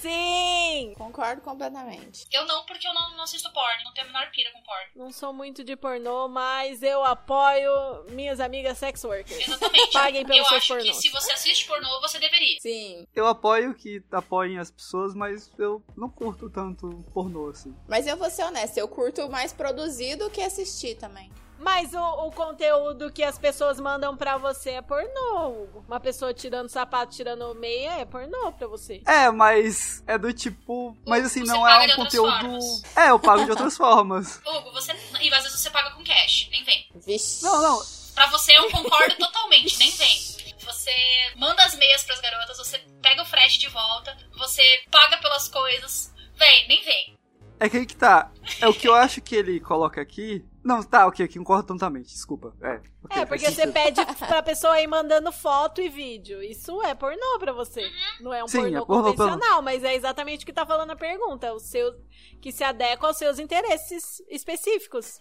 Sim! 0.00 0.94
Concordo 0.96 1.42
completamente. 1.42 2.26
Eu 2.32 2.46
não, 2.46 2.64
porque 2.64 2.88
eu 2.88 2.94
não, 2.94 3.16
não 3.16 3.24
assisto 3.24 3.52
porn. 3.52 3.84
Não 3.84 3.92
tenho 3.92 4.06
a 4.06 4.10
menor 4.10 4.30
pira 4.30 4.50
com 4.52 4.62
porn. 4.62 4.90
Não 4.96 5.12
sou 5.12 5.34
muito 5.34 5.62
de 5.62 5.76
pornô, 5.76 6.28
mas 6.28 6.82
eu 6.82 7.04
apoio 7.04 8.06
minhas 8.10 8.40
amigas 8.40 8.78
sex 8.78 9.04
workers. 9.04 9.46
Exatamente. 9.46 9.92
Paguem 9.92 10.24
pelos 10.24 10.50
eu 10.50 10.60
seus 10.60 10.70
acho 10.70 10.86
que 10.88 10.94
se 10.94 11.10
você 11.10 11.32
assiste 11.32 11.66
pornô, 11.66 12.00
você 12.00 12.18
deveria. 12.18 12.58
Sim. 12.60 13.06
Eu 13.14 13.26
apoio 13.26 13.74
que 13.74 14.02
apoiem 14.10 14.58
as 14.58 14.70
pessoas, 14.70 15.14
mas 15.14 15.50
eu 15.58 15.82
não 15.94 16.08
curto 16.08 16.48
tanto 16.48 17.04
pornô 17.12 17.50
assim. 17.50 17.76
Mas 17.86 18.06
eu 18.06 18.16
vou 18.16 18.30
ser 18.30 18.44
honesta, 18.44 18.80
eu 18.80 18.88
curto 18.88 19.28
mais 19.28 19.52
produzir 19.52 20.16
do 20.16 20.30
que 20.30 20.40
assistir 20.40 20.94
também. 20.94 21.30
Mas 21.58 21.92
o, 21.92 21.98
o 22.26 22.30
conteúdo 22.30 23.10
que 23.12 23.22
as 23.22 23.36
pessoas 23.36 23.80
mandam 23.80 24.16
pra 24.16 24.38
você 24.38 24.70
é 24.70 24.82
pornô. 24.82 25.66
Uma 25.86 25.98
pessoa 25.98 26.32
tirando 26.32 26.68
sapato, 26.68 27.14
tirando 27.16 27.54
meia 27.54 27.98
é 27.98 28.04
pornô 28.04 28.52
pra 28.52 28.66
você. 28.68 29.02
É, 29.06 29.30
mas 29.30 30.02
é 30.06 30.16
do 30.16 30.32
tipo. 30.32 30.96
Mas 31.06 31.26
assim, 31.26 31.40
Você 31.44 31.52
não 31.52 31.62
paga 31.62 31.90
é 31.90 31.94
um 31.94 31.96
conteúdo. 31.96 32.30
formas. 32.30 32.82
É, 32.96 33.10
eu 33.10 33.18
pago 33.18 33.44
de 33.44 33.50
outras 33.50 33.76
formas. 33.76 34.40
Hugo, 34.46 34.72
você. 34.72 34.92
E 35.20 35.34
às 35.34 35.42
vezes 35.42 35.58
você 35.60 35.70
paga 35.70 35.90
com 35.90 36.04
cash. 36.04 36.48
Nem 36.50 36.62
vem. 36.64 36.86
Vixe. 37.04 37.42
Não, 37.42 37.60
não. 37.60 37.82
Pra 38.14 38.26
você 38.26 38.56
eu 38.56 38.70
concordo 38.70 39.16
totalmente, 39.16 39.78
nem 39.78 39.90
vem. 39.90 40.18
Você 40.64 40.90
manda 41.36 41.62
as 41.64 41.74
meias 41.76 42.02
pras 42.04 42.20
garotas, 42.20 42.58
você 42.58 42.78
pega 43.00 43.22
o 43.22 43.24
frete 43.26 43.58
de 43.58 43.68
volta, 43.68 44.16
você 44.36 44.62
paga 44.90 45.16
pelas 45.18 45.48
coisas. 45.48 46.12
Vem, 46.34 46.68
nem 46.68 46.84
vem. 46.84 47.18
É 47.60 47.68
que 47.68 47.76
aí 47.78 47.86
que 47.86 47.96
tá. 47.96 48.30
É 48.60 48.68
o 48.68 48.74
que 48.74 48.86
eu 48.86 48.94
acho 48.94 49.20
que 49.20 49.34
ele 49.34 49.58
coloca 49.60 50.00
aqui. 50.00 50.44
Não, 50.68 50.82
tá, 50.82 51.06
ok, 51.06 51.24
aqui 51.24 51.38
concordo 51.38 51.68
totalmente, 51.68 52.08
desculpa. 52.08 52.54
É, 52.60 52.74
ok, 53.02 53.22
É, 53.22 53.24
porque 53.24 53.46
você 53.46 53.54
sentido. 53.54 53.72
pede 53.72 54.04
pra 54.28 54.42
pessoa 54.42 54.78
ir 54.78 54.86
mandando 54.86 55.32
foto 55.32 55.80
e 55.80 55.88
vídeo. 55.88 56.42
Isso 56.42 56.82
é 56.82 56.94
pornô 56.94 57.38
pra 57.38 57.52
você. 57.54 57.84
Uhum. 57.84 58.24
Não 58.24 58.34
é 58.34 58.44
um 58.44 58.48
Sim, 58.48 58.60
pornô 58.60 58.76
é 58.76 58.84
pornô 58.84 59.02
convencional, 59.14 59.62
mas 59.62 59.82
é 59.82 59.94
exatamente 59.94 60.42
o 60.42 60.46
que 60.46 60.52
tá 60.52 60.66
falando 60.66 60.90
a 60.90 60.96
pergunta. 60.96 61.54
O 61.54 61.58
seu, 61.58 61.94
que 62.42 62.52
se 62.52 62.62
adequa 62.62 63.06
aos 63.06 63.16
seus 63.16 63.38
interesses 63.38 64.22
específicos. 64.28 65.18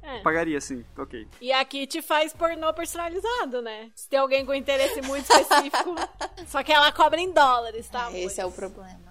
É. 0.00 0.20
Pagaria, 0.20 0.60
sim, 0.60 0.84
ok. 0.96 1.26
E 1.40 1.50
aqui 1.50 1.88
te 1.88 2.00
faz 2.00 2.32
pornô 2.32 2.72
personalizado, 2.72 3.60
né? 3.62 3.90
Se 3.96 4.08
tem 4.08 4.20
alguém 4.20 4.46
com 4.46 4.54
interesse 4.54 5.02
muito 5.02 5.24
específico. 5.28 5.96
só 6.46 6.62
que 6.62 6.72
ela 6.72 6.92
cobra 6.92 7.20
em 7.20 7.32
dólares, 7.32 7.88
tá? 7.88 8.12
Esse 8.12 8.40
é 8.40 8.46
o 8.46 8.52
problema. 8.52 9.03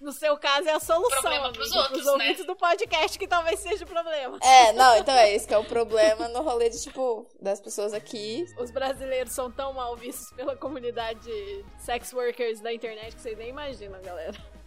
No 0.00 0.12
seu 0.12 0.36
caso 0.36 0.68
é 0.68 0.72
a 0.72 0.78
solução. 0.78 1.20
Problema 1.20 1.52
pros 1.52 1.72
amiga, 1.72 1.80
outros, 1.80 2.02
pros 2.02 2.06
né? 2.06 2.12
ouvintes 2.24 2.46
do 2.46 2.54
podcast 2.54 3.18
que 3.18 3.26
talvez 3.26 3.58
seja 3.58 3.84
o 3.84 3.88
problema. 3.88 4.38
É, 4.40 4.72
não, 4.72 4.96
então 4.96 5.12
é 5.14 5.34
esse 5.34 5.46
que 5.46 5.52
é 5.52 5.58
o 5.58 5.64
problema 5.64 6.28
no 6.28 6.40
rolê 6.42 6.70
de, 6.70 6.80
tipo, 6.80 7.26
das 7.40 7.60
pessoas 7.60 7.92
aqui. 7.92 8.46
Os 8.58 8.70
brasileiros 8.70 9.32
são 9.32 9.50
tão 9.50 9.72
mal 9.72 9.96
vistos 9.96 10.30
pela 10.36 10.54
comunidade 10.56 11.30
sex 11.80 12.12
workers 12.12 12.60
da 12.60 12.72
internet 12.72 13.16
que 13.16 13.20
vocês 13.22 13.36
nem 13.36 13.48
imaginam, 13.48 14.00
galera. 14.02 14.36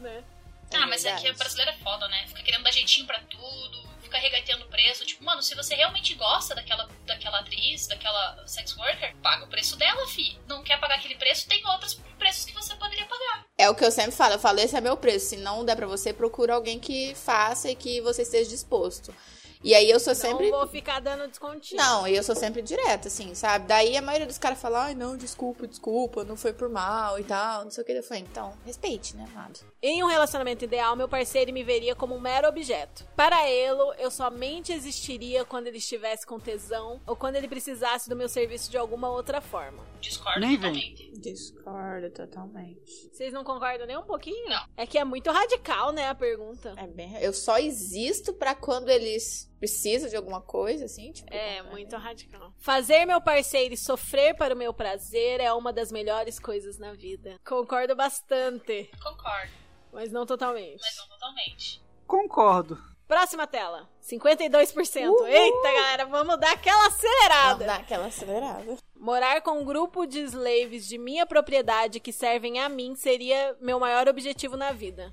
Né? 0.00 0.24
ah, 0.72 0.86
mas 0.86 1.04
é 1.04 1.10
que 1.10 1.18
o 1.18 1.22
verdade. 1.24 1.38
brasileiro 1.38 1.70
é 1.72 1.74
foda, 1.84 2.08
né? 2.08 2.24
Fica 2.26 2.42
querendo 2.42 2.62
dar 2.62 2.70
jeitinho 2.70 3.06
pra 3.06 3.20
tudo, 3.28 3.89
fica 4.10 4.18
regateando 4.18 4.64
o 4.64 4.68
preço. 4.68 5.06
Tipo, 5.06 5.24
mano, 5.24 5.40
se 5.40 5.54
você 5.54 5.76
realmente 5.76 6.14
gosta 6.14 6.54
daquela, 6.54 6.88
daquela 7.06 7.38
atriz, 7.38 7.86
daquela 7.86 8.44
sex 8.46 8.76
worker, 8.76 9.14
paga 9.22 9.44
o 9.44 9.48
preço 9.48 9.76
dela, 9.76 10.06
fi. 10.08 10.36
Não 10.48 10.64
quer 10.64 10.78
pagar 10.80 10.96
aquele 10.96 11.14
preço, 11.14 11.48
tem 11.48 11.64
outros 11.68 11.94
preços 12.18 12.44
que 12.44 12.52
você 12.52 12.74
poderia 12.74 13.06
pagar. 13.06 13.46
É 13.56 13.70
o 13.70 13.74
que 13.74 13.84
eu 13.84 13.92
sempre 13.92 14.12
falo, 14.12 14.34
eu 14.34 14.38
falo, 14.38 14.58
esse 14.58 14.76
é 14.76 14.80
meu 14.80 14.96
preço. 14.96 15.30
Se 15.30 15.36
não 15.36 15.64
der 15.64 15.76
pra 15.76 15.86
você, 15.86 16.12
procura 16.12 16.54
alguém 16.54 16.80
que 16.80 17.14
faça 17.14 17.70
e 17.70 17.76
que 17.76 18.00
você 18.00 18.22
esteja 18.22 18.50
disposto. 18.50 19.14
E 19.62 19.74
aí 19.74 19.90
eu 19.90 20.00
sou 20.00 20.14
sempre. 20.14 20.50
Não 20.50 20.58
vou 20.58 20.66
ficar 20.66 21.00
dando 21.00 21.28
descontinho. 21.28 21.80
Não, 21.80 22.08
e 22.08 22.16
eu 22.16 22.22
sou 22.22 22.34
sempre 22.34 22.62
direta, 22.62 23.08
assim, 23.08 23.34
sabe? 23.34 23.66
Daí 23.66 23.94
a 23.94 24.00
maioria 24.00 24.26
dos 24.26 24.38
caras 24.38 24.58
fala, 24.58 24.86
ai, 24.86 24.94
não, 24.94 25.18
desculpa, 25.18 25.66
desculpa, 25.66 26.24
não 26.24 26.34
foi 26.34 26.54
por 26.54 26.70
mal 26.70 27.18
e 27.18 27.24
tal, 27.24 27.64
não 27.64 27.70
sei 27.70 27.82
o 27.82 27.86
que. 27.86 27.92
Eu 27.92 28.02
falei, 28.02 28.22
então, 28.22 28.54
respeite, 28.64 29.14
né, 29.14 29.28
amado? 29.30 29.60
Em 29.82 30.02
um 30.04 30.08
relacionamento 30.08 30.62
ideal, 30.62 30.94
meu 30.94 31.08
parceiro 31.08 31.50
me 31.54 31.64
veria 31.64 31.94
como 31.94 32.14
um 32.14 32.20
mero 32.20 32.46
objeto. 32.46 33.06
Para 33.16 33.48
ele, 33.48 33.80
eu 33.98 34.10
somente 34.10 34.72
existiria 34.74 35.42
quando 35.42 35.68
ele 35.68 35.78
estivesse 35.78 36.26
com 36.26 36.38
tesão 36.38 37.00
ou 37.06 37.16
quando 37.16 37.36
ele 37.36 37.48
precisasse 37.48 38.06
do 38.06 38.14
meu 38.14 38.28
serviço 38.28 38.70
de 38.70 38.76
alguma 38.76 39.08
outra 39.10 39.40
forma. 39.40 39.82
Discordo 39.98 40.40
Nem 40.40 40.58
vem. 40.58 40.72
totalmente. 40.72 41.10
Discordo 41.18 42.10
totalmente. 42.10 43.08
Vocês 43.10 43.32
não 43.32 43.42
concordam 43.42 43.86
nem 43.86 43.96
um 43.96 44.02
pouquinho? 44.02 44.50
Não. 44.50 44.66
É 44.76 44.86
que 44.86 44.98
é 44.98 45.04
muito 45.04 45.30
radical, 45.30 45.92
né, 45.92 46.08
a 46.08 46.14
pergunta. 46.14 46.74
É 46.76 46.86
bem. 46.86 47.16
Eu 47.18 47.32
só 47.32 47.58
existo 47.58 48.34
pra 48.34 48.54
quando 48.54 48.90
eles 48.90 49.50
precisam 49.58 50.10
de 50.10 50.16
alguma 50.16 50.42
coisa, 50.42 50.84
assim, 50.84 51.10
tipo. 51.12 51.32
É, 51.32 51.62
muito 51.62 51.96
radical. 51.96 52.52
Fazer 52.58 53.06
meu 53.06 53.20
parceiro 53.20 53.74
sofrer 53.78 54.34
para 54.36 54.54
o 54.54 54.58
meu 54.58 54.74
prazer 54.74 55.40
é 55.40 55.50
uma 55.54 55.72
das 55.72 55.90
melhores 55.90 56.38
coisas 56.38 56.78
na 56.78 56.92
vida. 56.92 57.38
Concordo 57.46 57.94
bastante, 57.96 58.90
Concordo, 59.02 59.50
mas 59.92 60.10
não 60.12 60.26
totalmente. 60.26 60.80
mas 60.80 60.96
não 60.96 61.08
totalmente. 61.08 61.82
Concordo. 62.06 62.78
Próxima 63.06 63.44
tela. 63.44 63.88
52%. 64.08 65.08
Uhul. 65.08 65.26
Eita, 65.26 65.72
galera, 65.72 66.06
vamos 66.06 66.38
dar 66.38 66.52
aquela 66.52 66.86
acelerada. 66.86 67.48
Vamos 67.54 67.66
dar 67.66 67.80
aquela 67.80 68.06
acelerada. 68.06 68.76
Morar 68.96 69.40
com 69.42 69.58
um 69.58 69.64
grupo 69.64 70.06
de 70.06 70.20
slaves 70.20 70.86
de 70.86 70.96
minha 70.96 71.26
propriedade 71.26 71.98
que 71.98 72.12
servem 72.12 72.60
a 72.60 72.68
mim 72.68 72.94
seria 72.94 73.56
meu 73.60 73.80
maior 73.80 74.08
objetivo 74.08 74.56
na 74.56 74.70
vida. 74.70 75.12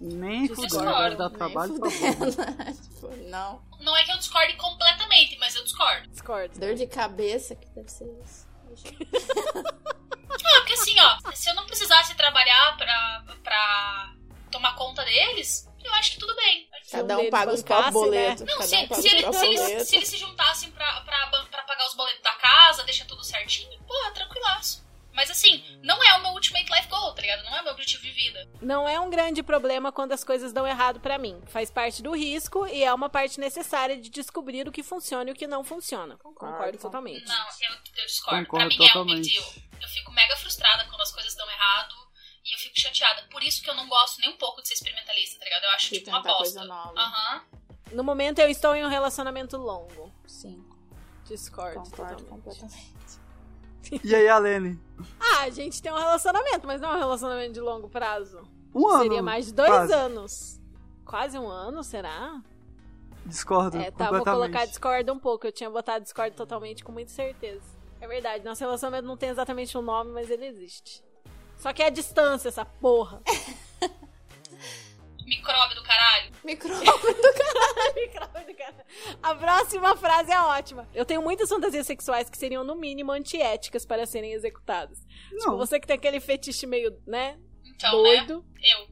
Nem 0.00 0.46
Discordo. 0.46 1.16
dar 1.16 1.30
Nem 1.30 1.38
trabalho, 1.38 1.74
fudendo. 1.74 2.26
tipo, 2.82 3.16
não. 3.28 3.62
Não 3.80 3.96
é 3.96 4.04
que 4.04 4.10
eu 4.10 4.18
discorde 4.18 4.54
completamente, 4.56 5.38
mas 5.38 5.54
eu 5.54 5.62
discordo. 5.62 6.08
Discordo. 6.08 6.58
Dor 6.58 6.74
de 6.74 6.86
cabeça 6.86 7.54
que 7.54 7.68
deve 7.70 7.90
ser 7.90 8.08
isso. 8.24 8.45
Ah, 8.68 10.58
porque 10.58 10.72
assim, 10.74 10.94
ó, 11.00 11.32
se 11.32 11.50
eu 11.50 11.54
não 11.54 11.66
precisasse 11.66 12.14
trabalhar 12.14 12.76
pra, 12.76 13.24
pra 13.42 14.12
tomar 14.50 14.74
conta 14.74 15.04
deles, 15.04 15.68
eu 15.84 15.92
acho 15.94 16.12
que 16.12 16.18
tudo 16.18 16.34
bem. 16.36 16.68
Se 16.82 16.92
Cada 16.92 17.18
um 17.18 17.30
paga 17.30 17.52
os 17.52 17.62
próprios 17.62 17.92
boletos. 17.92 18.42
Não, 18.46 18.62
se, 18.62 18.76
um 18.76 18.78
ele- 18.80 19.24
eles, 19.46 19.88
se 19.88 19.96
eles 19.96 20.08
se 20.08 20.16
juntassem 20.18 20.70
pra, 20.70 21.00
pra, 21.00 21.26
pra 21.26 21.62
pagar 21.64 21.86
os 21.86 21.94
boletos 21.94 22.22
da 22.22 22.32
casa, 22.34 22.84
deixa 22.84 23.04
tudo 23.04 23.24
certinho, 23.24 23.78
porra, 23.84 24.10
tranquilaço. 24.12 24.85
Mas 25.16 25.30
assim, 25.30 25.64
não 25.82 26.00
é 26.04 26.18
o 26.18 26.22
meu 26.22 26.32
ultimate 26.32 26.70
life 26.70 26.88
goal, 26.88 27.14
tá 27.14 27.22
ligado? 27.22 27.42
Não 27.44 27.56
é 27.56 27.60
o 27.62 27.64
meu 27.64 27.72
objetivo 27.72 28.02
de 28.02 28.10
vida. 28.12 28.46
Não 28.60 28.86
é 28.86 29.00
um 29.00 29.08
grande 29.08 29.42
problema 29.42 29.90
quando 29.90 30.12
as 30.12 30.22
coisas 30.22 30.52
dão 30.52 30.66
errado 30.66 31.00
pra 31.00 31.16
mim. 31.16 31.40
Faz 31.46 31.70
parte 31.70 32.02
do 32.02 32.14
risco 32.14 32.66
e 32.66 32.84
é 32.84 32.92
uma 32.92 33.08
parte 33.08 33.40
necessária 33.40 33.96
de 33.98 34.10
descobrir 34.10 34.68
o 34.68 34.72
que 34.72 34.82
funciona 34.82 35.30
e 35.30 35.32
o 35.32 35.36
que 35.36 35.46
não 35.46 35.64
funciona. 35.64 36.16
Concordo, 36.18 36.52
Concordo. 36.54 36.78
totalmente. 36.78 37.24
Não, 37.26 37.46
eu, 37.62 37.70
eu 37.96 38.06
discordo. 38.06 38.44
Concordo 38.44 38.68
pra 38.68 38.76
mim 38.78 38.84
é 38.84 38.84
um 38.84 38.88
totalmente. 38.92 39.22
big 39.24 39.32
deal. 39.38 39.54
Eu 39.80 39.88
fico 39.88 40.12
mega 40.12 40.36
frustrada 40.36 40.84
quando 40.84 41.00
as 41.00 41.10
coisas 41.12 41.34
dão 41.34 41.50
errado 41.50 41.94
e 42.44 42.54
eu 42.54 42.58
fico 42.58 42.78
chateada. 42.78 43.22
Por 43.30 43.42
isso 43.42 43.62
que 43.62 43.70
eu 43.70 43.74
não 43.74 43.88
gosto 43.88 44.20
nem 44.20 44.28
um 44.28 44.36
pouco 44.36 44.60
de 44.60 44.68
ser 44.68 44.74
experimentalista, 44.74 45.38
tá 45.38 45.44
ligado? 45.46 45.64
Eu 45.64 45.70
acho 45.70 45.88
De 45.88 45.98
tipo 45.98 46.10
uma 46.10 46.22
bosta. 46.22 46.60
Aham. 46.60 47.42
No 47.92 48.04
momento 48.04 48.38
eu 48.40 48.50
estou 48.50 48.74
em 48.76 48.84
um 48.84 48.88
relacionamento 48.88 49.56
longo. 49.56 50.12
Sim, 50.26 50.62
Discordo. 51.26 51.80
concordo 51.80 52.16
totalmente. 52.16 52.28
completamente. 52.28 53.25
E 54.02 54.14
aí, 54.14 54.28
Alene? 54.28 54.78
Ah, 55.20 55.42
a 55.42 55.50
gente 55.50 55.82
tem 55.82 55.92
um 55.92 55.96
relacionamento, 55.96 56.66
mas 56.66 56.80
não 56.80 56.90
é 56.90 56.96
um 56.96 56.98
relacionamento 56.98 57.52
de 57.52 57.60
longo 57.60 57.88
prazo. 57.88 58.42
Um 58.74 58.88
ano. 58.88 59.02
Seria 59.02 59.22
mais 59.22 59.46
de 59.46 59.54
dois 59.54 59.68
quase. 59.68 59.92
anos. 59.92 60.60
Quase 61.04 61.38
um 61.38 61.48
ano, 61.48 61.82
será? 61.84 62.40
Discordo 63.24 63.78
É, 63.78 63.90
tá, 63.90 64.10
vou 64.10 64.24
colocar 64.24 64.66
Discord 64.66 65.10
um 65.10 65.18
pouco. 65.18 65.46
Eu 65.46 65.52
tinha 65.52 65.68
botado 65.68 66.04
Discord 66.04 66.36
totalmente 66.36 66.84
com 66.84 66.92
muita 66.92 67.10
certeza. 67.10 67.64
É 68.00 68.06
verdade, 68.06 68.44
nosso 68.44 68.60
relacionamento 68.60 69.06
não 69.06 69.16
tem 69.16 69.30
exatamente 69.30 69.76
um 69.76 69.82
nome, 69.82 70.12
mas 70.12 70.30
ele 70.30 70.46
existe. 70.46 71.02
Só 71.56 71.72
que 71.72 71.82
é 71.82 71.86
a 71.86 71.90
distância, 71.90 72.48
essa 72.48 72.64
porra. 72.64 73.20
Micróbio 75.26 75.76
do 75.76 75.82
caralho. 75.82 76.32
Micrófono. 76.44 76.86
A 79.22 79.34
próxima 79.34 79.96
frase 79.96 80.30
é 80.32 80.40
ótima. 80.40 80.88
Eu 80.94 81.04
tenho 81.04 81.20
muitas 81.22 81.48
fantasias 81.48 81.86
sexuais 81.86 82.30
que 82.30 82.38
seriam, 82.38 82.62
no 82.64 82.76
mínimo, 82.76 83.12
antiéticas 83.12 83.84
para 83.84 84.06
serem 84.06 84.32
executadas. 84.32 84.98
Tipo, 85.00 85.46
Não, 85.46 85.56
você 85.56 85.80
que 85.80 85.86
tem 85.86 85.96
aquele 85.96 86.20
fetiche 86.20 86.66
meio, 86.66 86.96
né, 87.06 87.38
Então, 87.64 87.90
doido. 87.90 88.44
né? 88.54 88.60
Eu 88.72 88.86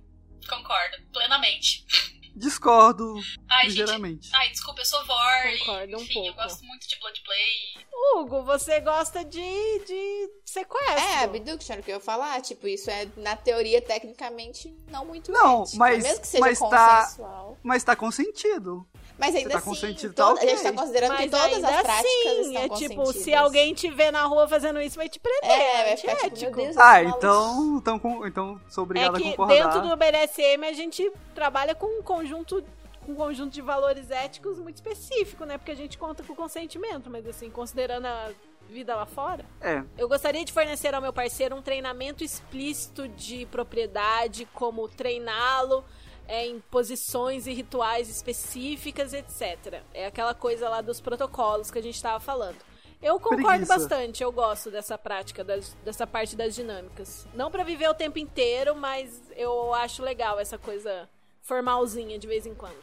concordo 0.49 0.97
plenamente. 1.13 1.85
discordo 2.35 3.15
Ai, 3.49 3.69
gente. 3.69 3.79
ligeiramente. 3.81 4.31
Ai, 4.35 4.51
desculpa, 4.51 4.81
eu 4.81 4.85
sou 4.85 5.05
vor. 5.07 5.19
Concordo 5.61 5.97
um 5.97 6.01
enfim, 6.01 6.15
pouco. 6.15 6.29
eu 6.29 6.35
gosto 6.35 6.65
muito 6.65 6.89
de 6.89 6.99
Blood 6.99 7.23
Play. 7.23 7.85
Hugo, 8.17 8.43
você 8.43 8.81
gosta 8.81 9.25
de, 9.25 9.41
de 9.41 10.31
sequestro. 10.45 10.99
É, 11.01 11.25
abduction, 11.25 11.79
o 11.79 11.83
que 11.83 11.91
eu 11.91 11.95
ia 11.97 12.01
falar. 12.01 12.41
Tipo, 12.43 12.67
isso 12.69 12.91
é, 12.91 13.09
na 13.17 13.37
teoria, 13.37 13.81
tecnicamente, 13.81 14.75
não 14.89 15.05
muito 15.05 15.31
Não, 15.33 15.63
ético. 15.63 15.77
mas- 15.79 16.03
Mesmo 16.03 16.21
que 16.21 16.27
seja 16.27 16.41
mas 16.45 16.59
tá- 16.59 17.03
consensual. 17.05 17.59
Mas 17.63 17.85
tá 17.85 17.97
consentido. 17.97 18.87
Mas 19.19 19.35
ainda 19.35 19.51
tá 19.51 19.59
assim, 19.59 19.95
tá 19.95 20.13
toda- 20.13 20.41
a 20.41 20.47
gente 20.47 20.63
tá 20.63 20.73
considerando 20.73 21.17
que 21.17 21.23
Mas 21.23 21.31
todas 21.31 21.55
ainda 21.55 21.69
as 21.69 21.83
práticas 21.83 22.05
assim, 22.07 22.41
estão 22.59 22.63
é 22.63 22.69
tipo, 22.81 23.13
se 23.13 23.33
alguém 23.35 23.73
te 23.73 23.89
vê 23.91 24.11
na 24.11 24.25
rua 24.25 24.49
fazendo 24.49 24.81
isso, 24.81 24.97
vai 24.97 25.09
te 25.09 25.21
prender. 25.21 25.51
É, 25.51 25.83
vai 25.85 25.93
é 25.93 25.97
ficar 25.97 26.31
tipo. 26.31 26.57
Deus, 26.57 26.77
Ah, 26.77 27.03
então, 27.05 27.77
então, 27.79 27.99
com- 27.99 28.27
então 28.27 28.61
sou 28.69 28.83
É 28.83 28.85
obrigado 28.85 29.17
a 29.17 29.19
que 29.21 29.31
concordar. 29.31 29.55
dentro 29.73 29.89
do 29.89 29.97
BDSM 29.97 30.67
a 30.67 30.73
gente 30.73 31.13
trabalha 31.35 31.75
com 31.75 31.87
um 31.87 32.03
conjunto 32.03 32.63
com 33.07 33.13
um 33.13 33.17
conjunto 33.17 33.53
de 33.53 33.61
valores 33.61 34.11
éticos 34.11 34.59
muito 34.59 34.77
específico, 34.77 35.45
né? 35.45 35.59
Porque 35.59 35.71
a 35.71 35.77
gente 35.77 35.99
conta 35.99 36.23
com 36.23 36.35
consentimento, 36.35 37.11
mas 37.11 37.27
assim, 37.27 37.51
considerando 37.51 38.07
a 38.07 38.31
vida 38.71 38.97
lá 38.97 39.05
fora. 39.05 39.45
É, 39.61 39.85
Eu 39.99 40.09
gostaria 40.09 40.43
de 40.43 40.51
fornecer 40.51 40.95
ao 40.95 41.03
meu 41.03 41.13
parceiro 41.13 41.55
um 41.55 41.61
treinamento 41.61 42.25
explícito 42.25 43.07
de 43.07 43.45
propriedade, 43.47 44.49
como 44.55 44.89
treiná-lo 44.89 45.85
é, 46.27 46.47
em 46.47 46.61
posições 46.61 47.47
e 47.47 47.53
rituais 47.53 48.09
específicas, 48.09 49.13
etc. 49.13 49.83
É 49.93 50.07
aquela 50.07 50.35
coisa 50.35 50.69
lá 50.69 50.81
dos 50.81 51.01
protocolos 51.01 51.71
que 51.71 51.79
a 51.79 51.83
gente 51.83 51.97
estava 51.97 52.21
falando. 52.21 52.57
Eu 53.03 53.21
concordo 53.21 53.45
Preguiça. 53.47 53.77
bastante, 53.79 54.23
eu 54.23 54.33
gosto 54.33 54.71
dessa 54.71 54.97
prática, 54.97 55.45
das- 55.45 55.75
dessa 55.85 56.07
parte 56.07 56.35
das 56.35 56.55
dinâmicas. 56.55 57.27
Não 57.35 57.51
pra 57.51 57.63
viver 57.63 57.89
o 57.89 57.95
tempo 57.95 58.19
inteiro, 58.19 58.75
mas 58.75 59.23
eu 59.37 59.75
acho 59.75 60.03
legal 60.03 60.41
essa 60.41 60.57
coisa 60.57 61.09
formalzinha 61.43 62.19
de 62.19 62.27
vez 62.27 62.47
em 62.47 62.55
quando. 62.55 62.83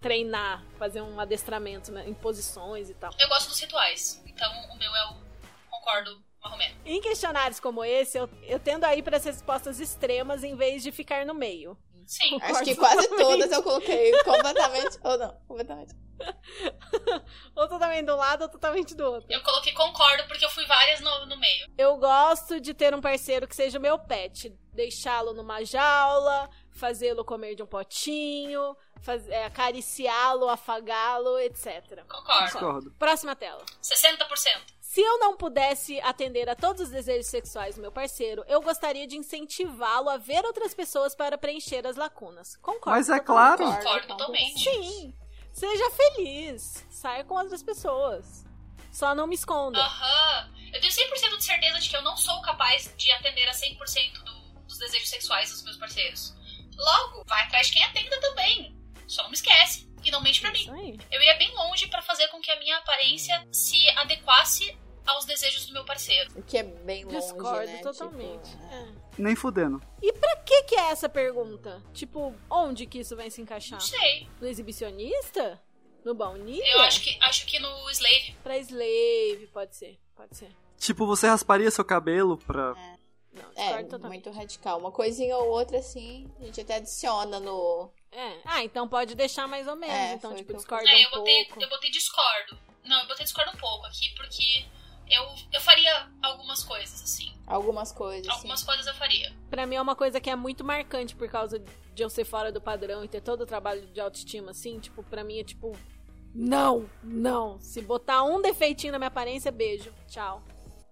Treinar, 0.00 0.64
fazer 0.78 1.00
um 1.02 1.20
adestramento 1.20 1.92
né, 1.92 2.08
em 2.08 2.14
posições 2.14 2.90
e 2.90 2.94
tal. 2.94 3.12
Eu 3.20 3.28
gosto 3.28 3.48
dos 3.50 3.60
rituais. 3.60 4.20
Então 4.26 4.50
o 4.72 4.76
meu 4.78 4.90
é 4.94 5.04
o. 5.10 5.14
Concordo. 5.70 6.20
Em 6.86 7.00
questionários 7.02 7.60
como 7.60 7.84
esse, 7.84 8.16
eu, 8.18 8.28
eu 8.44 8.58
tendo 8.58 8.84
a 8.84 8.96
ir 8.96 9.02
para 9.02 9.18
as 9.18 9.24
respostas 9.24 9.78
extremas 9.78 10.42
em 10.42 10.56
vez 10.56 10.82
de 10.82 10.90
ficar 10.90 11.26
no 11.26 11.34
meio. 11.34 11.76
Sim. 12.10 12.38
Acho 12.42 12.64
que 12.64 12.74
Concordo 12.74 12.96
quase 13.08 13.08
todas 13.16 13.52
eu 13.52 13.62
coloquei 13.62 14.10
completamente. 14.24 14.98
ou 15.04 15.16
não, 15.16 15.32
completamente. 15.46 15.94
Ou 17.56 17.68
totalmente 17.68 18.04
de 18.04 18.12
um 18.12 18.16
lado 18.16 18.42
ou 18.42 18.48
totalmente 18.48 18.94
do 18.94 19.04
outro. 19.04 19.26
Eu 19.32 19.40
coloquei 19.42 19.72
concordo 19.72 20.24
porque 20.26 20.44
eu 20.44 20.50
fui 20.50 20.66
várias 20.66 21.00
no, 21.00 21.26
no 21.26 21.38
meio. 21.38 21.66
Eu 21.78 21.96
gosto 21.96 22.60
de 22.60 22.74
ter 22.74 22.94
um 22.94 23.00
parceiro 23.00 23.46
que 23.48 23.54
seja 23.56 23.78
o 23.78 23.80
meu 23.80 23.98
pet. 23.98 24.52
Deixá-lo 24.74 25.32
numa 25.32 25.64
jaula, 25.64 26.50
fazê-lo 26.72 27.24
comer 27.24 27.54
de 27.54 27.62
um 27.62 27.66
potinho, 27.66 28.76
faz- 29.00 29.26
é, 29.28 29.44
acariciá-lo, 29.46 30.48
afagá-lo, 30.48 31.38
etc. 31.38 32.04
Concordo. 32.06 32.44
discordo. 32.44 32.90
Próxima 32.98 33.34
tela. 33.36 33.64
60%. 33.82 34.18
Se 34.92 35.00
eu 35.00 35.20
não 35.20 35.36
pudesse 35.36 36.00
atender 36.00 36.48
a 36.48 36.56
todos 36.56 36.82
os 36.82 36.88
desejos 36.88 37.28
sexuais 37.28 37.76
do 37.76 37.80
meu 37.80 37.92
parceiro, 37.92 38.44
eu 38.48 38.60
gostaria 38.60 39.06
de 39.06 39.16
incentivá-lo 39.16 40.08
a 40.08 40.16
ver 40.16 40.44
outras 40.44 40.74
pessoas 40.74 41.14
para 41.14 41.38
preencher 41.38 41.86
as 41.86 41.94
lacunas. 41.94 42.56
Concordo. 42.56 42.90
Mas 42.98 43.08
é 43.08 43.20
claro. 43.20 43.64
Concordo 43.64 44.08
totalmente. 44.08 44.64
Sim. 44.64 45.14
Seja 45.52 45.90
feliz. 45.92 46.84
Saia 46.90 47.22
com 47.22 47.36
outras 47.36 47.62
pessoas. 47.62 48.44
Só 48.90 49.14
não 49.14 49.28
me 49.28 49.36
esconda. 49.36 49.78
Aham. 49.78 50.50
Eu 50.74 50.80
tenho 50.80 50.92
100% 50.92 51.36
de 51.36 51.44
certeza 51.44 51.78
de 51.78 51.88
que 51.88 51.96
eu 51.96 52.02
não 52.02 52.16
sou 52.16 52.42
capaz 52.42 52.92
de 52.96 53.12
atender 53.12 53.48
a 53.48 53.52
100% 53.52 54.24
do- 54.24 54.64
dos 54.66 54.76
desejos 54.76 55.08
sexuais 55.08 55.50
dos 55.52 55.62
meus 55.62 55.76
parceiros. 55.76 56.34
Logo, 56.76 57.22
vai 57.28 57.44
atrás 57.44 57.68
de 57.68 57.74
quem 57.74 57.84
atenda 57.84 58.20
também. 58.20 58.76
Só 59.06 59.22
não 59.22 59.30
me 59.30 59.36
esquece. 59.36 59.88
E 60.04 60.10
não 60.10 60.22
mente 60.22 60.40
pra 60.40 60.50
mim. 60.52 60.60
Isso 60.60 60.72
aí. 60.72 60.98
Eu 61.10 61.20
iria 61.20 61.36
bem 61.36 61.54
longe 61.54 61.86
pra 61.88 62.00
fazer 62.02 62.28
com 62.28 62.40
que 62.40 62.50
a 62.50 62.58
minha 62.58 62.76
aparência 62.78 63.46
se 63.52 63.88
adequasse 63.90 64.76
aos 65.06 65.24
desejos 65.24 65.66
do 65.66 65.72
meu 65.72 65.84
parceiro. 65.84 66.30
O 66.36 66.42
que 66.42 66.58
é 66.58 66.62
bem 66.62 67.04
longe, 67.04 67.16
Discordo 67.18 67.66
né? 67.66 67.78
totalmente. 67.82 68.50
Tipo, 68.50 68.64
É. 68.72 68.88
Nem 69.18 69.34
fudendo. 69.36 69.82
E 70.00 70.12
pra 70.12 70.36
que 70.36 70.62
que 70.64 70.74
é 70.76 70.90
essa 70.90 71.08
pergunta? 71.08 71.82
Tipo, 71.92 72.34
onde 72.48 72.86
que 72.86 73.00
isso 73.00 73.16
vai 73.16 73.30
se 73.30 73.40
encaixar? 73.42 73.78
Não 73.78 73.86
sei. 73.86 74.28
No 74.40 74.46
exibicionista? 74.46 75.60
No 76.04 76.14
baunilha? 76.14 76.64
Eu 76.72 76.80
acho 76.80 77.02
que, 77.02 77.18
acho 77.22 77.46
que 77.46 77.58
no 77.58 77.90
Slave. 77.90 78.36
Pra 78.42 78.56
slave, 78.58 79.48
pode 79.52 79.76
ser. 79.76 79.98
Pode 80.16 80.36
ser. 80.36 80.50
Tipo, 80.78 81.06
você 81.06 81.26
rasparia 81.26 81.70
seu 81.70 81.84
cabelo 81.84 82.38
pra. 82.38 82.74
Não, 83.32 83.44
É, 83.54 83.82
totalmente. 83.84 84.24
muito 84.24 84.30
radical. 84.30 84.78
Uma 84.78 84.90
coisinha 84.90 85.36
ou 85.36 85.48
outra, 85.50 85.78
assim, 85.78 86.26
a 86.40 86.44
gente 86.44 86.60
até 86.62 86.76
adiciona 86.76 87.38
no, 87.38 87.92
É. 88.12 88.38
Ah, 88.44 88.64
então 88.64 88.88
pode 88.88 89.14
deixar 89.14 89.46
mais 89.46 89.66
ou 89.68 89.76
menos. 89.76 89.94
É, 89.94 90.14
então, 90.14 90.34
tipo, 90.34 90.52
discorda 90.54 90.88
É, 90.90 90.94
um 90.94 90.98
eu 90.98 91.10
botei, 91.10 91.44
pouco. 91.44 91.62
eu 91.62 91.68
botei 91.68 91.90
discordo. 91.90 92.58
Não, 92.84 93.00
eu 93.02 93.06
botei 93.06 93.24
discordo 93.24 93.52
um 93.52 93.56
pouco 93.60 93.86
aqui, 93.86 94.12
porque 94.16 94.64
eu, 95.08 95.22
eu 95.52 95.60
faria 95.60 96.08
algumas 96.22 96.64
coisas, 96.64 97.02
assim. 97.02 97.32
Algumas 97.46 97.92
coisas. 97.92 98.28
Algumas 98.28 98.62
coisas 98.62 98.86
eu 98.86 98.94
faria. 98.94 99.32
Pra 99.48 99.66
mim 99.66 99.76
é 99.76 99.82
uma 99.82 99.94
coisa 99.94 100.20
que 100.20 100.30
é 100.30 100.36
muito 100.36 100.64
marcante 100.64 101.14
por 101.14 101.28
causa 101.28 101.58
de 101.58 102.02
eu 102.02 102.10
ser 102.10 102.24
fora 102.24 102.50
do 102.50 102.60
padrão 102.60 103.04
e 103.04 103.08
ter 103.08 103.20
todo 103.20 103.42
o 103.42 103.46
trabalho 103.46 103.86
de 103.86 104.00
autoestima, 104.00 104.50
assim. 104.50 104.78
Tipo, 104.80 105.02
pra 105.04 105.22
mim 105.22 105.38
é 105.38 105.44
tipo. 105.44 105.76
Não, 106.34 106.88
não. 107.02 107.60
Se 107.60 107.82
botar 107.82 108.22
um 108.22 108.40
defeitinho 108.40 108.92
na 108.92 108.98
minha 108.98 109.08
aparência, 109.08 109.50
beijo. 109.50 109.92
Tchau. 110.08 110.42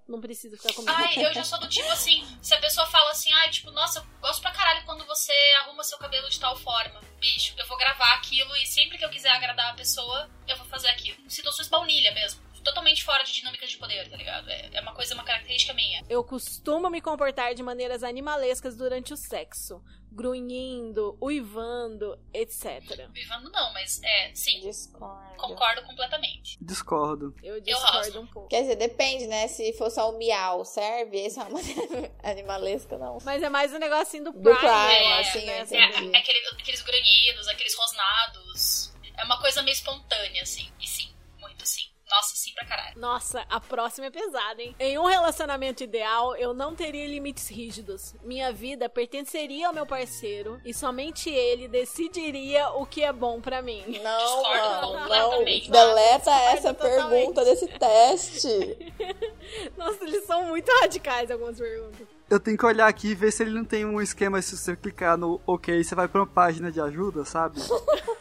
Não 0.08 0.20
precisa 0.22 0.56
ficar 0.56 0.72
comigo. 0.72 0.90
Ai, 0.96 1.22
eu 1.22 1.34
já 1.34 1.44
sou 1.44 1.60
do 1.60 1.68
tipo 1.68 1.88
assim, 1.90 2.26
se 2.40 2.54
a 2.54 2.58
pessoa 2.58 2.86
fala 2.86 3.10
assim, 3.10 3.30
ai, 3.30 3.50
tipo, 3.50 3.70
nossa, 3.70 3.98
eu 3.98 4.04
gosto 4.22 4.40
pra 4.40 4.50
caralho 4.50 4.82
quando 4.86 5.04
você 5.04 5.32
arruma 5.60 5.84
seu 5.84 5.98
cabelo 5.98 6.30
de 6.30 6.40
tal 6.40 6.56
forma. 6.56 6.98
Bicho, 7.20 7.54
eu 7.58 7.66
vou 7.66 7.76
gravar 7.76 8.14
aquilo 8.14 8.56
e 8.56 8.66
sempre 8.66 8.96
que 8.96 9.04
eu 9.04 9.10
quiser 9.10 9.30
agradar 9.30 9.70
a 9.72 9.74
pessoa, 9.74 10.30
eu 10.46 10.56
vou 10.56 10.66
fazer 10.66 10.88
aquilo. 10.88 11.18
Situações 11.28 11.68
baunilha 11.68 12.10
mesmo. 12.12 12.40
Totalmente 12.64 13.04
fora 13.04 13.22
de 13.22 13.32
dinâmicas 13.32 13.70
de 13.70 13.76
poder, 13.76 14.08
tá 14.08 14.16
ligado? 14.16 14.48
É, 14.48 14.70
é 14.72 14.80
uma 14.80 14.94
coisa, 14.94 15.14
uma 15.14 15.24
característica 15.24 15.74
minha. 15.74 16.02
Eu 16.08 16.24
costumo 16.24 16.88
me 16.88 17.02
comportar 17.02 17.54
de 17.54 17.62
maneiras 17.62 18.02
animalescas 18.02 18.76
durante 18.76 19.12
o 19.12 19.16
sexo. 19.16 19.82
Grunhindo, 20.10 21.16
uivando, 21.22 22.18
etc. 22.34 23.08
Vivando 23.12 23.50
não, 23.50 23.72
mas 23.72 24.00
é, 24.02 24.34
sim, 24.34 24.60
Discordo. 24.60 25.36
concordo 25.36 25.82
completamente. 25.82 26.58
Discordo. 26.60 27.34
Eu 27.42 27.60
discordo 27.60 28.20
um 28.20 28.26
pouco. 28.26 28.48
Quer 28.48 28.62
dizer, 28.62 28.76
depende, 28.76 29.26
né? 29.26 29.46
Se 29.48 29.72
for 29.74 29.90
só 29.90 30.10
o 30.10 30.18
miau, 30.18 30.64
serve? 30.64 31.18
Esse 31.18 31.38
é 31.38 31.44
uma 31.44 31.60
animalesca, 32.22 32.98
não. 32.98 33.18
Mas 33.24 33.42
é 33.42 33.48
mais 33.48 33.72
um 33.72 33.78
negocinho 33.78 34.24
do 34.24 34.32
Do 34.32 34.40
Prime. 34.42 34.58
Prime, 34.58 34.72
É, 34.72 35.20
assim, 35.20 35.44
né? 35.44 35.60
eu 35.62 35.76
É, 35.76 36.16
é 36.16 36.18
aquele- 36.18 36.46
aqueles 36.48 36.82
grunhidos, 36.82 37.48
aqueles 37.48 37.74
rosnados. 37.74 38.92
É 39.16 39.24
uma 39.24 39.40
coisa 39.40 39.62
meio 39.62 39.72
espontânea, 39.74 40.42
assim. 40.42 40.70
E 40.80 40.86
sim, 40.86 41.10
muito 41.40 41.66
sim. 41.66 41.86
Nossa, 42.10 42.34
sim 42.36 42.52
pra 42.54 42.64
caralho. 42.66 42.98
Nossa, 42.98 43.44
a 43.50 43.60
próxima 43.60 44.06
é 44.06 44.10
pesada, 44.10 44.62
hein? 44.62 44.74
Em 44.78 44.98
um 44.98 45.04
relacionamento 45.04 45.82
ideal, 45.84 46.34
eu 46.36 46.54
não 46.54 46.74
teria 46.74 47.06
limites 47.06 47.48
rígidos. 47.48 48.14
Minha 48.22 48.52
vida 48.52 48.88
pertenceria 48.88 49.68
ao 49.68 49.74
meu 49.74 49.84
parceiro 49.86 50.60
e 50.64 50.72
somente 50.72 51.28
ele 51.30 51.68
decidiria 51.68 52.70
o 52.70 52.86
que 52.86 53.02
é 53.04 53.12
bom 53.12 53.40
pra 53.40 53.60
mim. 53.60 53.84
Não, 54.02 54.18
Discordo 54.18 54.68
mano, 54.68 54.92
não. 54.92 55.00
completamente. 55.02 55.70
Deleta 55.70 56.30
essa 56.30 56.74
totalmente. 56.74 57.08
pergunta 57.10 57.44
desse 57.44 57.68
teste. 57.68 58.94
Nossa, 59.76 60.02
eles 60.04 60.24
são 60.24 60.44
muito 60.46 60.70
radicais 60.80 61.30
algumas 61.30 61.58
perguntas. 61.58 62.06
Eu 62.30 62.38
tenho 62.38 62.58
que 62.58 62.66
olhar 62.66 62.86
aqui 62.86 63.08
e 63.08 63.14
ver 63.14 63.30
se 63.32 63.42
ele 63.42 63.52
não 63.52 63.64
tem 63.64 63.84
um 63.86 64.00
esquema 64.02 64.40
se 64.42 64.56
você 64.56 64.76
clicar 64.76 65.16
no 65.16 65.40
OK, 65.46 65.82
você 65.82 65.94
vai 65.94 66.06
pra 66.08 66.20
uma 66.20 66.26
página 66.26 66.70
de 66.70 66.80
ajuda, 66.80 67.24
sabe? 67.24 67.58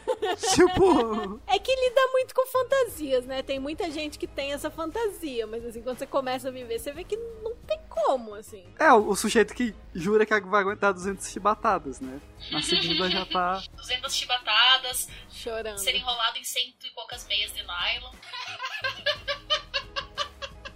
tipo, 0.54 1.42
É 1.48 1.58
que 1.60 1.76
lida 1.76 2.08
muito 2.12 2.34
com 2.36 2.46
fantasias, 2.48 3.26
né? 3.26 3.42
Tem 3.42 3.60
muita 3.60 3.90
gente 3.92 4.18
que 4.20 4.28
tem 4.28 4.54
essa 4.54 4.70
fantasia, 4.70 5.46
mas 5.48 5.66
assim, 5.66 5.82
quando 5.82 5.98
você 5.98 6.06
começa 6.08 6.48
a 6.50 6.52
viver, 6.52 6.80
você 6.80 6.92
vê 6.92 7.04
que 7.04 7.16
não 7.44 7.56
tem 7.68 7.80
como, 7.90 8.36
assim. 8.36 8.66
é 8.80 8.92
o, 8.94 9.10
o 9.10 9.16
sujeito 9.16 9.54
que 9.54 9.74
jura 9.94 10.26
que 10.26 10.40
vai 10.42 10.62
aguentar 10.62 10.94
200 10.94 11.28
chibatadas, 11.30 12.00
né? 12.00 12.22
Na 12.52 12.62
segunda 12.62 13.10
já 13.10 13.26
tá 13.26 13.64
200 13.76 14.14
chibatadas, 14.16 15.08
Chorando. 15.30 15.78
ser 15.80 15.96
enrolado 15.96 16.38
em 16.38 16.44
cento 16.44 16.86
e 16.86 16.92
poucas 16.92 17.26
meias 17.28 17.52
de 17.54 17.64
nylon. 17.64 18.12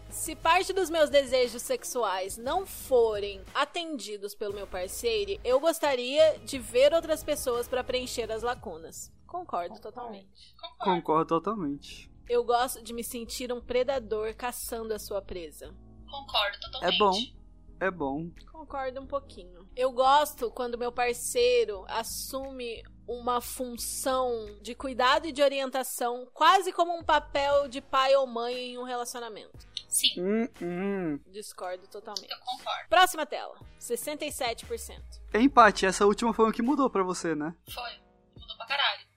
Se 0.09 0.35
parte 0.35 0.71
dos 0.71 0.89
meus 0.89 1.09
desejos 1.09 1.63
sexuais 1.63 2.37
não 2.37 2.63
forem 2.65 3.41
atendidos 3.55 4.35
pelo 4.35 4.53
meu 4.53 4.67
parceiro, 4.67 5.39
eu 5.43 5.59
gostaria 5.59 6.37
de 6.45 6.59
ver 6.59 6.93
outras 6.93 7.23
pessoas 7.23 7.67
pra 7.67 7.83
preencher 7.83 8.31
as 8.31 8.43
lacunas. 8.43 9.11
Concordo 9.31 9.79
totalmente. 9.79 10.53
Concordo. 10.59 10.83
concordo 11.01 11.25
totalmente. 11.39 12.11
Eu 12.27 12.43
gosto 12.43 12.83
de 12.83 12.93
me 12.93 13.01
sentir 13.03 13.51
um 13.53 13.61
predador 13.61 14.35
caçando 14.35 14.93
a 14.93 14.99
sua 14.99 15.21
presa. 15.21 15.73
Concordo 16.09 16.57
É 16.57 16.91
totalmente. 16.91 16.97
bom. 16.99 17.41
É 17.79 17.89
bom. 17.89 18.29
Concordo 18.51 18.99
um 19.01 19.07
pouquinho. 19.07 19.67
Eu 19.75 19.91
gosto 19.93 20.51
quando 20.51 20.77
meu 20.77 20.91
parceiro 20.91 21.83
assume 21.87 22.83
uma 23.07 23.39
função 23.41 24.59
de 24.61 24.75
cuidado 24.75 25.25
e 25.27 25.31
de 25.31 25.41
orientação, 25.41 26.27
quase 26.33 26.71
como 26.73 26.95
um 26.95 27.03
papel 27.03 27.67
de 27.67 27.81
pai 27.81 28.13
ou 28.15 28.27
mãe 28.27 28.73
em 28.73 28.77
um 28.77 28.83
relacionamento. 28.83 29.65
Sim, 29.87 30.13
Hum, 30.21 30.47
hum. 30.61 31.19
Discordo 31.31 31.87
totalmente. 31.87 32.29
eu 32.31 32.37
concordo. 32.39 32.87
Próxima 32.89 33.25
tela. 33.25 33.57
67%. 33.79 35.01
Empate, 35.33 35.85
essa 35.85 36.05
última 36.05 36.33
foi 36.33 36.49
o 36.49 36.53
que 36.53 36.61
mudou 36.61 36.89
pra 36.89 37.03
você, 37.03 37.33
né? 37.33 37.55
Foi. 37.73 37.91
Mudou 38.39 38.57
pra 38.57 38.67
caralho. 38.67 39.10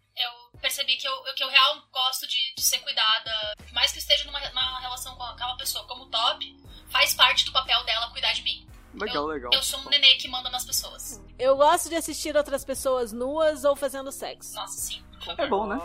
Eu 0.64 0.68
percebi 0.70 0.96
que 0.96 1.06
eu, 1.06 1.22
que 1.36 1.44
eu 1.44 1.48
real 1.50 1.82
gosto 1.92 2.26
de, 2.26 2.54
de 2.56 2.62
ser 2.62 2.78
cuidada. 2.78 3.30
Por 3.58 3.72
mais 3.74 3.92
que 3.92 3.98
eu 3.98 4.00
esteja 4.00 4.24
numa, 4.24 4.40
numa 4.48 4.80
relação 4.80 5.14
com 5.14 5.22
aquela 5.22 5.54
pessoa 5.58 5.86
como 5.86 6.06
top, 6.06 6.56
faz 6.88 7.12
parte 7.12 7.44
do 7.44 7.52
papel 7.52 7.84
dela 7.84 8.10
cuidar 8.10 8.32
de 8.32 8.42
mim. 8.42 8.66
Legal, 8.94 9.24
eu, 9.24 9.26
legal. 9.26 9.50
Eu 9.52 9.62
sou 9.62 9.78
um 9.80 9.90
nenê 9.90 10.14
que 10.14 10.26
manda 10.26 10.48
nas 10.48 10.64
pessoas. 10.64 11.22
Eu 11.38 11.54
gosto 11.58 11.90
de 11.90 11.96
assistir 11.96 12.34
outras 12.34 12.64
pessoas 12.64 13.12
nuas 13.12 13.62
ou 13.62 13.76
fazendo 13.76 14.10
sexo. 14.10 14.54
Nossa, 14.54 14.80
sim. 14.80 15.04
É 15.36 15.46
bom, 15.46 15.66
né? 15.66 15.78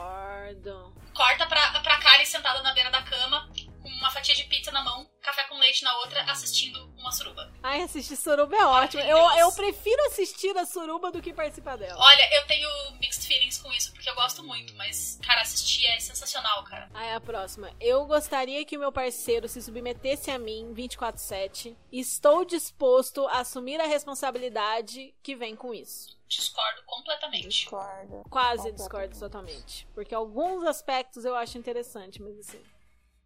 Corta 1.14 1.46
pra, 1.46 1.82
pra 1.82 1.98
Kari 1.98 2.26
sentada 2.26 2.64
na 2.64 2.74
beira 2.74 2.90
da 2.90 3.04
cama, 3.04 3.52
com 3.90 3.96
uma 3.98 4.12
fatia 4.12 4.36
de 4.36 4.44
pizza 4.46 4.72
na 4.72 4.84
mão, 4.84 5.10
café 5.22 5.44
com 5.46 5.58
leite 5.58 5.84
na 5.84 5.96
outra, 6.00 6.22
assistindo 6.32 6.86
uma 6.98 7.12
suruba. 7.12 7.52
Ai, 7.64 7.82
assistir 7.82 8.16
suruba 8.16 8.56
é 8.56 8.66
ótimo. 8.66 9.04
Eu, 9.04 9.18
eu 9.40 9.52
prefiro 9.54 10.02
assistir 10.08 10.56
a 10.58 10.66
suruba 10.66 11.12
do 11.12 11.22
que 11.22 11.34
participar 11.34 11.78
dela. 11.78 12.00
Olha, 12.00 12.36
eu 12.36 12.46
tenho 12.48 12.70
mixed 13.00 13.26
feelings 13.26 13.58
com 13.58 13.72
isso, 13.74 13.92
porque 13.94 14.10
eu 14.10 14.16
gosto 14.16 14.44
muito, 14.44 14.74
mas, 14.76 15.20
cara, 15.26 15.42
assistir 15.42 15.86
é 15.88 16.00
sensacional, 16.00 16.64
cara. 16.64 16.90
Aí 16.94 17.14
a 17.14 17.20
próxima. 17.20 17.72
Eu 17.80 18.06
gostaria 18.06 18.64
que 18.66 18.78
o 18.78 18.80
meu 18.80 18.92
parceiro 18.92 19.48
se 19.48 19.62
submetesse 19.62 20.30
a 20.32 20.38
mim 20.40 20.74
24/7. 20.74 21.76
Estou 21.92 22.46
disposto 22.46 23.26
a 23.28 23.40
assumir 23.40 23.80
a 23.82 23.88
responsabilidade 23.88 25.14
que 25.24 25.36
vem 25.36 25.56
com 25.56 25.74
isso. 25.74 26.18
Discordo 26.28 26.84
completamente. 26.86 27.48
Discordo. 27.50 28.24
Quase 28.30 28.58
Completamente. 28.58 28.76
discordo 28.78 29.20
totalmente. 29.20 29.88
Porque 29.96 30.14
alguns 30.14 30.64
aspectos 30.64 31.26
eu 31.26 31.36
acho 31.36 31.58
interessante, 31.58 32.22
mas 32.22 32.38
assim. 32.38 32.62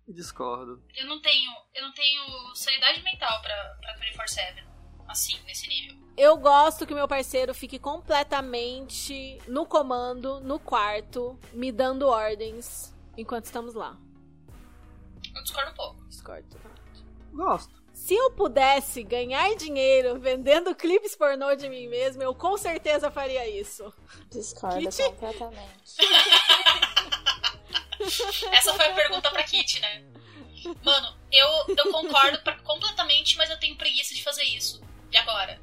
Discordo. 0.08 0.84
Eu 0.96 1.08
não 1.08 1.22
tenho, 1.22 1.52
eu 1.74 1.84
não 1.84 1.94
tenho 1.94 2.22
sanidade 2.56 3.02
mental 3.04 3.42
pra, 3.42 3.78
pra 3.82 3.96
24-7, 4.00 4.64
assim, 5.08 5.40
nesse 5.46 5.68
nível. 5.68 5.98
Eu 6.16 6.38
gosto 6.38 6.86
que 6.86 6.94
meu 6.94 7.08
parceiro 7.08 7.54
fique 7.54 7.80
completamente 7.80 9.40
no 9.48 9.66
comando, 9.66 10.40
no 10.42 10.60
quarto, 10.60 11.40
me 11.52 11.72
dando 11.72 12.08
ordens 12.08 12.94
enquanto 13.18 13.46
estamos 13.46 13.74
lá. 13.74 13.98
Eu 15.36 15.42
discordo 15.42 15.72
um 15.72 15.76
pouco. 15.76 16.08
Discordo 16.08 16.48
totalmente. 16.50 17.06
Gosto. 17.32 17.84
Se 17.94 18.14
eu 18.14 18.32
pudesse 18.32 19.04
ganhar 19.04 19.56
dinheiro 19.56 20.20
vendendo 20.20 20.76
clipes 20.76 21.16
pornô 21.16 21.56
de 21.56 21.70
mim 21.70 21.88
mesmo, 21.88 22.22
eu 22.22 22.36
com 22.36 22.58
certeza 22.58 23.10
faria 23.10 23.48
isso. 23.48 23.92
Discordo 24.30 24.80
Kitty? 24.80 25.04
completamente. 25.04 25.96
Essa 28.52 28.74
foi 28.74 28.86
a 28.88 28.94
pergunta 28.94 29.30
pra 29.32 29.44
Kit, 29.44 29.80
né? 29.80 30.04
Mano, 30.84 31.18
eu, 31.32 31.48
eu 31.76 31.92
concordo 31.92 32.40
pra- 32.42 32.58
completamente, 32.60 33.36
mas 33.38 33.50
eu 33.50 33.60
tenho 33.60 33.76
preguiça 33.76 34.14
de 34.16 34.24
fazer 34.24 34.44
isso. 34.44 34.82
E 35.12 35.18
agora? 35.18 35.60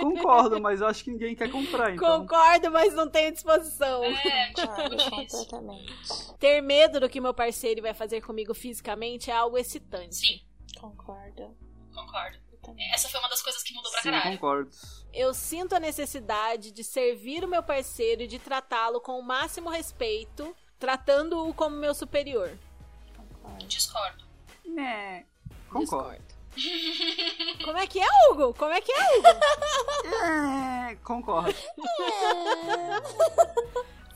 Concordo, 0.00 0.60
mas 0.60 0.80
eu 0.80 0.86
acho 0.86 1.04
que 1.04 1.10
ninguém 1.10 1.34
quer 1.34 1.50
comprar, 1.50 1.92
então. 1.94 2.20
Concordo, 2.20 2.70
mas 2.70 2.92
não 2.94 3.08
tenho 3.08 3.32
disposição. 3.32 4.04
É, 4.04 4.48
tipo, 4.52 4.66
Concordo 4.68 4.96
difícil. 4.96 5.38
completamente. 5.48 6.34
Ter 6.38 6.60
medo 6.60 7.00
do 7.00 7.08
que 7.08 7.20
meu 7.20 7.32
parceiro 7.32 7.80
vai 7.82 7.94
fazer 7.94 8.20
comigo 8.20 8.52
fisicamente 8.54 9.30
é 9.30 9.34
algo 9.34 9.56
excitante. 9.56 10.14
Sim, 10.16 10.40
Concordo. 10.78 11.56
concordo. 11.94 12.38
Essa 12.92 13.08
foi 13.08 13.20
uma 13.20 13.28
das 13.28 13.42
coisas 13.42 13.62
que 13.62 13.74
mudou 13.74 13.90
pra 13.92 14.00
Sim, 14.02 14.10
caralho. 14.10 14.32
concordo. 14.38 14.70
Eu 15.14 15.32
sinto 15.32 15.74
a 15.74 15.80
necessidade 15.80 16.72
de 16.72 16.82
servir 16.82 17.44
o 17.44 17.48
meu 17.48 17.62
parceiro 17.62 18.22
e 18.22 18.26
de 18.26 18.38
tratá-lo 18.40 19.00
com 19.00 19.16
o 19.18 19.22
máximo 19.22 19.70
respeito, 19.70 20.54
tratando-o 20.78 21.54
como 21.54 21.76
meu 21.76 21.94
superior. 21.94 22.58
Concordo. 23.16 23.66
Discordo. 23.66 24.24
Né. 24.64 25.24
Concordo. 25.70 26.20
Discordo. 26.56 27.64
Como 27.64 27.78
é 27.78 27.86
que 27.86 28.00
é, 28.00 28.06
Hugo? 28.28 28.52
Como 28.54 28.72
é 28.72 28.80
que 28.80 28.90
é, 28.92 29.18
Hugo? 29.18 29.28
É, 30.90 30.96
concordo. 30.96 31.54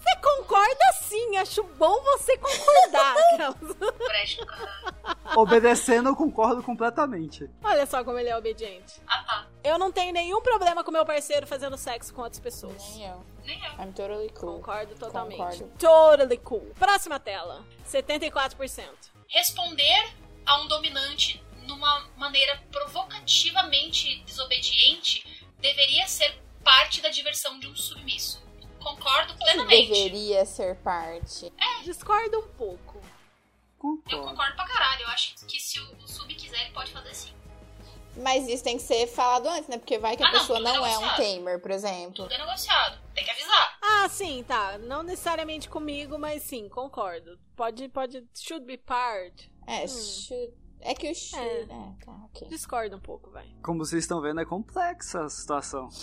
Você 0.08 0.16
concorda 0.16 0.92
sim, 1.02 1.36
acho 1.36 1.62
bom 1.62 2.00
você 2.02 2.38
concordar. 2.38 3.16
Obedecendo, 5.36 6.08
eu 6.08 6.16
concordo 6.16 6.62
completamente. 6.62 7.48
Olha 7.62 7.84
só 7.84 8.02
como 8.02 8.18
ele 8.18 8.30
é 8.30 8.36
obediente. 8.36 8.94
Ah, 9.06 9.22
tá. 9.22 9.46
Eu 9.62 9.78
não 9.78 9.92
tenho 9.92 10.12
nenhum 10.12 10.40
problema 10.40 10.82
com 10.82 10.90
meu 10.90 11.04
parceiro 11.04 11.46
fazendo 11.46 11.76
sexo 11.76 12.14
com 12.14 12.22
outras 12.22 12.40
pessoas. 12.40 12.94
Nem 12.94 13.06
eu. 13.06 13.24
Nem 13.44 13.62
eu. 13.64 13.72
I'm 13.72 13.92
totally 13.92 14.30
cool. 14.30 14.56
Concordo 14.56 14.94
totalmente. 14.94 15.36
Concordo. 15.36 15.72
Totally 15.78 16.38
cool. 16.38 16.72
Próxima 16.78 17.20
tela. 17.20 17.64
74%. 17.86 18.86
Responder 19.28 20.14
a 20.46 20.62
um 20.62 20.68
dominante 20.68 21.42
numa 21.66 22.08
maneira 22.16 22.58
provocativamente 22.72 24.22
desobediente 24.24 25.46
deveria 25.58 26.06
ser 26.08 26.34
parte 26.64 27.02
da 27.02 27.10
diversão 27.10 27.58
de 27.60 27.66
um 27.66 27.76
submisso. 27.76 28.47
Concordo 28.96 29.34
plenamente. 29.34 29.88
Deveria 29.88 30.44
ser 30.44 30.76
parte. 30.76 31.52
Discordo 31.84 32.38
um 32.40 32.48
pouco. 32.48 32.98
Eu 32.98 33.78
Concordo. 33.78 34.28
concordo 34.28 34.56
pra 34.56 34.66
caralho. 34.66 35.02
Eu 35.02 35.08
acho 35.08 35.34
que 35.46 35.60
se 35.60 35.78
o, 35.80 35.96
o 36.02 36.08
sub 36.08 36.34
quiser, 36.34 36.62
ele 36.62 36.72
pode 36.72 36.90
fazer 36.92 37.14
sim. 37.14 37.32
Mas 38.16 38.48
isso 38.48 38.64
tem 38.64 38.76
que 38.76 38.82
ser 38.82 39.06
falado 39.06 39.46
antes, 39.48 39.68
né? 39.68 39.78
Porque 39.78 39.96
vai 39.98 40.16
que 40.16 40.24
a 40.24 40.26
Ah, 40.26 40.32
não, 40.32 40.40
pessoa 40.40 40.58
não 40.58 40.84
é 40.84 40.98
um 40.98 41.08
tamer, 41.14 41.60
por 41.60 41.70
exemplo. 41.70 42.14
Tudo 42.24 42.32
é 42.32 42.38
negociado. 42.38 42.98
Tem 43.14 43.24
que 43.24 43.30
avisar. 43.30 43.78
Ah, 43.80 44.08
sim, 44.08 44.42
tá. 44.46 44.76
Não 44.78 45.04
necessariamente 45.04 45.68
comigo, 45.68 46.18
mas 46.18 46.42
sim, 46.42 46.68
concordo. 46.68 47.38
Pode, 47.54 47.88
pode, 47.88 48.24
should 48.34 48.64
be 48.66 48.76
part. 48.76 49.48
É, 49.66 49.86
should- 49.86 50.52
é 50.80 50.94
que 50.94 51.06
o. 51.06 51.10
É. 51.10 51.62
É, 51.62 51.66
tá, 52.04 52.12
ok. 52.24 52.48
Discordo 52.48 52.96
um 52.96 53.00
pouco, 53.00 53.30
vai. 53.30 53.46
Como 53.62 53.84
vocês 53.84 54.04
estão 54.04 54.20
vendo, 54.20 54.40
é 54.40 54.44
complexa 54.44 55.24
a 55.24 55.28
situação. 55.28 55.88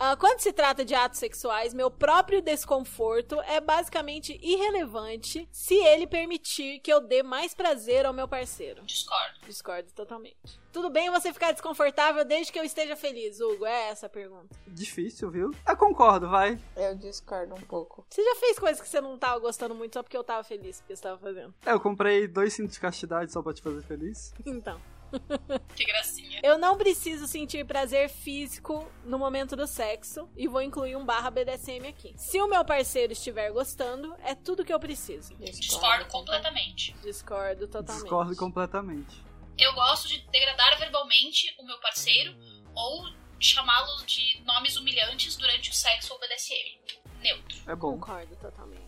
Ah, 0.00 0.16
quando 0.16 0.40
se 0.40 0.52
trata 0.52 0.84
de 0.84 0.94
atos 0.94 1.18
sexuais, 1.18 1.74
meu 1.74 1.90
próprio 1.90 2.40
desconforto 2.40 3.40
é 3.42 3.60
basicamente 3.60 4.38
irrelevante 4.42 5.48
se 5.50 5.74
ele 5.74 6.06
permitir 6.06 6.80
que 6.80 6.92
eu 6.92 7.00
dê 7.00 7.22
mais 7.22 7.54
prazer 7.54 8.06
ao 8.06 8.12
meu 8.12 8.28
parceiro. 8.28 8.84
Discordo. 8.84 9.40
Discordo 9.46 9.92
totalmente. 9.92 10.60
Tudo 10.72 10.90
bem 10.90 11.10
você 11.10 11.32
ficar 11.32 11.52
desconfortável 11.52 12.24
desde 12.24 12.52
que 12.52 12.58
eu 12.58 12.64
esteja 12.64 12.94
feliz, 12.96 13.40
Hugo? 13.40 13.64
É 13.66 13.88
essa 13.88 14.06
a 14.06 14.08
pergunta. 14.08 14.48
Difícil, 14.66 15.30
viu? 15.30 15.50
Eu 15.66 15.76
concordo, 15.76 16.28
vai. 16.28 16.58
Eu 16.76 16.94
discordo 16.96 17.54
um 17.54 17.60
pouco. 17.60 18.04
Você 18.08 18.22
já 18.22 18.34
fez 18.36 18.58
coisas 18.58 18.80
que 18.80 18.88
você 18.88 19.00
não 19.00 19.18
tava 19.18 19.38
gostando 19.38 19.74
muito 19.74 19.94
só 19.94 20.02
porque 20.02 20.16
eu 20.16 20.24
tava 20.24 20.44
feliz 20.44 20.80
porque 20.80 20.94
você 20.94 21.02
tava 21.02 21.18
fazendo? 21.18 21.54
É, 21.64 21.72
Eu 21.72 21.80
comprei 21.80 22.26
dois 22.28 22.52
cintos 22.52 22.74
de 22.74 22.80
castidade 22.80 23.32
só 23.32 23.42
pra 23.42 23.52
te 23.54 23.62
fazer 23.62 23.82
feliz. 23.82 24.32
Então. 24.44 24.80
Que 25.74 25.84
gracinha. 25.86 26.40
Eu 26.42 26.58
não 26.58 26.76
preciso 26.76 27.26
sentir 27.26 27.64
prazer 27.64 28.10
físico 28.10 28.86
no 29.04 29.18
momento 29.18 29.56
do 29.56 29.66
sexo 29.66 30.28
e 30.36 30.46
vou 30.46 30.60
incluir 30.60 30.96
um 30.96 31.04
barra 31.04 31.30
BDSM 31.30 31.86
aqui. 31.88 32.14
Se 32.16 32.38
o 32.42 32.46
meu 32.46 32.62
parceiro 32.64 33.12
estiver 33.12 33.50
gostando, 33.50 34.14
é 34.22 34.34
tudo 34.34 34.64
que 34.64 34.72
eu 34.72 34.78
preciso. 34.78 35.34
Discordo 35.36 36.04
completamente. 36.08 36.94
Discordo 37.02 37.66
totalmente. 37.66 38.02
Discordo 38.02 38.36
completamente. 38.36 39.27
Eu 39.58 39.72
gosto 39.74 40.08
de 40.08 40.18
degradar 40.30 40.78
verbalmente 40.78 41.54
o 41.58 41.64
meu 41.64 41.78
parceiro 41.78 42.34
ou 42.74 43.08
chamá-lo 43.40 44.04
de 44.06 44.40
nomes 44.44 44.76
humilhantes 44.76 45.36
durante 45.36 45.70
o 45.70 45.74
sexo 45.74 46.12
ou 46.12 46.20
BDSM. 46.20 46.78
Neutro. 47.20 47.58
É 47.66 47.74
bom. 47.74 47.92
Concordo 47.92 48.36
totalmente. 48.36 48.87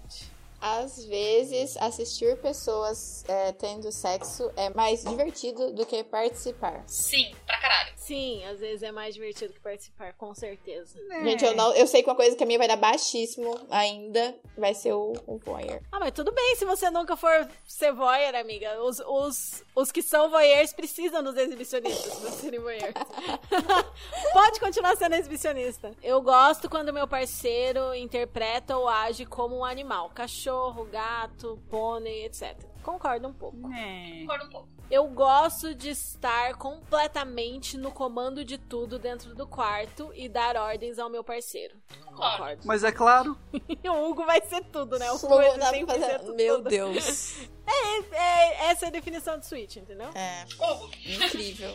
Às 0.61 1.05
vezes, 1.05 1.77
assistir 1.79 2.37
pessoas 2.39 3.25
é, 3.27 3.53
tendo 3.53 3.91
sexo 3.91 4.51
é 4.57 4.71
mais 4.71 5.03
divertido 5.03 5.73
do 5.73 5.87
que 5.87 6.05
participar. 6.05 6.83
Sim, 6.87 7.35
pra 7.47 7.59
caralho. 7.59 7.91
Sim, 7.97 8.45
às 8.45 8.59
vezes 8.59 8.83
é 8.83 8.91
mais 8.91 9.15
divertido 9.15 9.53
que 9.53 9.61
participar, 9.61 10.13
com 10.15 10.35
certeza. 10.35 10.99
Gente, 11.23 11.45
eu, 11.45 11.55
não, 11.55 11.73
eu 11.75 11.87
sei 11.87 12.03
que 12.03 12.11
uma 12.11 12.17
coisa 12.17 12.35
que 12.35 12.43
a 12.43 12.47
minha 12.47 12.59
vai 12.59 12.67
dar 12.67 12.77
baixíssimo 12.77 13.57
ainda 13.71 14.35
vai 14.59 14.75
ser 14.75 14.93
o, 14.93 15.13
o 15.29 15.39
voyeur. 15.39 15.81
Ah, 15.93 16.01
mas 16.01 16.11
tudo 16.11 16.33
bem 16.33 16.57
se 16.57 16.65
você 16.65 16.91
nunca 16.91 17.17
for 17.17 17.49
ser 17.65 17.93
voyeur, 17.93 18.35
amiga. 18.35 18.83
Os, 18.83 18.99
os, 19.01 19.65
os 19.77 19.93
que 19.93 20.03
são 20.03 20.29
voyeurs 20.29 20.73
precisam 20.73 21.23
dos 21.23 21.37
exibicionistas 21.37 22.15
pra 22.17 22.31
serem 22.33 22.59
voyeurs. 22.59 22.95
Pode 24.33 24.59
continuar 24.59 24.97
sendo 24.97 25.15
exibicionista. 25.15 25.93
Eu 26.03 26.21
gosto 26.21 26.69
quando 26.69 26.93
meu 26.93 27.07
parceiro 27.07 27.95
interpreta 27.95 28.77
ou 28.77 28.89
age 28.89 29.25
como 29.25 29.59
um 29.59 29.65
animal. 29.65 30.11
Cachorro, 30.13 30.50
gato, 30.91 31.61
pônei, 31.69 32.25
etc. 32.27 32.57
Concordo 32.83 33.29
um 33.29 33.33
pouco. 33.33 33.59
Concordo 33.61 34.47
um 34.47 34.51
pouco. 34.51 34.69
Eu 34.91 35.07
gosto 35.07 35.75
de 35.75 35.91
estar 35.91 36.55
completamente 36.57 37.77
no 37.79 37.93
comando 37.93 38.45
de 38.45 38.59
tudo 38.59 38.99
dentro 38.99 39.35
do 39.35 39.47
quarto 39.47 40.11
e 40.15 40.29
dar 40.29 40.57
ordens 40.57 40.99
ao 40.99 41.09
meu 41.09 41.23
parceiro. 41.23 41.77
Concordo. 42.07 42.63
Mas 42.65 42.83
é 42.83 42.91
claro, 42.91 43.39
o 43.85 44.09
Hugo 44.11 44.25
vai 44.27 44.41
ser 44.43 44.65
tudo, 44.65 44.99
né? 44.99 45.11
O 45.13 45.15
Hugo 45.17 45.29
vai 45.29 45.51
ser 45.53 45.87
fazer- 45.87 46.19
100% 46.21 46.35
Meu 46.35 46.57
tudo. 46.57 46.69
Deus. 46.71 47.37
É, 47.73 47.99
é- 48.17 48.71
essa 48.73 48.87
é 48.87 48.89
a 48.89 48.91
definição 48.91 49.39
de 49.39 49.47
Switch, 49.47 49.77
entendeu? 49.77 50.09
É, 50.13 50.45
Hugo. 50.59 50.91
incrível. 51.07 51.73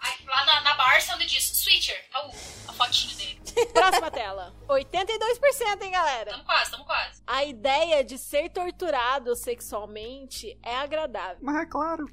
Aí, 0.00 0.14
lá 0.26 0.44
na, 0.46 0.60
na 0.60 0.74
Barça 0.74 1.14
onde 1.14 1.26
diz 1.26 1.44
Switcher, 1.44 2.08
tá 2.10 2.26
o 2.26 2.30
a 2.68 2.72
fotinho 2.72 3.16
dele. 3.16 3.40
Próxima 3.72 4.10
tela. 4.10 4.54
82%, 4.68 5.82
hein, 5.82 5.90
galera? 5.90 6.30
Tamo 6.30 6.44
quase, 6.44 6.70
tamo 6.70 6.84
quase. 6.84 7.22
A 7.26 7.44
ideia 7.44 8.04
de 8.04 8.16
ser 8.16 8.50
torturado 8.50 9.34
sexualmente 9.34 10.58
é 10.62 10.76
agradável. 10.76 11.38
mas 11.42 11.56
é 11.62 11.66
claro. 11.66 12.06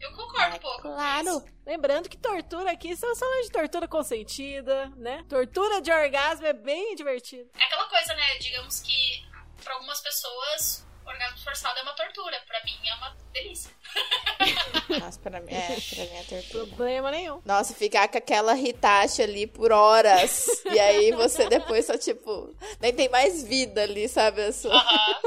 Eu 0.00 0.12
concordo 0.12 0.56
um 0.56 0.58
pouco. 0.58 0.82
Claro. 0.82 1.44
Lembrando 1.66 2.08
que 2.10 2.16
tortura 2.18 2.70
aqui, 2.72 2.90
estamos 2.90 3.18
falando 3.18 3.42
de 3.42 3.50
tortura 3.50 3.88
consentida, 3.88 4.90
né? 4.96 5.24
Tortura 5.28 5.80
de 5.80 5.90
orgasmo 5.90 6.46
é 6.46 6.52
bem 6.52 6.94
divertido. 6.94 7.48
É 7.58 7.64
aquela 7.64 7.88
coisa, 7.88 8.14
né? 8.14 8.38
Digamos 8.38 8.80
que 8.80 9.26
pra 9.62 9.74
algumas 9.74 10.00
pessoas, 10.02 10.86
orgasmo 11.06 11.38
forçado 11.38 11.78
é 11.78 11.82
uma 11.82 11.92
tortura. 11.92 12.40
Pra 12.46 12.62
mim 12.64 12.76
é 12.88 12.94
uma 12.94 13.16
delícia. 13.32 13.70
Nossa, 15.00 15.18
pra 15.20 15.40
mim, 15.40 15.52
é, 15.52 15.66
pra 15.66 16.04
mim 16.04 16.16
é 16.16 16.22
tortura. 16.28 16.66
Problema 16.66 17.10
nenhum. 17.10 17.40
Nossa, 17.44 17.74
ficar 17.74 18.08
com 18.08 18.18
aquela 18.18 18.56
Hitachi 18.56 19.22
ali 19.22 19.46
por 19.46 19.72
horas. 19.72 20.46
e 20.64 20.78
aí 20.78 21.12
você 21.12 21.48
depois 21.48 21.86
só, 21.86 21.96
tipo, 21.96 22.54
nem 22.80 22.92
tem 22.92 23.08
mais 23.08 23.44
vida 23.44 23.82
ali, 23.82 24.08
sabe? 24.08 24.42
A 24.42 24.52
sua. 24.52 24.74
Aham. 24.74 25.20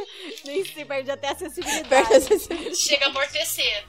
Nem 0.46 0.64
se 0.64 0.86
perde 0.86 1.12
até 1.12 1.30
a 1.30 1.36
Perde 1.36 1.46
acessibilidade. 1.46 2.14
a 2.14 2.22
sensibilidade. 2.22 2.76
Chega 2.78 3.06
a 3.06 3.10
amortecer. 3.10 3.86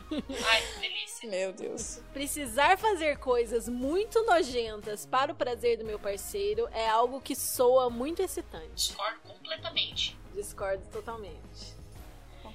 Ai, 0.47 0.62
que 0.74 0.81
delícia. 0.81 1.28
Meu 1.28 1.52
Deus. 1.52 2.01
Precisar 2.12 2.78
fazer 2.78 3.19
coisas 3.19 3.69
muito 3.69 4.23
nojentas 4.24 5.05
para 5.05 5.32
o 5.32 5.35
prazer 5.35 5.77
do 5.78 5.85
meu 5.85 5.98
parceiro 5.98 6.69
é 6.73 6.89
algo 6.89 7.20
que 7.20 7.35
soa 7.35 7.90
muito 7.90 8.23
excitante. 8.23 8.89
Discordo 8.89 9.20
completamente. 9.27 10.16
Discordo 10.35 10.85
totalmente. 10.93 11.78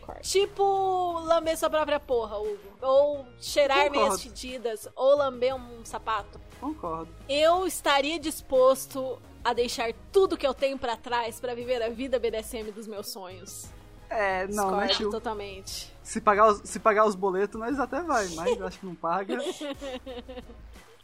Concordo. 0.03 0.21
Tipo, 0.21 1.19
lamber 1.21 1.57
sua 1.57 1.69
própria 1.69 1.99
porra, 1.99 2.37
Hugo. 2.37 2.57
Ou 2.81 3.25
cheirar 3.39 3.85
Concordo. 3.85 3.99
meias 4.07 4.23
fedidas. 4.23 4.87
Ou 4.95 5.17
lamber 5.17 5.55
um 5.55 5.85
sapato. 5.85 6.39
Concordo. 6.59 7.07
Eu 7.27 7.65
estaria 7.65 8.19
disposto 8.19 9.17
a 9.43 9.53
deixar 9.53 9.93
tudo 10.11 10.37
que 10.37 10.45
eu 10.45 10.53
tenho 10.53 10.77
pra 10.77 10.95
trás 10.95 11.39
pra 11.39 11.53
viver 11.53 11.81
a 11.81 11.89
vida 11.89 12.19
BDSM 12.19 12.71
dos 12.71 12.87
meus 12.87 13.09
sonhos. 13.09 13.65
É, 14.09 14.45
não, 14.47 14.71
né, 14.71 14.87
Discordo 14.87 14.93
tio? 14.93 15.11
totalmente. 15.11 15.91
Se 16.03 16.21
pagar, 16.21 16.51
os, 16.51 16.61
se 16.69 16.79
pagar 16.79 17.05
os 17.05 17.15
boletos, 17.15 17.59
nós 17.59 17.79
até 17.79 18.01
vai, 18.01 18.27
mas 18.29 18.61
acho 18.61 18.79
que 18.79 18.85
não 18.85 18.95
paga. 18.95 19.37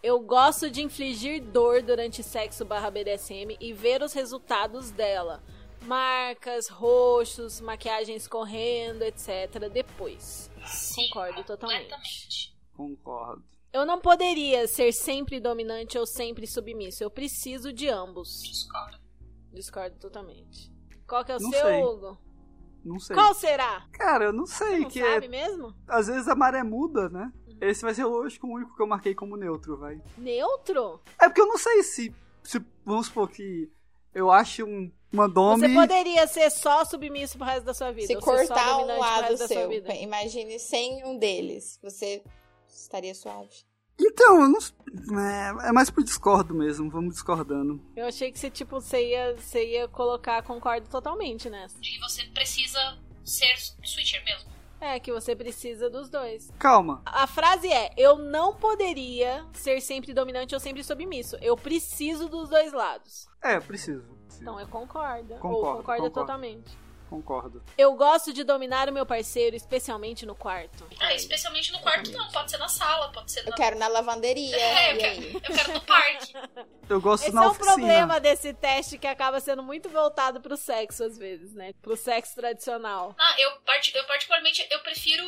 Eu 0.02 0.20
gosto 0.22 0.70
de 0.70 0.82
infligir 0.82 1.42
dor 1.42 1.82
durante 1.82 2.24
sexo 2.24 2.64
barra 2.64 2.90
BDSM 2.90 3.58
e 3.60 3.74
ver 3.74 4.02
os 4.02 4.14
resultados 4.14 4.92
dela. 4.92 5.42
Marcas, 5.84 6.68
roxos, 6.68 7.60
maquiagem 7.61 8.15
escorrendo, 8.15 9.03
etc. 9.03 9.69
Depois. 9.72 10.49
Sim, 10.65 11.07
Concordo 11.10 11.43
totalmente. 11.43 12.56
Concordo. 12.73 13.43
Eu 13.72 13.85
não 13.85 13.99
poderia 13.99 14.68
ser 14.68 14.91
sempre 14.91 15.39
dominante 15.39 15.97
ou 15.97 16.06
sempre 16.06 16.47
submisso. 16.47 17.03
Eu 17.03 17.11
preciso 17.11 17.72
de 17.72 17.88
ambos. 17.88 18.41
Discordo. 18.43 18.97
Discordo 19.53 19.95
totalmente. 19.97 20.72
Qual 21.07 21.23
que 21.23 21.31
é 21.31 21.38
o 21.38 21.39
Não 21.39 21.51
seu, 21.51 21.61
sei. 21.61 21.84
Hugo? 21.84 22.18
Não 22.84 22.99
sei. 22.99 23.15
Qual 23.15 23.34
será? 23.34 23.88
Cara, 23.91 24.26
eu 24.26 24.34
não 24.34 24.45
sei. 24.45 24.80
Não 24.80 24.89
que 24.89 24.99
sabe 24.99 25.26
é, 25.26 25.30
mesmo? 25.30 25.76
às 25.88 26.07
vezes 26.07 26.27
a 26.27 26.35
maré 26.35 26.64
muda, 26.64 27.10
né? 27.10 27.31
Esse 27.61 27.81
vai 27.81 27.93
ser 27.93 28.06
lógico 28.06 28.47
o 28.47 28.56
único 28.56 28.76
que 28.76 28.81
eu 28.81 28.88
marquei 28.88 29.14
como 29.14 29.35
neutro, 29.35 29.77
vai. 29.77 30.01
Neutro? 30.18 31.01
É 31.19 31.27
porque 31.27 31.41
eu 31.41 31.47
não 31.47 31.57
sei 31.57 31.84
se, 31.84 32.15
se 32.41 32.64
vamos 32.85 33.07
supor 33.07 33.30
que 33.30 33.69
eu 34.14 34.31
acho 34.31 34.65
um, 34.65 34.89
uma 35.11 35.27
dome. 35.27 35.68
Você 35.68 35.73
poderia 35.73 36.27
ser 36.27 36.49
só 36.49 36.86
submisso 36.86 37.38
pro 37.38 37.45
resto 37.45 37.65
da 37.65 37.73
sua 37.73 37.91
vida. 37.91 38.07
Se 38.07 38.15
cortar 38.15 38.77
um 38.77 38.81
dominante 38.81 38.99
pro 38.99 38.99
lado 38.99 39.22
resto 39.22 39.40
da 39.40 39.48
sua 39.48 39.57
seu, 39.57 39.69
vida. 39.69 39.95
imagine 39.95 40.60
sem 40.60 41.06
um 41.06 41.18
deles. 41.18 41.80
Você 41.81 42.23
estaria 42.68 43.14
suave. 43.15 43.49
Então, 43.99 44.41
eu 44.41 44.49
não. 44.49 44.60
É, 45.19 45.69
é 45.69 45.72
mais 45.73 45.90
por 45.90 46.03
discordo 46.03 46.53
mesmo, 46.53 46.90
vamos 46.90 47.14
discordando. 47.15 47.84
Eu 47.95 48.07
achei 48.07 48.31
que 48.31 48.40
você, 48.40 48.49
tipo, 48.49 48.80
você 48.80 49.10
ia, 49.10 49.36
você 49.36 49.65
ia 49.65 49.88
colocar 49.90 50.41
concordo 50.44 50.88
totalmente 50.88 51.49
nessa. 51.49 51.77
De 51.80 51.91
que 51.91 51.99
você 51.99 52.23
precisa 52.27 52.98
ser 53.26 53.56
switcher 53.84 54.23
mesmo. 54.23 54.49
É, 54.81 54.98
que 54.98 55.11
você 55.11 55.36
precisa 55.36 55.90
dos 55.90 56.10
dois. 56.10 56.49
Calma. 56.57 57.02
A 57.06 57.27
frase 57.27 57.68
é: 57.68 57.91
Eu 57.98 58.18
não 58.18 58.56
poderia 58.56 59.45
ser 59.52 59.81
sempre 59.81 60.14
dominante 60.14 60.53
ou 60.56 60.60
sempre 60.61 60.81
submisso. 60.84 61.36
Eu 61.41 61.57
preciso 61.57 62.30
dos 62.30 62.49
dois 62.49 62.72
lados. 62.72 63.27
É, 63.41 63.60
preciso. 63.60 64.19
Então 64.41 64.60
eu 64.60 64.68
concordo. 64.68 65.34
ou 65.34 65.39
Concordo, 65.39 65.77
concorda 65.77 65.84
concordo. 66.01 66.10
totalmente. 66.11 66.77
Concordo. 67.10 67.64
Eu 67.76 67.95
gosto 67.95 68.31
de 68.31 68.43
dominar 68.43 68.88
o 68.88 68.91
meu 68.93 69.03
parceiro, 69.03 69.56
especialmente 69.56 70.27
no 70.27 70.35
quarto. 70.35 70.85
Ah, 70.99 71.11
especialmente 71.15 71.72
no 71.72 71.80
quarto 71.80 72.11
não, 72.11 72.30
pode 72.31 72.51
ser 72.51 72.57
na 72.60 72.68
sala, 72.68 73.11
pode 73.11 73.31
ser 73.31 73.39
Eu 73.39 73.49
na... 73.49 73.56
quero 73.56 73.80
na 73.80 73.88
lavanderia. 73.88 74.56
É, 74.56 74.91
eu 74.91 74.95
e 74.95 74.99
quero, 74.99 75.19
aí? 75.19 75.34
eu 75.34 75.41
quero 75.41 75.73
no 75.73 75.81
parque. 75.81 76.34
Eu 76.89 76.99
gosto 76.99 77.23
Esse 77.26 77.35
na 77.35 77.43
é 77.43 77.47
o 77.47 77.51
oficina. 77.51 77.76
problema 77.76 78.19
desse 78.19 78.51
teste 78.51 78.97
que 78.97 79.06
acaba 79.06 79.39
sendo 79.39 79.61
muito 79.61 79.88
voltado 79.89 80.41
pro 80.41 80.57
sexo, 80.57 81.03
às 81.03 81.15
vezes, 81.19 81.53
né? 81.53 81.72
Pro 81.84 81.95
sexo 81.95 82.34
tradicional. 82.35 83.14
Ah, 83.15 83.35
eu, 83.38 83.49
eu 83.93 84.06
particularmente, 84.07 84.68
eu 84.72 84.80
prefiro 84.80 85.23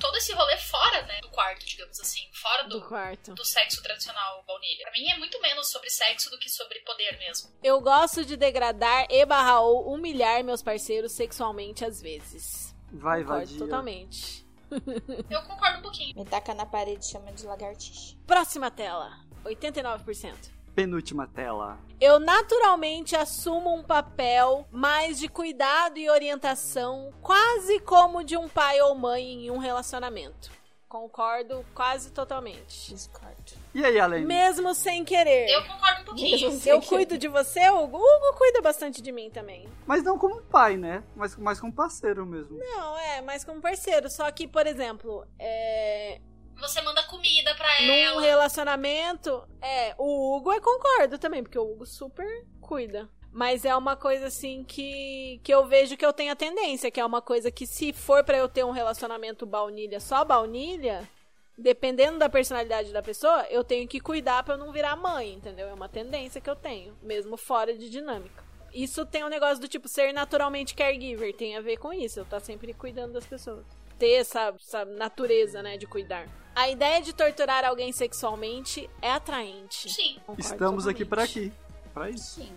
todo 0.00 0.16
esse 0.16 0.32
rolê 0.32 0.56
fora, 0.56 1.02
né, 1.02 1.20
do 1.20 1.28
quarto, 1.28 1.64
digamos 1.64 2.00
assim, 2.00 2.28
fora 2.32 2.64
do, 2.64 2.80
Do 2.80 2.88
quarto. 2.88 3.34
do 3.34 3.44
sexo 3.44 3.80
tradicional 3.82 4.42
baunilha. 4.46 4.82
Pra 4.84 4.92
mim 4.92 5.06
é 5.08 5.16
muito 5.18 5.40
menos 5.40 5.70
sobre 5.70 5.88
sexo 5.90 6.30
do 6.30 6.38
que 6.38 6.48
sobre 6.50 6.80
poder 6.80 7.16
mesmo. 7.18 7.50
Eu 7.62 7.80
gosto 7.80 8.24
de 8.24 8.36
degradar 8.36 9.06
e 9.10 9.24
barra 9.24 9.60
ou 9.60 9.92
humilhar 9.92 10.42
meus 10.42 10.62
parceiros 10.62 11.12
sexualmente 11.12 11.84
às 11.84 12.00
vezes. 12.02 12.74
Vai, 12.92 13.20
Concordo 13.22 13.46
vadia. 13.46 13.58
totalmente. 13.58 14.46
Eu 15.30 15.42
concordo 15.44 15.78
um 15.78 15.82
pouquinho. 15.82 16.16
Me 16.16 16.24
taca 16.24 16.54
na 16.54 16.64
parede 16.66 17.04
e 17.04 17.08
chama 17.08 17.32
de 17.32 17.44
lagartixa. 17.46 18.16
Próxima 18.26 18.70
tela. 18.70 19.10
89%. 19.44 20.50
Penúltima 20.80 21.26
tela. 21.26 21.78
Eu 22.00 22.18
naturalmente 22.18 23.14
assumo 23.14 23.74
um 23.74 23.82
papel 23.82 24.66
mais 24.72 25.18
de 25.18 25.28
cuidado 25.28 25.98
e 25.98 26.08
orientação, 26.08 27.12
quase 27.20 27.80
como 27.80 28.24
de 28.24 28.34
um 28.34 28.48
pai 28.48 28.80
ou 28.80 28.94
mãe 28.94 29.44
em 29.44 29.50
um 29.50 29.58
relacionamento. 29.58 30.50
Concordo 30.88 31.62
quase 31.74 32.10
totalmente. 32.10 32.94
Discordo. 32.94 33.52
E 33.74 33.84
aí, 33.84 34.00
Alene? 34.00 34.24
Mesmo 34.24 34.74
sem 34.74 35.04
querer. 35.04 35.50
Eu 35.50 35.66
concordo 35.66 36.00
um 36.00 36.04
pouquinho. 36.06 36.50
Mesmo 36.50 36.70
Eu 36.70 36.80
cuido 36.80 37.18
de 37.18 37.28
você, 37.28 37.68
Hugo. 37.68 37.98
Hugo 37.98 38.38
cuida 38.38 38.62
bastante 38.62 39.02
de 39.02 39.12
mim 39.12 39.28
também. 39.28 39.68
Mas 39.86 40.02
não 40.02 40.18
como 40.18 40.40
pai, 40.40 40.78
né? 40.78 41.04
Mas 41.14 41.36
mais 41.36 41.60
como 41.60 41.74
parceiro 41.74 42.24
mesmo. 42.24 42.56
Não, 42.58 42.96
é, 42.96 43.20
mas 43.20 43.44
como 43.44 43.60
parceiro. 43.60 44.08
Só 44.08 44.30
que, 44.32 44.48
por 44.48 44.66
exemplo, 44.66 45.26
é, 45.38 46.22
Você 46.60 46.80
manda 46.82 47.02
comida 47.04 47.54
pra 47.54 47.80
num 47.82 47.92
ela. 47.92 48.20
relacionamento, 48.20 49.42
é, 49.62 49.94
o 49.98 50.36
Hugo 50.36 50.52
eu 50.52 50.60
concordo 50.60 51.18
também, 51.18 51.42
porque 51.42 51.58
o 51.58 51.72
Hugo 51.72 51.86
super 51.86 52.26
cuida. 52.60 53.08
Mas 53.32 53.64
é 53.64 53.74
uma 53.76 53.96
coisa 53.96 54.26
assim 54.26 54.64
que, 54.64 55.40
que 55.44 55.54
eu 55.54 55.66
vejo 55.66 55.96
que 55.96 56.04
eu 56.04 56.12
tenho 56.12 56.32
a 56.32 56.36
tendência, 56.36 56.90
que 56.90 57.00
é 57.00 57.04
uma 57.04 57.22
coisa 57.22 57.50
que 57.50 57.66
se 57.66 57.92
for 57.92 58.24
pra 58.24 58.36
eu 58.36 58.48
ter 58.48 58.64
um 58.64 58.72
relacionamento 58.72 59.46
baunilha, 59.46 60.00
só 60.00 60.24
baunilha, 60.24 61.08
dependendo 61.56 62.18
da 62.18 62.28
personalidade 62.28 62.92
da 62.92 63.02
pessoa, 63.02 63.46
eu 63.48 63.62
tenho 63.62 63.86
que 63.86 64.00
cuidar 64.00 64.42
pra 64.42 64.54
eu 64.54 64.58
não 64.58 64.72
virar 64.72 64.96
mãe, 64.96 65.34
entendeu? 65.34 65.68
É 65.68 65.72
uma 65.74 65.88
tendência 65.88 66.40
que 66.40 66.50
eu 66.50 66.56
tenho, 66.56 66.96
mesmo 67.02 67.36
fora 67.36 67.72
de 67.76 67.88
dinâmica. 67.88 68.42
Isso 68.72 69.06
tem 69.06 69.24
um 69.24 69.28
negócio 69.28 69.60
do 69.60 69.68
tipo 69.68 69.88
ser 69.88 70.12
naturalmente 70.12 70.74
caregiver, 70.74 71.34
tem 71.34 71.56
a 71.56 71.60
ver 71.60 71.76
com 71.76 71.92
isso, 71.92 72.20
eu 72.20 72.24
tá 72.24 72.40
sempre 72.40 72.72
cuidando 72.72 73.12
das 73.12 73.26
pessoas. 73.26 73.64
Ter 73.98 74.12
essa, 74.12 74.54
essa 74.58 74.84
natureza, 74.84 75.62
né, 75.62 75.76
de 75.76 75.86
cuidar. 75.86 76.26
A 76.54 76.68
ideia 76.68 77.00
de 77.00 77.12
torturar 77.12 77.64
alguém 77.64 77.92
sexualmente 77.92 78.88
é 79.00 79.10
atraente. 79.10 79.88
Sim. 79.90 80.14
Concordo 80.26 80.40
Estamos 80.40 80.86
aqui 80.86 81.04
pra 81.04 81.26
totalmente. 81.26 81.52
aqui. 81.52 81.90
Pra 81.94 82.10
isso. 82.10 82.40
Sim. 82.40 82.52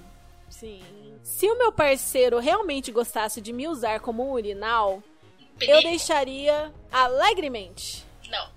Sim. 0.50 1.20
Se 1.24 1.50
o 1.50 1.58
meu 1.58 1.72
parceiro 1.72 2.38
realmente 2.40 2.92
gostasse 2.92 3.42
de 3.42 3.52
me 3.54 3.68
usar 3.68 4.00
como 4.00 4.28
um 4.28 4.32
urinal, 4.34 5.02
eu 5.42 5.58
Perigo. 5.58 5.82
deixaria 5.90 6.72
alegremente. 6.92 8.06
Não, 8.30 8.50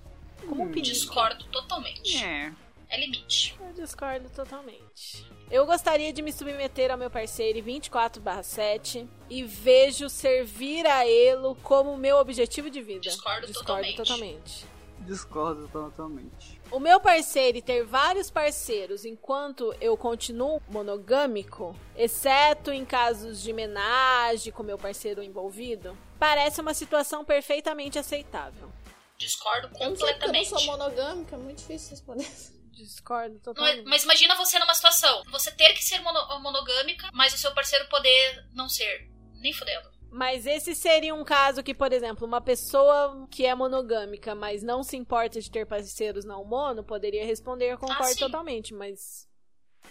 Como 0.47 0.63
um 0.63 0.71
discordo 0.71 1.43
totalmente. 1.45 2.23
É. 2.23 2.51
É 2.89 2.99
limite. 2.99 3.57
Eu 3.59 3.73
discordo 3.73 4.29
totalmente. 4.29 5.25
Eu 5.51 5.65
gostaria 5.65 6.11
de 6.13 6.21
me 6.21 6.31
submeter 6.31 6.91
ao 6.91 6.97
meu 6.97 7.09
parceiro 7.09 7.61
24/7 7.61 9.07
e 9.29 9.43
vejo 9.43 10.09
servir 10.09 10.85
a 10.85 11.05
ele 11.05 11.55
como 11.63 11.97
meu 11.97 12.17
objetivo 12.17 12.69
de 12.69 12.81
vida. 12.81 13.01
Discordo 13.01 13.47
discordo 13.47 13.67
totalmente. 13.67 13.95
totalmente. 13.97 14.65
Discordo 14.99 15.67
totalmente. 15.69 16.59
O 16.71 16.79
meu 16.79 16.99
parceiro 16.99 17.57
e 17.57 17.61
ter 17.61 17.83
vários 17.85 18.29
parceiros 18.29 19.05
enquanto 19.05 19.73
eu 19.79 19.95
continuo 19.95 20.61
monogâmico, 20.67 21.75
exceto 21.95 22.71
em 22.71 22.83
casos 22.83 23.41
de 23.41 23.51
homenagem 23.51 24.51
com 24.51 24.63
meu 24.63 24.77
parceiro 24.77 25.23
envolvido, 25.23 25.97
parece 26.19 26.59
uma 26.59 26.73
situação 26.73 27.23
perfeitamente 27.23 27.97
aceitável. 27.97 28.71
Discordo 29.17 29.67
Eu 29.67 29.69
porque 29.69 29.83
eu 29.83 29.89
não 29.89 29.95
completamente. 29.97 30.49
sou 30.49 30.63
monogâmica, 30.65 31.35
é 31.35 31.39
muito 31.39 31.57
difícil 31.59 31.91
responder. 31.91 32.27
Discordo 32.73 33.29
Não 33.33 33.39
é- 33.39 33.43
totalmente. 33.43 33.85
mas 33.87 34.03
imagina 34.03 34.35
você 34.35 34.59
numa 34.59 34.73
situação, 34.75 35.23
você 35.31 35.49
ter 35.51 35.73
que 35.73 35.83
ser 35.83 35.99
mono- 36.01 36.39
monogâmica, 36.41 37.09
mas 37.13 37.33
o 37.33 37.37
seu 37.37 37.51
parceiro 37.53 37.87
poder 37.89 38.45
não 38.53 38.67
ser. 38.69 39.09
Nem 39.39 39.53
fudendo. 39.53 39.89
Mas 40.09 40.45
esse 40.45 40.73
seria 40.73 41.13
um 41.13 41.23
caso 41.23 41.61
que, 41.61 41.73
por 41.73 41.91
exemplo, 41.91 42.25
uma 42.25 42.41
pessoa 42.41 43.27
que 43.29 43.45
é 43.45 43.53
monogâmica, 43.53 44.33
mas 44.33 44.63
não 44.63 44.83
se 44.83 44.95
importa 44.97 45.39
de 45.39 45.51
ter 45.51 45.65
parceiros 45.65 46.25
não 46.25 46.43
mono, 46.43 46.83
poderia 46.83 47.25
responder 47.25 47.73
eu 47.73 47.77
concordo 47.77 48.13
Ah, 48.13 48.19
totalmente, 48.19 48.73
mas 48.73 49.27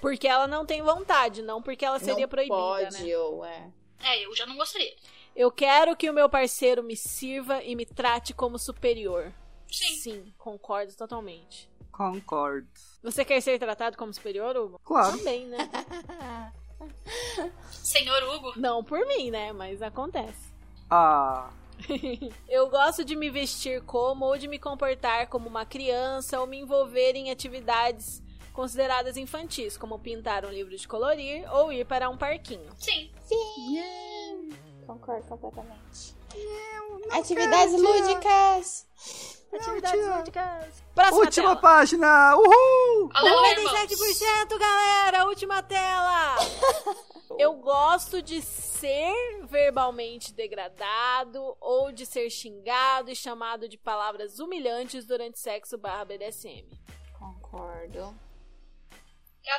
porque 0.01 0.27
ela 0.27 0.47
não 0.47 0.65
tem 0.67 0.83
vontade, 0.83 1.43
não 1.43 1.63
porque 1.63 1.85
ela 1.85 1.99
seria 1.99 2.23
não 2.27 2.29
proibida, 2.29 2.57
pode, 2.57 3.05
né? 3.05 3.17
ou 3.17 3.45
é. 3.45 3.71
É, 4.03 4.25
eu 4.25 4.35
já 4.35 4.47
não 4.47 4.57
gostaria. 4.57 4.95
Eu 5.35 5.51
quero 5.51 5.97
que 5.97 6.09
o 6.09 6.15
meu 6.15 6.29
parceiro 6.29 6.83
me 6.83 6.97
sirva 6.97 7.63
e 7.63 7.75
me 7.75 7.87
trate 7.87 8.35
como 8.35 8.59
superior. 8.59 9.33
Sim. 9.71 9.97
Sim, 9.97 10.35
concordo 10.39 10.95
totalmente. 10.95 11.69
Concordo. 11.91 12.69
Você 13.03 13.25
quer 13.25 13.41
ser 13.41 13.59
tratado 13.59 13.97
como 13.97 14.13
superior, 14.13 14.57
Hugo? 14.57 14.81
Claro. 14.85 15.17
Também, 15.17 15.47
né? 15.47 15.59
Senhor 17.71 18.23
Hugo, 18.25 18.53
Não 18.57 18.83
por 18.83 19.07
mim, 19.07 19.31
né? 19.31 19.53
Mas 19.53 19.83
acontece. 19.83 20.53
Ah. 20.91 21.51
Eu 22.49 22.69
gosto 22.71 23.05
de 23.05 23.15
me 23.15 23.31
vestir 23.31 23.83
como 23.83 24.25
ou 24.25 24.39
de 24.39 24.49
me 24.49 24.59
comportar 24.59 25.29
como 25.29 25.49
uma 25.49 25.67
criança 25.67 26.41
ou 26.41 26.47
me 26.47 26.59
envolver 26.59 27.15
em 27.15 27.31
atividades 27.31 28.23
consideradas 28.53 29.19
infantis, 29.19 29.77
como 29.77 29.99
pintar 29.99 30.47
um 30.47 30.51
livro 30.51 30.75
de 30.75 30.89
colorir 30.89 31.45
ou 31.53 31.71
ir 31.71 31.85
para 31.85 32.09
um 32.09 32.17
parquinho. 32.17 32.71
sim. 32.79 33.11
Sim! 33.23 34.49
Concordo 34.87 35.27
completamente. 35.29 36.17
Atividades 37.11 37.81
lúdicas! 37.81 38.87
Atividades 39.53 40.07
lúdicas. 40.07 40.83
Próxima 40.95 41.19
Última 41.21 41.49
tela. 41.49 41.61
página! 41.61 42.37
Uhul! 42.37 43.11
Irmãos. 43.15 43.73
97%, 43.89 44.59
galera! 44.59 45.25
Última 45.27 45.63
tela! 45.63 46.37
Eu 47.39 47.55
gosto 47.55 48.23
de 48.23 48.41
ser 48.41 49.45
verbalmente 49.45 50.33
degradado 50.33 51.57
ou 51.61 51.93
de 51.93 52.07
ser 52.07 52.31
xingado 52.31 53.11
e 53.11 53.17
chamado 53.17 53.69
de 53.69 53.77
palavras 53.77 54.39
humilhantes 54.39 55.05
durante 55.05 55.39
sexo 55.39 55.77
barra 55.77 56.05
BDSM. 56.05 56.67
Concordo. 57.19 58.15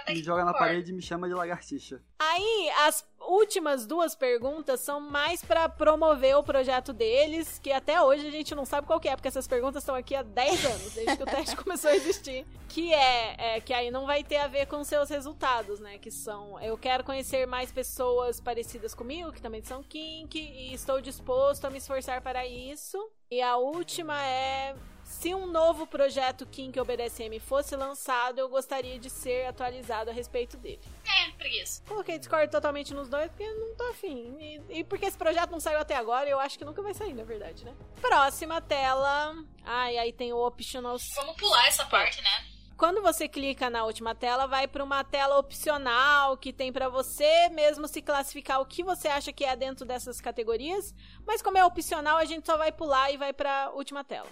Me 0.08 0.24
joga 0.24 0.44
na 0.44 0.54
parede 0.54 0.92
e 0.92 0.94
me 0.94 1.02
chama 1.02 1.28
de 1.28 1.34
lagartixa. 1.34 2.02
Aí, 2.20 2.70
as 2.86 3.06
últimas 3.20 3.86
duas 3.86 4.16
perguntas 4.16 4.80
são 4.80 5.00
mais 5.00 5.44
pra 5.44 5.68
promover 5.68 6.36
o 6.38 6.44
projeto 6.44 6.94
deles, 6.94 7.60
que 7.60 7.72
até 7.72 8.02
hoje 8.02 8.28
a 8.28 8.32
gente 8.32 8.56
não 8.56 8.66
sabe 8.66 8.88
qual 8.88 9.00
que 9.00 9.08
é, 9.08 9.16
porque 9.16 9.28
essas 9.28 9.48
perguntas 9.48 9.84
estão 9.84 9.96
aqui 9.96 10.16
há 10.16 10.24
10 10.24 10.66
anos, 10.66 10.94
desde 10.94 11.18
que 11.18 11.24
o 11.24 11.26
teste 11.26 11.56
começou 11.58 11.92
a 11.92 11.96
existir. 11.96 12.46
Que 12.70 12.94
é, 12.94 13.56
é, 13.56 13.62
que 13.62 13.74
aí 13.74 13.92
não 13.92 14.06
vai 14.06 14.24
ter 14.24 14.38
a 14.38 14.48
ver 14.48 14.66
com 14.68 14.84
seus 14.84 15.10
resultados, 15.10 15.80
né? 15.80 15.98
Que 15.98 16.12
são, 16.12 16.60
eu 16.62 16.78
quero 16.78 17.04
conhecer 17.04 17.46
mais 17.46 17.72
pessoas 17.72 18.40
parecidas 18.40 18.94
comigo, 18.94 19.32
que 19.32 19.42
também 19.42 19.64
são 19.64 19.84
kink, 19.84 20.38
e 20.40 20.74
estou 20.74 21.02
disposto 21.02 21.66
a 21.66 21.70
me 21.70 21.78
esforçar 21.78 22.22
para 22.22 22.46
isso. 22.46 22.98
E 23.30 23.42
a 23.42 23.58
última 23.58 24.22
é 24.26 24.76
se 25.19 25.34
um 25.34 25.48
novo 25.48 25.88
projeto 25.88 26.45
Kink 26.45 26.80
ou 26.80 26.85
BDSM 26.85 27.39
fosse 27.39 27.76
lançado, 27.76 28.38
eu 28.38 28.48
gostaria 28.48 28.99
de 28.99 29.10
ser 29.10 29.48
atualizado 29.48 30.11
a 30.11 30.14
respeito 30.14 30.56
dele. 30.57 30.80
É, 31.03 31.31
preguiça. 31.31 31.81
Coloquei 31.88 32.19
Discord 32.19 32.52
totalmente 32.52 32.94
nos 32.94 33.10
dois 33.10 33.27
porque 33.30 33.52
não 33.52 33.76
tô 33.76 33.84
afim. 33.85 34.38
E, 34.39 34.80
e 34.80 34.84
porque 34.84 35.07
esse 35.07 35.18
projeto 35.18 35.49
não 35.49 35.60
saiu 35.60 35.80
até 35.80 35.95
agora, 35.95 36.30
eu 36.30 36.39
acho 36.39 36.60
que 36.60 36.64
nunca 36.64 36.84
vai 36.84 36.94
sair, 36.94 37.15
na 37.15 37.23
verdade, 37.23 37.65
né? 37.65 37.73
Próxima 37.99 38.61
tela. 38.61 39.35
Ai, 39.65 39.98
aí 39.98 40.14
tem 40.14 40.31
o 40.34 40.38
optional. 40.38 40.98
Vamos 41.15 41.35
pular 41.35 41.68
essa 41.68 41.85
parte, 41.88 42.22
né? 42.22 42.45
Quando 42.77 43.02
você 43.02 43.27
clica 43.27 43.72
na 43.72 43.85
última 43.85 44.14
tela, 44.14 44.45
vai 44.45 44.68
para 44.68 44.84
uma 44.84 45.03
tela 45.03 45.39
opcional 45.39 46.38
que 46.38 46.53
tem 46.53 46.72
para 46.72 46.89
você 46.89 47.49
mesmo 47.49 47.88
se 47.88 48.03
classificar 48.03 48.61
o 48.61 48.68
que 48.68 48.84
você 48.84 49.07
acha 49.07 49.34
que 49.34 49.44
é 49.44 49.56
dentro 49.56 49.84
dessas 49.84 50.22
categorias. 50.22 50.94
Mas 51.26 51.41
como 51.41 51.57
é 51.57 51.65
opcional, 51.65 52.18
a 52.18 52.26
gente 52.26 52.45
só 52.45 52.56
vai 52.56 52.72
pular 52.72 53.11
e 53.11 53.18
vai 53.18 53.34
para 53.34 53.72
última 53.72 54.03
tela. 54.03 54.30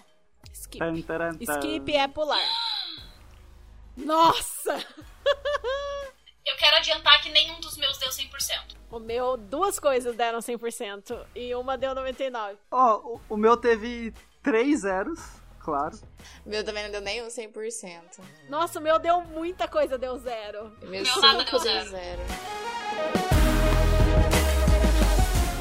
Skip. 0.55 0.79
Tan, 0.79 1.01
taran, 1.01 1.37
tan. 1.37 1.59
Skip 1.59 1.93
é 1.93 2.07
pular. 2.07 2.39
Nossa! 3.97 4.73
Eu 6.45 6.55
quero 6.57 6.77
adiantar 6.77 7.21
que 7.21 7.29
nenhum 7.29 7.59
dos 7.59 7.75
meus 7.75 7.97
deu 7.97 8.09
100%. 8.09 8.75
O 8.91 8.99
meu, 8.99 9.35
duas 9.35 9.79
coisas 9.79 10.15
deram 10.15 10.39
100% 10.39 11.25
e 11.35 11.55
uma 11.55 11.75
deu 11.75 11.93
99%. 11.93 12.55
Ó, 12.69 12.97
o, 12.97 13.21
o 13.29 13.37
meu 13.37 13.57
teve 13.57 14.13
três 14.43 14.81
zeros, 14.81 15.19
claro. 15.59 15.99
Meu 16.45 16.63
também 16.63 16.83
não 16.83 16.91
deu 16.91 17.01
nem 17.01 17.23
um 17.23 17.27
100%. 17.27 18.21
Nossa, 18.47 18.79
o 18.79 18.81
meu 18.81 18.99
deu 18.99 19.21
muita 19.21 19.67
coisa, 19.67 19.97
deu 19.97 20.17
zero. 20.17 20.69
Meu 20.83 21.01
Meu 21.01 21.21
nada 21.21 21.43
deu 21.43 21.59
deu 21.59 21.85
zero. 21.85 22.21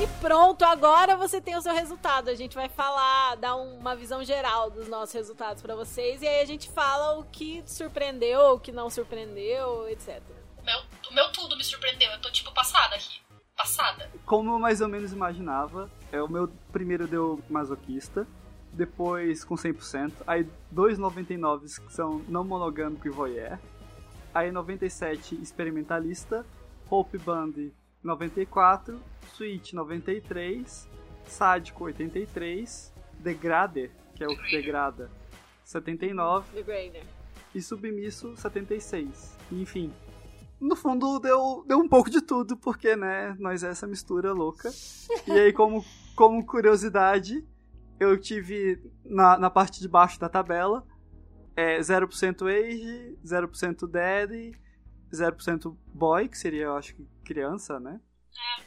E 0.02 0.06
pronto, 0.20 0.64
agora 0.64 1.16
você 1.16 1.40
tem 1.40 1.56
o 1.56 1.62
seu 1.62 1.72
resultado. 1.72 2.28
A 2.28 2.34
gente 2.34 2.54
vai 2.54 2.68
falar, 2.68 3.36
dar 3.36 3.56
um- 3.56 3.78
uma 3.78 3.94
visão 3.94 4.24
geral 4.24 4.68
dos 4.70 4.88
nossos 4.88 5.14
resultados 5.14 5.62
pra 5.62 5.76
vocês. 5.76 6.20
E 6.20 6.26
aí 6.26 6.40
a 6.40 6.44
gente 6.44 6.68
fala 6.70 7.18
o 7.18 7.24
que 7.24 7.62
surpreendeu, 7.64 8.54
o 8.54 8.60
que 8.60 8.72
não 8.72 8.90
surpreendeu, 8.90 9.88
etc. 9.88 10.20
O 10.58 10.64
meu, 10.64 10.78
o 11.10 11.14
meu 11.14 11.30
tudo 11.32 11.56
me 11.56 11.62
surpreendeu. 11.62 12.10
Eu 12.10 12.20
tô, 12.20 12.30
tipo, 12.30 12.52
passada 12.52 12.96
aqui. 12.96 13.20
Passada. 13.56 14.10
Como 14.26 14.50
eu 14.50 14.58
mais 14.58 14.80
ou 14.80 14.88
menos 14.88 15.12
imaginava, 15.12 15.88
é, 16.10 16.20
o 16.20 16.28
meu 16.28 16.48
primeiro 16.72 17.06
deu 17.06 17.40
masoquista. 17.48 18.26
depois 18.76 19.44
com 19.44 19.54
100%, 19.56 20.24
aí 20.26 20.44
2,99 20.68 21.78
que 21.86 21.92
são 21.92 22.18
não 22.26 22.42
monogâmico 22.42 23.06
e 23.06 23.10
voyeur, 23.10 23.56
aí 24.34 24.50
97 24.50 25.36
experimentalista, 25.40 26.44
Hope 26.90 27.16
Band 27.18 27.52
94, 28.04 29.00
Sweet 29.34 29.74
93, 29.74 30.88
Sádico 31.24 31.84
83, 31.84 32.92
Degrader, 33.18 33.90
que 34.14 34.22
é 34.22 34.28
o 34.28 34.36
que 34.36 34.50
degrada, 34.50 35.10
79 35.64 36.46
Degrader. 36.54 37.02
e 37.54 37.62
Submisso 37.62 38.36
76. 38.36 39.36
Enfim, 39.50 39.92
no 40.60 40.76
fundo 40.76 41.18
deu, 41.18 41.64
deu 41.66 41.78
um 41.78 41.88
pouco 41.88 42.10
de 42.10 42.20
tudo, 42.20 42.56
porque, 42.56 42.94
né, 42.94 43.34
nós 43.38 43.64
é 43.64 43.70
essa 43.70 43.86
mistura 43.86 44.32
louca. 44.32 44.70
E 45.26 45.32
aí, 45.32 45.52
como, 45.52 45.84
como 46.14 46.44
curiosidade, 46.44 47.44
eu 47.98 48.18
tive 48.20 48.80
na, 49.04 49.38
na 49.38 49.50
parte 49.50 49.80
de 49.80 49.88
baixo 49.88 50.20
da 50.20 50.28
tabela 50.28 50.86
é 51.56 51.78
0% 51.78 52.46
age, 52.48 53.16
0% 53.24 53.88
daddy, 53.88 54.52
0% 55.14 55.76
boy, 55.86 56.28
que 56.28 56.38
seria, 56.38 56.64
eu 56.64 56.76
acho 56.76 56.94
que 56.94 57.06
criança, 57.24 57.80
né? 57.80 58.00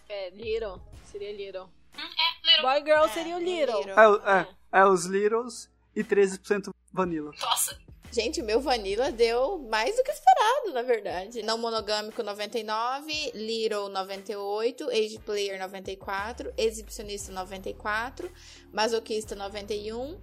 É, 0.09 0.29
Little. 0.31 0.81
Seria 1.05 1.31
Little. 1.31 1.63
Hum, 1.63 1.99
é, 1.99 2.47
little. 2.47 2.61
Boy 2.61 2.83
Girl 2.83 3.05
É, 3.05 3.07
seria 3.09 3.35
o 3.35 3.39
Little. 3.39 3.79
Little. 3.79 4.21
É, 4.25 4.39
é, 4.39 4.79
é 4.79 4.85
os 4.85 5.05
littles 5.05 5.69
e 5.95 6.03
13% 6.03 6.69
vanilla. 6.93 7.31
Nossa. 7.39 7.77
Gente, 8.11 8.41
o 8.41 8.45
meu 8.45 8.61
Vanilla 8.61 9.11
deu 9.11 9.59
mais 9.59 9.95
do 9.95 10.03
que 10.03 10.11
esperado, 10.11 10.73
na 10.73 10.81
verdade. 10.81 11.43
Não 11.43 11.57
monogâmico 11.57 12.23
99, 12.23 13.31
Little 13.35 13.89
98, 13.89 14.89
Age 14.89 15.19
Player 15.25 15.59
94, 15.59 16.53
Exibicionista 16.57 17.33
94, 17.33 18.31
Masoquista 18.71 19.35
91, 19.35 20.17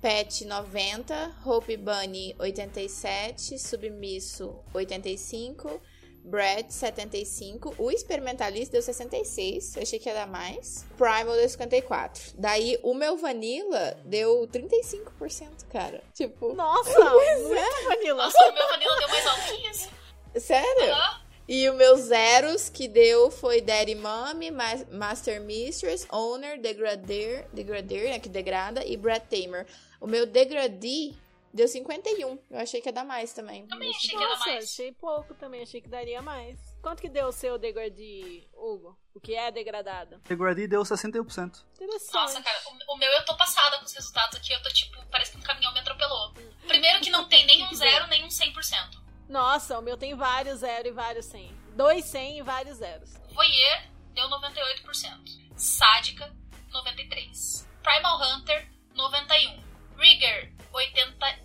Pet 0.00 0.44
90, 0.46 1.36
Hope 1.44 1.76
Bunny 1.76 2.34
87, 2.38 3.58
Submisso 3.58 4.58
85, 4.72 5.80
Brad 6.24 6.70
75, 6.70 7.74
o 7.78 7.90
Experimentalista 7.90 8.72
deu 8.72 8.82
66, 8.82 9.76
eu 9.76 9.82
achei 9.82 9.98
que 9.98 10.08
ia 10.08 10.14
dar 10.14 10.26
mais. 10.26 10.84
Primal 10.96 11.36
deu 11.36 11.48
54. 11.48 12.32
Daí 12.38 12.78
o 12.82 12.94
meu 12.94 13.16
Vanilla 13.18 13.98
deu 14.04 14.46
35%, 14.50 15.66
cara. 15.70 16.02
Tipo, 16.14 16.54
Nossa, 16.54 16.90
muito 17.10 17.88
vanilla. 17.88 18.24
Nossa, 18.24 18.48
o 18.48 18.52
meu 18.54 18.68
vanilla 18.68 18.96
deu 18.98 19.08
mais 19.08 19.50
que 19.50 19.68
isso. 19.70 19.90
sério? 20.38 20.92
Aham. 20.94 21.20
E 21.48 21.68
o 21.68 21.74
meus 21.74 22.02
zeros 22.02 22.68
que 22.68 22.86
deu 22.86 23.28
foi 23.28 23.60
Daddy 23.60 23.96
Mommy, 23.96 24.52
Ma- 24.52 24.84
Master 24.92 25.40
Mistress, 25.40 26.06
Owner, 26.12 26.60
Degrader, 26.60 27.48
Degrader, 27.52 28.04
né, 28.10 28.20
que 28.20 28.28
degrada, 28.28 28.84
e 28.86 28.96
Brad 28.96 29.22
Tamer. 29.22 29.66
O 30.00 30.06
meu 30.06 30.24
Degradi 30.26 31.14
deu 31.52 31.68
51. 31.68 32.38
Eu 32.50 32.58
achei 32.58 32.80
que 32.80 32.88
ia 32.88 32.92
dar 32.92 33.04
mais 33.04 33.32
também. 33.32 33.66
Também 33.66 33.90
achei 33.90 34.10
que 34.10 34.16
ia 34.16 34.20
dar 34.20 34.28
Nossa, 34.30 34.50
mais. 34.50 34.64
achei 34.64 34.92
pouco 34.92 35.34
também, 35.34 35.62
achei 35.62 35.80
que 35.80 35.88
daria 35.88 36.22
mais. 36.22 36.58
Quanto 36.80 37.02
que 37.02 37.08
deu 37.08 37.26
o 37.26 37.32
seu 37.32 37.58
degradê, 37.58 38.48
Hugo? 38.54 38.98
O 39.14 39.20
que 39.20 39.34
é 39.34 39.50
degradado? 39.50 40.18
Degradee 40.26 40.66
deu 40.66 40.82
61%. 40.82 41.62
Interessante. 41.74 42.14
Nossa, 42.14 42.42
cara, 42.42 42.58
o, 42.66 42.94
o 42.94 42.96
meu 42.96 43.10
eu 43.10 43.24
tô 43.24 43.36
passada 43.36 43.78
com 43.78 43.84
os 43.84 43.92
resultados 43.92 44.36
aqui. 44.38 44.52
Eu 44.52 44.62
tô 44.62 44.70
tipo, 44.70 45.04
parece 45.10 45.32
que 45.32 45.38
um 45.38 45.42
caminhão 45.42 45.72
me 45.74 45.80
atropelou. 45.80 46.32
Primeiro 46.66 47.00
que 47.00 47.10
não 47.10 47.28
tem 47.28 47.44
nem 47.46 47.64
um 47.64 47.74
zero, 47.74 48.06
nem 48.06 48.24
um 48.24 48.28
100%. 48.28 48.98
Nossa, 49.28 49.78
o 49.78 49.82
meu 49.82 49.96
tem 49.96 50.14
vários 50.14 50.60
zero 50.60 50.88
e 50.88 50.92
vários 50.92 51.26
100. 51.26 51.54
Dois 51.76 52.04
100 52.06 52.38
e 52.38 52.42
vários 52.42 52.78
zeros. 52.78 53.14
Voyeur 53.32 53.82
deu 54.14 54.28
98%. 54.28 55.54
Sádica, 55.56 56.34
93%. 56.72 57.66
Primal 57.82 58.18
Hunter, 58.20 58.68
91%. 58.96 59.69
Rigger, 60.00 60.50
88%. 60.72 61.44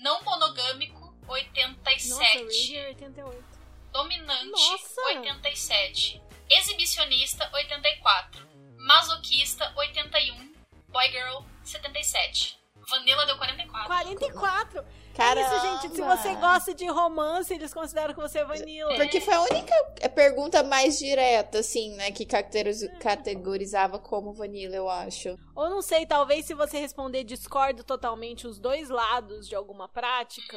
Não 0.00 0.22
monogâmico, 0.22 1.12
87%. 1.26 2.08
Nossa, 2.08 2.22
Rigger 2.22 2.88
88. 2.90 3.44
Dominante, 3.92 4.50
Nossa! 4.50 5.00
87%. 5.10 6.22
Exibicionista, 6.48 7.50
84%. 7.50 8.46
Masoquista, 8.78 9.74
81%. 9.74 10.54
Boy 10.88 11.10
Girl, 11.10 11.42
77%. 11.64 12.56
Vanilla 12.88 13.26
deu 13.26 13.36
44%. 13.36 13.86
44? 13.86 14.86
Caramba. 15.18 15.56
Isso, 15.56 15.66
gente, 15.82 15.96
se 15.96 16.00
você 16.00 16.34
gosta 16.36 16.72
de 16.72 16.86
romance, 16.86 17.52
eles 17.52 17.74
consideram 17.74 18.14
que 18.14 18.20
você 18.20 18.38
é 18.38 18.44
vanilla. 18.44 18.94
Porque 18.94 19.20
foi 19.20 19.34
a 19.34 19.40
única 19.42 19.74
pergunta 20.14 20.62
mais 20.62 20.96
direta, 20.96 21.58
assim, 21.58 21.94
né, 21.96 22.12
que 22.12 22.24
caracteriz- 22.24 22.88
categorizava 23.00 23.98
como 23.98 24.32
vanilla, 24.32 24.76
eu 24.76 24.88
acho. 24.88 25.36
Ou 25.56 25.68
não 25.68 25.82
sei, 25.82 26.06
talvez 26.06 26.44
se 26.46 26.54
você 26.54 26.78
responder 26.78 27.24
discordo 27.24 27.82
totalmente 27.82 28.46
os 28.46 28.60
dois 28.60 28.88
lados 28.88 29.48
de 29.48 29.56
alguma 29.56 29.88
prática, 29.88 30.56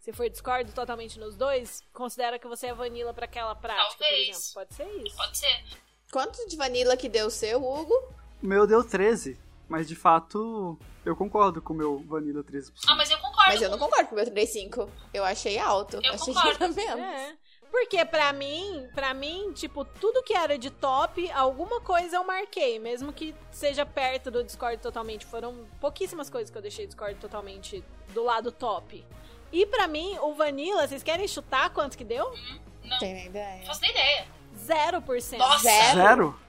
se 0.00 0.10
for 0.10 0.28
discordo 0.30 0.72
totalmente 0.72 1.18
nos 1.20 1.36
dois, 1.36 1.82
considera 1.92 2.38
que 2.38 2.48
você 2.48 2.68
é 2.68 2.74
vanilla 2.74 3.12
pra 3.12 3.26
aquela 3.26 3.54
prática, 3.54 3.88
por 3.90 3.98
Talvez. 3.98 4.28
exemplo. 4.30 4.54
Pode 4.54 4.74
ser 4.74 5.06
isso. 5.06 5.16
Pode 5.18 5.38
ser. 5.38 5.64
Quanto 6.10 6.48
de 6.48 6.56
vanilla 6.56 6.96
que 6.96 7.10
deu 7.10 7.26
o 7.26 7.30
seu, 7.30 7.62
Hugo? 7.62 7.92
O 8.42 8.46
meu 8.46 8.66
deu 8.66 8.82
13, 8.82 9.38
mas 9.68 9.86
de 9.86 9.94
fato 9.94 10.78
eu 11.08 11.16
concordo 11.16 11.60
com 11.62 11.72
o 11.72 11.76
meu 11.76 11.98
vanilla 12.06 12.42
13%. 12.44 12.70
Ah, 12.88 12.94
mas 12.96 13.10
eu 13.10 13.18
concordo. 13.18 13.50
Mas 13.50 13.62
eu 13.62 13.70
não 13.70 13.78
concordo 13.78 14.06
com 14.08 14.14
o 14.14 14.16
meu 14.16 14.24
35. 14.24 14.88
Eu 15.12 15.24
achei 15.24 15.58
alto. 15.58 15.96
Eu 16.02 16.12
achei 16.12 16.34
concordo. 16.34 16.68
menos. 16.74 17.00
É. 17.00 17.34
Porque 17.70 18.02
pra 18.04 18.32
mim, 18.32 18.88
pra 18.94 19.12
mim, 19.12 19.52
tipo, 19.52 19.84
tudo 19.84 20.22
que 20.22 20.32
era 20.32 20.56
de 20.58 20.70
top, 20.70 21.30
alguma 21.32 21.80
coisa 21.82 22.16
eu 22.16 22.24
marquei, 22.24 22.78
mesmo 22.78 23.12
que 23.12 23.34
seja 23.50 23.84
perto 23.84 24.30
do 24.30 24.42
Discord 24.42 24.78
totalmente. 24.82 25.26
Foram 25.26 25.66
pouquíssimas 25.80 26.30
coisas 26.30 26.50
que 26.50 26.56
eu 26.56 26.62
deixei 26.62 26.86
Discord 26.86 27.16
totalmente 27.20 27.84
do 28.14 28.24
lado 28.24 28.50
top. 28.50 29.04
E 29.52 29.66
pra 29.66 29.86
mim, 29.86 30.16
o 30.20 30.32
Vanilla, 30.34 30.86
vocês 30.88 31.02
querem 31.02 31.28
chutar 31.28 31.70
quanto 31.70 31.96
que 31.96 32.04
deu? 32.04 32.32
Não, 32.84 32.98
Tem 32.98 33.14
nem 33.14 33.26
ideia. 33.26 33.58
não 33.58 33.66
faço 33.66 33.80
nem 33.82 33.90
ideia. 33.90 34.26
0%. 34.66 35.36
Nossa! 35.38 35.58
Zero? 35.62 35.96
Zero? 35.96 36.40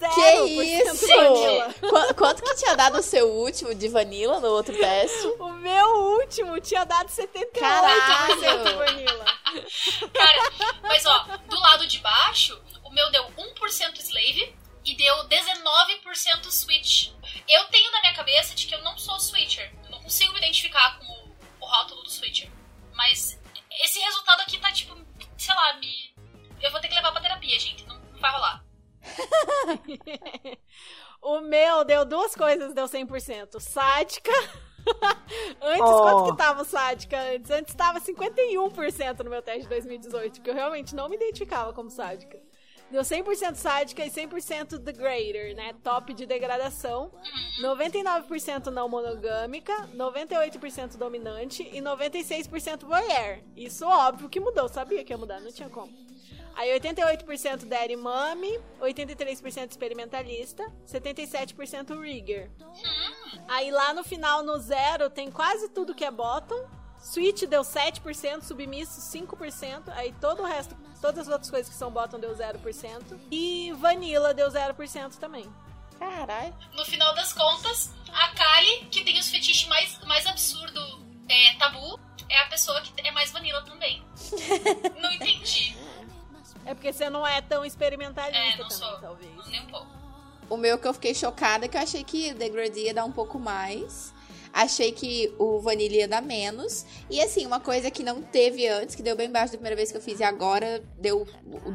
0% 0.00 0.14
Que 0.14 0.48
isso? 0.82 1.06
Vanilla. 1.06 1.74
Qu- 1.74 2.14
quanto 2.14 2.42
que 2.42 2.54
tinha 2.56 2.74
dado 2.76 2.98
o 2.98 3.02
seu 3.02 3.28
último 3.30 3.74
de 3.74 3.88
vanilla 3.88 4.40
no 4.40 4.48
outro 4.48 4.76
teste? 4.76 5.26
O 5.38 5.50
meu 5.52 5.86
último 6.20 6.60
tinha 6.60 6.84
dado 6.84 7.08
78% 7.08 7.50
Caralho! 7.58 8.76
Vanilla. 8.78 9.24
Cara, 10.12 10.78
mas 10.82 11.04
ó, 11.06 11.18
do 11.48 11.58
lado 11.60 11.86
de 11.86 11.98
baixo, 11.98 12.60
o 12.84 12.90
meu 12.90 13.10
deu 13.10 13.24
1% 13.24 13.98
Slave 14.00 14.54
e 14.84 14.94
deu 14.96 15.14
19% 15.28 16.50
Switch. 16.50 17.10
Eu 17.48 17.64
tenho 17.66 17.90
na 17.92 18.00
minha 18.00 18.14
cabeça 18.14 18.54
de 18.54 18.66
que 18.66 18.74
eu 18.74 18.82
não 18.82 18.96
sou 18.96 19.18
Switcher. 19.20 19.72
Eu 19.84 19.90
não 19.90 20.02
consigo 20.02 20.32
me 20.32 20.38
identificar 20.38 20.98
com 20.98 21.04
o, 21.04 21.36
o 21.60 21.66
rótulo 21.66 22.02
do 22.02 22.10
Switcher. 22.10 22.50
Mas 22.94 23.38
esse 23.82 23.98
resultado 24.00 24.40
aqui 24.42 24.58
tá 24.58 24.70
tipo, 24.72 24.96
sei 25.36 25.54
lá, 25.54 25.74
me. 25.74 26.14
Eu 26.62 26.70
vou 26.70 26.80
ter 26.80 26.88
que 26.88 26.94
levar 26.94 27.12
pra 27.12 27.20
terapia, 27.20 27.58
gente. 27.58 27.84
Não 27.86 27.98
vai 28.20 28.30
rolar. 28.32 28.62
O 31.22 31.40
meu 31.40 31.84
deu 31.84 32.04
duas 32.04 32.34
coisas, 32.34 32.72
deu 32.72 32.86
100%. 32.86 33.60
Sádica. 33.60 34.32
antes, 35.60 35.82
Oh. 35.82 36.02
quanto 36.02 36.30
que 36.30 36.36
tava 36.38 36.62
o 36.62 36.64
sádica 36.64 37.20
antes? 37.34 37.50
Antes 37.50 37.74
tava 37.74 38.00
51% 38.00 39.18
no 39.22 39.30
meu 39.30 39.42
teste 39.42 39.62
de 39.62 39.68
2018, 39.68 40.34
porque 40.36 40.50
eu 40.50 40.54
realmente 40.54 40.94
não 40.94 41.08
me 41.08 41.16
identificava 41.16 41.72
como 41.74 41.90
sádica. 41.90 42.40
Deu 42.90 43.02
100% 43.02 43.54
sádica 43.54 44.04
e 44.04 44.10
100% 44.10 44.78
degrader, 44.78 45.54
né? 45.54 45.74
Top 45.84 46.12
de 46.12 46.26
degradação. 46.26 47.12
99% 47.62 48.66
não 48.66 48.88
monogâmica, 48.88 49.72
98% 49.94 50.96
dominante 50.96 51.62
e 51.72 51.80
96% 51.80 52.84
voyeur. 52.86 53.38
Isso 53.54 53.86
óbvio 53.86 54.28
que 54.28 54.40
mudou, 54.40 54.68
sabia 54.68 55.04
que 55.04 55.12
ia 55.12 55.18
mudar, 55.18 55.38
não 55.40 55.52
tinha 55.52 55.68
como. 55.68 55.92
Aí 56.60 56.78
88% 56.78 57.64
Daddy 57.64 57.96
Mommy, 57.96 58.60
83% 58.82 59.70
experimentalista, 59.70 60.70
77% 60.86 61.98
rigger. 61.98 62.50
Aí 63.48 63.70
lá 63.70 63.94
no 63.94 64.04
final, 64.04 64.42
no 64.42 64.58
zero, 64.58 65.08
tem 65.08 65.30
quase 65.30 65.70
tudo 65.70 65.94
que 65.94 66.04
é 66.04 66.10
bottom. 66.10 66.68
Switch 66.98 67.44
deu 67.44 67.62
7%, 67.62 68.42
submisso 68.42 69.00
5%, 69.00 69.84
aí 69.94 70.14
todo 70.20 70.42
o 70.42 70.44
resto, 70.44 70.76
todas 71.00 71.20
as 71.20 71.28
outras 71.28 71.50
coisas 71.50 71.72
que 71.72 71.78
são 71.78 71.90
bottom 71.90 72.20
deu 72.20 72.36
0%. 72.36 73.18
E 73.30 73.72
vanilla 73.78 74.34
deu 74.34 74.50
0% 74.50 75.16
também. 75.16 75.50
Caralho. 75.98 76.54
No 76.74 76.84
final 76.84 77.14
das 77.14 77.32
contas, 77.32 77.90
a 78.12 78.34
Kali, 78.34 78.84
que 78.90 79.02
tem 79.02 79.18
os 79.18 79.30
fetiches 79.30 79.66
mais, 79.66 79.98
mais 80.00 80.26
absurdo 80.26 80.78
é, 81.26 81.54
tabu, 81.54 81.98
é 82.28 82.38
a 82.42 82.48
pessoa 82.48 82.82
que 82.82 82.92
é 83.00 83.10
mais 83.12 83.32
vanilla 83.32 83.62
também. 83.62 84.04
não 85.00 85.10
entendi. 85.10 85.74
É 86.64 86.74
porque 86.74 86.92
você 86.92 87.08
não 87.10 87.26
é 87.26 87.40
tão 87.40 87.64
experimentalista 87.64 88.38
É, 88.38 88.56
não 88.56 88.68
também, 88.68 88.76
sou. 88.76 89.00
talvez. 89.00 89.46
Nem 89.48 89.62
um 89.62 89.66
pouco. 89.66 89.86
O 90.48 90.56
meu 90.56 90.78
que 90.78 90.86
eu 90.86 90.92
fiquei 90.92 91.14
chocada, 91.14 91.68
que 91.68 91.76
eu 91.76 91.80
achei 91.80 92.02
que 92.02 92.32
o 92.32 92.34
Degradee 92.34 92.86
ia 92.86 92.94
dar 92.94 93.04
um 93.04 93.12
pouco 93.12 93.38
mais. 93.38 94.12
Achei 94.52 94.90
que 94.90 95.32
o 95.38 95.60
Vanilla 95.60 95.94
ia 95.94 96.08
dar 96.08 96.20
menos. 96.20 96.84
E 97.08 97.20
assim, 97.20 97.46
uma 97.46 97.60
coisa 97.60 97.88
que 97.88 98.02
não 98.02 98.20
teve 98.20 98.66
antes, 98.66 98.96
que 98.96 99.02
deu 99.02 99.14
bem 99.14 99.30
baixo 99.30 99.52
da 99.52 99.58
primeira 99.58 99.76
vez 99.76 99.92
que 99.92 99.96
eu 99.96 100.02
fiz 100.02 100.18
e 100.18 100.24
agora 100.24 100.82
deu 100.98 101.24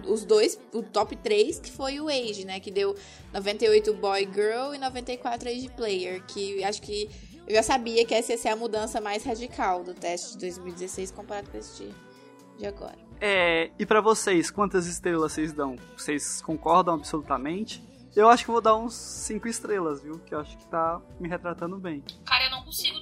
os 0.10 0.26
dois, 0.26 0.60
o 0.74 0.84
top 0.84 1.16
3, 1.16 1.60
que 1.60 1.72
foi 1.72 2.02
o 2.02 2.10
Age, 2.10 2.44
né? 2.44 2.60
Que 2.60 2.70
deu 2.70 2.94
98 3.34 3.94
Boy 3.94 4.30
Girl 4.34 4.74
e 4.74 4.78
94 4.78 5.48
Age 5.48 5.70
Player. 5.70 6.22
Que 6.26 6.62
acho 6.66 6.82
que 6.82 7.10
eu 7.48 7.56
já 7.56 7.64
sabia 7.64 8.03
que 8.06 8.14
essa 8.14 8.34
ia 8.34 8.38
ser 8.38 8.49
a 8.49 8.56
mudança 8.57 8.99
mais 8.99 9.24
radical 9.24 9.82
do 9.82 9.94
teste 9.94 10.34
de 10.34 10.40
2016 10.40 11.12
comparado 11.12 11.49
com 11.49 11.57
esse 11.57 11.94
de 12.57 12.66
agora. 12.66 13.05
É, 13.20 13.72
e 13.78 13.86
para 13.86 14.02
vocês, 14.02 14.52
quantas 14.52 14.88
estrelas 14.88 15.32
vocês 15.32 15.54
dão? 15.54 15.76
Vocês 15.98 16.42
concordam 16.42 16.96
absolutamente? 16.96 17.84
Eu 18.16 18.30
acho 18.30 18.46
que 18.46 18.52
vou 18.52 18.62
dar 18.62 18.78
uns 18.78 18.94
5 18.94 19.46
estrelas, 19.48 20.02
viu? 20.02 20.20
Que 20.20 20.34
eu 20.34 20.40
acho 20.40 20.56
que 20.58 20.66
tá 20.68 21.02
me 21.20 21.28
retratando 21.28 21.78
bem. 21.78 22.02
Cara, 22.26 22.46
eu 22.46 22.52
não 22.52 22.64
consigo. 22.64 22.98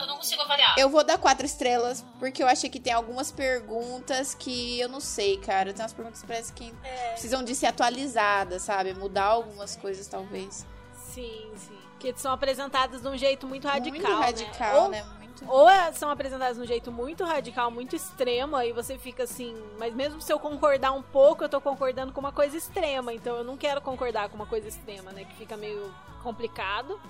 Eu 0.00 0.06
não 0.06 0.16
consigo 0.16 0.42
avaliar. 0.42 0.76
Eu 0.76 0.88
vou 0.88 1.04
dar 1.04 1.16
4 1.16 1.46
estrelas, 1.46 2.04
porque 2.18 2.42
eu 2.42 2.48
achei 2.48 2.68
que 2.68 2.80
tem 2.80 2.92
algumas 2.92 3.30
perguntas 3.30 4.34
que 4.34 4.80
eu 4.80 4.88
não 4.88 4.98
sei, 4.98 5.36
cara. 5.36 5.72
Tem 5.72 5.82
umas 5.82 5.92
perguntas 5.92 6.22
que 6.22 6.26
parece 6.26 6.52
que 6.52 6.74
é. 6.82 7.10
precisam 7.12 7.44
de 7.44 7.54
ser 7.54 7.66
atualizadas, 7.66 8.62
sabe? 8.62 8.94
Mudar 8.94 9.26
algumas 9.26 9.76
coisas, 9.76 10.08
talvez. 10.08 10.66
Sim, 10.92 11.52
sim. 11.54 11.78
Que 12.00 12.12
são 12.16 12.32
apresentadas 12.32 13.00
de 13.00 13.08
um 13.08 13.16
jeito 13.16 13.46
muito 13.46 13.68
radical. 13.68 14.00
Muito 14.00 14.20
radical, 14.20 14.88
né? 14.88 15.02
né? 15.02 15.17
Ou 15.46 15.68
é, 15.68 15.92
são 15.92 16.10
apresentadas 16.10 16.56
de 16.56 16.62
um 16.62 16.66
jeito 16.66 16.90
muito 16.90 17.24
radical, 17.24 17.70
muito 17.70 17.94
extremo, 17.94 18.56
aí 18.56 18.72
você 18.72 18.98
fica 18.98 19.22
assim, 19.24 19.56
mas 19.78 19.94
mesmo 19.94 20.20
se 20.20 20.32
eu 20.32 20.38
concordar 20.38 20.92
um 20.92 21.02
pouco, 21.02 21.44
eu 21.44 21.48
tô 21.48 21.60
concordando 21.60 22.12
com 22.12 22.20
uma 22.20 22.32
coisa 22.32 22.56
extrema, 22.56 23.12
então 23.12 23.36
eu 23.36 23.44
não 23.44 23.56
quero 23.56 23.80
concordar 23.80 24.28
com 24.28 24.36
uma 24.36 24.46
coisa 24.46 24.68
extrema, 24.68 25.12
né? 25.12 25.24
Que 25.24 25.36
fica 25.36 25.56
meio 25.56 25.92
complicado. 26.22 27.00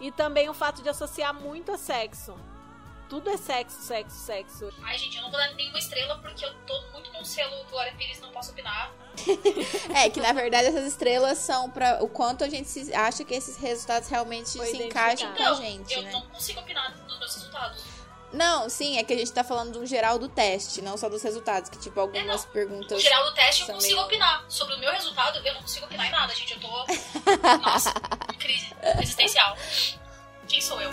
E 0.00 0.10
também 0.10 0.48
o 0.48 0.54
fato 0.54 0.82
de 0.82 0.88
associar 0.88 1.34
muito 1.34 1.72
a 1.72 1.76
sexo. 1.76 2.34
Tudo 3.10 3.28
é 3.28 3.36
sexo, 3.36 3.82
sexo, 3.82 4.16
sexo. 4.16 4.72
Ai, 4.84 4.96
gente, 4.96 5.16
eu 5.16 5.22
não 5.24 5.32
vou 5.32 5.40
dar 5.40 5.52
nenhuma 5.54 5.80
estrela 5.80 6.16
porque 6.18 6.44
eu 6.44 6.54
tô 6.64 6.80
muito 6.92 7.12
no 7.12 7.24
selo 7.24 7.64
Glória 7.64 7.92
Pires, 7.98 8.20
não 8.20 8.30
posso 8.30 8.52
opinar. 8.52 8.92
é, 9.96 10.08
que 10.08 10.20
na 10.20 10.32
verdade 10.32 10.68
essas 10.68 10.86
estrelas 10.86 11.38
são 11.38 11.68
para 11.68 12.04
o 12.04 12.08
quanto 12.08 12.44
a 12.44 12.48
gente 12.48 12.94
acha 12.94 13.24
que 13.24 13.34
esses 13.34 13.56
resultados 13.56 14.08
realmente 14.08 14.56
Foi 14.56 14.66
se 14.66 14.76
encaixam 14.80 15.34
com 15.34 15.42
a 15.42 15.54
gente. 15.54 15.92
Eu 15.92 16.02
né? 16.02 16.12
não 16.12 16.22
consigo 16.28 16.60
opinar 16.60 16.96
nos 17.04 17.18
meus 17.18 17.34
resultados. 17.34 17.82
Não, 18.32 18.70
sim, 18.70 18.96
é 18.96 19.02
que 19.02 19.12
a 19.12 19.16
gente 19.16 19.32
tá 19.32 19.42
falando 19.42 19.72
do 19.72 19.84
geral 19.84 20.16
do 20.16 20.28
teste, 20.28 20.80
não 20.80 20.96
só 20.96 21.08
dos 21.08 21.20
resultados, 21.20 21.68
que 21.68 21.80
tipo 21.80 21.98
algumas 21.98 22.44
é, 22.44 22.46
perguntas. 22.46 22.92
No 22.92 23.00
geral 23.00 23.24
do 23.24 23.34
teste 23.34 23.62
eu 23.62 23.74
consigo 23.74 23.94
meio... 23.96 24.06
opinar. 24.06 24.44
Sobre 24.48 24.76
o 24.76 24.78
meu 24.78 24.92
resultado, 24.92 25.44
eu 25.44 25.54
não 25.54 25.62
consigo 25.62 25.84
opinar 25.86 26.06
em 26.06 26.12
nada, 26.12 26.32
gente. 26.32 26.52
Eu 26.52 26.60
tô. 26.60 26.68
Nossa, 27.60 27.92
crise 28.38 28.72
existencial. 29.00 29.56
Quem 30.46 30.60
sou 30.60 30.80
eu? 30.80 30.90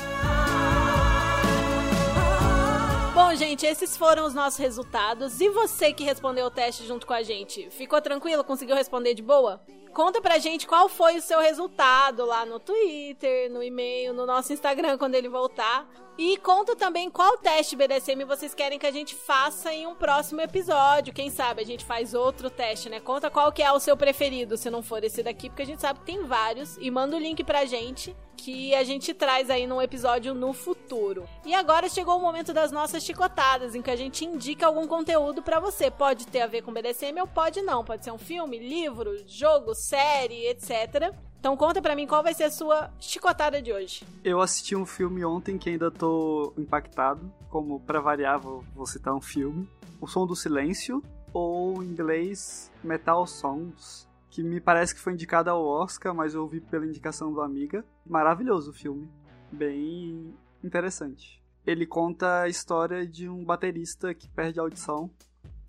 Bom, 3.18 3.34
gente, 3.34 3.65
esses 3.65 3.98
foram 3.98 4.27
os 4.27 4.35
nossos 4.35 4.60
resultados. 4.60 5.41
E 5.41 5.49
você 5.49 5.91
que 5.91 6.03
respondeu 6.03 6.45
o 6.45 6.52
teste 6.52 6.85
junto 6.85 7.07
com 7.07 7.14
a 7.14 7.23
gente, 7.23 7.68
ficou 7.72 7.99
tranquilo? 7.99 8.44
Conseguiu 8.44 8.76
responder 8.76 9.15
de 9.15 9.23
boa? 9.23 9.60
Conta 9.93 10.22
pra 10.22 10.38
gente 10.38 10.68
qual 10.68 10.88
foi 10.88 11.18
o 11.18 11.22
seu 11.22 11.39
resultado 11.39 12.26
lá 12.26 12.45
no 12.45 12.59
Twitter, 12.59 13.51
no 13.51 13.64
e-mail, 13.64 14.14
no 14.14 14.26
nosso 14.26 14.53
Instagram 14.53 14.97
quando 14.97 15.15
ele 15.15 15.30
voltar. 15.30 15.88
E 16.18 16.35
conta 16.38 16.76
também 16.76 17.11
qual 17.11 17.38
teste 17.38 17.76
BDSM 17.76 18.26
vocês 18.26 18.55
querem 18.55 18.80
que 18.80 18.88
a 18.88 18.91
gente 18.91 19.14
faça 19.14 19.72
em 19.72 19.85
um 19.85 19.93
próximo 19.93 20.41
episódio. 20.41 21.14
Quem 21.14 21.30
sabe 21.30 21.61
a 21.61 21.65
gente 21.65 21.85
faz 21.85 22.15
outro 22.15 22.49
teste, 22.49 22.89
né? 22.89 22.99
Conta 22.99 23.30
qual 23.30 23.51
que 23.51 23.61
é 23.61 23.72
o 23.72 23.80
seu 23.80 23.95
preferido, 23.95 24.57
se 24.57 24.68
não 24.72 24.81
for 24.81 25.03
esse 25.03 25.22
daqui, 25.22 25.47
porque 25.47 25.61
a 25.61 25.65
gente 25.65 25.81
sabe 25.81 25.99
que 25.99 26.05
tem 26.05 26.23
vários. 26.23 26.76
E 26.77 26.89
manda 26.89 27.15
o 27.15 27.19
link 27.19 27.43
pra 27.43 27.65
gente 27.65 28.15
que 28.35 28.73
a 28.73 28.84
gente 28.84 29.14
traz 29.14 29.49
aí 29.49 29.68
num 29.68 29.81
episódio 29.81 30.34
no 30.34 30.53
futuro. 30.53 31.27
E 31.45 31.53
agora 31.53 31.89
chegou 31.89 32.18
o 32.18 32.22
momento 32.22 32.53
das 32.53 32.72
nossas 32.72 33.03
chicotadas, 33.03 33.76
em 33.76 33.81
que 33.81 33.91
a 33.91 33.95
gente 33.95 34.26
indica 34.26 34.65
algum 34.65 34.88
conteúdo 34.88 35.41
para 35.43 35.59
você. 35.59 35.91
Pode 35.91 36.26
ter 36.27 36.41
a 36.41 36.47
ver 36.47 36.61
com 36.61 36.73
BDSM 36.73 37.19
ou 37.19 37.27
pode 37.27 37.61
não. 37.61 37.84
Pode 37.84 38.05
ser 38.05 38.11
um 38.11 38.18
filme, 38.18 38.57
livro, 38.57 39.18
jogo, 39.27 39.76
série, 39.78 40.48
etc. 40.48 41.14
Então 41.40 41.56
conta 41.56 41.82
pra 41.82 41.95
mim 41.95 42.08
qual 42.08 42.24
vai 42.24 42.34
ser 42.34 42.45
a 42.45 42.52
sua 42.52 42.91
chicotada 42.99 43.62
de 43.62 43.72
hoje. 43.72 44.06
Eu 44.24 44.41
assisti 44.41 44.76
um 44.76 44.86
filme 44.86 45.24
ontem 45.24 45.58
que 45.58 45.70
ainda 45.70 45.91
tô 45.91 46.54
impactado. 46.58 47.32
Como 47.49 47.80
pra 47.80 48.02
variar, 48.02 48.40
vou, 48.40 48.64
vou 48.76 48.86
citar 48.86 49.14
um 49.14 49.22
filme. 49.22 49.70
O 50.02 50.08
Som 50.08 50.26
do 50.26 50.36
Silêncio, 50.36 51.02
ou 51.34 51.82
em 51.84 51.88
inglês 51.88 52.72
Metal 52.84 53.26
Songs, 53.26 54.08
que 54.30 54.44
me 54.44 54.60
parece 54.60 54.94
que 54.94 55.02
foi 55.02 55.14
indicado 55.14 55.49
ao 55.49 55.64
Oscar, 55.64 56.14
mas 56.14 56.34
eu 56.34 56.41
ouvi 56.41 56.60
pela 56.60 56.86
indicação 56.86 57.32
do 57.32 57.41
Amiga. 57.41 57.86
Maravilhoso 58.06 58.72
o 58.72 58.74
filme. 58.74 59.10
Bem 59.52 60.34
interessante. 60.64 61.41
Ele 61.66 61.86
conta 61.86 62.41
a 62.41 62.49
história 62.49 63.06
de 63.08 63.30
um 63.30 63.44
baterista 63.44 64.14
que 64.14 64.28
perde 64.30 64.60
a 64.60 64.64
audição 64.64 65.10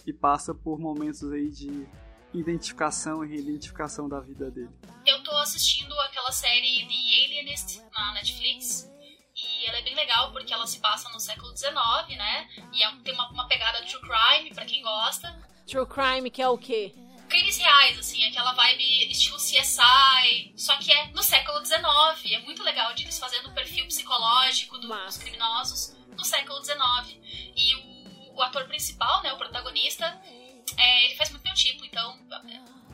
e 0.06 0.12
passa 0.12 0.54
por 0.54 0.78
momentos 0.78 1.30
aí 1.30 1.48
de 1.50 1.86
identificação 2.34 3.24
e 3.24 3.28
reidentificação 3.28 4.08
da 4.08 4.20
vida 4.20 4.50
dele. 4.50 4.70
Eu 5.06 5.22
tô 5.22 5.34
assistindo 5.36 5.98
aquela 6.00 6.32
série 6.32 6.86
The 6.86 7.24
Alienist 7.24 7.82
na 7.92 8.14
Netflix. 8.14 8.90
E 9.34 9.66
ela 9.66 9.78
é 9.78 9.82
bem 9.82 9.94
legal 9.94 10.32
porque 10.32 10.52
ela 10.52 10.66
se 10.66 10.80
passa 10.80 11.08
no 11.10 11.20
século 11.20 11.56
XIX, 11.56 11.72
né? 12.16 12.48
E 12.72 12.82
é, 12.82 12.90
tem 13.04 13.14
uma, 13.14 13.30
uma 13.30 13.46
pegada 13.46 13.84
true 13.84 14.00
crime, 14.00 14.52
para 14.52 14.64
quem 14.64 14.82
gosta. 14.82 15.32
True 15.66 15.86
crime, 15.86 16.30
que 16.30 16.42
é 16.42 16.48
o 16.48 16.58
quê? 16.58 16.92
crimes 17.28 17.58
reais, 17.58 17.98
assim, 17.98 18.24
aquela 18.26 18.52
vibe 18.52 19.10
estilo 19.10 19.36
CSI, 19.36 20.54
só 20.56 20.76
que 20.78 20.90
é 20.90 21.08
no 21.08 21.22
século 21.22 21.64
XIX. 21.64 22.32
É 22.32 22.38
muito 22.40 22.62
legal 22.62 22.92
de 22.94 23.04
eles 23.04 23.18
fazendo 23.18 23.48
o 23.48 23.54
perfil 23.54 23.86
psicológico 23.86 24.78
do, 24.78 24.88
dos 24.88 25.18
criminosos 25.18 25.96
no 26.16 26.24
século 26.24 26.64
XIX. 26.64 27.18
E 27.54 27.74
o, 27.76 28.36
o, 28.36 28.42
ator 28.42 28.66
principal, 28.66 29.22
né, 29.22 29.32
o 29.32 29.36
protagonista, 29.36 30.20
é, 30.76 31.04
ele 31.06 31.16
faz 31.16 31.30
muito 31.30 31.44
meu 31.44 31.54
tipo, 31.54 31.84
então. 31.84 32.18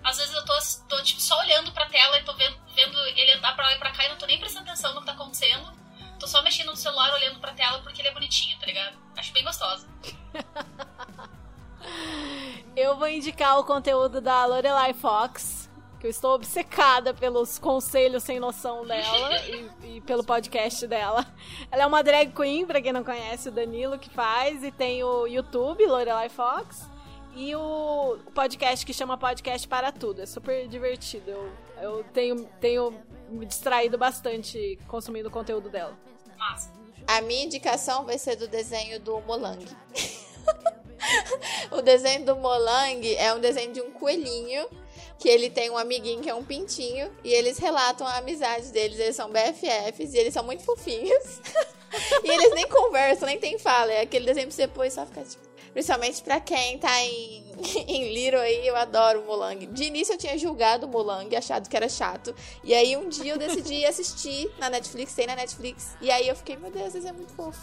Às 0.02 0.18
vezes 0.18 0.34
eu 0.34 0.44
tô, 0.44 0.52
tô 0.88 1.02
tipo, 1.02 1.20
só 1.20 1.38
olhando 1.40 1.72
pra 1.72 1.86
tela 1.86 2.18
e 2.18 2.24
tô 2.24 2.34
vendo, 2.34 2.56
vendo 2.74 2.98
ele 3.06 3.32
andar 3.32 3.56
pra 3.56 3.64
lá 3.64 3.74
e 3.74 3.78
pra 3.78 3.90
cá 3.90 4.04
e 4.04 4.10
não 4.10 4.18
tô 4.18 4.26
nem 4.26 4.38
prestando 4.38 4.68
atenção 4.68 4.94
no 4.94 5.00
que 5.00 5.06
tá 5.06 5.12
acontecendo. 5.12 5.72
Tô 6.20 6.26
só 6.26 6.42
mexendo 6.42 6.68
no 6.68 6.76
celular, 6.76 7.12
olhando 7.14 7.40
pra 7.40 7.54
tela 7.54 7.80
porque 7.80 8.02
ele 8.02 8.08
é 8.08 8.12
bonitinho, 8.12 8.58
tá 8.58 8.66
ligado? 8.66 8.96
Acho 9.16 9.32
bem 9.32 9.42
gostosa. 9.42 9.88
eu 12.76 12.96
vou 12.96 13.08
indicar 13.08 13.58
o 13.58 13.64
conteúdo 13.64 14.20
da 14.20 14.44
Lorelai 14.44 14.92
Fox, 14.92 15.70
que 15.98 16.06
eu 16.06 16.10
estou 16.10 16.34
obcecada 16.34 17.14
pelos 17.14 17.58
conselhos 17.58 18.22
sem 18.22 18.38
noção 18.38 18.86
dela 18.86 19.38
e, 19.48 19.96
e, 19.96 20.00
pelo 20.02 20.22
podcast 20.22 20.86
dela. 20.86 21.26
Ela 21.70 21.82
é 21.82 21.86
uma 21.86 22.02
drag 22.02 22.30
queen, 22.32 22.66
pra 22.66 22.82
quem 22.82 22.92
não 22.92 23.02
conhece, 23.02 23.48
o 23.48 23.52
Danilo 23.52 23.98
que 23.98 24.10
faz, 24.10 24.62
e 24.62 24.70
tem 24.70 25.02
o 25.02 25.26
YouTube, 25.26 25.86
Lorelai 25.86 26.28
Fox 26.28 26.92
e 27.34 27.54
o 27.54 28.18
podcast 28.34 28.86
que 28.86 28.92
chama 28.92 29.18
Podcast 29.18 29.66
para 29.66 29.90
Tudo. 29.90 30.22
É 30.22 30.26
super 30.26 30.68
divertido. 30.68 31.30
Eu, 31.30 31.52
eu 31.80 32.04
tenho, 32.12 32.44
tenho 32.60 32.94
me 33.28 33.44
distraído 33.44 33.98
bastante 33.98 34.78
consumindo 34.86 35.28
o 35.28 35.32
conteúdo 35.32 35.68
dela. 35.68 35.98
Massa. 36.36 36.72
A 37.06 37.20
minha 37.20 37.44
indicação 37.44 38.04
vai 38.04 38.18
ser 38.18 38.36
do 38.36 38.48
desenho 38.48 39.00
do 39.00 39.20
Molang. 39.22 39.64
o 41.70 41.82
desenho 41.82 42.24
do 42.24 42.36
Molang 42.36 43.14
é 43.16 43.34
um 43.34 43.40
desenho 43.40 43.72
de 43.72 43.80
um 43.80 43.90
coelhinho 43.90 44.66
que 45.18 45.28
ele 45.28 45.50
tem 45.50 45.70
um 45.70 45.76
amiguinho 45.76 46.22
que 46.22 46.30
é 46.30 46.34
um 46.34 46.44
pintinho 46.44 47.10
e 47.22 47.32
eles 47.32 47.58
relatam 47.58 48.06
a 48.06 48.18
amizade 48.18 48.70
deles. 48.70 48.98
Eles 48.98 49.16
são 49.16 49.30
BFFs 49.30 50.14
e 50.14 50.18
eles 50.18 50.32
são 50.32 50.44
muito 50.44 50.62
fofinhos. 50.62 51.40
e 52.24 52.30
eles 52.30 52.54
nem 52.54 52.68
conversam, 52.68 53.26
nem 53.26 53.38
tem 53.38 53.58
fala. 53.58 53.92
É 53.92 54.02
aquele 54.02 54.24
desenho 54.24 54.46
pra 54.46 54.56
você 54.56 54.66
depois 54.66 54.92
só 54.92 55.04
ficar 55.04 55.24
tipo. 55.24 55.53
Principalmente 55.74 56.22
pra 56.22 56.38
quem 56.38 56.78
tá 56.78 57.00
em, 57.00 57.44
em 57.88 58.14
Little 58.14 58.40
aí, 58.40 58.64
eu 58.64 58.76
adoro 58.76 59.20
o 59.20 59.26
Molang. 59.26 59.66
De 59.66 59.84
início 59.84 60.14
eu 60.14 60.18
tinha 60.18 60.38
julgado 60.38 60.86
o 60.86 60.88
Molang, 60.88 61.34
achado 61.36 61.68
que 61.68 61.76
era 61.76 61.88
chato. 61.88 62.32
E 62.62 62.72
aí 62.72 62.96
um 62.96 63.08
dia 63.08 63.32
eu 63.32 63.38
decidi 63.38 63.84
assistir 63.84 64.48
na 64.58 64.70
Netflix, 64.70 65.12
tem 65.14 65.26
na 65.26 65.34
Netflix. 65.34 65.96
E 66.00 66.12
aí 66.12 66.28
eu 66.28 66.36
fiquei, 66.36 66.56
meu 66.56 66.70
Deus, 66.70 66.94
esse 66.94 67.08
é 67.08 67.12
muito 67.12 67.32
fofo. 67.32 67.60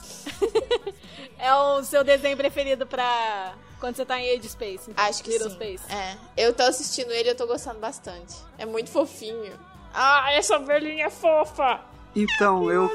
é 1.40 1.56
o 1.56 1.82
seu 1.84 2.04
desenho 2.04 2.36
preferido 2.36 2.86
pra 2.86 3.56
quando 3.80 3.96
você 3.96 4.06
tá 4.06 4.20
em 4.20 4.38
Age 4.38 4.50
Space? 4.50 4.92
Então, 4.92 5.06
Acho 5.06 5.24
que 5.24 5.30
Little 5.30 5.50
sim. 5.50 5.56
Space. 5.56 5.84
É. 5.90 6.18
Eu 6.36 6.54
tô 6.54 6.64
assistindo 6.64 7.12
ele 7.12 7.30
e 7.30 7.32
eu 7.32 7.36
tô 7.36 7.48
gostando 7.48 7.80
bastante. 7.80 8.36
É 8.58 8.66
muito 8.66 8.92
fofinho. 8.92 9.58
Ah, 9.94 10.34
essa 10.34 10.60
velhinha 10.60 11.06
é 11.06 11.10
fofa! 11.10 11.80
Então, 12.14 12.70
eu. 12.70 12.92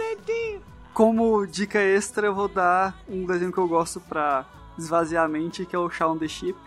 Como 0.92 1.46
dica 1.46 1.78
extra, 1.80 2.26
eu 2.26 2.34
vou 2.34 2.48
dar 2.48 3.02
um 3.08 3.26
desenho 3.26 3.52
que 3.52 3.58
eu 3.58 3.66
gosto 3.66 4.00
pra 4.00 4.46
esvaziar 4.78 5.24
a 5.24 5.28
mente, 5.28 5.64
que 5.64 5.74
é 5.74 5.78
o 5.78 5.88
Shaun 5.90 6.18
the 6.18 6.28
Sheep, 6.28 6.58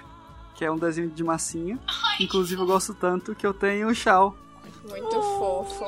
que 0.55 0.65
é 0.65 0.71
um 0.71 0.77
desenho 0.77 1.09
de 1.09 1.23
massinha. 1.23 1.79
Inclusive 2.19 2.61
eu 2.61 2.65
gosto 2.65 2.93
tanto 2.93 3.35
que 3.35 3.45
eu 3.45 3.53
tenho 3.53 3.87
o 3.87 3.95
Shao. 3.95 4.35
Muito 4.87 5.17
oh, 5.17 5.65
fofo. 5.65 5.85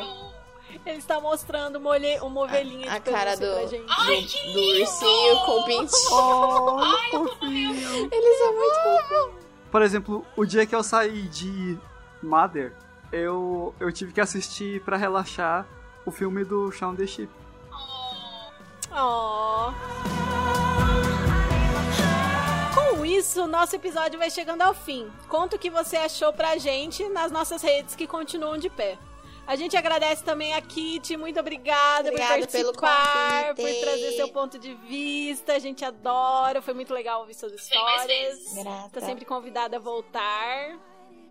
Ele 0.86 0.98
está 0.98 1.20
mostrando 1.20 1.78
uma, 1.78 1.92
olhe... 1.92 2.20
uma 2.22 2.42
ovelhinha 2.42 2.92
a, 2.92 2.98
de 2.98 3.10
a 3.10 3.14
cara 3.14 3.36
do, 3.36 3.46
pra 3.46 3.68
gente. 3.68 3.86
Ai, 3.90 4.22
do, 4.22 4.54
do 4.54 4.80
ursinho 4.80 5.36
com 5.46 5.52
o 5.52 5.66
pintinho. 5.66 5.92
Oh, 6.12 6.80
Ai, 6.80 7.12
fofinho. 7.12 8.10
Eles 8.12 8.40
são 8.40 8.56
muito 8.56 8.76
fofinhos. 8.84 9.46
Por 9.72 9.82
exemplo, 9.82 10.26
o 10.36 10.46
dia 10.46 10.66
que 10.66 10.76
eu 10.76 10.84
saí 10.84 11.24
de 11.24 11.78
Mother, 12.22 12.74
eu, 13.12 13.76
eu 13.80 13.92
tive 13.92 14.12
que 14.12 14.22
assistir 14.22 14.82
para 14.82 14.98
relaxar 14.98 15.66
o 16.06 16.12
filme 16.12 16.44
do 16.44 16.72
Shaun 16.72 16.96
the 16.96 17.06
Sheep. 17.06 17.32
Oh. 18.94 19.72
Com 19.72 20.31
isso, 23.22 23.46
nosso 23.46 23.76
episódio 23.76 24.18
vai 24.18 24.32
chegando 24.32 24.64
ao 24.64 24.74
fim. 24.74 25.12
Conta 25.30 25.56
o 25.56 25.60
que 25.60 25.70
você 25.70 25.96
achou 25.96 26.34
pra 26.34 26.58
gente 26.58 27.08
nas 27.10 27.32
nossas 27.32 27.62
redes 27.62 27.96
que 27.96 28.08
continuam 28.08 28.58
de 28.58 28.68
pé. 28.68 28.98
A 29.46 29.56
gente 29.56 29.78
agradece 29.78 30.24
também 30.24 30.54
a 30.56 30.62
Kit, 30.62 31.16
muito 31.18 31.40
obrigada, 31.40 32.10
Obrigada 32.10 32.40
por 32.40 32.52
pelo 32.52 32.74
participar, 32.74 33.56
por 33.56 33.80
trazer 33.80 34.12
seu 34.14 34.30
ponto 34.30 34.58
de 34.58 34.74
vista. 34.74 35.54
A 35.54 35.60
gente 35.60 35.86
adora, 35.86 36.64
foi 36.64 36.74
muito 36.74 36.94
legal 36.94 37.22
ouvir 37.22 37.36
suas 37.36 37.54
histórias. 37.54 38.08
vezes. 38.08 38.64
Grata. 38.64 39.00
Tá 39.00 39.06
sempre 39.06 39.24
convidada 39.24 39.78
a 39.78 39.80
voltar. 39.80 40.80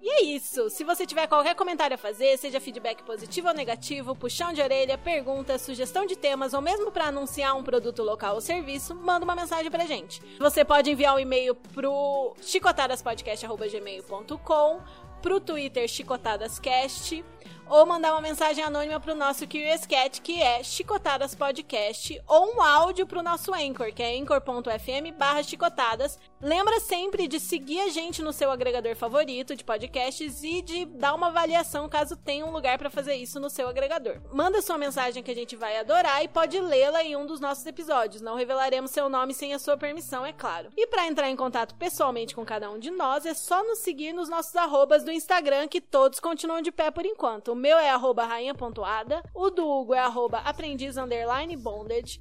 E 0.03 0.09
é 0.09 0.23
isso. 0.23 0.71
Se 0.71 0.83
você 0.83 1.05
tiver 1.05 1.27
qualquer 1.27 1.55
comentário 1.55 1.95
a 1.95 1.99
fazer, 1.99 2.39
seja 2.39 2.59
feedback 2.61 3.03
positivo 3.03 3.49
ou 3.49 3.55
negativo, 3.55 4.17
puxão 4.17 4.51
de 4.53 4.63
orelha, 4.63 4.97
pergunta, 4.97 5.59
sugestão 5.59 6.07
de 6.07 6.17
temas 6.17 6.55
ou 6.55 6.63
mesmo 6.63 6.91
para 6.91 7.09
anunciar 7.09 7.55
um 7.57 7.63
produto 7.63 8.03
local 8.03 8.35
ou 8.35 8.41
serviço, 8.41 8.95
manda 8.95 9.25
uma 9.25 9.37
mensagem 9.37 9.71
pra 9.71 9.85
gente. 9.85 10.23
Você 10.39 10.65
pode 10.65 10.91
enviar 10.91 11.15
um 11.15 11.19
e-mail 11.19 11.55
pro 11.55 12.35
chicotadaspodcast@gmail.com, 12.41 14.81
pro 15.21 15.39
Twitter 15.39 15.87
chicotadascast 15.87 17.23
ou 17.71 17.87
mandar 17.87 18.13
uma 18.13 18.21
mensagem 18.21 18.65
anônima 18.65 18.99
pro 18.99 19.15
nosso 19.15 19.47
Curious 19.47 19.87
Cat, 19.87 20.21
que 20.21 20.43
é 20.43 20.63
Chicotadas 20.65 21.37
Podcast, 21.37 22.21
ou 22.27 22.57
um 22.57 22.61
áudio 22.61 23.07
pro 23.07 23.23
nosso 23.23 23.55
Anchor, 23.55 23.93
que 23.93 24.03
é 24.03 24.19
anchor.fm 24.19 25.17
barra 25.17 25.45
chicotadas. 25.45 26.19
Lembra 26.43 26.81
sempre 26.81 27.27
de 27.27 27.39
seguir 27.39 27.81
a 27.81 27.89
gente 27.89 28.23
no 28.23 28.33
seu 28.33 28.51
agregador 28.51 28.95
favorito 28.97 29.57
de 29.57 29.65
podcasts 29.65 30.43
e 30.43 30.63
de 30.63 30.85
dar 30.85 31.15
uma 31.15 31.29
avaliação 31.29 31.89
caso 31.89 32.17
tenha 32.17 32.47
um 32.47 32.53
lugar 32.53 32.79
pra 32.79 32.91
fazer 32.91 33.15
isso 33.15 33.41
no 33.41 33.51
seu 33.51 33.69
agregador. 33.69 34.21
Manda 34.33 34.63
sua 34.63 34.79
mensagem 34.79 35.23
que 35.23 35.31
a 35.31 35.35
gente 35.35 35.57
vai 35.57 35.79
adorar 35.79 36.23
e 36.25 36.29
pode 36.29 36.59
lê-la 36.61 37.03
em 37.03 37.17
um 37.17 37.27
dos 37.27 37.41
nossos 37.41 37.65
episódios. 37.67 38.23
Não 38.23 38.37
revelaremos 38.37 38.91
seu 38.91 39.09
nome 39.09 39.35
sem 39.35 39.55
a 39.55 39.59
sua 39.59 39.77
permissão, 39.77 40.25
é 40.25 40.33
claro. 40.33 40.71
E 40.77 40.87
pra 40.87 41.07
entrar 41.07 41.29
em 41.29 41.37
contato 41.37 41.75
pessoalmente 41.75 42.35
com 42.35 42.45
cada 42.45 42.71
um 42.71 42.79
de 42.79 42.91
nós, 42.91 43.27
é 43.27 43.35
só 43.35 43.63
nos 43.63 43.81
seguir 43.81 44.13
nos 44.13 44.29
nossos 44.29 44.55
arrobas 44.57 45.05
do 45.05 45.11
Instagram, 45.11 45.69
que 45.69 45.81
todos 45.81 46.21
continuam 46.21 46.63
de 46.63 46.73
pé 46.73 46.91
por 46.91 47.05
enquanto. 47.05 47.53
O 47.53 47.57
meu 47.57 47.79
é 47.79 47.91
arroba 47.91 48.25
rainha.ada, 48.25 49.23
o 49.35 49.51
do 49.51 49.69
Hugo 49.69 49.95
é 49.95 49.99
arroba 49.99 50.39
aprendiz 50.39 50.97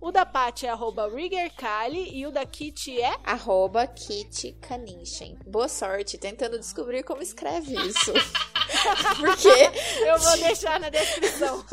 o 0.02 0.12
da 0.12 0.26
Paty 0.26 0.66
é 0.66 0.70
arroba 0.70 1.08
riggerkali 1.08 2.18
e 2.18 2.26
o 2.26 2.32
da 2.32 2.46
Kitty 2.46 3.02
é... 3.02 3.18
Arroba 3.24 3.88
Kit 4.10 4.58
Kanishin. 4.60 5.38
Boa 5.46 5.68
sorte 5.68 6.18
tentando 6.18 6.58
descobrir 6.58 7.04
como 7.04 7.22
escreve 7.22 7.76
isso. 7.76 8.12
Porque 9.22 9.70
Eu 10.04 10.18
vou 10.18 10.38
deixar 10.40 10.80
na 10.80 10.90
descrição. 10.90 11.64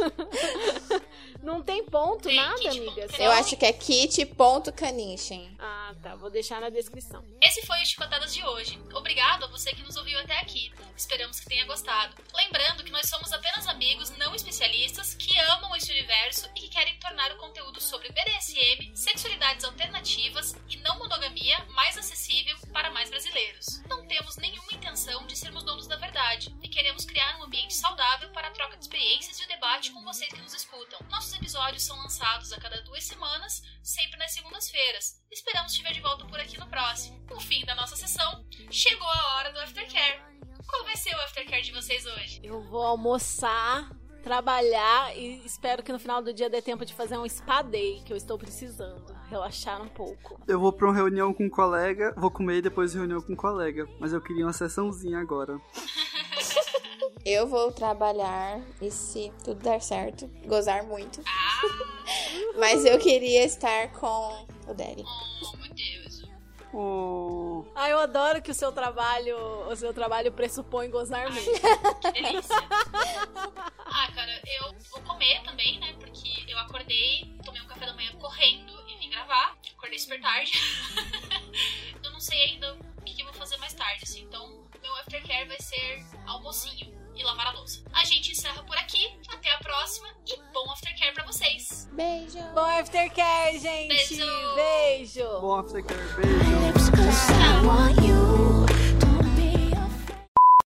Não 1.47 1.63
tem 1.63 1.85
ponto, 1.85 2.25
Tem, 2.29 2.35
nada, 2.37 2.57
Kitty 2.57 2.79
amigas. 2.81 3.11
ponto 3.13 3.23
eu 3.23 3.31
acho 3.31 3.57
que 3.57 3.65
é 3.65 3.73
kit.kanishin. 3.73 5.57
Ah, 5.61 5.95
tá. 6.03 6.17
Vou 6.17 6.29
deixar 6.29 6.61
na 6.61 6.69
descrição. 6.71 7.25
Esse 7.41 7.65
foi 7.65 7.81
o 7.81 7.87
Chicotadas 7.87 8.35
de 8.35 8.45
hoje. 8.45 8.77
Obrigado 8.93 9.45
a 9.45 9.47
você 9.49 9.73
que 9.73 9.83
nos 9.83 9.97
ouviu 9.97 10.19
até 10.19 10.37
aqui. 10.41 10.73
Esperamos 10.97 11.39
que 11.39 11.47
tenha 11.47 11.65
gostado. 11.67 12.17
Lembrando 12.35 12.83
que 12.83 12.91
nós 12.91 13.09
somos 13.09 13.33
apenas 13.33 13.69
amigos 13.69 14.11
não 14.19 14.35
especialistas 14.35 15.15
que 15.15 15.39
amam 15.39 15.77
esse 15.77 15.93
universo 15.93 16.49
e 16.57 16.61
que 16.61 16.69
querem 16.69 16.99
tornar 16.99 17.31
o 17.33 17.37
conteúdo 17.37 17.81
sobre 17.81 18.09
BDSM, 18.11 18.91
sexualidades 18.97 19.65
alternativas 19.65 20.57
e 20.69 20.77
não 20.79 20.99
monogamia 20.99 21.65
mais 21.71 21.97
acessível 21.97 22.57
para 22.73 22.91
mais 22.91 23.09
brasileiros. 23.09 23.83
Não 23.89 24.05
temos 24.09 24.37
nenhuma 24.39 24.73
intenção 24.73 25.25
de 25.27 25.37
sermos 25.37 25.63
donos 25.63 25.87
da 25.87 25.97
verdade 25.97 26.53
e 26.63 26.69
queremos 26.69 27.05
criar 27.05 27.39
um 27.39 27.45
ambiente 27.45 27.75
saudável 27.75 28.31
para 28.31 28.49
a 28.49 28.51
troca 28.51 28.77
de 28.77 28.83
experiências 28.83 29.39
e 29.39 29.45
o 29.45 29.49
debate 29.49 29.93
com 29.93 30.03
vocês 30.03 30.33
que 30.33 30.41
nos 30.41 30.55
escutam. 30.55 30.99
Nossos 31.11 31.35
episódios 31.37 31.83
são 31.83 31.97
lançados 31.99 32.53
a 32.53 32.61
cada 32.61 32.83
duas 32.83 33.05
semanas, 33.05 33.63
sempre 33.83 34.19
nas 34.19 34.33
segundas-feiras. 34.33 35.23
Esperamos 35.31 35.73
te 35.73 35.83
ver 35.83 35.93
de 35.93 36.01
volta 36.01 36.25
por 36.25 36.41
aqui 36.41 36.59
no 36.59 36.67
próximo. 36.67 37.25
No 37.31 37.41
fim 37.41 37.65
da 37.65 37.75
nossa 37.75 37.97
sessão, 37.97 38.45
chegou 38.71 39.07
a 39.07 39.37
hora 39.37 39.53
do 39.53 39.61
aftercare. 39.61 40.21
Qual 40.67 40.85
vai 40.85 40.97
ser 40.97 41.15
o 41.15 41.21
aftercare 41.21 41.63
de 41.63 41.73
vocês 41.73 42.05
hoje? 42.07 42.41
Eu 42.43 42.61
vou 42.63 42.83
almoçar, 42.83 43.89
trabalhar 44.23 45.17
e 45.17 45.45
espero 45.45 45.83
que 45.83 45.93
no 45.93 45.99
final 45.99 46.23
do 46.23 46.33
dia 46.33 46.51
dê 46.51 46.61
tempo 46.61 46.85
de 46.85 46.95
fazer 46.95 47.19
um 47.19 47.29
spa 47.29 47.63
day, 47.63 48.03
que 48.05 48.13
eu 48.13 48.17
estou 48.17 48.39
precisando. 48.39 49.15
Relaxar 49.29 49.81
um 49.83 49.89
pouco. 49.89 50.41
Eu 50.49 50.59
vou 50.59 50.73
pra 50.73 50.87
uma 50.89 50.95
reunião 50.95 51.33
com 51.35 51.45
um 51.45 51.51
colega, 51.51 52.15
vou 52.17 52.31
comer 52.31 52.59
e 52.59 52.63
depois 52.63 52.95
reunião 52.95 53.21
com 53.21 53.35
um 53.35 53.37
colega. 53.37 53.89
Mas 54.01 54.13
eu 54.13 54.21
queria 54.21 54.47
uma 54.47 54.53
sessãozinha 54.53 55.19
agora. 55.19 55.61
Eu 57.29 57.49
vou 57.49 57.73
trabalhar 57.73 58.61
e 58.81 58.89
se 58.89 59.33
tudo 59.43 59.61
der 59.61 59.83
certo, 59.83 60.29
gozar 60.47 60.85
muito. 60.85 61.21
Mas 62.57 62.85
eu 62.85 63.01
queria 63.01 63.45
estar 63.45 63.91
com 63.91 64.47
o 64.69 64.73
Daddy. 64.73 65.03
Oh, 65.05 65.57
meu 65.57 65.75
Deus. 65.75 66.23
Oh, 66.73 67.65
Ah, 67.75 67.91
eu 67.91 67.99
adoro 67.99 68.41
que 68.41 68.53
o 68.53 68.55
seu 68.55 68.71
trabalho, 68.71 69.37
o 69.69 69.75
seu 69.75 69.93
trabalho 69.93 70.31
pressupõe 70.31 70.89
gozar 70.89 71.29
muito. 71.33 71.51
Que 72.01 72.13
delícia. 72.13 72.55
Ah, 73.99 74.13
cara, 74.13 74.43
eu 74.61 74.75
vou 74.91 75.01
comer 75.03 75.43
também, 75.43 75.81
né? 75.81 75.95
Porque 75.99 76.45
eu 76.47 76.59
acordei, 76.59 77.35
tomei 77.43 77.63
um 77.63 77.67
café 77.67 77.87
da 77.87 77.95
manhã 77.95 78.13
correndo 78.21 78.73
e 78.89 78.97
vim 78.99 79.09
gravar. 79.09 79.57
Acordei 79.77 79.99
super 79.99 80.21
tarde. 80.21 80.53
eu 82.05 82.11
não 82.11 82.21
sei 82.21 82.39
ainda 82.45 82.75
o 82.75 83.03
que, 83.03 83.15
que 83.15 83.23
eu 83.23 83.27
vou 83.27 83.35
fazer 83.35 83.57
mais 83.57 83.73
tarde, 83.73 84.01
assim. 84.03 84.23
Então, 84.25 84.69
meu 84.83 84.95
aftercare 84.97 85.49
vai 85.49 85.59
ser 85.61 86.05
almocinho 86.27 87.06
e 87.17 87.23
lavar 87.25 87.47
a 87.49 87.53
louça. 87.53 87.83
A 87.93 88.05
gente 88.05 88.33
encerra 88.33 88.63
por 88.65 88.77
aqui. 88.77 89.19
Até 89.33 89.51
a 89.53 89.59
próxima 89.59 90.09
e 90.27 90.37
bom 90.53 90.71
aftercare 90.71 91.15
pra 91.15 91.25
vocês. 91.25 91.89
Beijo! 91.93 92.39
Bom 92.55 92.61
aftercare, 92.61 93.59
gente! 93.59 93.89
Beijo! 93.89 94.55
Beijo! 94.55 95.41
bom 95.41 95.55
aftercare, 95.57 96.01
beijo. 96.17 96.47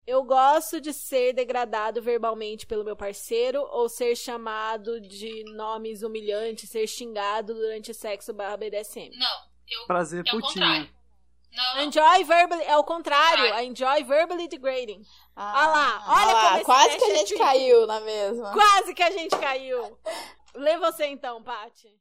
Eu 0.06 0.24
gosto 0.24 0.80
de 0.80 0.94
ser 0.94 1.34
degradado 1.34 2.02
verbalmente 2.02 2.66
pelo 2.66 2.84
meu 2.86 2.96
parceiro 2.96 3.62
ou 3.72 3.90
ser 3.90 4.16
chamado 4.16 5.02
de 5.02 5.44
nomes 5.54 6.02
humilhantes, 6.02 6.70
ser 6.70 6.88
xingado 6.88 7.54
durante 7.54 7.94
sexo 7.94 8.34
barra 8.34 8.56
BDSM. 8.56 9.12
Não, 9.18 9.38
eu. 9.70 9.86
Prazer, 9.86 10.24
é 10.26 10.30
o 10.34 10.40
putinha. 10.40 10.66
contrário. 10.66 10.98
Não, 11.54 11.82
Enjoy 11.84 12.24
verbally, 12.24 12.64
é 12.64 12.78
o 12.78 12.84
contrário, 12.84 13.44
Contrário. 13.46 13.70
enjoy 13.70 14.04
verbally 14.04 14.48
degrading. 14.48 15.02
Ah, 15.40 15.54
Olha 15.56 15.68
lá, 15.68 16.04
olha 16.08 16.34
lá, 16.34 16.50
como 16.54 16.66
quase 16.66 16.98
que 16.98 17.04
a 17.04 17.08
é 17.10 17.16
gente 17.18 17.28
tricky. 17.28 17.44
caiu 17.44 17.86
na 17.86 18.00
mesma. 18.00 18.54
Quase 18.54 18.94
que 18.96 19.04
a 19.04 19.12
gente 19.12 19.38
caiu. 19.38 19.98
Lê 20.56 20.78
você 20.80 21.06
então, 21.06 21.44
Paty. 21.44 21.94